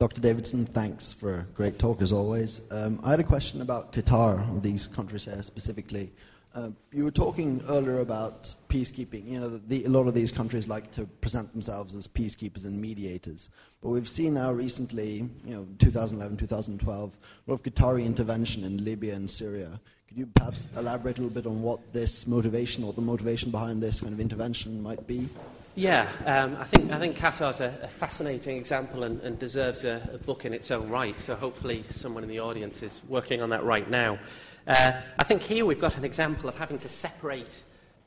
Dr. 0.00 0.22
Davidson, 0.22 0.64
thanks 0.64 1.12
for 1.12 1.40
a 1.40 1.42
great 1.52 1.78
talk 1.78 2.00
as 2.00 2.10
always. 2.10 2.62
Um, 2.70 3.00
I 3.04 3.10
had 3.10 3.20
a 3.20 3.24
question 3.24 3.60
about 3.60 3.92
Qatar, 3.92 4.62
these 4.62 4.86
countries 4.86 5.26
here 5.26 5.42
specifically. 5.42 6.10
Uh, 6.54 6.70
you 6.90 7.04
were 7.04 7.10
talking 7.10 7.62
earlier 7.68 8.00
about 8.00 8.54
peacekeeping. 8.70 9.30
You 9.30 9.40
know, 9.40 9.48
the, 9.58 9.84
a 9.84 9.90
lot 9.90 10.06
of 10.06 10.14
these 10.14 10.32
countries 10.32 10.66
like 10.66 10.90
to 10.92 11.04
present 11.04 11.52
themselves 11.52 11.94
as 11.94 12.08
peacekeepers 12.08 12.64
and 12.64 12.80
mediators. 12.80 13.50
But 13.82 13.90
we've 13.90 14.08
seen 14.08 14.32
now 14.32 14.52
recently, 14.52 15.28
you 15.44 15.54
know, 15.54 15.66
2011, 15.80 16.38
2012, 16.38 17.12
a 17.46 17.50
lot 17.50 17.54
of 17.54 17.62
Qatari 17.62 18.06
intervention 18.06 18.64
in 18.64 18.82
Libya 18.82 19.14
and 19.14 19.28
Syria. 19.28 19.78
Could 20.08 20.16
you 20.16 20.26
perhaps 20.34 20.66
elaborate 20.78 21.18
a 21.18 21.20
little 21.20 21.34
bit 21.34 21.46
on 21.46 21.60
what 21.60 21.92
this 21.92 22.26
motivation, 22.26 22.84
or 22.84 22.94
the 22.94 23.02
motivation 23.02 23.50
behind 23.50 23.82
this 23.82 24.00
kind 24.00 24.14
of 24.14 24.18
intervention 24.18 24.82
might 24.82 25.06
be? 25.06 25.28
Yeah, 25.76 26.08
um, 26.26 26.56
I 26.58 26.64
think 26.64 26.90
I 26.90 26.98
think 26.98 27.16
Qatar's 27.16 27.60
a, 27.60 27.78
a 27.82 27.88
fascinating 27.88 28.56
example 28.56 29.04
and, 29.04 29.20
and 29.20 29.38
deserves 29.38 29.84
a, 29.84 30.10
a, 30.12 30.18
book 30.18 30.44
in 30.44 30.52
its 30.52 30.72
own 30.72 30.90
right. 30.90 31.18
So 31.20 31.36
hopefully, 31.36 31.84
someone 31.90 32.24
in 32.24 32.28
the 32.28 32.40
audience 32.40 32.82
is 32.82 33.00
working 33.08 33.40
on 33.40 33.50
that 33.50 33.62
right 33.62 33.88
now. 33.88 34.18
Uh, 34.66 35.00
I 35.16 35.24
think 35.24 35.42
here 35.42 35.64
we've 35.64 35.80
got 35.80 35.96
an 35.96 36.04
example 36.04 36.48
of 36.48 36.56
having 36.56 36.80
to 36.80 36.88
separate 36.88 37.62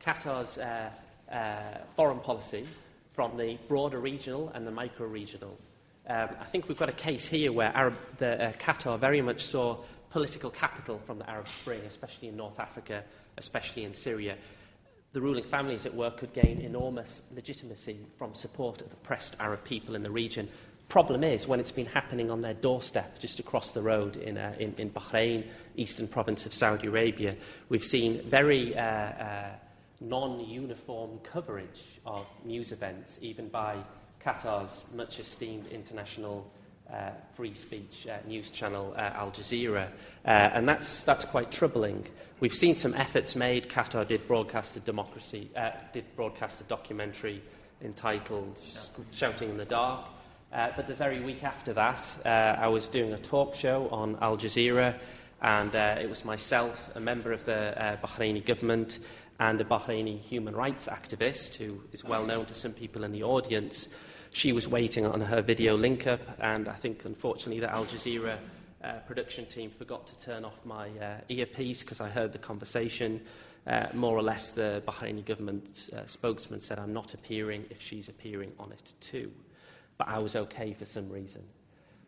Qatar's 0.06 0.57
uh, 0.57 0.90
uh, 1.31 1.77
foreign 1.95 2.19
policy 2.19 2.68
from 3.14 3.38
the 3.38 3.57
broader 3.69 3.99
regional 3.99 4.49
and 4.49 4.68
the 4.68 4.72
micro 4.72 5.07
regional. 5.07 5.57
Um, 6.07 6.30
I 6.41 6.45
think 6.45 6.68
we've 6.68 6.77
got 6.77 6.90
a 6.90 6.94
case 6.94 7.26
here 7.26 7.53
where 7.53 7.72
Arab, 7.73 7.98
the, 8.18 8.49
uh, 8.49 8.52
Qatar 8.53 8.99
very 8.99 9.22
much 9.22 9.41
saw 9.41 9.77
political 10.10 10.49
capital 10.49 10.99
from 11.06 11.18
the 11.18 11.30
Arab 11.30 11.48
Spring, 11.48 11.80
especially 11.88 12.27
in 12.27 12.35
North 12.35 12.60
Africa, 12.60 13.06
especially 13.38 13.85
in 13.85 13.94
Syria 13.94 14.35
the 15.14 15.22
ruling 15.22 15.44
families 15.44 15.85
at 15.85 15.94
work 15.94 16.18
could 16.18 16.34
gain 16.34 16.60
enormous 16.60 17.22
legitimacy 17.35 17.99
from 18.18 18.34
support 18.34 18.81
of 18.81 18.91
oppressed 18.91 19.35
Arab 19.40 19.64
people 19.64 19.95
in 19.95 20.02
the 20.03 20.11
region. 20.11 20.49
Problem 20.90 21.23
is, 21.23 21.48
when 21.48 21.60
it's 21.60 21.72
been 21.72 21.85
happening 21.85 22.30
on 22.30 22.41
their 22.41 22.56
doorstep 22.56 23.19
just 23.19 23.40
across 23.40 23.72
the 23.72 23.81
road 23.81 24.15
in, 24.18 24.38
uh, 24.38 24.56
in, 24.60 24.73
in, 24.77 24.90
Bahrain, 24.90 25.45
eastern 25.76 26.07
province 26.07 26.45
of 26.45 26.53
Saudi 26.53 26.88
Arabia, 26.88 27.35
we've 27.69 27.84
seen 27.84 28.22
very 28.23 28.76
uh, 28.76 28.81
uh, 28.81 29.49
non 30.02 30.40
uniform 30.40 31.19
coverage 31.23 31.99
of 32.06 32.26
news 32.44 32.72
events, 32.72 33.19
even 33.22 33.48
by 33.48 33.77
Qatar's 34.23 34.85
much 34.94 35.19
esteemed 35.19 35.68
international 35.68 36.52
uh, 36.94 37.10
free 37.36 37.53
speech 37.53 38.07
uh, 38.07 38.18
news 38.28 38.52
channel 38.52 38.94
uh, 38.95 39.11
Al 39.15 39.32
Jazeera. 39.32 39.88
Uh, 40.26 40.30
and 40.30 40.68
that's, 40.68 41.03
that's 41.03 41.26
quite 41.26 41.52
troubling. 41.52 42.06
We've 42.40 42.53
seen 42.53 42.76
some 42.76 42.94
efforts 42.94 43.36
made. 43.36 43.70
Qatar 43.70 44.07
did 44.07 44.28
broadcast 44.28 44.78
a, 44.78 44.80
democracy, 44.80 45.49
uh, 45.56 45.72
did 45.91 46.03
broadcast 46.15 46.61
a 46.61 46.65
documentary 46.65 47.41
entitled 47.82 48.60
Shouting 49.11 49.49
in 49.49 49.57
the 49.57 49.65
Dark. 49.65 50.06
Uh, 50.52 50.70
but 50.76 50.88
the 50.88 50.94
very 50.94 51.20
week 51.20 51.44
after 51.44 51.74
that, 51.74 52.06
I 52.26 52.68
was 52.68 52.88
doing 52.88 53.14
a 53.14 53.18
talk 53.18 53.56
show 53.56 53.90
on 53.90 54.18
Al 54.22 54.38
Jazeera, 54.38 54.95
and 55.41 55.74
it 55.74 56.07
was 56.07 56.24
myself, 56.24 56.91
a 56.94 56.99
member 56.99 57.32
of 57.34 57.44
the 57.44 57.74
Bahraini 58.03 58.45
government, 58.45 58.99
and 59.40 59.60
a 59.60 59.64
Bahraini 59.64 60.20
human 60.20 60.56
rights 60.56 60.88
activist 60.88 61.56
who 61.56 61.82
is 61.91 62.03
well 62.03 62.24
known 62.24 62.45
to 62.45 62.53
some 62.53 62.72
people 62.72 63.03
in 63.03 63.11
the 63.11 63.24
audience 63.24 63.90
she 64.34 64.51
was 64.51 64.68
waiting 64.68 65.05
on 65.05 65.22
her 65.22 65.41
video 65.43 65.77
link 65.77 66.07
up, 66.07 66.22
and 66.39 66.68
I 66.68 66.73
think, 66.73 67.05
unfortunately, 67.05 67.60
the 67.60 67.72
Al 67.72 67.85
Jazeera 67.85 68.38
uh, 68.84 68.93
production 69.07 69.45
team 69.45 69.69
forgot 69.69 70.07
to 70.07 70.19
turn 70.19 70.43
off 70.43 70.57
my 70.65 70.89
uh, 70.89 71.18
earpiece 71.30 71.84
because 71.84 72.01
I 72.01 72.10
heard 72.10 72.31
the 72.31 72.39
conversation. 72.39 73.22
Uh, 73.68 73.85
more 73.93 74.18
or 74.18 74.23
less, 74.23 74.49
the 74.49 74.81
Bahraini 74.88 75.23
government 75.23 75.91
uh, 75.95 76.05
spokesman 76.07 76.60
said, 76.60 76.80
I'm 76.80 76.91
not 76.91 77.14
appearing 77.14 77.65
if 77.69 77.80
she's 77.80 78.10
appearing 78.10 78.51
on 78.60 78.72
it 78.72 78.93
too. 78.99 79.31
But 79.99 80.07
I 80.07 80.18
was 80.18 80.35
okay 80.35 80.73
for 80.73 80.85
some 80.85 81.10
reason. 81.10 81.43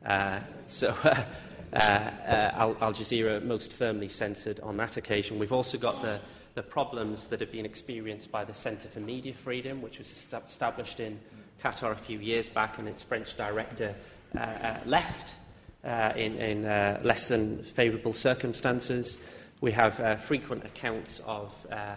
Uh, 0.04 0.40
so 0.66 0.96
uh, 1.04 1.26
Al, 1.74 2.76
Al 2.82 2.92
Jazeera 2.92 3.44
most 3.44 3.72
firmly 3.72 4.10
censored 4.10 4.60
on 4.62 4.78
that 4.78 4.98
occasion. 4.98 5.38
We've 5.38 5.54
also 5.54 5.78
got 5.78 6.02
the, 6.02 6.20
the 6.56 6.64
problems 6.64 7.28
that 7.28 7.40
have 7.40 7.52
been 7.52 7.66
experienced 7.66 8.32
by 8.32 8.44
the 8.44 8.54
Centre 8.54 8.90
for 8.90 9.00
Media 9.00 9.34
Freedom, 9.34 9.84
which 9.84 10.00
was 10.00 10.12
established 10.48 11.00
in 11.00 11.20
Qatar 11.64 11.92
a 11.92 11.96
few 11.96 12.20
years 12.20 12.50
back, 12.50 12.78
and 12.78 12.88
its 12.88 13.04
French 13.04 13.36
director 13.38 13.96
uh, 14.36 14.40
uh, 14.40 14.80
left 14.86 15.36
uh, 15.84 16.14
in, 16.16 16.36
in 16.38 16.66
uh, 16.66 17.00
less 17.04 17.28
than 17.28 17.62
favourable 17.64 18.14
circumstances. 18.14 19.18
We 19.62 19.72
have 19.72 20.00
uh, 20.00 20.16
frequent 20.16 20.66
accounts 20.66 21.22
of 21.26 21.54
uh, 21.72 21.96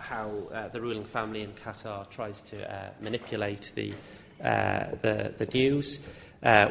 how 0.00 0.68
the 0.72 0.80
ruling 0.80 1.04
family 1.04 1.42
in 1.42 1.52
Qatar 1.52 2.08
tries 2.10 2.42
to 2.42 2.92
manipulate 3.00 3.72
the, 3.74 3.92
the, 4.40 5.32
the, 5.38 5.46
news. 5.54 6.00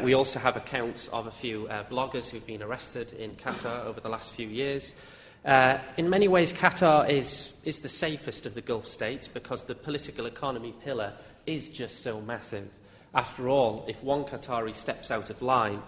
we 0.03 0.13
also 0.13 0.39
have 0.39 0.57
accounts 0.57 1.07
of 1.09 1.27
a 1.27 1.31
few 1.31 1.67
bloggers 1.89 2.29
who've 2.29 2.45
been 2.45 2.63
arrested 2.63 3.13
in 3.13 3.31
Qatar 3.31 3.85
over 3.85 4.01
the 4.01 4.09
last 4.09 4.33
few 4.33 4.47
years. 4.47 4.95
Uh, 5.45 5.77
in 5.95 6.09
many 6.09 6.27
ways, 6.27 6.51
Qatar 6.51 7.09
is, 7.09 7.53
is 7.63 7.79
the 7.79 7.89
safest 7.89 8.45
of 8.45 8.55
the 8.55 8.61
Gulf 8.61 8.85
states 8.85 9.27
because 9.27 9.63
the 9.63 9.75
political 9.75 10.25
economy 10.25 10.73
pillar 10.83 11.13
is 11.49 11.69
just 11.69 12.03
so 12.03 12.21
massive. 12.21 12.69
After 13.13 13.49
all, 13.49 13.85
if 13.87 14.01
one 14.03 14.23
Qatari 14.23 14.75
steps 14.75 15.09
out 15.09 15.29
of 15.29 15.41
line, 15.41 15.81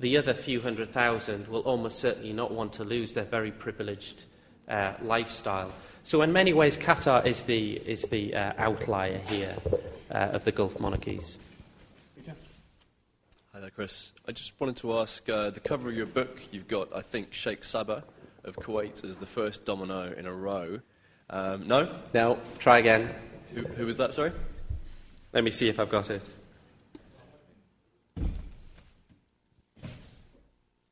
the 0.00 0.16
other 0.16 0.32
few 0.32 0.60
hundred 0.60 0.92
thousand 0.92 1.48
will 1.48 1.62
almost 1.62 1.98
certainly 1.98 2.32
not 2.32 2.52
want 2.52 2.72
to 2.74 2.84
lose 2.84 3.14
their 3.14 3.24
very 3.24 3.50
privileged 3.50 4.22
uh, 4.68 4.92
lifestyle. 5.02 5.72
So, 6.04 6.22
in 6.22 6.32
many 6.32 6.52
ways, 6.52 6.78
Qatar 6.78 7.26
is 7.26 7.42
the, 7.42 7.72
is 7.72 8.02
the 8.02 8.32
uh, 8.34 8.52
outlier 8.56 9.18
here 9.26 9.54
uh, 10.10 10.36
of 10.36 10.44
the 10.44 10.52
Gulf 10.52 10.78
monarchies. 10.80 11.38
Hi 13.52 13.62
there, 13.62 13.70
Chris. 13.70 14.12
I 14.28 14.30
just 14.30 14.52
wanted 14.60 14.76
to 14.76 14.98
ask 14.98 15.28
uh, 15.28 15.50
the 15.50 15.58
cover 15.58 15.88
of 15.88 15.96
your 15.96 16.06
book, 16.06 16.38
you've 16.52 16.68
got, 16.68 16.94
I 16.94 17.00
think, 17.00 17.34
Sheikh 17.34 17.62
Sabah 17.62 18.04
of 18.44 18.54
Kuwait 18.54 19.04
as 19.04 19.16
the 19.16 19.26
first 19.26 19.64
domino 19.64 20.12
in 20.12 20.26
a 20.26 20.32
row. 20.32 20.78
Um, 21.28 21.66
no? 21.66 21.92
No, 22.14 22.38
try 22.60 22.78
again. 22.78 23.12
Who, 23.52 23.62
who 23.62 23.86
was 23.86 23.96
that, 23.96 24.14
sorry? 24.14 24.30
Let 25.32 25.44
me 25.44 25.50
see 25.50 25.68
if 25.68 25.78
I've 25.78 25.90
got 25.90 26.10
it. 26.10 26.24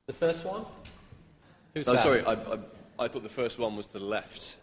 The 0.07 0.13
first 0.13 0.45
one? 0.45 0.65
Who's 1.75 1.89
oh, 1.89 1.95
that? 1.95 2.03
sorry, 2.03 2.23
I, 2.25 2.33
I, 2.35 2.59
I, 2.99 3.09
thought 3.09 3.23
the 3.23 3.29
first 3.29 3.59
one 3.59 3.77
was 3.77 3.87
to 3.89 3.99
the 3.99 4.05
left. 4.05 4.57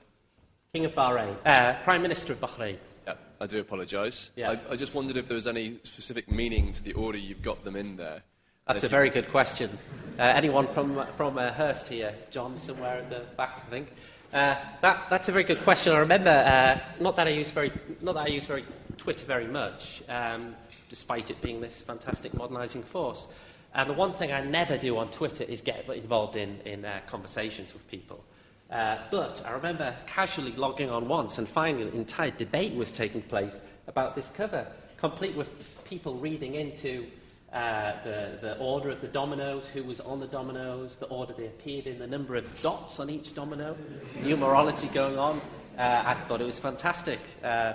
King 0.73 0.85
of 0.85 0.93
Bahrain. 0.93 1.35
Uh, 1.45 1.73
Prime 1.83 2.01
Minister 2.01 2.33
of 2.33 2.39
Bahrain. 2.39 2.77
Yeah, 3.05 3.15
I 3.41 3.47
do 3.47 3.59
apologise. 3.59 4.31
Yeah. 4.35 4.51
I, 4.51 4.73
I, 4.73 4.75
just 4.75 4.95
wondered 4.95 5.17
if 5.17 5.27
there 5.27 5.35
was 5.35 5.47
any 5.47 5.79
specific 5.83 6.31
meaning 6.31 6.71
to 6.73 6.83
the 6.83 6.93
order 6.93 7.17
you've 7.17 7.41
got 7.41 7.63
them 7.63 7.75
in 7.75 7.97
there. 7.97 8.21
That's 8.67 8.83
a 8.83 8.87
very 8.87 9.09
good 9.09 9.29
question. 9.29 9.77
Uh, 10.17 10.21
anyone 10.21 10.67
from, 10.67 11.05
from 11.17 11.37
uh, 11.37 11.51
Hurst 11.51 11.89
here? 11.89 12.15
John, 12.31 12.57
somewhere 12.57 12.99
at 12.99 13.09
the 13.09 13.25
back, 13.35 13.63
I 13.67 13.69
think. 13.69 13.89
Uh, 14.31 14.55
that, 14.81 15.09
that's 15.09 15.29
a 15.29 15.31
very 15.31 15.43
good 15.43 15.61
question. 15.63 15.93
I 15.93 15.99
remember, 15.99 16.29
uh, 16.29 16.79
not 16.99 17.15
that 17.17 17.27
I 17.27 17.31
use 17.31 17.51
very, 17.51 17.71
not 18.01 18.15
that 18.15 18.25
I 18.25 18.27
use 18.27 18.45
very 18.45 18.63
Twitter 18.94 19.26
very 19.26 19.48
much, 19.48 20.03
um, 20.10 20.56
despite 20.90 21.30
it 21.30 21.41
being 21.41 21.61
this 21.61 21.82
fantastic 21.82 22.34
modernising 22.34 22.84
force. 22.84 23.28
And 23.76 23.90
the 23.90 23.94
one 23.94 24.14
thing 24.14 24.32
I 24.32 24.41
never 24.41 24.78
do 24.78 24.98
on 24.98 25.10
Twitter 25.10 25.44
is 25.44 25.61
get 25.61 25.90
involved 25.90 26.36
in, 26.36 26.60
in 26.65 26.86
uh, 26.86 26.99
conversations 27.07 27.74
with 27.74 27.88
people. 27.90 28.24
Uh, 28.70 28.98
but 29.11 29.44
I 29.45 29.52
remember 29.52 29.95
casually 30.07 30.52
logging 30.53 30.90
on 30.90 31.07
once 31.07 31.38
and 31.38 31.48
finding 31.48 31.88
an 31.88 31.94
entire 31.94 32.32
debate 32.32 32.74
was 32.76 32.91
taking 32.91 33.22
place 33.22 33.57
about 33.88 34.15
this 34.15 34.30
cover, 34.30 34.68
complete 34.98 35.36
with 35.36 35.84
people 35.86 36.15
reading 36.15 36.56
into 36.56 37.06
uh, 37.52 37.94
the, 38.03 38.38
the 38.41 38.57
order 38.57 38.90
of 38.90 38.99
the 39.02 39.07
dominoes, 39.07 39.68
who 39.68 39.84
was 39.84 39.99
on 39.99 40.20
the 40.20 40.28
dominoes, 40.28 40.98
the 40.98 41.06
order 41.07 41.34
they 41.34 41.45
appeared 41.45 41.86
in, 41.86 41.99
the 41.99 42.07
number 42.07 42.36
of 42.36 42.61
dots 42.61 42.99
on 42.99 43.10
each 43.11 43.36
domino, 43.36 43.76
numerology 44.22 44.91
going 44.91 45.20
on. 45.20 45.40
Uh, 45.78 46.03
I 46.06 46.14
thought 46.28 46.41
it 46.41 46.45
was 46.45 46.60
fantastic. 46.60 47.20
Uh, 47.44 47.74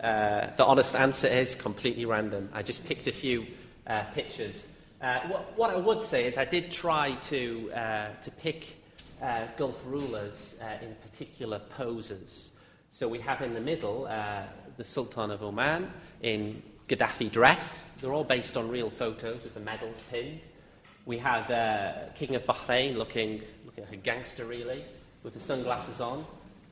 uh, 0.00 0.48
the 0.56 0.64
honest 0.64 0.94
answer 0.94 1.26
is 1.26 1.54
completely 1.54 2.04
random. 2.04 2.48
I 2.52 2.62
just 2.62 2.84
picked 2.84 3.06
a 3.06 3.12
few 3.12 3.46
uh, 3.86 4.04
pictures. 4.14 4.66
Uh, 5.00 5.20
what, 5.28 5.56
what, 5.58 5.70
I 5.70 5.76
would 5.76 6.02
say 6.02 6.26
is 6.26 6.38
I 6.38 6.44
did 6.44 6.70
try 6.70 7.12
to, 7.12 7.70
uh, 7.72 8.08
to 8.22 8.30
pick 8.30 8.76
uh, 9.22 9.46
Gulf 9.56 9.80
rulers 9.86 10.56
in 10.82 10.94
particular 10.96 11.58
poses. 11.58 12.50
So 12.90 13.08
we 13.08 13.18
have 13.20 13.42
in 13.42 13.54
the 13.54 13.60
middle 13.60 14.04
the 14.76 14.84
Sultan 14.84 15.30
of 15.30 15.42
Oman 15.42 15.90
in 16.22 16.62
Gaddafi 16.88 17.30
dress. 17.30 17.82
They're 18.00 18.12
all 18.12 18.24
based 18.24 18.56
on 18.56 18.68
real 18.68 18.90
photos 18.90 19.42
with 19.42 19.54
the 19.54 19.60
medals 19.60 20.02
pinned. 20.10 20.40
We 21.06 21.18
have 21.18 21.46
King 22.14 22.34
of 22.34 22.44
Bahrain 22.44 22.96
looking, 22.96 23.42
looking 23.64 23.84
like 23.84 23.92
a 23.92 23.96
gangster, 23.96 24.44
really, 24.44 24.84
with 25.22 25.34
the 25.34 25.40
sunglasses 25.40 26.00
on. 26.00 26.26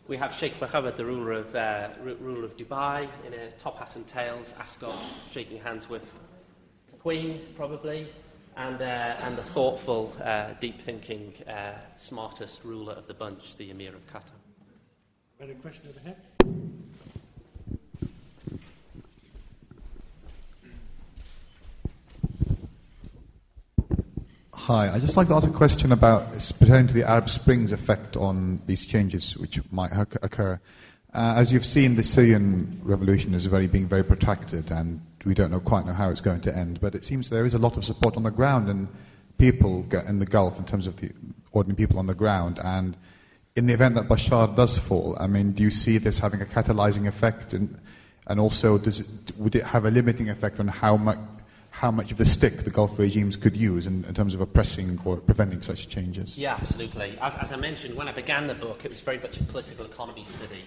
We 0.07 0.19
have 0.19 0.35
Sheikh 0.35 0.61
Mohammed, 0.61 0.97
the 0.97 1.05
ruler 1.07 1.33
of, 1.33 1.55
uh, 1.55 1.89
ruler 2.03 2.45
of 2.45 2.59
Dubai, 2.59 3.09
in 3.27 3.33
a 3.33 3.51
top 3.53 3.79
hat 3.79 3.97
and 3.97 4.07
tails, 4.07 4.53
ascot, 4.61 4.95
shaking 5.31 5.59
hands 5.63 5.89
with 5.89 6.03
the 6.91 6.99
Queen, 6.99 7.41
probably, 7.57 8.09
and, 8.55 8.83
uh, 8.83 9.17
and 9.21 9.35
the 9.35 9.43
thoughtful, 9.43 10.15
uh, 10.23 10.53
deep 10.61 10.79
thinking, 10.83 11.33
uh, 11.49 11.79
smartest 11.97 12.65
ruler 12.65 12.93
of 12.93 13.07
the 13.07 13.15
bunch, 13.15 13.57
the 13.57 13.71
Emir 13.71 13.95
of 13.95 14.07
Qatar. 14.13 14.37
Any 15.41 15.55
question 15.55 15.89
over 15.89 16.01
here? 16.01 16.84
Hi, 24.67 24.95
I'd 24.95 25.03
just 25.03 25.19
like 25.19 25.29
to 25.29 25.35
ask 25.35 25.47
a 25.47 25.53
question 25.53 25.93
about 25.93 26.33
pertaining 26.59 26.87
to 26.87 26.95
the 26.95 27.07
Arab 27.07 27.29
Spring's 27.29 27.71
effect 27.71 28.17
on 28.17 28.63
these 28.65 28.87
changes 28.87 29.37
which 29.37 29.61
might 29.71 29.93
occur. 29.93 30.59
Uh, 31.13 31.35
as 31.37 31.53
you've 31.53 31.67
seen, 31.67 31.97
the 31.97 32.03
Syrian 32.03 32.81
revolution 32.83 33.35
is 33.35 33.45
very, 33.45 33.67
being 33.67 33.87
very 33.87 34.03
protracted, 34.03 34.71
and 34.71 35.03
we 35.27 35.35
don't 35.35 35.51
know 35.51 35.61
quite 35.61 35.85
know 35.85 35.93
how 35.93 36.09
it's 36.09 36.23
going 36.23 36.41
to 36.41 36.57
end. 36.57 36.81
But 36.81 36.95
it 36.95 37.05
seems 37.05 37.29
there 37.29 37.45
is 37.45 37.53
a 37.53 37.59
lot 37.59 37.77
of 37.77 37.85
support 37.85 38.17
on 38.17 38.23
the 38.23 38.31
ground 38.31 38.71
and 38.71 38.89
people 39.37 39.87
in 40.09 40.19
the 40.19 40.25
Gulf 40.25 40.59
in 40.59 40.65
terms 40.65 40.87
of 40.87 40.97
the 40.97 41.11
ordinary 41.53 41.77
people 41.77 41.99
on 41.99 42.07
the 42.07 42.15
ground. 42.15 42.59
And 42.65 42.97
in 43.57 43.67
the 43.67 43.75
event 43.75 43.97
that 43.97 44.09
Bashar 44.09 44.57
does 44.57 44.79
fall, 44.79 45.15
I 45.21 45.27
mean, 45.27 45.53
do 45.53 45.63
you 45.63 45.71
see 45.71 45.99
this 45.99 46.19
having 46.21 46.41
a 46.41 46.47
catalyzing 46.47 47.07
effect? 47.07 47.53
And, 47.53 47.79
and 48.29 48.41
also, 48.41 48.79
does 48.79 49.01
it, 49.01 49.37
would 49.37 49.57
it 49.57 49.65
have 49.65 49.85
a 49.85 49.91
limiting 49.91 50.31
effect 50.31 50.59
on 50.59 50.69
how 50.69 50.97
much 50.97 51.19
how 51.75 51.91
much 51.91 52.13
of 52.13 52.19
the 52.19 52.25
stick 52.25 52.59
the 52.59 52.71
Gulf 52.71 53.01
regimes 53.01 53.37
could 53.37 53.57
use 53.57 53.89
in, 53.89 54.05
in 54.05 54.15
terms 54.15 54.33
of 54.33 54.41
oppressing 54.41 54.97
or 55.05 55.17
preventing 55.17 55.61
such 55.61 55.89
changes. 55.89 56.39
Yeah, 56.39 56.55
absolutely. 56.55 57.19
As, 57.21 57.35
as, 57.35 57.51
I 57.51 57.57
mentioned, 57.57 57.97
when 57.97 58.07
I 58.07 58.13
began 58.13 58.47
the 58.47 58.55
book, 58.55 58.85
it 58.85 58.91
was 58.91 59.01
very 59.01 59.19
much 59.19 59.41
a 59.41 59.43
political 59.43 59.85
economy 59.85 60.23
study. 60.23 60.63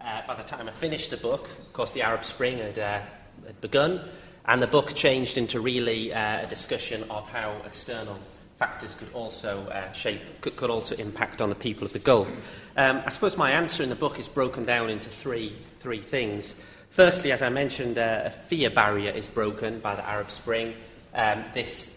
Uh, 0.00 0.22
by 0.28 0.36
the 0.36 0.44
time 0.44 0.68
I 0.68 0.72
finished 0.72 1.10
the 1.10 1.16
book, 1.16 1.48
of 1.48 1.72
course, 1.72 1.90
the 1.90 2.02
Arab 2.02 2.24
Spring 2.24 2.58
had, 2.58 2.78
uh, 2.78 3.00
had 3.44 3.60
begun, 3.60 4.08
and 4.46 4.62
the 4.62 4.68
book 4.68 4.94
changed 4.94 5.38
into 5.38 5.58
really 5.58 6.14
uh, 6.14 6.44
a 6.44 6.46
discussion 6.46 7.02
of 7.10 7.28
how 7.30 7.56
external 7.66 8.16
factors 8.60 8.94
could 8.94 9.12
also 9.12 9.66
uh, 9.70 9.90
shape, 9.90 10.20
could, 10.40 10.54
could, 10.54 10.70
also 10.70 10.94
impact 10.96 11.40
on 11.40 11.48
the 11.48 11.56
people 11.56 11.84
of 11.84 11.92
the 11.92 11.98
Gulf. 11.98 12.30
Um, 12.76 13.02
I 13.04 13.08
suppose 13.08 13.36
my 13.36 13.50
answer 13.50 13.82
in 13.82 13.88
the 13.88 13.96
book 13.96 14.20
is 14.20 14.28
broken 14.28 14.64
down 14.64 14.88
into 14.88 15.08
three, 15.08 15.56
three 15.80 16.00
things. 16.00 16.54
Firstly, 16.94 17.32
as 17.32 17.42
I 17.42 17.48
mentioned, 17.48 17.98
uh, 17.98 18.22
a 18.26 18.30
fear 18.30 18.70
barrier 18.70 19.10
is 19.10 19.26
broken 19.26 19.80
by 19.80 19.96
the 19.96 20.08
Arab 20.08 20.30
Spring. 20.30 20.74
Um, 21.12 21.44
this 21.52 21.92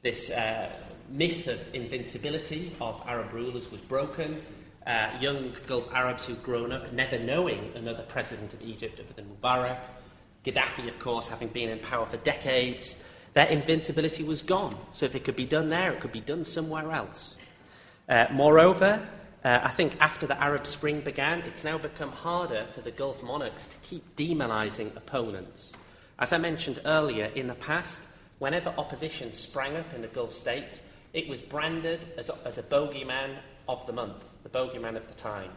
this 0.00 0.30
uh, 0.30 0.70
myth 1.10 1.46
of 1.48 1.60
invincibility 1.74 2.74
of 2.80 3.02
Arab 3.06 3.30
rulers 3.34 3.70
was 3.70 3.82
broken. 3.82 4.40
Uh, 4.86 5.10
young 5.20 5.52
Gulf 5.66 5.86
Arabs 5.92 6.24
who'd 6.24 6.42
grown 6.42 6.72
up 6.72 6.90
never 6.94 7.18
knowing 7.18 7.72
another 7.74 8.02
president 8.04 8.54
of 8.54 8.62
Egypt 8.62 8.98
other 8.98 9.12
than 9.12 9.26
Mubarak, 9.26 9.80
Gaddafi, 10.46 10.88
of 10.88 10.98
course, 10.98 11.28
having 11.28 11.48
been 11.48 11.68
in 11.68 11.78
power 11.80 12.06
for 12.06 12.16
decades, 12.16 12.96
their 13.34 13.48
invincibility 13.48 14.24
was 14.24 14.40
gone. 14.40 14.74
So 14.94 15.04
if 15.04 15.14
it 15.14 15.24
could 15.24 15.36
be 15.36 15.44
done 15.44 15.68
there, 15.68 15.92
it 15.92 16.00
could 16.00 16.12
be 16.12 16.22
done 16.22 16.46
somewhere 16.46 16.90
else. 16.90 17.36
Uh, 18.08 18.28
moreover, 18.32 19.06
uh, 19.42 19.60
I 19.62 19.68
think 19.68 19.96
after 20.00 20.26
the 20.26 20.40
Arab 20.40 20.66
Spring 20.66 21.00
began, 21.00 21.40
it's 21.40 21.64
now 21.64 21.78
become 21.78 22.12
harder 22.12 22.66
for 22.74 22.82
the 22.82 22.90
Gulf 22.90 23.22
monarchs 23.22 23.66
to 23.66 23.76
keep 23.82 24.16
demonizing 24.16 24.94
opponents. 24.96 25.72
As 26.18 26.34
I 26.34 26.38
mentioned 26.38 26.80
earlier, 26.84 27.26
in 27.34 27.46
the 27.46 27.54
past, 27.54 28.02
whenever 28.38 28.68
opposition 28.76 29.32
sprang 29.32 29.76
up 29.76 29.94
in 29.94 30.02
the 30.02 30.08
Gulf 30.08 30.34
states, 30.34 30.82
it 31.14 31.26
was 31.26 31.40
branded 31.40 32.00
as 32.18 32.28
a, 32.28 32.36
as 32.44 32.58
a 32.58 32.62
bogeyman 32.62 33.36
of 33.66 33.86
the 33.86 33.92
month, 33.94 34.24
the 34.42 34.50
bogeyman 34.50 34.96
of 34.96 35.08
the 35.08 35.14
time, 35.14 35.50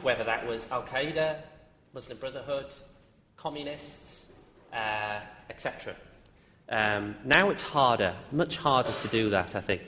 whether 0.00 0.24
that 0.24 0.46
was 0.46 0.70
Al 0.70 0.84
Qaeda, 0.84 1.36
Muslim 1.92 2.16
Brotherhood, 2.16 2.72
communists, 3.36 4.26
uh, 4.72 5.20
etc. 5.50 5.94
Um, 6.70 7.16
now 7.24 7.50
it's 7.50 7.62
harder, 7.62 8.14
much 8.32 8.56
harder 8.56 8.92
to 8.92 9.08
do 9.08 9.28
that, 9.30 9.54
I 9.54 9.60
think. 9.60 9.82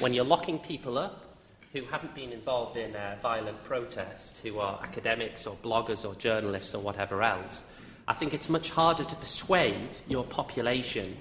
When 0.00 0.12
you're 0.12 0.24
locking 0.24 0.58
people 0.58 0.98
up, 0.98 1.27
who 1.72 1.82
haven't 1.82 2.14
been 2.14 2.32
involved 2.32 2.76
in 2.76 2.94
uh, 2.96 3.16
violent 3.22 3.62
protest, 3.64 4.38
who 4.42 4.58
are 4.58 4.80
academics 4.82 5.46
or 5.46 5.56
bloggers 5.56 6.08
or 6.08 6.14
journalists 6.14 6.74
or 6.74 6.80
whatever 6.80 7.22
else, 7.22 7.64
I 8.06 8.14
think 8.14 8.32
it's 8.32 8.48
much 8.48 8.70
harder 8.70 9.04
to 9.04 9.16
persuade 9.16 9.98
your 10.08 10.24
population 10.24 11.16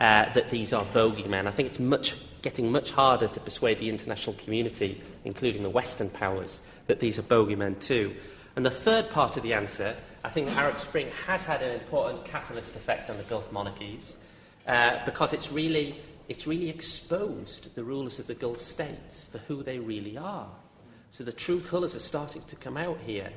uh, 0.00 0.32
that 0.32 0.48
these 0.48 0.72
are 0.72 0.84
bogeymen. 0.86 1.46
I 1.46 1.50
think 1.50 1.68
it's 1.68 1.78
much, 1.78 2.16
getting 2.40 2.72
much 2.72 2.90
harder 2.90 3.28
to 3.28 3.40
persuade 3.40 3.78
the 3.78 3.90
international 3.90 4.34
community, 4.36 5.00
including 5.24 5.62
the 5.62 5.70
Western 5.70 6.08
powers, 6.08 6.60
that 6.86 7.00
these 7.00 7.18
are 7.18 7.22
bogeymen 7.22 7.78
too. 7.78 8.14
And 8.56 8.64
the 8.64 8.70
third 8.70 9.10
part 9.10 9.36
of 9.36 9.42
the 9.42 9.52
answer, 9.52 9.94
I 10.24 10.30
think 10.30 10.48
the 10.48 10.54
Arab 10.54 10.80
Spring 10.80 11.08
has 11.26 11.44
had 11.44 11.62
an 11.62 11.78
important 11.78 12.24
catalyst 12.24 12.76
effect 12.76 13.10
on 13.10 13.18
the 13.18 13.24
Gulf 13.24 13.52
monarchies 13.52 14.16
uh, 14.66 15.04
because 15.04 15.32
it's 15.32 15.52
really 15.52 15.96
it's 16.32 16.46
really 16.46 16.70
exposed 16.70 17.74
the 17.74 17.84
rulers 17.84 18.18
of 18.18 18.26
the 18.26 18.34
Gulf 18.34 18.62
states 18.62 19.26
for 19.30 19.36
who 19.36 19.62
they 19.62 19.78
really 19.78 20.16
are. 20.16 20.48
So 21.10 21.24
the 21.24 21.32
true 21.32 21.60
colours 21.60 21.94
are 21.94 21.98
starting 22.00 22.40
to 22.46 22.56
come 22.56 22.78
out 22.78 22.98
here. 23.04 23.28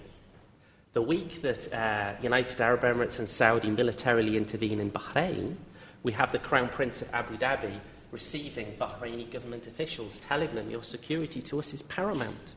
The 0.94 1.02
week 1.02 1.42
that 1.42 1.74
uh, 1.74 2.14
United 2.24 2.62
Arab 2.62 2.84
Emirates 2.84 3.20
and 3.20 3.28
Saudi 3.28 3.70
militarily 3.70 4.38
intervene 4.38 4.80
in 4.80 4.92
Bahrain, 4.92 5.58
we 6.04 6.14
have 6.14 6.32
the 6.32 6.40
Crown 6.40 6.70
Prince 6.70 7.02
of 7.02 7.14
Abu 7.14 7.36
Dhabi 7.36 7.82
receiving 8.12 8.68
Bahraini 8.80 9.30
government 9.30 9.68
officials, 9.68 10.20
telling 10.20 10.56
them 10.56 10.70
your 10.70 10.82
security 10.82 11.42
to 11.42 11.60
us 11.60 11.74
is 11.74 11.82
paramount. 11.82 12.56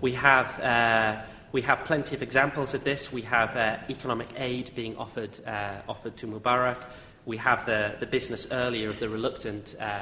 We 0.00 0.12
have, 0.12 0.60
uh, 0.60 1.20
we 1.52 1.60
have 1.60 1.84
plenty 1.84 2.16
of 2.16 2.22
examples 2.22 2.72
of 2.72 2.84
this. 2.84 3.12
We 3.12 3.20
have 3.20 3.54
uh, 3.54 3.76
economic 3.90 4.28
aid 4.38 4.70
being 4.74 4.96
offered, 4.96 5.38
uh, 5.46 5.82
offered 5.86 6.16
to 6.16 6.26
Mubarak. 6.26 6.86
We 7.26 7.36
have 7.38 7.64
the, 7.66 7.96
the 8.00 8.06
business 8.06 8.48
earlier 8.50 8.88
of 8.88 8.98
the 9.00 9.08
reluctant 9.08 9.74
uh, 9.80 10.00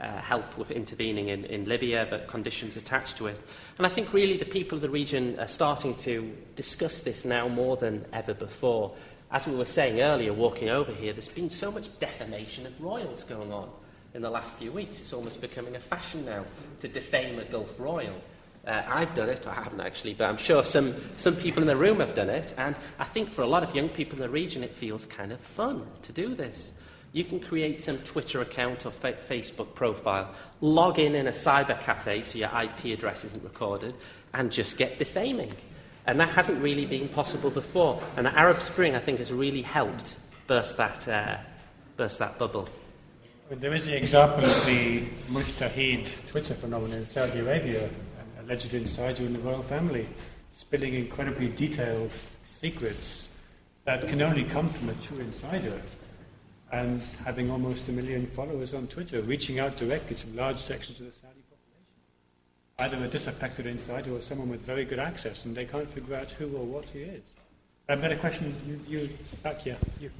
uh, 0.00 0.20
help 0.20 0.58
with 0.58 0.70
intervening 0.70 1.28
in, 1.28 1.44
in 1.44 1.64
Libya, 1.64 2.06
but 2.10 2.26
conditions 2.26 2.76
attached 2.76 3.16
to 3.18 3.28
it. 3.28 3.40
And 3.78 3.86
I 3.86 3.90
think 3.90 4.12
really 4.12 4.36
the 4.36 4.44
people 4.44 4.76
of 4.76 4.82
the 4.82 4.90
region 4.90 5.38
are 5.40 5.48
starting 5.48 5.94
to 5.96 6.36
discuss 6.54 7.00
this 7.00 7.24
now 7.24 7.48
more 7.48 7.76
than 7.76 8.04
ever 8.12 8.34
before. 8.34 8.94
As 9.30 9.46
we 9.46 9.56
were 9.56 9.64
saying 9.64 10.00
earlier, 10.00 10.32
walking 10.32 10.68
over 10.68 10.92
here, 10.92 11.12
there's 11.12 11.28
been 11.28 11.50
so 11.50 11.70
much 11.70 11.98
defamation 11.98 12.66
of 12.66 12.80
royals 12.80 13.24
going 13.24 13.52
on 13.52 13.70
in 14.14 14.22
the 14.22 14.30
last 14.30 14.54
few 14.54 14.72
weeks. 14.72 15.00
It's 15.00 15.12
almost 15.12 15.40
becoming 15.40 15.76
a 15.76 15.80
fashion 15.80 16.24
now 16.24 16.44
to 16.80 16.88
defame 16.88 17.38
a 17.38 17.44
Gulf 17.44 17.78
royal. 17.78 18.20
Uh, 18.66 18.82
I've 18.88 19.14
done 19.14 19.28
it, 19.28 19.46
I 19.46 19.54
haven't 19.54 19.80
actually, 19.80 20.14
but 20.14 20.28
I'm 20.28 20.36
sure 20.36 20.64
some, 20.64 20.94
some 21.14 21.36
people 21.36 21.62
in 21.62 21.68
the 21.68 21.76
room 21.76 22.00
have 22.00 22.14
done 22.14 22.30
it. 22.30 22.52
And 22.58 22.74
I 22.98 23.04
think 23.04 23.30
for 23.30 23.42
a 23.42 23.46
lot 23.46 23.62
of 23.62 23.74
young 23.76 23.88
people 23.88 24.16
in 24.16 24.22
the 24.22 24.28
region, 24.28 24.64
it 24.64 24.74
feels 24.74 25.06
kind 25.06 25.32
of 25.32 25.40
fun 25.40 25.86
to 26.02 26.12
do 26.12 26.34
this. 26.34 26.72
You 27.12 27.24
can 27.24 27.38
create 27.38 27.80
some 27.80 27.98
Twitter 27.98 28.42
account 28.42 28.84
or 28.84 28.90
fa- 28.90 29.16
Facebook 29.28 29.74
profile, 29.74 30.34
log 30.60 30.98
in 30.98 31.14
in 31.14 31.28
a 31.28 31.30
cyber 31.30 31.80
cafe 31.80 32.22
so 32.22 32.38
your 32.38 32.50
IP 32.60 32.86
address 32.86 33.24
isn't 33.24 33.44
recorded, 33.44 33.94
and 34.34 34.50
just 34.50 34.76
get 34.76 34.98
defaming. 34.98 35.52
And 36.06 36.18
that 36.20 36.28
hasn't 36.30 36.60
really 36.60 36.86
been 36.86 37.08
possible 37.08 37.50
before. 37.50 38.02
And 38.16 38.26
the 38.26 38.36
Arab 38.36 38.60
Spring, 38.60 38.96
I 38.96 38.98
think, 38.98 39.18
has 39.18 39.32
really 39.32 39.62
helped 39.62 40.16
burst 40.46 40.76
that, 40.76 41.06
uh, 41.08 41.36
burst 41.96 42.18
that 42.18 42.38
bubble. 42.38 42.68
There 43.48 43.74
is 43.74 43.86
the 43.86 43.96
example 43.96 44.44
of 44.44 44.66
the 44.66 45.04
Mujtahid 45.30 46.28
Twitter 46.28 46.54
phenomenon 46.54 46.98
in 46.98 47.06
Saudi 47.06 47.38
Arabia, 47.38 47.88
alleged 48.46 48.74
insider 48.74 49.24
in 49.24 49.32
the 49.32 49.38
royal 49.40 49.62
family, 49.62 50.06
spilling 50.52 50.94
incredibly 50.94 51.48
detailed 51.48 52.12
secrets 52.44 53.28
that 53.84 54.06
can 54.06 54.22
only 54.22 54.44
come 54.44 54.68
from 54.68 54.88
a 54.88 54.94
true 54.94 55.18
insider, 55.18 55.80
and 56.72 57.02
having 57.24 57.50
almost 57.50 57.88
a 57.88 57.92
million 57.92 58.26
followers 58.26 58.72
on 58.72 58.86
Twitter, 58.86 59.20
reaching 59.22 59.58
out 59.58 59.76
directly 59.76 60.14
to 60.14 60.28
large 60.28 60.58
sections 60.58 61.00
of 61.00 61.06
the 61.06 61.12
Saudi 61.12 61.42
population. 61.50 62.98
Either 62.98 63.04
a 63.04 63.08
disaffected 63.08 63.66
insider 63.66 64.12
or 64.12 64.20
someone 64.20 64.48
with 64.48 64.60
very 64.62 64.84
good 64.84 64.98
access, 64.98 65.44
and 65.44 65.56
they 65.56 65.64
can't 65.64 65.90
figure 65.90 66.14
out 66.14 66.30
who 66.30 66.46
or 66.56 66.64
what 66.64 66.84
he 66.86 67.00
is. 67.00 67.22
I've 67.88 68.00
got 68.00 68.12
a 68.12 68.16
question, 68.16 68.54
you, 68.66 68.80
you 68.88 69.08
back 69.42 69.60
here. 69.60 69.76
You. 70.00 70.10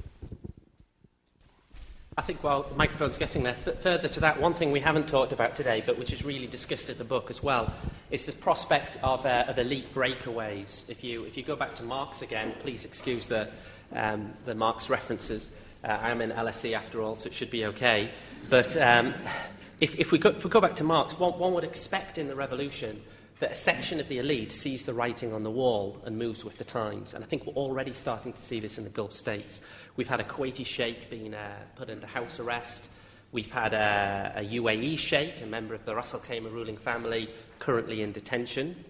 I 2.19 2.23
think 2.23 2.43
while 2.43 2.63
the 2.63 2.75
microphone's 2.75 3.19
getting 3.19 3.43
there, 3.43 3.55
th- 3.63 3.77
further 3.77 4.07
to 4.07 4.19
that, 4.21 4.41
one 4.41 4.55
thing 4.55 4.71
we 4.71 4.79
haven't 4.79 5.07
talked 5.07 5.31
about 5.31 5.55
today, 5.55 5.83
but 5.85 5.99
which 5.99 6.11
is 6.11 6.25
really 6.25 6.47
discussed 6.47 6.89
in 6.89 6.97
the 6.97 7.03
book 7.03 7.29
as 7.29 7.43
well, 7.43 7.71
is 8.09 8.25
the 8.25 8.31
prospect 8.31 8.97
of, 9.03 9.23
uh, 9.27 9.45
of 9.47 9.59
elite 9.59 9.93
breakaways. 9.93 10.81
If 10.89 11.03
you, 11.03 11.25
if 11.25 11.37
you 11.37 11.43
go 11.43 11.55
back 11.55 11.75
to 11.75 11.83
Marx 11.83 12.23
again, 12.23 12.55
please 12.59 12.85
excuse 12.85 13.27
the, 13.27 13.47
um, 13.93 14.33
the 14.45 14.55
Marx 14.55 14.89
references. 14.89 15.51
Uh, 15.83 15.89
I 15.89 16.09
am 16.09 16.21
in 16.21 16.31
LSE 16.31 16.73
after 16.73 17.03
all, 17.03 17.15
so 17.15 17.27
it 17.27 17.35
should 17.35 17.51
be 17.51 17.65
okay. 17.67 18.09
But 18.49 18.75
um, 18.77 19.13
if, 19.79 19.93
if, 19.99 20.11
we 20.11 20.17
go, 20.17 20.29
if 20.29 20.43
we 20.43 20.49
go 20.49 20.59
back 20.59 20.77
to 20.77 20.83
Marx, 20.83 21.19
one, 21.19 21.37
one 21.37 21.53
would 21.53 21.63
expect 21.63 22.17
in 22.17 22.27
the 22.27 22.35
revolution 22.35 22.99
that 23.39 23.51
a 23.51 23.55
section 23.55 23.99
of 23.99 24.07
the 24.07 24.17
elite 24.17 24.51
sees 24.51 24.83
the 24.83 24.93
writing 24.93 25.31
on 25.31 25.43
the 25.43 25.51
wall 25.51 26.01
and 26.05 26.17
moves 26.17 26.43
with 26.43 26.57
the 26.57 26.63
times. 26.63 27.13
And 27.13 27.23
I 27.23 27.27
think 27.27 27.45
we're 27.45 27.53
already 27.53 27.93
starting 27.93 28.33
to 28.33 28.41
see 28.41 28.59
this 28.59 28.77
in 28.77 28.83
the 28.83 28.89
Gulf 28.89 29.13
states. 29.13 29.61
We've 29.95 30.07
had 30.07 30.19
a 30.19 30.23
Kuwaiti 30.23 30.65
sheikh 30.65 31.09
being 31.09 31.33
uh, 31.33 31.55
put 31.75 31.89
into 31.89 32.07
house 32.07 32.39
arrest. 32.39 32.87
We've 33.31 33.51
had 33.51 33.73
a, 33.73 34.33
a, 34.37 34.43
UAE 34.43 34.97
sheikh, 34.97 35.41
a 35.43 35.45
member 35.45 35.75
of 35.75 35.85
the 35.85 35.93
Ras 35.93 36.13
Al 36.13 36.21
ruling 36.41 36.77
family, 36.77 37.29
currently 37.59 38.01
in 38.01 38.11
detention. 38.11 38.83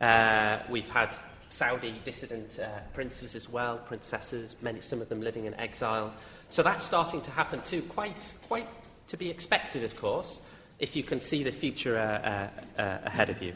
Uh, 0.00 0.60
we've 0.70 0.88
had 0.88 1.10
Saudi 1.50 2.00
dissident 2.04 2.58
uh, 2.58 2.68
princes 2.94 3.34
as 3.34 3.50
well, 3.50 3.78
princesses, 3.78 4.56
many, 4.62 4.80
some 4.80 5.02
of 5.02 5.08
them 5.10 5.20
living 5.20 5.44
in 5.44 5.54
exile. 5.54 6.14
So 6.48 6.62
that's 6.62 6.84
starting 6.84 7.20
to 7.22 7.30
happen 7.30 7.60
too, 7.62 7.82
quite, 7.82 8.16
quite 8.48 8.68
to 9.08 9.16
be 9.18 9.28
expected, 9.28 9.84
of 9.84 9.94
course, 9.96 10.38
if 10.78 10.96
you 10.96 11.02
can 11.02 11.20
see 11.20 11.42
the 11.42 11.52
future 11.52 11.98
uh, 11.98 12.80
uh, 12.80 12.80
uh 12.80 12.98
ahead 13.04 13.28
of 13.28 13.42
you. 13.42 13.52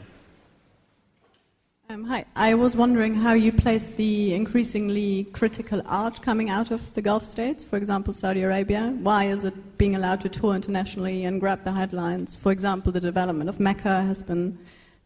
Um, 1.87 2.03
hi. 2.03 2.25
I 2.35 2.55
was 2.55 2.75
wondering 2.75 3.13
how 3.13 3.33
you 3.33 3.51
place 3.51 3.91
the 3.91 4.33
increasingly 4.33 5.25
critical 5.33 5.83
art 5.85 6.19
coming 6.23 6.49
out 6.49 6.71
of 6.71 6.91
the 6.95 7.01
Gulf 7.01 7.23
states, 7.25 7.63
for 7.63 7.77
example, 7.77 8.11
Saudi 8.11 8.41
Arabia. 8.41 8.97
Why 9.01 9.25
is 9.25 9.43
it 9.43 9.77
being 9.77 9.95
allowed 9.95 10.21
to 10.21 10.29
tour 10.29 10.55
internationally 10.55 11.25
and 11.25 11.39
grab 11.39 11.63
the 11.63 11.71
headlines? 11.71 12.35
For 12.35 12.51
example, 12.51 12.91
the 12.91 12.99
development 12.99 13.51
of 13.51 13.59
Mecca 13.59 14.01
has 14.01 14.23
been 14.23 14.57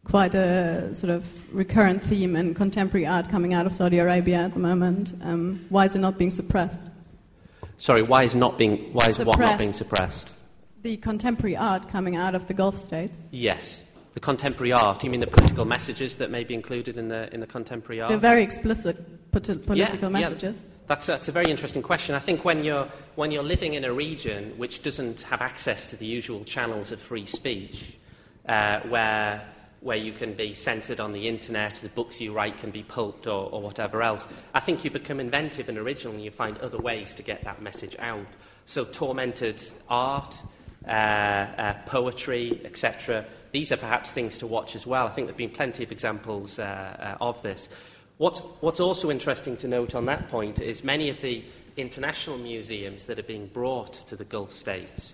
quite 0.05 0.33
a 0.33 0.95
sort 0.95 1.09
of 1.09 1.53
recurrent 1.53 2.01
theme 2.01 2.37
in 2.37 2.53
contemporary 2.53 3.05
art 3.05 3.29
coming 3.29 3.53
out 3.53 3.65
of 3.65 3.75
Saudi 3.75 3.99
Arabia 3.99 4.37
at 4.37 4.53
the 4.53 4.59
moment. 4.59 5.13
Um, 5.21 5.65
why 5.67 5.85
is 5.85 5.95
it 5.95 5.99
not 5.99 6.17
being 6.17 6.31
suppressed? 6.31 6.87
Sorry, 7.75 8.03
why 8.03 8.23
is 8.23 8.35
not 8.35 8.57
being 8.57 8.93
why 8.93 9.09
is 9.09 9.19
what 9.19 9.37
not 9.37 9.59
being 9.59 9.73
suppressed? 9.73 10.31
The 10.83 10.95
contemporary 10.95 11.57
art 11.57 11.89
coming 11.89 12.15
out 12.15 12.35
of 12.35 12.47
the 12.47 12.53
Gulf 12.53 12.79
states. 12.79 13.27
Yes. 13.31 13.83
The 14.19 14.25
contemporary 14.25 14.73
art? 14.73 15.01
You 15.01 15.09
mean 15.09 15.21
the 15.21 15.27
political 15.27 15.63
messages 15.63 16.17
that 16.17 16.29
may 16.29 16.43
be 16.43 16.53
included 16.53 16.97
in 16.97 17.07
the, 17.07 17.33
in 17.33 17.39
the 17.39 17.47
contemporary 17.47 18.01
art? 18.01 18.09
They're 18.09 18.17
very 18.17 18.43
explicit 18.43 19.31
political 19.31 19.77
yeah, 19.77 20.09
messages. 20.09 20.59
Yeah. 20.59 20.75
That's, 20.87 21.05
that's 21.05 21.29
a 21.29 21.31
very 21.31 21.49
interesting 21.49 21.81
question. 21.81 22.15
I 22.15 22.19
think 22.19 22.43
when 22.43 22.65
you're, 22.65 22.89
when 23.15 23.31
you're 23.31 23.43
living 23.43 23.75
in 23.75 23.85
a 23.85 23.93
region 23.93 24.57
which 24.57 24.83
doesn't 24.83 25.21
have 25.21 25.41
access 25.41 25.89
to 25.91 25.95
the 25.95 26.05
usual 26.05 26.43
channels 26.43 26.91
of 26.91 26.99
free 26.99 27.25
speech, 27.25 27.95
uh, 28.45 28.81
where, 28.89 29.41
where 29.79 29.95
you 29.95 30.11
can 30.11 30.33
be 30.33 30.53
censored 30.53 30.99
on 30.99 31.13
the 31.13 31.25
internet, 31.25 31.75
the 31.75 31.87
books 31.87 32.19
you 32.19 32.33
write 32.33 32.57
can 32.57 32.71
be 32.71 32.83
pulped 32.83 33.25
or, 33.25 33.49
or 33.49 33.61
whatever 33.61 34.03
else, 34.03 34.27
I 34.53 34.59
think 34.59 34.83
you 34.83 34.91
become 34.91 35.21
inventive 35.21 35.69
and 35.69 35.77
original 35.77 36.13
and 36.15 36.21
you 36.21 36.31
find 36.31 36.57
other 36.57 36.77
ways 36.77 37.13
to 37.13 37.23
get 37.23 37.45
that 37.45 37.61
message 37.61 37.95
out. 37.99 38.27
So, 38.65 38.83
tormented 38.83 39.63
art, 39.87 40.35
uh, 40.85 40.91
uh, 40.91 41.73
poetry, 41.85 42.59
etc 42.65 43.25
these 43.51 43.71
are 43.71 43.77
perhaps 43.77 44.11
things 44.11 44.37
to 44.39 44.47
watch 44.47 44.75
as 44.75 44.85
well. 44.85 45.07
I 45.07 45.09
think 45.09 45.27
there 45.27 45.33
have 45.33 45.37
been 45.37 45.49
plenty 45.49 45.83
of 45.83 45.91
examples 45.91 46.59
uh, 46.59 46.63
uh, 47.21 47.23
of 47.23 47.41
this. 47.41 47.69
What's, 48.17 48.39
what's 48.59 48.79
also 48.79 49.09
interesting 49.09 49.55
to 49.57 49.67
note 49.67 49.95
on 49.95 50.05
that 50.05 50.27
point 50.27 50.59
is 50.59 50.83
many 50.83 51.09
of 51.09 51.21
the 51.21 51.43
international 51.77 52.37
museums 52.37 53.05
that 53.05 53.17
are 53.17 53.23
being 53.23 53.47
brought 53.47 53.93
to 54.07 54.15
the 54.15 54.25
Gulf 54.25 54.51
states, 54.51 55.13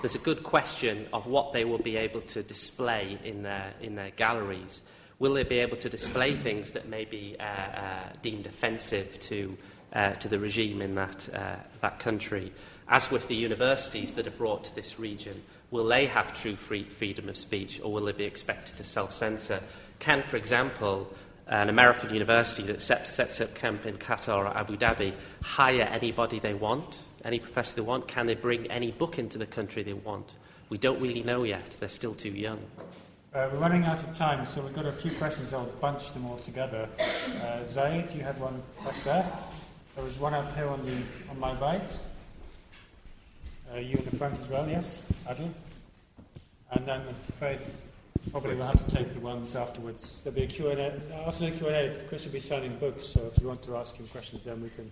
there's 0.00 0.14
a 0.14 0.20
good 0.20 0.42
question 0.42 1.06
of 1.12 1.26
what 1.26 1.52
they 1.52 1.64
will 1.64 1.78
be 1.78 1.96
able 1.96 2.22
to 2.22 2.42
display 2.42 3.18
in 3.24 3.42
their, 3.42 3.74
in 3.80 3.94
their 3.94 4.10
galleries. 4.10 4.82
Will 5.18 5.34
they 5.34 5.44
be 5.44 5.58
able 5.58 5.76
to 5.78 5.88
display 5.88 6.34
things 6.34 6.72
that 6.72 6.88
may 6.88 7.04
be 7.04 7.36
uh, 7.38 7.42
uh, 7.42 8.08
deemed 8.22 8.46
offensive 8.46 9.18
to, 9.20 9.56
uh, 9.92 10.12
to 10.14 10.28
the 10.28 10.38
regime 10.38 10.82
in 10.82 10.94
that, 10.94 11.28
uh, 11.34 11.56
that 11.80 11.98
country? 11.98 12.52
As 12.88 13.10
with 13.10 13.26
the 13.28 13.34
universities 13.34 14.12
that 14.12 14.26
are 14.26 14.30
brought 14.30 14.64
to 14.64 14.74
this 14.74 14.98
region, 14.98 15.42
will 15.70 15.86
they 15.86 16.06
have 16.06 16.32
true 16.32 16.56
free 16.56 16.84
freedom 16.84 17.28
of 17.28 17.36
speech 17.36 17.80
or 17.82 17.92
will 17.92 18.04
they 18.04 18.12
be 18.12 18.24
expected 18.24 18.76
to 18.76 18.84
self 18.84 19.12
censor? 19.12 19.60
Can, 19.98 20.22
for 20.22 20.36
example, 20.36 21.12
an 21.48 21.68
American 21.68 22.12
university 22.12 22.62
that 22.64 22.82
sets 22.82 23.40
up 23.40 23.54
camp 23.54 23.86
in 23.86 23.96
Qatar 23.98 24.36
or 24.36 24.46
Abu 24.48 24.76
Dhabi 24.76 25.14
hire 25.42 25.82
anybody 25.82 26.38
they 26.38 26.54
want, 26.54 26.98
any 27.24 27.38
professor 27.38 27.76
they 27.76 27.82
want? 27.82 28.08
Can 28.08 28.26
they 28.26 28.34
bring 28.34 28.70
any 28.70 28.90
book 28.90 29.18
into 29.18 29.38
the 29.38 29.46
country 29.46 29.82
they 29.82 29.92
want? 29.92 30.34
We 30.68 30.78
don't 30.78 31.00
really 31.00 31.22
know 31.22 31.44
yet. 31.44 31.76
They're 31.78 31.88
still 31.88 32.14
too 32.14 32.30
young. 32.30 32.60
Uh, 33.32 33.48
we're 33.52 33.60
running 33.60 33.84
out 33.84 34.02
of 34.02 34.16
time, 34.16 34.44
so 34.46 34.62
we've 34.62 34.74
got 34.74 34.86
a 34.86 34.92
few 34.92 35.10
questions. 35.12 35.52
I'll 35.52 35.66
bunch 35.80 36.12
them 36.12 36.26
all 36.26 36.38
together. 36.38 36.88
Uh, 36.98 37.64
Zaid, 37.68 38.10
you 38.12 38.22
had 38.22 38.40
one 38.40 38.62
back 38.84 38.94
there. 39.04 39.30
There 39.94 40.04
was 40.04 40.18
one 40.18 40.34
up 40.34 40.54
here 40.56 40.66
on, 40.66 40.84
the, 40.84 41.30
on 41.30 41.38
my 41.38 41.54
right. 41.60 41.96
Uh, 43.72 43.78
you 43.78 43.96
in 43.96 44.04
the 44.04 44.16
front 44.16 44.38
as 44.40 44.48
well, 44.48 44.68
yes? 44.68 45.02
Adil? 45.26 45.50
And 46.72 46.86
then 46.86 47.00
I'm 47.00 47.58
probably 48.30 48.54
we'll 48.54 48.66
have 48.66 48.84
to 48.84 48.94
take 48.94 49.12
the 49.12 49.20
ones 49.20 49.54
afterwards. 49.54 50.20
There'll 50.22 50.36
be 50.36 50.44
a 50.44 50.46
Q&A. 50.46 50.92
After 51.26 51.50
the 51.50 51.56
Q&A, 51.56 51.94
Chris 52.08 52.24
will 52.24 52.32
be 52.32 52.40
signing 52.40 52.76
books, 52.78 53.04
so 53.06 53.30
if 53.32 53.40
you 53.40 53.48
want 53.48 53.62
to 53.62 53.76
ask 53.76 53.96
him 53.96 54.06
questions 54.08 54.42
then 54.42 54.62
we 54.62 54.70
can, 54.70 54.90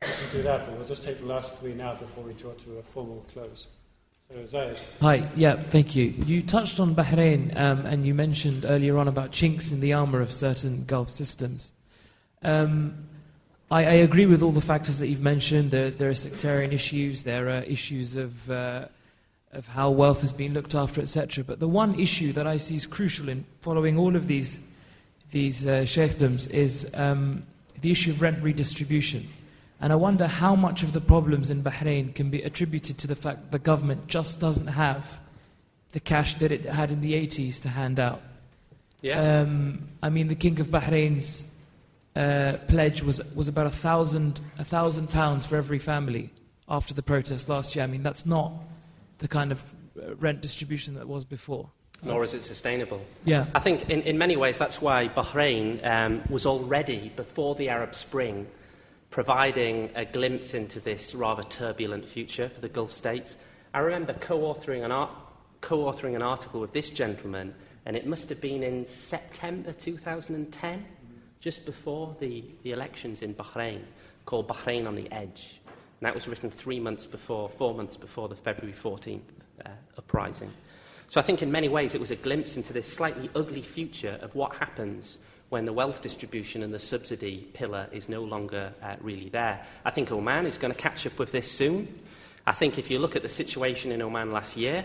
we 0.00 0.08
can 0.08 0.36
do 0.36 0.42
that. 0.42 0.66
But 0.66 0.76
we'll 0.76 0.86
just 0.86 1.02
take 1.02 1.20
the 1.20 1.26
last 1.26 1.56
three 1.58 1.74
now 1.74 1.94
before 1.94 2.24
we 2.24 2.32
draw 2.34 2.52
to 2.52 2.78
a 2.78 2.82
formal 2.82 3.24
close. 3.32 3.66
So, 4.28 4.34
Zayed. 4.44 4.78
Hi, 5.00 5.28
yeah, 5.36 5.56
thank 5.56 5.94
you. 5.94 6.14
You 6.24 6.42
touched 6.42 6.80
on 6.80 6.94
Bahrain 6.94 7.54
um, 7.58 7.84
and 7.84 8.06
you 8.06 8.14
mentioned 8.14 8.64
earlier 8.64 8.96
on 8.96 9.08
about 9.08 9.32
chinks 9.32 9.72
in 9.72 9.80
the 9.80 9.92
armour 9.92 10.20
of 10.20 10.32
certain 10.32 10.84
Gulf 10.84 11.10
systems. 11.10 11.72
Um, 12.42 13.06
I, 13.72 13.84
I, 13.84 13.94
agree 14.04 14.26
with 14.26 14.42
all 14.42 14.52
the 14.52 14.60
factors 14.60 14.98
that 14.98 15.08
you've 15.08 15.22
mentioned. 15.22 15.70
There, 15.70 15.90
there 15.90 16.10
are 16.10 16.14
sectarian 16.14 16.72
issues, 16.72 17.22
there 17.22 17.48
are 17.48 17.62
issues 17.62 18.16
of, 18.16 18.50
uh, 18.50 18.88
of 19.54 19.66
how 19.66 19.90
wealth 19.90 20.20
has 20.20 20.30
been 20.30 20.52
looked 20.52 20.74
after, 20.74 21.00
etc. 21.00 21.42
But 21.42 21.58
the 21.58 21.68
one 21.68 21.98
issue 21.98 22.34
that 22.34 22.46
I 22.46 22.58
see 22.58 22.76
is 22.76 22.86
crucial 22.86 23.30
in 23.30 23.46
following 23.62 23.96
all 23.96 24.14
of 24.14 24.26
these, 24.26 24.60
these 25.30 25.66
uh, 25.66 25.86
sheikdoms 25.86 26.46
is 26.48 26.90
um, 26.92 27.44
the 27.80 27.90
issue 27.90 28.10
of 28.10 28.20
rent 28.20 28.42
redistribution. 28.42 29.26
And 29.80 29.90
I 29.90 29.96
wonder 29.96 30.26
how 30.26 30.54
much 30.54 30.82
of 30.82 30.92
the 30.92 31.00
problems 31.00 31.48
in 31.48 31.62
Bahrain 31.62 32.14
can 32.14 32.28
be 32.28 32.42
attributed 32.42 32.98
to 32.98 33.06
the 33.06 33.16
fact 33.16 33.40
that 33.40 33.52
the 33.52 33.58
government 33.58 34.06
just 34.06 34.38
doesn't 34.38 34.66
have 34.66 35.18
the 35.92 36.00
cash 36.00 36.34
that 36.34 36.52
it 36.52 36.66
had 36.66 36.90
in 36.90 37.00
the 37.00 37.14
80s 37.14 37.62
to 37.62 37.70
hand 37.70 37.98
out. 37.98 38.20
Yeah. 39.00 39.40
Um, 39.40 39.88
I 40.02 40.10
mean, 40.10 40.28
the 40.28 40.34
King 40.34 40.60
of 40.60 40.66
Bahrain's 40.66 41.46
uh, 42.14 42.54
pledge 42.68 43.02
was, 43.02 43.20
was 43.34 43.48
about 43.48 43.66
a 43.66 43.70
thousand, 43.70 44.40
a 44.58 44.64
thousand 44.64 45.08
pounds 45.10 45.46
for 45.46 45.56
every 45.56 45.78
family 45.78 46.30
after 46.68 46.94
the 46.94 47.02
protest 47.02 47.48
last 47.48 47.74
year. 47.74 47.84
I 47.84 47.86
mean, 47.86 48.02
that's 48.02 48.26
not 48.26 48.52
the 49.18 49.28
kind 49.28 49.52
of 49.52 49.62
uh, 49.96 50.14
rent 50.16 50.40
distribution 50.40 50.94
that 50.94 51.08
was 51.08 51.24
before. 51.24 51.70
Nor 52.04 52.24
is 52.24 52.34
it 52.34 52.42
sustainable. 52.42 53.00
Yeah. 53.24 53.46
I 53.54 53.60
think 53.60 53.88
in, 53.88 54.02
in 54.02 54.18
many 54.18 54.36
ways 54.36 54.58
that's 54.58 54.82
why 54.82 55.08
Bahrain 55.08 55.84
um, 55.86 56.22
was 56.28 56.46
already, 56.46 57.12
before 57.14 57.54
the 57.54 57.68
Arab 57.68 57.94
Spring, 57.94 58.48
providing 59.10 59.90
a 59.94 60.04
glimpse 60.04 60.54
into 60.54 60.80
this 60.80 61.14
rather 61.14 61.44
turbulent 61.44 62.04
future 62.04 62.48
for 62.48 62.60
the 62.60 62.68
Gulf 62.68 62.92
states. 62.92 63.36
I 63.72 63.78
remember 63.80 64.14
co 64.14 64.40
authoring 64.40 64.84
an, 64.84 65.08
co-authoring 65.60 66.16
an 66.16 66.22
article 66.22 66.60
with 66.60 66.72
this 66.72 66.90
gentleman, 66.90 67.54
and 67.86 67.96
it 67.96 68.06
must 68.06 68.28
have 68.28 68.40
been 68.40 68.62
in 68.62 68.84
September 68.84 69.72
2010 69.72 70.84
just 71.42 71.66
before 71.66 72.16
the, 72.20 72.44
the 72.62 72.70
elections 72.70 73.20
in 73.20 73.34
Bahrain, 73.34 73.80
called 74.24 74.46
Bahrain 74.46 74.86
on 74.86 74.94
the 74.94 75.10
Edge. 75.12 75.60
And 75.66 76.06
that 76.06 76.14
was 76.14 76.28
written 76.28 76.50
three 76.50 76.78
months 76.78 77.04
before, 77.04 77.48
four 77.48 77.74
months 77.74 77.96
before 77.96 78.28
the 78.28 78.36
February 78.36 78.76
14th 78.80 79.20
uh, 79.66 79.70
uprising. 79.98 80.50
So 81.08 81.20
I 81.20 81.24
think 81.24 81.42
in 81.42 81.50
many 81.50 81.68
ways 81.68 81.94
it 81.94 82.00
was 82.00 82.12
a 82.12 82.16
glimpse 82.16 82.56
into 82.56 82.72
this 82.72 82.90
slightly 82.90 83.28
ugly 83.34 83.60
future 83.60 84.18
of 84.22 84.34
what 84.36 84.54
happens 84.56 85.18
when 85.48 85.66
the 85.66 85.72
wealth 85.72 86.00
distribution 86.00 86.62
and 86.62 86.72
the 86.72 86.78
subsidy 86.78 87.48
pillar 87.52 87.88
is 87.92 88.08
no 88.08 88.22
longer 88.22 88.72
uh, 88.80 88.94
really 89.00 89.28
there. 89.28 89.62
I 89.84 89.90
think 89.90 90.12
Oman 90.12 90.46
is 90.46 90.56
going 90.56 90.72
to 90.72 90.78
catch 90.78 91.06
up 91.06 91.18
with 91.18 91.32
this 91.32 91.50
soon. 91.50 92.00
I 92.46 92.52
think 92.52 92.78
if 92.78 92.88
you 92.88 93.00
look 93.00 93.16
at 93.16 93.22
the 93.22 93.28
situation 93.28 93.90
in 93.90 94.00
Oman 94.00 94.32
last 94.32 94.56
year, 94.56 94.84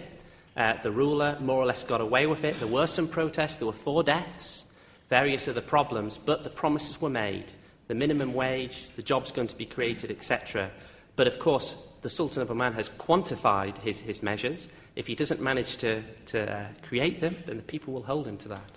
uh, 0.58 0.74
the 0.82 0.92
ruler 0.92 1.38
more 1.40 1.62
or 1.62 1.68
less 1.68 1.84
got 1.84 2.02
away 2.02 2.26
with 2.26 2.44
it. 2.44 2.60
There 2.60 2.68
were 2.68 2.88
some 2.88 3.08
protests, 3.08 3.58
there 3.58 3.68
were 3.68 3.74
four 3.74 4.02
deaths 4.02 4.64
various 5.10 5.48
other 5.48 5.62
problems, 5.62 6.18
but 6.18 6.44
the 6.44 6.50
promises 6.50 7.02
were 7.02 7.10
made 7.10 7.52
the 7.88 7.96
minimum 7.96 8.34
wage, 8.34 8.90
the 8.96 9.02
jobs 9.02 9.32
going 9.32 9.48
to 9.48 9.56
be 9.56 9.66
created, 9.66 10.12
etc. 10.12 10.70
But 11.16 11.28
of 11.28 11.40
course, 11.40 11.88
the 12.02 12.10
Sultan 12.10 12.42
of 12.42 12.52
Oman 12.52 12.74
has 12.74 12.90
quantified 12.90 13.78
his, 13.80 14.00
his 14.00 14.22
measures. 14.22 14.68
If 14.96 15.08
he 15.08 15.16
doesn't 15.16 15.42
manage 15.42 15.78
to, 15.78 16.04
to 16.28 16.52
uh, 16.52 16.66
create 16.88 17.22
them, 17.22 17.36
then 17.46 17.58
the 17.58 17.64
people 17.64 17.94
will 17.94 18.04
hold 18.04 18.28
him 18.28 18.38
to 18.38 18.50
that. 18.50 18.72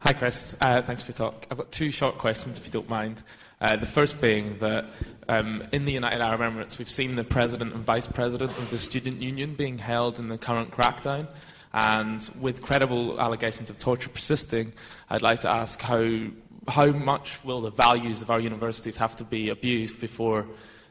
Hi, 0.00 0.12
Chris. 0.12 0.56
Uh, 0.60 0.82
thanks 0.82 1.02
for 1.02 1.12
your 1.12 1.16
talk. 1.16 1.46
I've 1.50 1.58
got 1.58 1.70
two 1.70 1.90
short 1.90 2.18
questions, 2.18 2.58
if 2.58 2.64
you 2.64 2.72
don't 2.72 2.88
mind. 2.88 3.22
Uh, 3.60 3.76
the 3.76 3.86
first 3.86 4.20
being 4.20 4.58
that 4.58 4.86
um, 5.28 5.62
in 5.70 5.84
the 5.84 5.92
United 5.92 6.20
Arab 6.20 6.40
Emirates, 6.40 6.78
we've 6.78 6.88
seen 6.88 7.14
the 7.14 7.22
president 7.22 7.72
and 7.74 7.84
vice 7.84 8.08
president 8.08 8.50
of 8.58 8.70
the 8.70 8.78
student 8.78 9.22
union 9.22 9.54
being 9.54 9.78
held 9.78 10.18
in 10.18 10.28
the 10.28 10.38
current 10.38 10.72
crackdown. 10.72 11.28
And 11.74 12.28
with 12.40 12.62
credible 12.62 13.20
allegations 13.20 13.70
of 13.70 13.78
torture 13.78 14.10
persisting, 14.10 14.72
I'd 15.08 15.22
like 15.22 15.40
to 15.40 15.48
ask 15.48 15.80
how, 15.80 16.26
how 16.68 16.86
much 16.86 17.42
will 17.44 17.60
the 17.60 17.70
values 17.70 18.20
of 18.20 18.30
our 18.30 18.40
universities 18.40 18.96
have 18.96 19.16
to 19.16 19.24
be 19.24 19.48
abused 19.48 20.00
before 20.00 20.46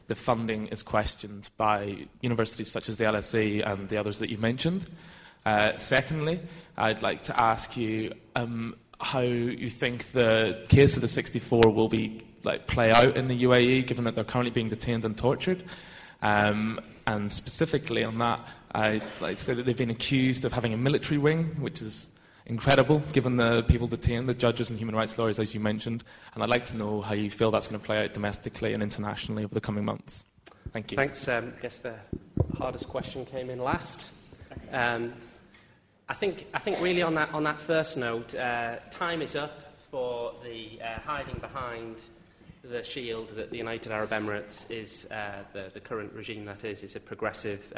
the 0.08 0.14
funding 0.16 0.66
is 0.68 0.82
questioned 0.82 1.48
by 1.56 2.06
universities 2.20 2.70
such 2.70 2.88
as 2.88 2.98
the 2.98 3.04
LSE 3.04 3.66
and 3.66 3.88
the 3.88 3.96
others 3.96 4.18
that 4.18 4.30
you 4.30 4.38
mentioned? 4.38 4.88
Uh, 5.46 5.76
secondly, 5.76 6.40
I'd 6.76 7.02
like 7.02 7.22
to 7.22 7.40
ask 7.40 7.76
you 7.76 8.12
um, 8.34 8.76
how 9.00 9.20
you 9.20 9.70
think 9.70 10.12
the 10.12 10.64
case 10.68 10.96
of 10.96 11.02
the 11.02 11.08
64 11.08 11.62
will 11.72 11.88
be 11.88 12.22
like 12.44 12.66
play 12.66 12.90
out 12.90 13.16
in 13.16 13.28
the 13.28 13.44
UAE, 13.44 13.86
given 13.86 14.04
that 14.04 14.14
they're 14.14 14.24
currently 14.24 14.50
being 14.50 14.68
detained 14.68 15.04
and 15.04 15.16
tortured. 15.16 15.64
Um, 16.22 16.80
and 17.06 17.30
specifically 17.30 18.04
on 18.04 18.18
that, 18.18 18.40
I'd 18.74 19.02
like 19.20 19.38
say 19.38 19.54
that 19.54 19.64
they've 19.64 19.76
been 19.76 19.90
accused 19.90 20.44
of 20.44 20.52
having 20.52 20.72
a 20.72 20.76
military 20.76 21.18
wing, 21.18 21.56
which 21.60 21.82
is 21.82 22.10
incredible 22.46 23.00
given 23.12 23.36
the 23.36 23.62
people 23.64 23.86
detained, 23.86 24.28
the 24.28 24.34
judges 24.34 24.70
and 24.70 24.78
human 24.78 24.94
rights 24.94 25.16
lawyers, 25.18 25.38
as 25.38 25.54
you 25.54 25.60
mentioned. 25.60 26.04
And 26.34 26.42
I'd 26.42 26.48
like 26.48 26.64
to 26.66 26.76
know 26.76 27.00
how 27.00 27.14
you 27.14 27.30
feel 27.30 27.50
that's 27.50 27.68
going 27.68 27.80
to 27.80 27.86
play 27.86 28.04
out 28.04 28.14
domestically 28.14 28.72
and 28.72 28.82
internationally 28.82 29.44
over 29.44 29.54
the 29.54 29.60
coming 29.60 29.84
months. 29.84 30.24
Thank 30.72 30.90
you. 30.90 30.96
Thanks. 30.96 31.28
Um, 31.28 31.52
I 31.58 31.62
guess 31.62 31.78
the 31.78 31.94
hardest 32.56 32.88
question 32.88 33.26
came 33.26 33.50
in 33.50 33.58
last. 33.58 34.12
Um, 34.72 35.12
I 36.08 36.14
think, 36.14 36.46
I 36.52 36.58
think 36.58 36.80
really 36.80 37.02
on 37.02 37.14
that, 37.14 37.32
on 37.32 37.44
that 37.44 37.60
first 37.60 37.96
note, 37.96 38.34
uh, 38.34 38.76
time 38.90 39.22
is 39.22 39.36
up 39.36 39.76
for 39.90 40.34
the 40.42 40.80
uh, 40.82 40.98
hiding 41.00 41.38
behind 41.38 41.96
the 42.64 42.82
shield 42.82 43.30
that 43.30 43.50
the 43.50 43.56
United 43.56 43.92
Arab 43.92 44.10
Emirates 44.10 44.70
is, 44.70 45.06
uh, 45.10 45.42
the, 45.52 45.70
the 45.74 45.80
current 45.80 46.12
regime 46.12 46.44
that 46.44 46.64
is, 46.64 46.82
is 46.82 46.96
a 46.96 47.00
progressive, 47.00 47.72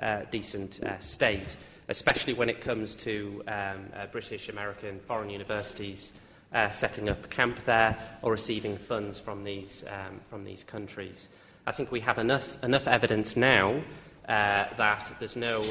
uh, 0.00 0.22
decent 0.30 0.82
uh, 0.84 0.98
state, 1.00 1.56
especially 1.88 2.32
when 2.32 2.48
it 2.48 2.60
comes 2.60 2.94
to 2.94 3.42
um, 3.48 3.86
uh, 3.96 4.06
British, 4.12 4.48
American, 4.48 5.00
foreign 5.00 5.28
universities 5.28 6.12
uh, 6.52 6.70
setting 6.70 7.08
up 7.08 7.28
camp 7.30 7.58
there 7.64 7.98
or 8.22 8.32
receiving 8.32 8.76
funds 8.76 9.18
from 9.18 9.42
these, 9.44 9.84
um, 9.88 10.20
from 10.30 10.44
these 10.44 10.62
countries. 10.64 11.28
I 11.66 11.72
think 11.72 11.90
we 11.90 12.00
have 12.00 12.18
enough, 12.18 12.62
enough 12.62 12.86
evidence 12.86 13.36
now 13.36 13.82
uh, 14.28 14.66
that 14.76 15.12
there's 15.18 15.36
no 15.36 15.62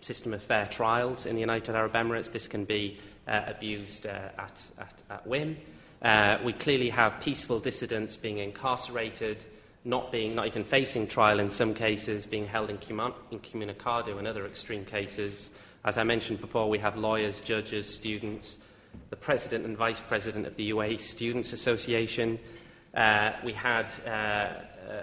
system 0.00 0.34
of 0.34 0.42
fair 0.42 0.66
trials 0.66 1.24
in 1.24 1.34
the 1.34 1.40
United 1.40 1.74
Arab 1.74 1.92
Emirates. 1.92 2.32
This 2.32 2.48
can 2.48 2.64
be 2.64 2.98
abused 3.26 4.06
at, 4.06 4.60
at, 4.78 5.02
at 5.08 5.26
whim. 5.26 5.56
We 6.44 6.52
clearly 6.52 6.90
have 6.90 7.20
peaceful 7.20 7.60
dissidents 7.60 8.16
being 8.16 8.38
incarcerated, 8.38 9.42
not, 9.86 10.10
being, 10.10 10.34
not 10.34 10.48
even 10.48 10.64
facing 10.64 11.06
trial 11.06 11.38
in 11.38 11.48
some 11.48 11.72
cases, 11.72 12.26
being 12.26 12.44
held 12.44 12.70
in 12.70 12.78
incommunicado 12.78 14.18
in 14.18 14.26
other 14.26 14.44
extreme 14.44 14.84
cases. 14.84 15.50
As 15.84 15.96
I 15.96 16.02
mentioned 16.02 16.40
before, 16.40 16.68
we 16.68 16.78
have 16.78 16.96
lawyers, 16.96 17.40
judges, 17.40 17.86
students, 17.86 18.58
the 19.10 19.16
president 19.16 19.64
and 19.64 19.76
vice 19.76 20.00
president 20.00 20.44
of 20.44 20.56
the 20.56 20.70
UAE 20.70 20.98
Students 20.98 21.52
Association. 21.52 22.40
Uh, 22.94 23.32
we 23.44 23.52
had 23.52 23.94
uh, 24.04 24.48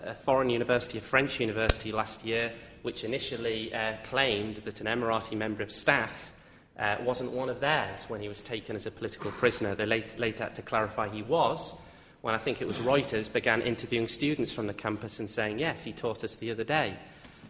a 0.05 0.15
foreign 0.15 0.49
university, 0.49 0.97
a 0.97 1.01
French 1.01 1.39
university 1.39 1.93
last 1.93 2.26
year, 2.26 2.51
which 2.81 3.05
initially 3.05 3.73
uh, 3.73 3.93
claimed 4.03 4.57
that 4.57 4.81
an 4.81 4.88
Emirati 4.88 5.38
member 5.38 5.64
of 5.64 5.72
staff 5.72 6.34
uh, 6.77 6.97
wasn't 7.01 7.31
one 7.31 7.47
of 7.47 7.61
theirs 7.61 8.03
when 8.10 8.19
he 8.19 8.27
was 8.27 8.41
taken 8.41 8.76
as 8.76 8.85
a 8.85 8.91
political 8.91 9.31
prisoner. 9.31 9.76
They 9.76 9.85
later, 9.85 10.18
later 10.18 10.43
had 10.43 10.55
to 10.55 10.61
clarify 10.61 11.07
he 11.07 11.22
was, 11.22 11.73
when 12.23 12.33
I 12.33 12.37
think 12.37 12.61
it 12.61 12.67
was 12.69 12.77
Reuters 12.77 13.31
began 13.31 13.61
interviewing 13.61 14.07
students 14.07 14.53
from 14.53 14.65
the 14.65 14.73
campus 14.73 15.19
and 15.19 15.29
saying, 15.29 15.59
yes, 15.59 15.83
he 15.83 15.91
taught 15.91 16.23
us 16.23 16.35
the 16.35 16.51
other 16.51 16.63
day. 16.63 16.95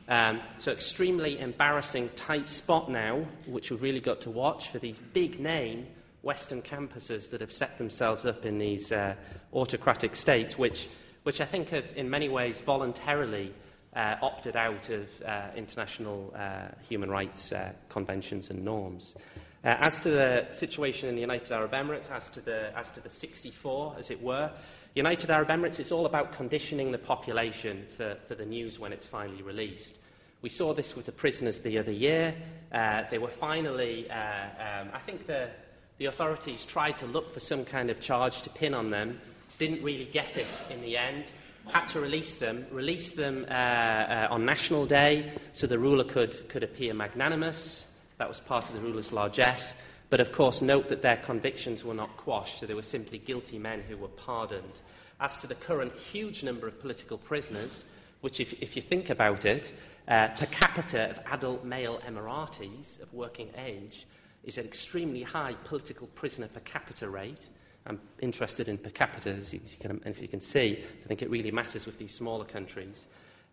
Um, 0.10 0.42
so, 0.58 0.72
extremely 0.72 1.40
embarrassing, 1.40 2.10
tight 2.16 2.50
spot 2.50 2.90
now, 2.90 3.24
which 3.46 3.70
we've 3.70 3.84
really 3.84 4.00
got 4.00 4.22
to 4.22 4.32
watch 4.32 4.70
for 4.70 4.80
these 4.80 4.98
big 4.98 5.40
name 5.40 5.86
Western 6.24 6.64
campuses 6.64 7.30
that 7.30 7.40
have 7.40 7.52
set 7.52 7.78
themselves 7.78 8.26
up 8.26 8.48
in 8.48 8.58
these 8.58 8.92
uh, 8.92 9.14
autocratic 9.54 10.16
states, 10.16 10.58
which, 10.58 10.90
which 11.22 11.40
I 11.40 11.46
think 11.46 11.70
have, 11.70 11.96
in 11.96 12.10
many 12.10 12.28
ways, 12.28 12.60
voluntarily 12.60 13.54
uh, 13.96 14.16
opted 14.24 14.56
out 14.56 14.90
of 14.90 15.08
uh, 15.22 15.50
international 15.56 16.34
uh, 16.36 16.70
human 16.82 17.12
rights 17.12 17.52
uh, 17.52 17.74
conventions 17.90 18.50
and 18.50 18.66
norms. 18.66 19.16
Uh, 19.64 19.78
as 19.80 20.00
to 20.00 20.10
the 20.10 20.46
situation 20.52 21.08
in 21.08 21.16
the 21.16 21.22
United 21.22 21.52
Arab 21.52 21.72
Emirates, 21.72 22.12
as 22.12 22.30
to, 22.30 22.42
the, 22.42 22.78
as 22.78 22.90
to 22.90 23.00
the 23.00 23.10
64, 23.10 23.96
as 23.98 24.12
it 24.12 24.22
were, 24.22 24.52
United 24.94 25.32
Arab 25.32 25.48
Emirates, 25.48 25.80
it's 25.80 25.92
all 25.92 26.06
about 26.06 26.34
conditioning 26.34 26.92
the 26.92 26.98
population 26.98 27.86
for, 27.96 28.18
for 28.28 28.36
the 28.36 28.46
news 28.46 28.78
when 28.78 28.92
it's 28.92 29.08
finally 29.08 29.42
released. 29.42 29.96
We 30.42 30.50
saw 30.50 30.74
this 30.74 30.96
with 30.96 31.06
the 31.06 31.14
prisoners 31.14 31.62
the 31.62 31.78
other 31.78 31.92
year. 31.92 32.36
Uh, 32.74 33.04
they 33.10 33.18
were 33.18 33.30
finally, 33.30 34.12
uh, 34.12 34.16
um, 34.16 34.90
I 34.94 35.00
think 35.00 35.28
the, 35.28 35.50
the 35.98 36.06
authorities 36.06 36.66
tried 36.66 36.98
to 36.98 37.06
look 37.06 37.34
for 37.34 37.40
some 37.40 37.64
kind 37.64 37.90
of 37.90 38.02
charge 38.02 38.42
to 38.42 38.50
pin 38.50 38.74
on 38.74 38.92
them, 38.92 39.22
didn't 39.60 39.82
really 39.82 40.06
get 40.06 40.38
it 40.38 40.48
in 40.70 40.82
the 40.82 40.98
end 40.98 41.26
had 41.72 41.88
to 41.88 42.00
release 42.00 42.36
them, 42.36 42.66
release 42.72 43.12
them 43.12 43.46
uh, 43.50 43.54
uh, 43.54 44.28
on 44.32 44.46
National 44.46 44.86
Day 44.86 45.32
so 45.54 45.68
the 45.68 45.80
ruler 45.80 46.04
could, 46.04 46.50
could 46.50 46.64
appear 46.64 46.94
magnanimous. 46.94 47.88
That 48.24 48.30
was 48.30 48.40
part 48.40 48.70
of 48.70 48.76
the 48.76 48.80
ruler's 48.80 49.12
largesse. 49.12 49.76
But 50.10 50.22
of 50.22 50.32
course, 50.32 50.62
note 50.62 50.88
that 50.88 51.02
their 51.02 51.18
convictions 51.18 51.84
were 51.84 51.94
not 51.94 52.16
quashed, 52.16 52.58
so 52.58 52.66
they 52.66 52.74
were 52.74 52.82
simply 52.82 53.18
guilty 53.18 53.60
men 53.60 53.82
who 53.82 53.98
were 53.98 54.08
pardoned. 54.08 54.80
As 55.20 55.38
to 55.40 55.48
the 55.48 55.56
current 55.56 55.92
huge 55.94 56.42
number 56.42 56.66
of 56.66 56.80
political 56.80 57.18
prisoners, 57.18 57.84
which, 58.22 58.40
if, 58.40 58.54
if 58.62 58.78
you 58.78 58.82
think 58.82 59.10
about 59.10 59.44
it, 59.44 59.74
uh, 60.08 60.30
per 60.30 60.46
capita 60.46 61.10
of 61.10 61.20
adult 61.34 61.66
male 61.66 62.00
Emiratis 62.08 63.02
of 63.02 63.14
working 63.14 63.50
age 63.58 64.08
is 64.46 64.58
an 64.58 64.64
extremely 64.64 65.24
high 65.24 65.56
political 65.66 66.08
prisoner 66.16 66.48
per 66.48 66.62
capita 66.62 67.10
rate. 67.10 67.50
I'm 67.86 68.00
interested 68.22 68.70
in 68.70 68.78
per 68.78 68.92
capita, 68.92 69.32
as 69.32 69.54
you, 69.54 69.60
can, 69.82 70.02
as 70.06 70.22
you 70.22 70.30
can 70.30 70.40
see. 70.40 70.76
So 70.82 71.04
I 71.04 71.08
think 71.10 71.24
it 71.24 71.30
really 71.30 71.52
matters 71.52 71.86
with 71.86 71.98
these 71.98 72.14
smaller 72.14 72.46
countries. 72.46 73.06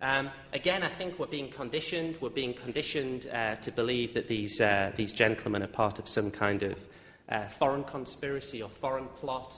Um, 0.02 0.31
again, 0.55 0.82
I 0.82 0.89
think 0.89 1.18
we're 1.18 1.27
being 1.27 1.51
conditioned. 1.51 2.16
We're 2.22 2.31
being 2.31 2.55
conditioned 2.55 3.27
uh, 3.31 3.56
to 3.56 3.70
believe 3.70 4.14
that 4.14 4.28
these, 4.28 4.59
uh, 4.59 4.93
these 4.97 5.12
gentlemen 5.12 5.62
are 5.62 5.66
part 5.66 5.98
of 5.98 6.09
some 6.09 6.31
kind 6.31 6.62
of 6.62 6.78
uh, 7.28 7.47
foreign 7.48 7.85
conspiracy 7.85 8.62
or 8.62 8.70
foreign 8.70 9.09
plot 9.09 9.55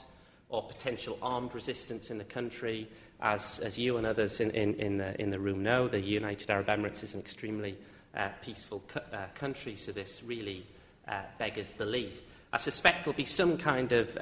or 0.48 0.64
potential 0.64 1.16
armed 1.22 1.54
resistance 1.54 2.10
in 2.10 2.18
the 2.18 2.24
country. 2.24 2.88
As, 3.20 3.60
as 3.60 3.78
you 3.78 3.98
and 3.98 4.06
others 4.06 4.40
in, 4.40 4.50
in, 4.50 4.74
in, 4.74 4.98
the, 4.98 5.20
in 5.22 5.30
the 5.30 5.38
room 5.38 5.62
know, 5.62 5.86
the 5.86 6.00
United 6.00 6.50
Arab 6.50 6.66
Emirates 6.66 7.04
is 7.04 7.14
an 7.14 7.20
extremely 7.20 7.78
uh, 8.16 8.28
peaceful 8.44 8.82
cu- 8.88 8.98
uh, 9.12 9.26
country, 9.36 9.76
so 9.76 9.92
this 9.92 10.24
really 10.26 10.66
uh, 11.06 11.20
beggars 11.38 11.70
belief. 11.70 12.20
I 12.52 12.56
suspect 12.56 13.04
there'll 13.04 13.16
be 13.16 13.24
some 13.24 13.56
kind 13.56 13.92
of 13.92 14.12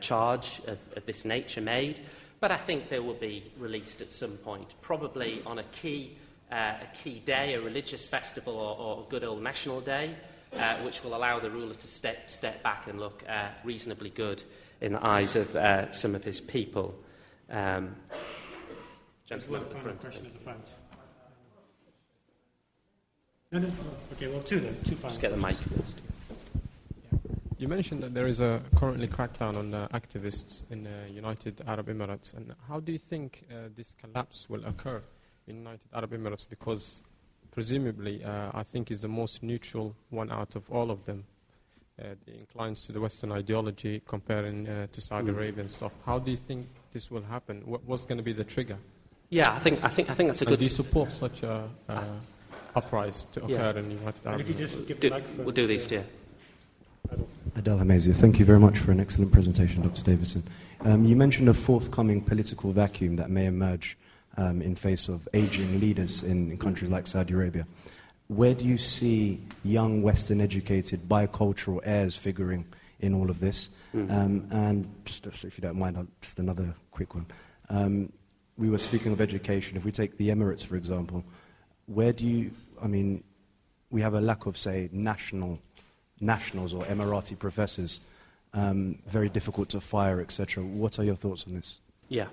charge 0.00 0.62
of, 0.66 0.78
of 0.96 1.04
this 1.04 1.26
nature 1.26 1.60
made, 1.60 2.00
but 2.40 2.50
I 2.50 2.56
think 2.56 2.88
they 2.88 2.98
will 2.98 3.14
be 3.14 3.52
released 3.58 4.00
at 4.00 4.12
some 4.12 4.38
point, 4.38 4.74
probably 4.80 5.42
on 5.44 5.58
a 5.58 5.62
key, 5.64 6.16
uh, 6.50 6.74
a 6.82 6.96
key 7.02 7.20
day, 7.20 7.54
a 7.54 7.60
religious 7.60 8.06
festival 8.08 8.54
or, 8.54 8.76
or 8.78 9.04
a 9.06 9.10
good 9.10 9.24
old 9.24 9.42
national 9.42 9.82
day, 9.82 10.14
uh, 10.56 10.76
which 10.78 11.04
will 11.04 11.14
allow 11.14 11.38
the 11.38 11.50
ruler 11.50 11.74
to 11.74 11.86
step, 11.86 12.30
step 12.30 12.62
back 12.62 12.88
and 12.88 12.98
look 12.98 13.22
uh, 13.28 13.48
reasonably 13.62 14.10
good 14.10 14.42
in 14.80 14.94
the 14.94 15.06
eyes 15.06 15.36
of 15.36 15.54
uh, 15.54 15.90
some 15.90 16.14
of 16.14 16.24
his 16.24 16.40
people. 16.40 16.94
Um, 17.50 17.94
gentleman 19.28 19.62
at 19.62 19.70
the 19.70 19.76
front. 19.76 20.00
Question 20.00 20.26
at 20.26 20.32
the 20.32 20.40
front. 20.40 20.72
No, 23.52 23.58
no, 23.58 23.68
okay, 24.12 24.28
well, 24.28 24.42
two 24.42 24.60
then, 24.60 24.76
two 24.84 24.94
final 24.94 25.10
Just 25.10 25.20
get 25.20 25.32
the 25.32 25.36
mic 25.36 25.56
first. 25.56 26.00
You 27.60 27.68
mentioned 27.68 28.02
that 28.04 28.14
there 28.14 28.26
is 28.26 28.40
a 28.40 28.62
currently 28.74 29.06
crackdown 29.06 29.54
on 29.58 29.74
uh, 29.74 29.86
activists 29.92 30.62
in 30.70 30.84
the 30.84 31.02
uh, 31.02 31.12
United 31.12 31.60
Arab 31.66 31.88
Emirates. 31.88 32.32
And 32.32 32.54
how 32.66 32.80
do 32.80 32.90
you 32.90 32.98
think 32.98 33.44
uh, 33.50 33.68
this 33.76 33.94
collapse 34.02 34.48
will 34.48 34.64
occur 34.64 35.02
in 35.46 35.56
United 35.56 35.86
Arab 35.92 36.12
Emirates? 36.12 36.46
Because 36.48 37.02
presumably, 37.50 38.24
uh, 38.24 38.50
I 38.54 38.62
think 38.62 38.90
is 38.90 39.02
the 39.02 39.08
most 39.08 39.42
neutral 39.42 39.94
one 40.08 40.32
out 40.32 40.56
of 40.56 40.70
all 40.70 40.90
of 40.90 41.04
them. 41.04 41.24
Uh, 42.00 42.12
it 42.26 42.34
inclines 42.38 42.86
to 42.86 42.92
the 42.92 43.00
Western 43.00 43.30
ideology, 43.30 44.00
comparing 44.06 44.66
uh, 44.66 44.86
to 44.90 45.00
Saudi 45.02 45.30
mm. 45.30 45.36
Arabia 45.36 45.60
and 45.60 45.70
stuff. 45.70 45.92
How 46.06 46.18
do 46.18 46.30
you 46.30 46.38
think 46.38 46.66
this 46.94 47.10
will 47.10 47.24
happen? 47.24 47.60
What, 47.66 47.84
what's 47.84 48.06
going 48.06 48.16
to 48.16 48.24
be 48.24 48.32
the 48.32 48.44
trigger? 48.44 48.78
Yeah, 49.28 49.52
I 49.52 49.58
think 49.58 49.84
I 49.84 49.88
think 49.88 50.08
I 50.08 50.14
think 50.14 50.30
that's 50.30 50.40
a 50.40 50.44
and 50.44 50.52
good. 50.52 50.60
Do 50.60 50.64
you 50.64 50.70
support 50.70 51.12
such 51.12 51.42
a 51.42 51.68
uprising 52.74 53.28
to 53.32 53.44
occur 53.44 53.72
yeah. 53.74 53.80
in 53.80 53.90
United 53.90 54.26
Arab 54.26 54.46
Emirates? 54.46 54.98
Do, 54.98 55.42
we'll 55.42 55.52
do 55.52 55.66
these, 55.66 55.90
yeah. 55.90 56.04
Adel 57.60 57.76
Hamazia, 57.76 58.16
thank 58.16 58.38
you 58.38 58.46
very 58.46 58.58
much 58.58 58.78
for 58.78 58.90
an 58.90 59.00
excellent 59.00 59.32
presentation, 59.32 59.82
Dr. 59.82 60.02
Davidson. 60.02 60.42
Um, 60.80 61.04
you 61.04 61.14
mentioned 61.14 61.46
a 61.46 61.52
forthcoming 61.52 62.22
political 62.22 62.72
vacuum 62.72 63.16
that 63.16 63.28
may 63.28 63.44
emerge 63.44 63.98
um, 64.38 64.62
in 64.62 64.74
face 64.74 65.08
of 65.08 65.28
aging 65.34 65.78
leaders 65.78 66.22
in, 66.22 66.50
in, 66.52 66.56
countries 66.56 66.90
like 66.90 67.06
Saudi 67.06 67.34
Arabia. 67.34 67.66
Where 68.28 68.54
do 68.54 68.64
you 68.64 68.78
see 68.78 69.44
young 69.62 70.00
Western 70.00 70.40
educated 70.40 71.06
bicultural 71.06 71.80
heirs 71.84 72.16
figuring 72.16 72.64
in 73.00 73.12
all 73.12 73.28
of 73.28 73.40
this? 73.40 73.68
Mm-hmm. 73.94 74.10
Um, 74.10 74.48
and 74.50 74.94
just 75.04 75.26
if 75.26 75.58
you 75.58 75.60
don't 75.60 75.78
mind, 75.78 75.98
I'll, 75.98 76.06
just 76.22 76.38
another 76.38 76.74
quick 76.92 77.14
one. 77.14 77.26
Um, 77.68 78.10
we 78.56 78.70
were 78.70 78.78
speaking 78.78 79.12
of 79.12 79.20
education. 79.20 79.76
If 79.76 79.84
we 79.84 79.92
take 79.92 80.16
the 80.16 80.30
Emirates, 80.30 80.64
for 80.64 80.76
example, 80.76 81.22
where 81.84 82.14
do 82.14 82.26
you, 82.26 82.52
I 82.82 82.86
mean, 82.86 83.22
we 83.90 84.00
have 84.00 84.14
a 84.14 84.20
lack 84.22 84.46
of, 84.46 84.56
say, 84.56 84.88
national 84.92 85.58
nationals 86.20 86.74
or 86.74 86.84
Emirati 86.84 87.38
professors, 87.38 88.00
um, 88.52 88.98
very 89.06 89.28
difficult 89.28 89.68
to 89.70 89.80
fire, 89.80 90.20
etc. 90.20 90.62
What 90.62 90.98
are 90.98 91.04
your 91.04 91.16
thoughts 91.16 91.44
on 91.46 91.54
this? 91.54 91.78
Yeah. 92.08 92.26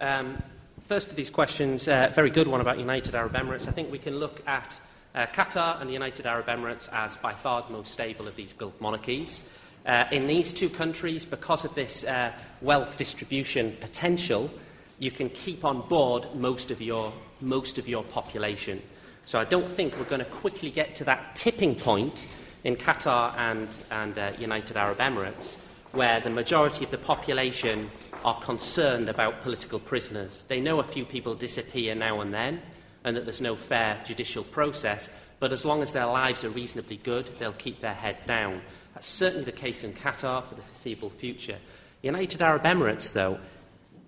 Um, 0.00 0.42
first 0.88 1.10
of 1.10 1.16
these 1.16 1.30
questions, 1.30 1.88
uh, 1.88 2.10
very 2.14 2.30
good 2.30 2.48
one 2.48 2.60
about 2.60 2.78
United 2.78 3.14
Arab 3.14 3.32
Emirates. 3.34 3.68
I 3.68 3.70
think 3.70 3.90
we 3.90 3.98
can 3.98 4.16
look 4.16 4.42
at 4.46 4.78
uh, 5.14 5.26
Qatar 5.26 5.80
and 5.80 5.88
the 5.88 5.94
United 5.94 6.26
Arab 6.26 6.46
Emirates 6.46 6.88
as 6.92 7.16
by 7.16 7.34
far 7.34 7.62
the 7.62 7.72
most 7.72 7.92
stable 7.92 8.26
of 8.26 8.36
these 8.36 8.52
Gulf 8.52 8.80
monarchies. 8.80 9.42
Uh, 9.84 10.04
in 10.12 10.26
these 10.26 10.52
two 10.52 10.68
countries, 10.68 11.24
because 11.24 11.64
of 11.64 11.74
this 11.74 12.04
uh, 12.04 12.32
wealth 12.60 12.96
distribution 12.96 13.76
potential, 13.80 14.50
you 14.98 15.10
can 15.10 15.28
keep 15.30 15.64
on 15.64 15.86
board 15.88 16.26
most 16.34 16.70
of 16.70 16.80
your, 16.80 17.12
most 17.40 17.78
of 17.78 17.88
your 17.88 18.04
population. 18.04 18.80
So 19.24 19.38
I 19.38 19.44
don't 19.44 19.68
think 19.68 19.96
we're 19.98 20.04
going 20.04 20.20
to 20.20 20.30
quickly 20.30 20.70
get 20.70 20.94
to 20.96 21.04
that 21.04 21.34
tipping 21.34 21.74
point 21.74 22.26
in 22.64 22.76
Qatar 22.76 23.34
and, 23.36 23.68
and 23.90 24.18
uh, 24.18 24.32
United 24.38 24.76
Arab 24.76 24.98
Emirates, 24.98 25.56
where 25.92 26.20
the 26.20 26.30
majority 26.30 26.84
of 26.84 26.90
the 26.90 26.98
population 26.98 27.90
are 28.24 28.40
concerned 28.40 29.08
about 29.08 29.42
political 29.42 29.78
prisoners. 29.78 30.44
They 30.48 30.60
know 30.60 30.80
a 30.80 30.84
few 30.84 31.04
people 31.04 31.34
disappear 31.34 31.94
now 31.94 32.20
and 32.20 32.32
then, 32.32 32.62
and 33.04 33.16
that 33.16 33.24
there's 33.24 33.40
no 33.40 33.56
fair 33.56 34.00
judicial 34.06 34.44
process, 34.44 35.10
But 35.42 35.50
as 35.50 35.64
long 35.64 35.82
as 35.82 35.90
their 35.90 36.06
lives 36.06 36.44
are 36.44 36.50
reasonably 36.50 36.98
good, 36.98 37.28
they'll 37.40 37.52
keep 37.54 37.80
their 37.80 37.94
head 37.94 38.24
down. 38.26 38.62
That's 38.94 39.08
certainly 39.08 39.44
the 39.44 39.50
case 39.50 39.82
in 39.82 39.92
Qatar 39.92 40.44
for 40.44 40.54
the 40.54 40.62
foreseeable 40.62 41.10
future. 41.10 41.58
United 42.00 42.40
Arab 42.40 42.62
Emirates, 42.62 43.12
though, 43.12 43.40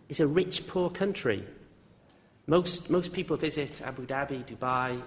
is 0.08 0.20
a 0.20 0.28
rich, 0.28 0.68
poor 0.68 0.90
country. 0.90 1.42
Most, 2.46 2.88
most 2.88 3.12
people 3.12 3.36
visit 3.36 3.82
Abu 3.82 4.06
Dhabi, 4.06 4.44
Dubai, 4.44 5.02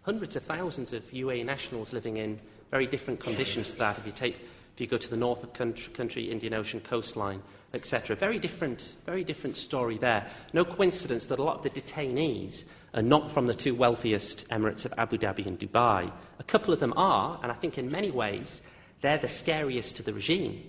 hundreds 0.00 0.34
of 0.34 0.44
thousands 0.44 0.94
of 0.94 1.02
UAE 1.10 1.44
nationals 1.44 1.92
living 1.92 2.16
in 2.16 2.40
very 2.76 2.86
different 2.86 3.18
conditions 3.20 3.70
to 3.70 3.78
that. 3.78 3.96
If 3.96 4.04
you, 4.04 4.12
take, 4.12 4.34
if 4.34 4.78
you 4.78 4.86
go 4.86 4.98
to 4.98 5.08
the 5.08 5.16
north 5.16 5.42
of 5.42 5.54
country, 5.54 5.90
country 5.94 6.30
Indian 6.30 6.52
Ocean 6.52 6.78
coastline, 6.78 7.40
etc. 7.72 8.14
Very 8.14 8.38
different, 8.38 8.96
very 9.06 9.24
different 9.24 9.56
story 9.56 9.96
there. 9.96 10.26
No 10.52 10.62
coincidence 10.62 11.24
that 11.26 11.38
a 11.38 11.42
lot 11.42 11.56
of 11.56 11.62
the 11.62 11.80
detainees 11.80 12.64
are 12.92 13.00
not 13.00 13.30
from 13.30 13.46
the 13.46 13.54
two 13.54 13.74
wealthiest 13.74 14.46
Emirates 14.50 14.84
of 14.84 14.92
Abu 14.98 15.16
Dhabi 15.16 15.46
and 15.46 15.58
Dubai. 15.58 16.12
A 16.38 16.44
couple 16.44 16.74
of 16.74 16.78
them 16.78 16.92
are, 16.98 17.40
and 17.42 17.50
I 17.50 17.54
think 17.54 17.78
in 17.78 17.90
many 17.90 18.10
ways 18.10 18.60
they're 19.00 19.16
the 19.16 19.26
scariest 19.26 19.96
to 19.96 20.02
the 20.02 20.12
regime 20.12 20.62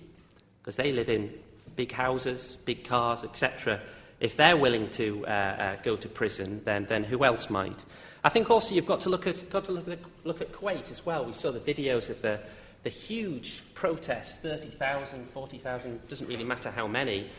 because 0.62 0.76
they 0.76 0.92
live 0.92 1.10
in 1.10 1.30
big 1.76 1.92
houses, 1.92 2.56
big 2.64 2.84
cars, 2.84 3.22
etc. 3.22 3.82
If 4.20 4.36
they're 4.36 4.56
willing 4.56 4.90
to 4.90 5.24
uh, 5.26 5.30
uh, 5.30 5.76
go 5.82 5.96
to 5.96 6.08
prison, 6.08 6.62
then, 6.64 6.86
then 6.88 7.04
who 7.04 7.24
else 7.24 7.50
might? 7.50 7.84
I 8.24 8.28
think 8.28 8.50
also 8.50 8.74
you've 8.74 8.86
got 8.86 9.00
to 9.00 9.10
look 9.10 9.26
at, 9.26 9.48
got 9.48 9.64
to 9.64 9.72
look 9.72 9.88
at, 9.88 9.98
look 10.24 10.40
at 10.40 10.52
Kuwait 10.52 10.90
as 10.90 11.06
well. 11.06 11.24
We 11.24 11.32
saw 11.32 11.52
the 11.52 11.60
videos 11.60 12.10
of 12.10 12.20
the, 12.20 12.40
the 12.82 12.90
huge 12.90 13.62
protests 13.74 14.36
30,000, 14.36 15.30
40,000, 15.30 16.08
doesn't 16.08 16.26
really 16.26 16.44
matter 16.44 16.70
how 16.70 16.88
many. 16.88 17.30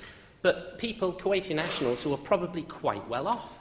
But 0.42 0.78
people, 0.78 1.12
Kuwaiti 1.12 1.54
nationals, 1.54 2.02
who 2.02 2.14
are 2.14 2.18
probably 2.18 2.62
quite 2.62 3.06
well 3.10 3.28
off. 3.28 3.60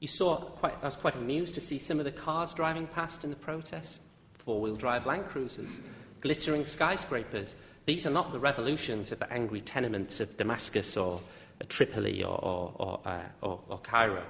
You 0.00 0.08
saw, 0.08 0.36
quite, 0.36 0.74
I 0.80 0.86
was 0.86 0.96
quite 0.96 1.16
amused 1.16 1.54
to 1.56 1.60
see 1.60 1.78
some 1.78 1.98
of 1.98 2.04
the 2.04 2.12
cars 2.12 2.54
driving 2.54 2.86
past 2.86 3.24
in 3.24 3.30
the 3.30 3.36
protests 3.36 3.98
four 4.48 4.62
wheel 4.62 4.76
drive 4.76 5.04
Land 5.04 5.26
Cruisers, 5.28 5.70
glittering 6.22 6.64
skyscrapers. 6.64 7.54
These 7.84 8.06
are 8.06 8.10
not 8.10 8.32
the 8.32 8.38
revolutions 8.38 9.12
of 9.12 9.18
the 9.18 9.30
angry 9.30 9.60
tenements 9.60 10.20
of 10.20 10.38
Damascus 10.38 10.96
or 10.96 11.20
Tripoli 11.64 12.22
or, 12.22 12.38
or, 12.44 12.72
or, 12.76 13.00
uh, 13.04 13.20
or, 13.42 13.60
or 13.68 13.78
Cairo. 13.78 14.22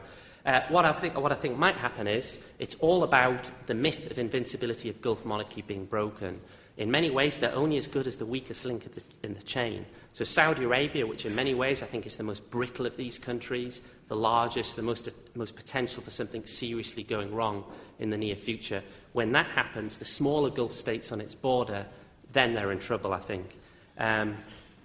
Uh, 0.46 0.60
what, 0.68 0.84
I 0.84 0.92
think, 0.92 1.18
what 1.18 1.32
I 1.32 1.34
think 1.34 1.58
might 1.58 1.74
happen 1.74 2.08
is 2.08 2.40
it's 2.58 2.74
all 2.76 3.02
about 3.02 3.50
the 3.66 3.74
myth 3.74 4.10
of 4.10 4.18
invincibility 4.18 4.88
of 4.88 5.02
Gulf 5.02 5.24
monarchy 5.24 5.62
being 5.62 5.84
broken. 5.84 6.40
In 6.78 6.90
many 6.90 7.10
ways, 7.10 7.38
they're 7.38 7.54
only 7.54 7.76
as 7.76 7.86
good 7.88 8.06
as 8.06 8.16
the 8.16 8.24
weakest 8.24 8.64
link 8.64 8.84
the, 8.94 9.02
in 9.22 9.34
the 9.34 9.42
chain. 9.42 9.84
So, 10.12 10.24
Saudi 10.24 10.64
Arabia, 10.64 11.06
which 11.06 11.26
in 11.26 11.34
many 11.34 11.52
ways 11.52 11.82
I 11.82 11.86
think 11.86 12.06
is 12.06 12.16
the 12.16 12.22
most 12.22 12.48
brittle 12.50 12.86
of 12.86 12.96
these 12.96 13.18
countries, 13.18 13.80
the 14.06 14.14
largest, 14.14 14.76
the 14.76 14.82
most, 14.82 15.08
most 15.34 15.54
potential 15.54 16.02
for 16.02 16.10
something 16.10 16.46
seriously 16.46 17.02
going 17.02 17.34
wrong 17.34 17.64
in 17.98 18.10
the 18.10 18.16
near 18.16 18.36
future, 18.36 18.82
when 19.12 19.32
that 19.32 19.46
happens, 19.46 19.98
the 19.98 20.04
smaller 20.04 20.50
Gulf 20.50 20.72
states 20.72 21.12
on 21.12 21.20
its 21.20 21.34
border, 21.34 21.84
then 22.32 22.54
they're 22.54 22.72
in 22.72 22.78
trouble, 22.78 23.12
I 23.12 23.20
think. 23.20 23.56
Um, 23.98 24.36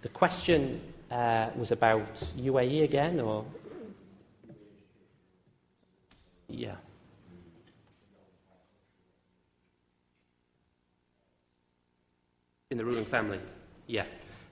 the 0.02 0.10
question 0.10 0.82
uh, 1.14 1.50
was 1.56 1.72
about 1.72 2.16
UAE 2.38 2.84
again, 2.84 3.20
or 3.20 3.46
yeah. 6.50 6.76
In 12.72 12.78
the 12.78 12.86
ruling 12.86 13.06
family, 13.06 13.40
yeah. 13.86 14.06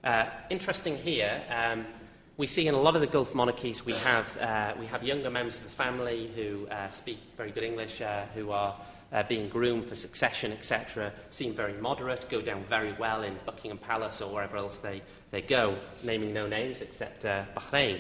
Uh, 0.03 0.25
interesting 0.51 0.97
here. 0.97 1.41
Um, 1.49 1.85
we 2.37 2.45
see 2.45 2.67
in 2.67 2.75
a 2.75 2.79
lot 2.79 2.95
of 2.95 3.01
the 3.01 3.07
Gulf 3.07 3.33
monarchies 3.33 3.83
we 3.85 3.93
have, 3.93 4.37
uh, 4.37 4.73
we 4.79 4.85
have 4.85 5.03
younger 5.03 5.31
members 5.31 5.57
of 5.57 5.63
the 5.63 5.71
family 5.71 6.31
who 6.35 6.67
uh, 6.67 6.89
speak 6.91 7.19
very 7.37 7.51
good 7.51 7.63
English, 7.63 8.01
uh, 8.01 8.25
who 8.35 8.51
are 8.51 8.75
uh, 9.11 9.23
being 9.23 9.49
groomed 9.49 9.85
for 9.85 9.95
succession, 9.95 10.51
etc., 10.51 11.11
seem 11.31 11.53
very 11.53 11.73
moderate, 11.73 12.29
go 12.29 12.41
down 12.41 12.63
very 12.69 12.93
well 12.93 13.23
in 13.23 13.35
Buckingham 13.45 13.77
Palace 13.77 14.21
or 14.21 14.33
wherever 14.33 14.57
else 14.57 14.77
they, 14.77 15.01
they 15.31 15.41
go, 15.41 15.77
naming 16.03 16.33
no 16.33 16.47
names 16.47 16.81
except 16.81 17.25
uh, 17.25 17.45
Bahrain. 17.55 17.99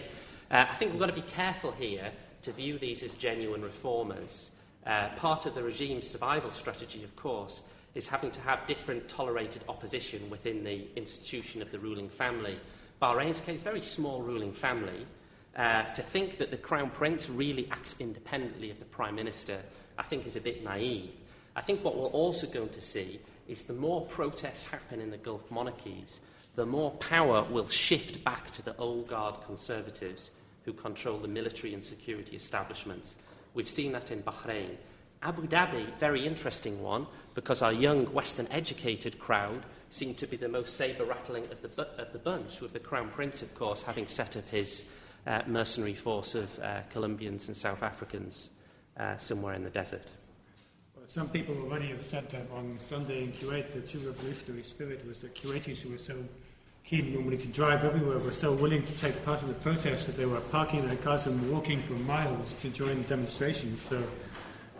I 0.49 0.65
think 0.75 0.91
we've 0.91 0.99
got 0.99 1.07
to 1.07 1.13
be 1.13 1.21
careful 1.21 1.71
here 1.71 2.11
to 2.41 2.51
view 2.51 2.77
these 2.77 3.03
as 3.03 3.15
genuine 3.15 3.61
reformers. 3.61 4.51
Uh, 4.85 5.09
part 5.15 5.45
of 5.45 5.55
the 5.55 5.63
regime's 5.63 6.07
survival 6.07 6.51
strategy, 6.51 7.03
of 7.03 7.15
course, 7.15 7.61
is 7.95 8.07
having 8.07 8.31
to 8.31 8.41
have 8.41 8.65
different 8.67 9.07
tolerated 9.07 9.63
opposition 9.69 10.29
within 10.29 10.63
the 10.63 10.87
institution 10.95 11.61
of 11.61 11.71
the 11.71 11.79
ruling 11.79 12.09
family. 12.09 12.57
Bahrain's 13.01 13.41
case, 13.41 13.61
very 13.61 13.81
small 13.81 14.21
ruling 14.21 14.53
family. 14.53 15.05
Uh, 15.55 15.83
to 15.83 16.01
think 16.01 16.37
that 16.37 16.49
the 16.49 16.57
Crown 16.57 16.89
Prince 16.89 17.29
really 17.29 17.67
acts 17.71 17.95
independently 17.99 18.71
of 18.71 18.79
the 18.79 18.85
Prime 18.85 19.15
Minister, 19.15 19.59
I 19.97 20.03
think, 20.03 20.25
is 20.25 20.37
a 20.37 20.41
bit 20.41 20.63
naive. 20.63 21.11
I 21.55 21.61
think 21.61 21.83
what 21.83 21.97
we're 21.97 22.05
also 22.05 22.47
going 22.47 22.69
to 22.69 22.81
see 22.81 23.19
is 23.49 23.63
the 23.63 23.73
more 23.73 24.05
protests 24.05 24.63
happen 24.63 25.01
in 25.01 25.11
the 25.11 25.17
Gulf 25.17 25.51
monarchies, 25.51 26.21
the 26.55 26.65
more 26.65 26.91
power 26.91 27.43
will 27.49 27.67
shift 27.67 28.23
back 28.23 28.51
to 28.51 28.61
the 28.61 28.75
old 28.77 29.07
guard 29.07 29.35
conservatives 29.45 30.31
who 30.65 30.73
control 30.73 31.17
the 31.17 31.27
military 31.27 31.73
and 31.73 31.83
security 31.83 32.35
establishments. 32.35 33.15
We've 33.53 33.69
seen 33.69 33.91
that 33.93 34.11
in 34.11 34.21
Bahrain. 34.21 34.75
Abu 35.23 35.47
Dhabi, 35.47 35.85
very 35.99 36.25
interesting 36.25 36.81
one, 36.81 37.07
because 37.35 37.61
our 37.61 37.73
young 37.73 38.05
Western 38.07 38.47
educated 38.51 39.19
crowd 39.19 39.63
seem 39.89 40.15
to 40.15 40.27
be 40.27 40.37
the 40.37 40.47
most 40.47 40.77
saber 40.77 41.05
rattling 41.05 41.43
of 41.51 41.61
the, 41.61 41.67
bu- 41.67 42.01
of 42.01 42.11
the 42.11 42.19
bunch, 42.19 42.61
with 42.61 42.73
the 42.73 42.79
Crown 42.79 43.09
Prince, 43.09 43.41
of 43.41 43.53
course, 43.55 43.81
having 43.83 44.07
set 44.07 44.35
up 44.35 44.47
his 44.49 44.85
uh, 45.27 45.41
mercenary 45.47 45.93
force 45.93 46.33
of 46.33 46.59
uh, 46.59 46.81
Colombians 46.89 47.47
and 47.47 47.55
South 47.55 47.83
Africans 47.83 48.49
uh, 48.97 49.17
somewhere 49.17 49.53
in 49.53 49.63
the 49.63 49.69
desert. 49.69 50.07
Some 51.07 51.29
people 51.29 51.57
already 51.63 51.87
have 51.87 52.01
said 52.01 52.29
that 52.29 52.47
on 52.55 52.75
Sunday 52.77 53.23
in 53.23 53.31
Kuwait, 53.33 53.73
the 53.73 53.81
true 53.81 54.01
revolutionary 54.01 54.63
spirit 54.63 55.05
was 55.05 55.21
the 55.21 55.29
Kuwaitis 55.29 55.81
who 55.81 55.89
were 55.89 55.97
so 55.97 56.15
keen 56.85 57.13
normally 57.13 57.37
to 57.37 57.47
drive 57.47 57.83
everywhere 57.83 58.19
were 58.19 58.31
so 58.31 58.53
willing 58.53 58.85
to 58.85 58.93
take 58.97 59.23
part 59.25 59.41
in 59.41 59.47
the 59.47 59.53
protests 59.55 60.05
that 60.05 60.15
they 60.15 60.25
were 60.25 60.39
parking 60.39 60.87
their 60.87 60.95
cars 60.97 61.27
and 61.27 61.51
walking 61.51 61.81
for 61.81 61.93
miles 61.93 62.53
to 62.55 62.69
join 62.69 63.01
the 63.01 63.07
demonstrations. 63.09 63.81
So 63.81 64.01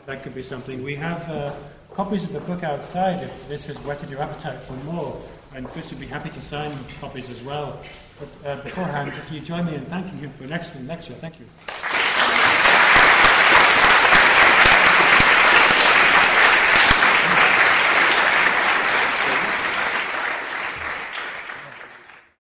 that 0.06 0.24
could 0.24 0.36
be 0.36 0.44
something. 0.44 0.84
We 0.84 0.96
have 0.96 1.28
uh, 1.30 1.54
copies 1.94 2.24
of 2.24 2.34
the 2.34 2.42
book 2.42 2.64
outside 2.64 3.24
if 3.24 3.48
this 3.48 3.68
has 3.68 3.78
whetted 3.80 4.10
your 4.10 4.22
appetite 4.22 4.62
for 4.64 4.74
more. 4.74 5.22
And 5.54 5.68
Chris 5.68 5.90
would 5.92 6.00
be 6.00 6.08
happy 6.08 6.30
to 6.30 6.42
sign 6.42 6.72
copies 7.00 7.30
as 7.30 7.42
well. 7.42 7.82
But 8.20 8.48
uh, 8.48 8.62
beforehand, 8.64 9.12
if 9.16 9.32
you 9.32 9.42
join 9.42 9.66
me 9.66 9.76
in 9.76 9.86
thanking 9.86 10.20
him 10.20 10.32
for 10.32 10.46
an 10.46 10.54
excellent 10.54 10.88
lecture, 10.88 11.14
thank 11.16 11.40
you. 11.40 11.46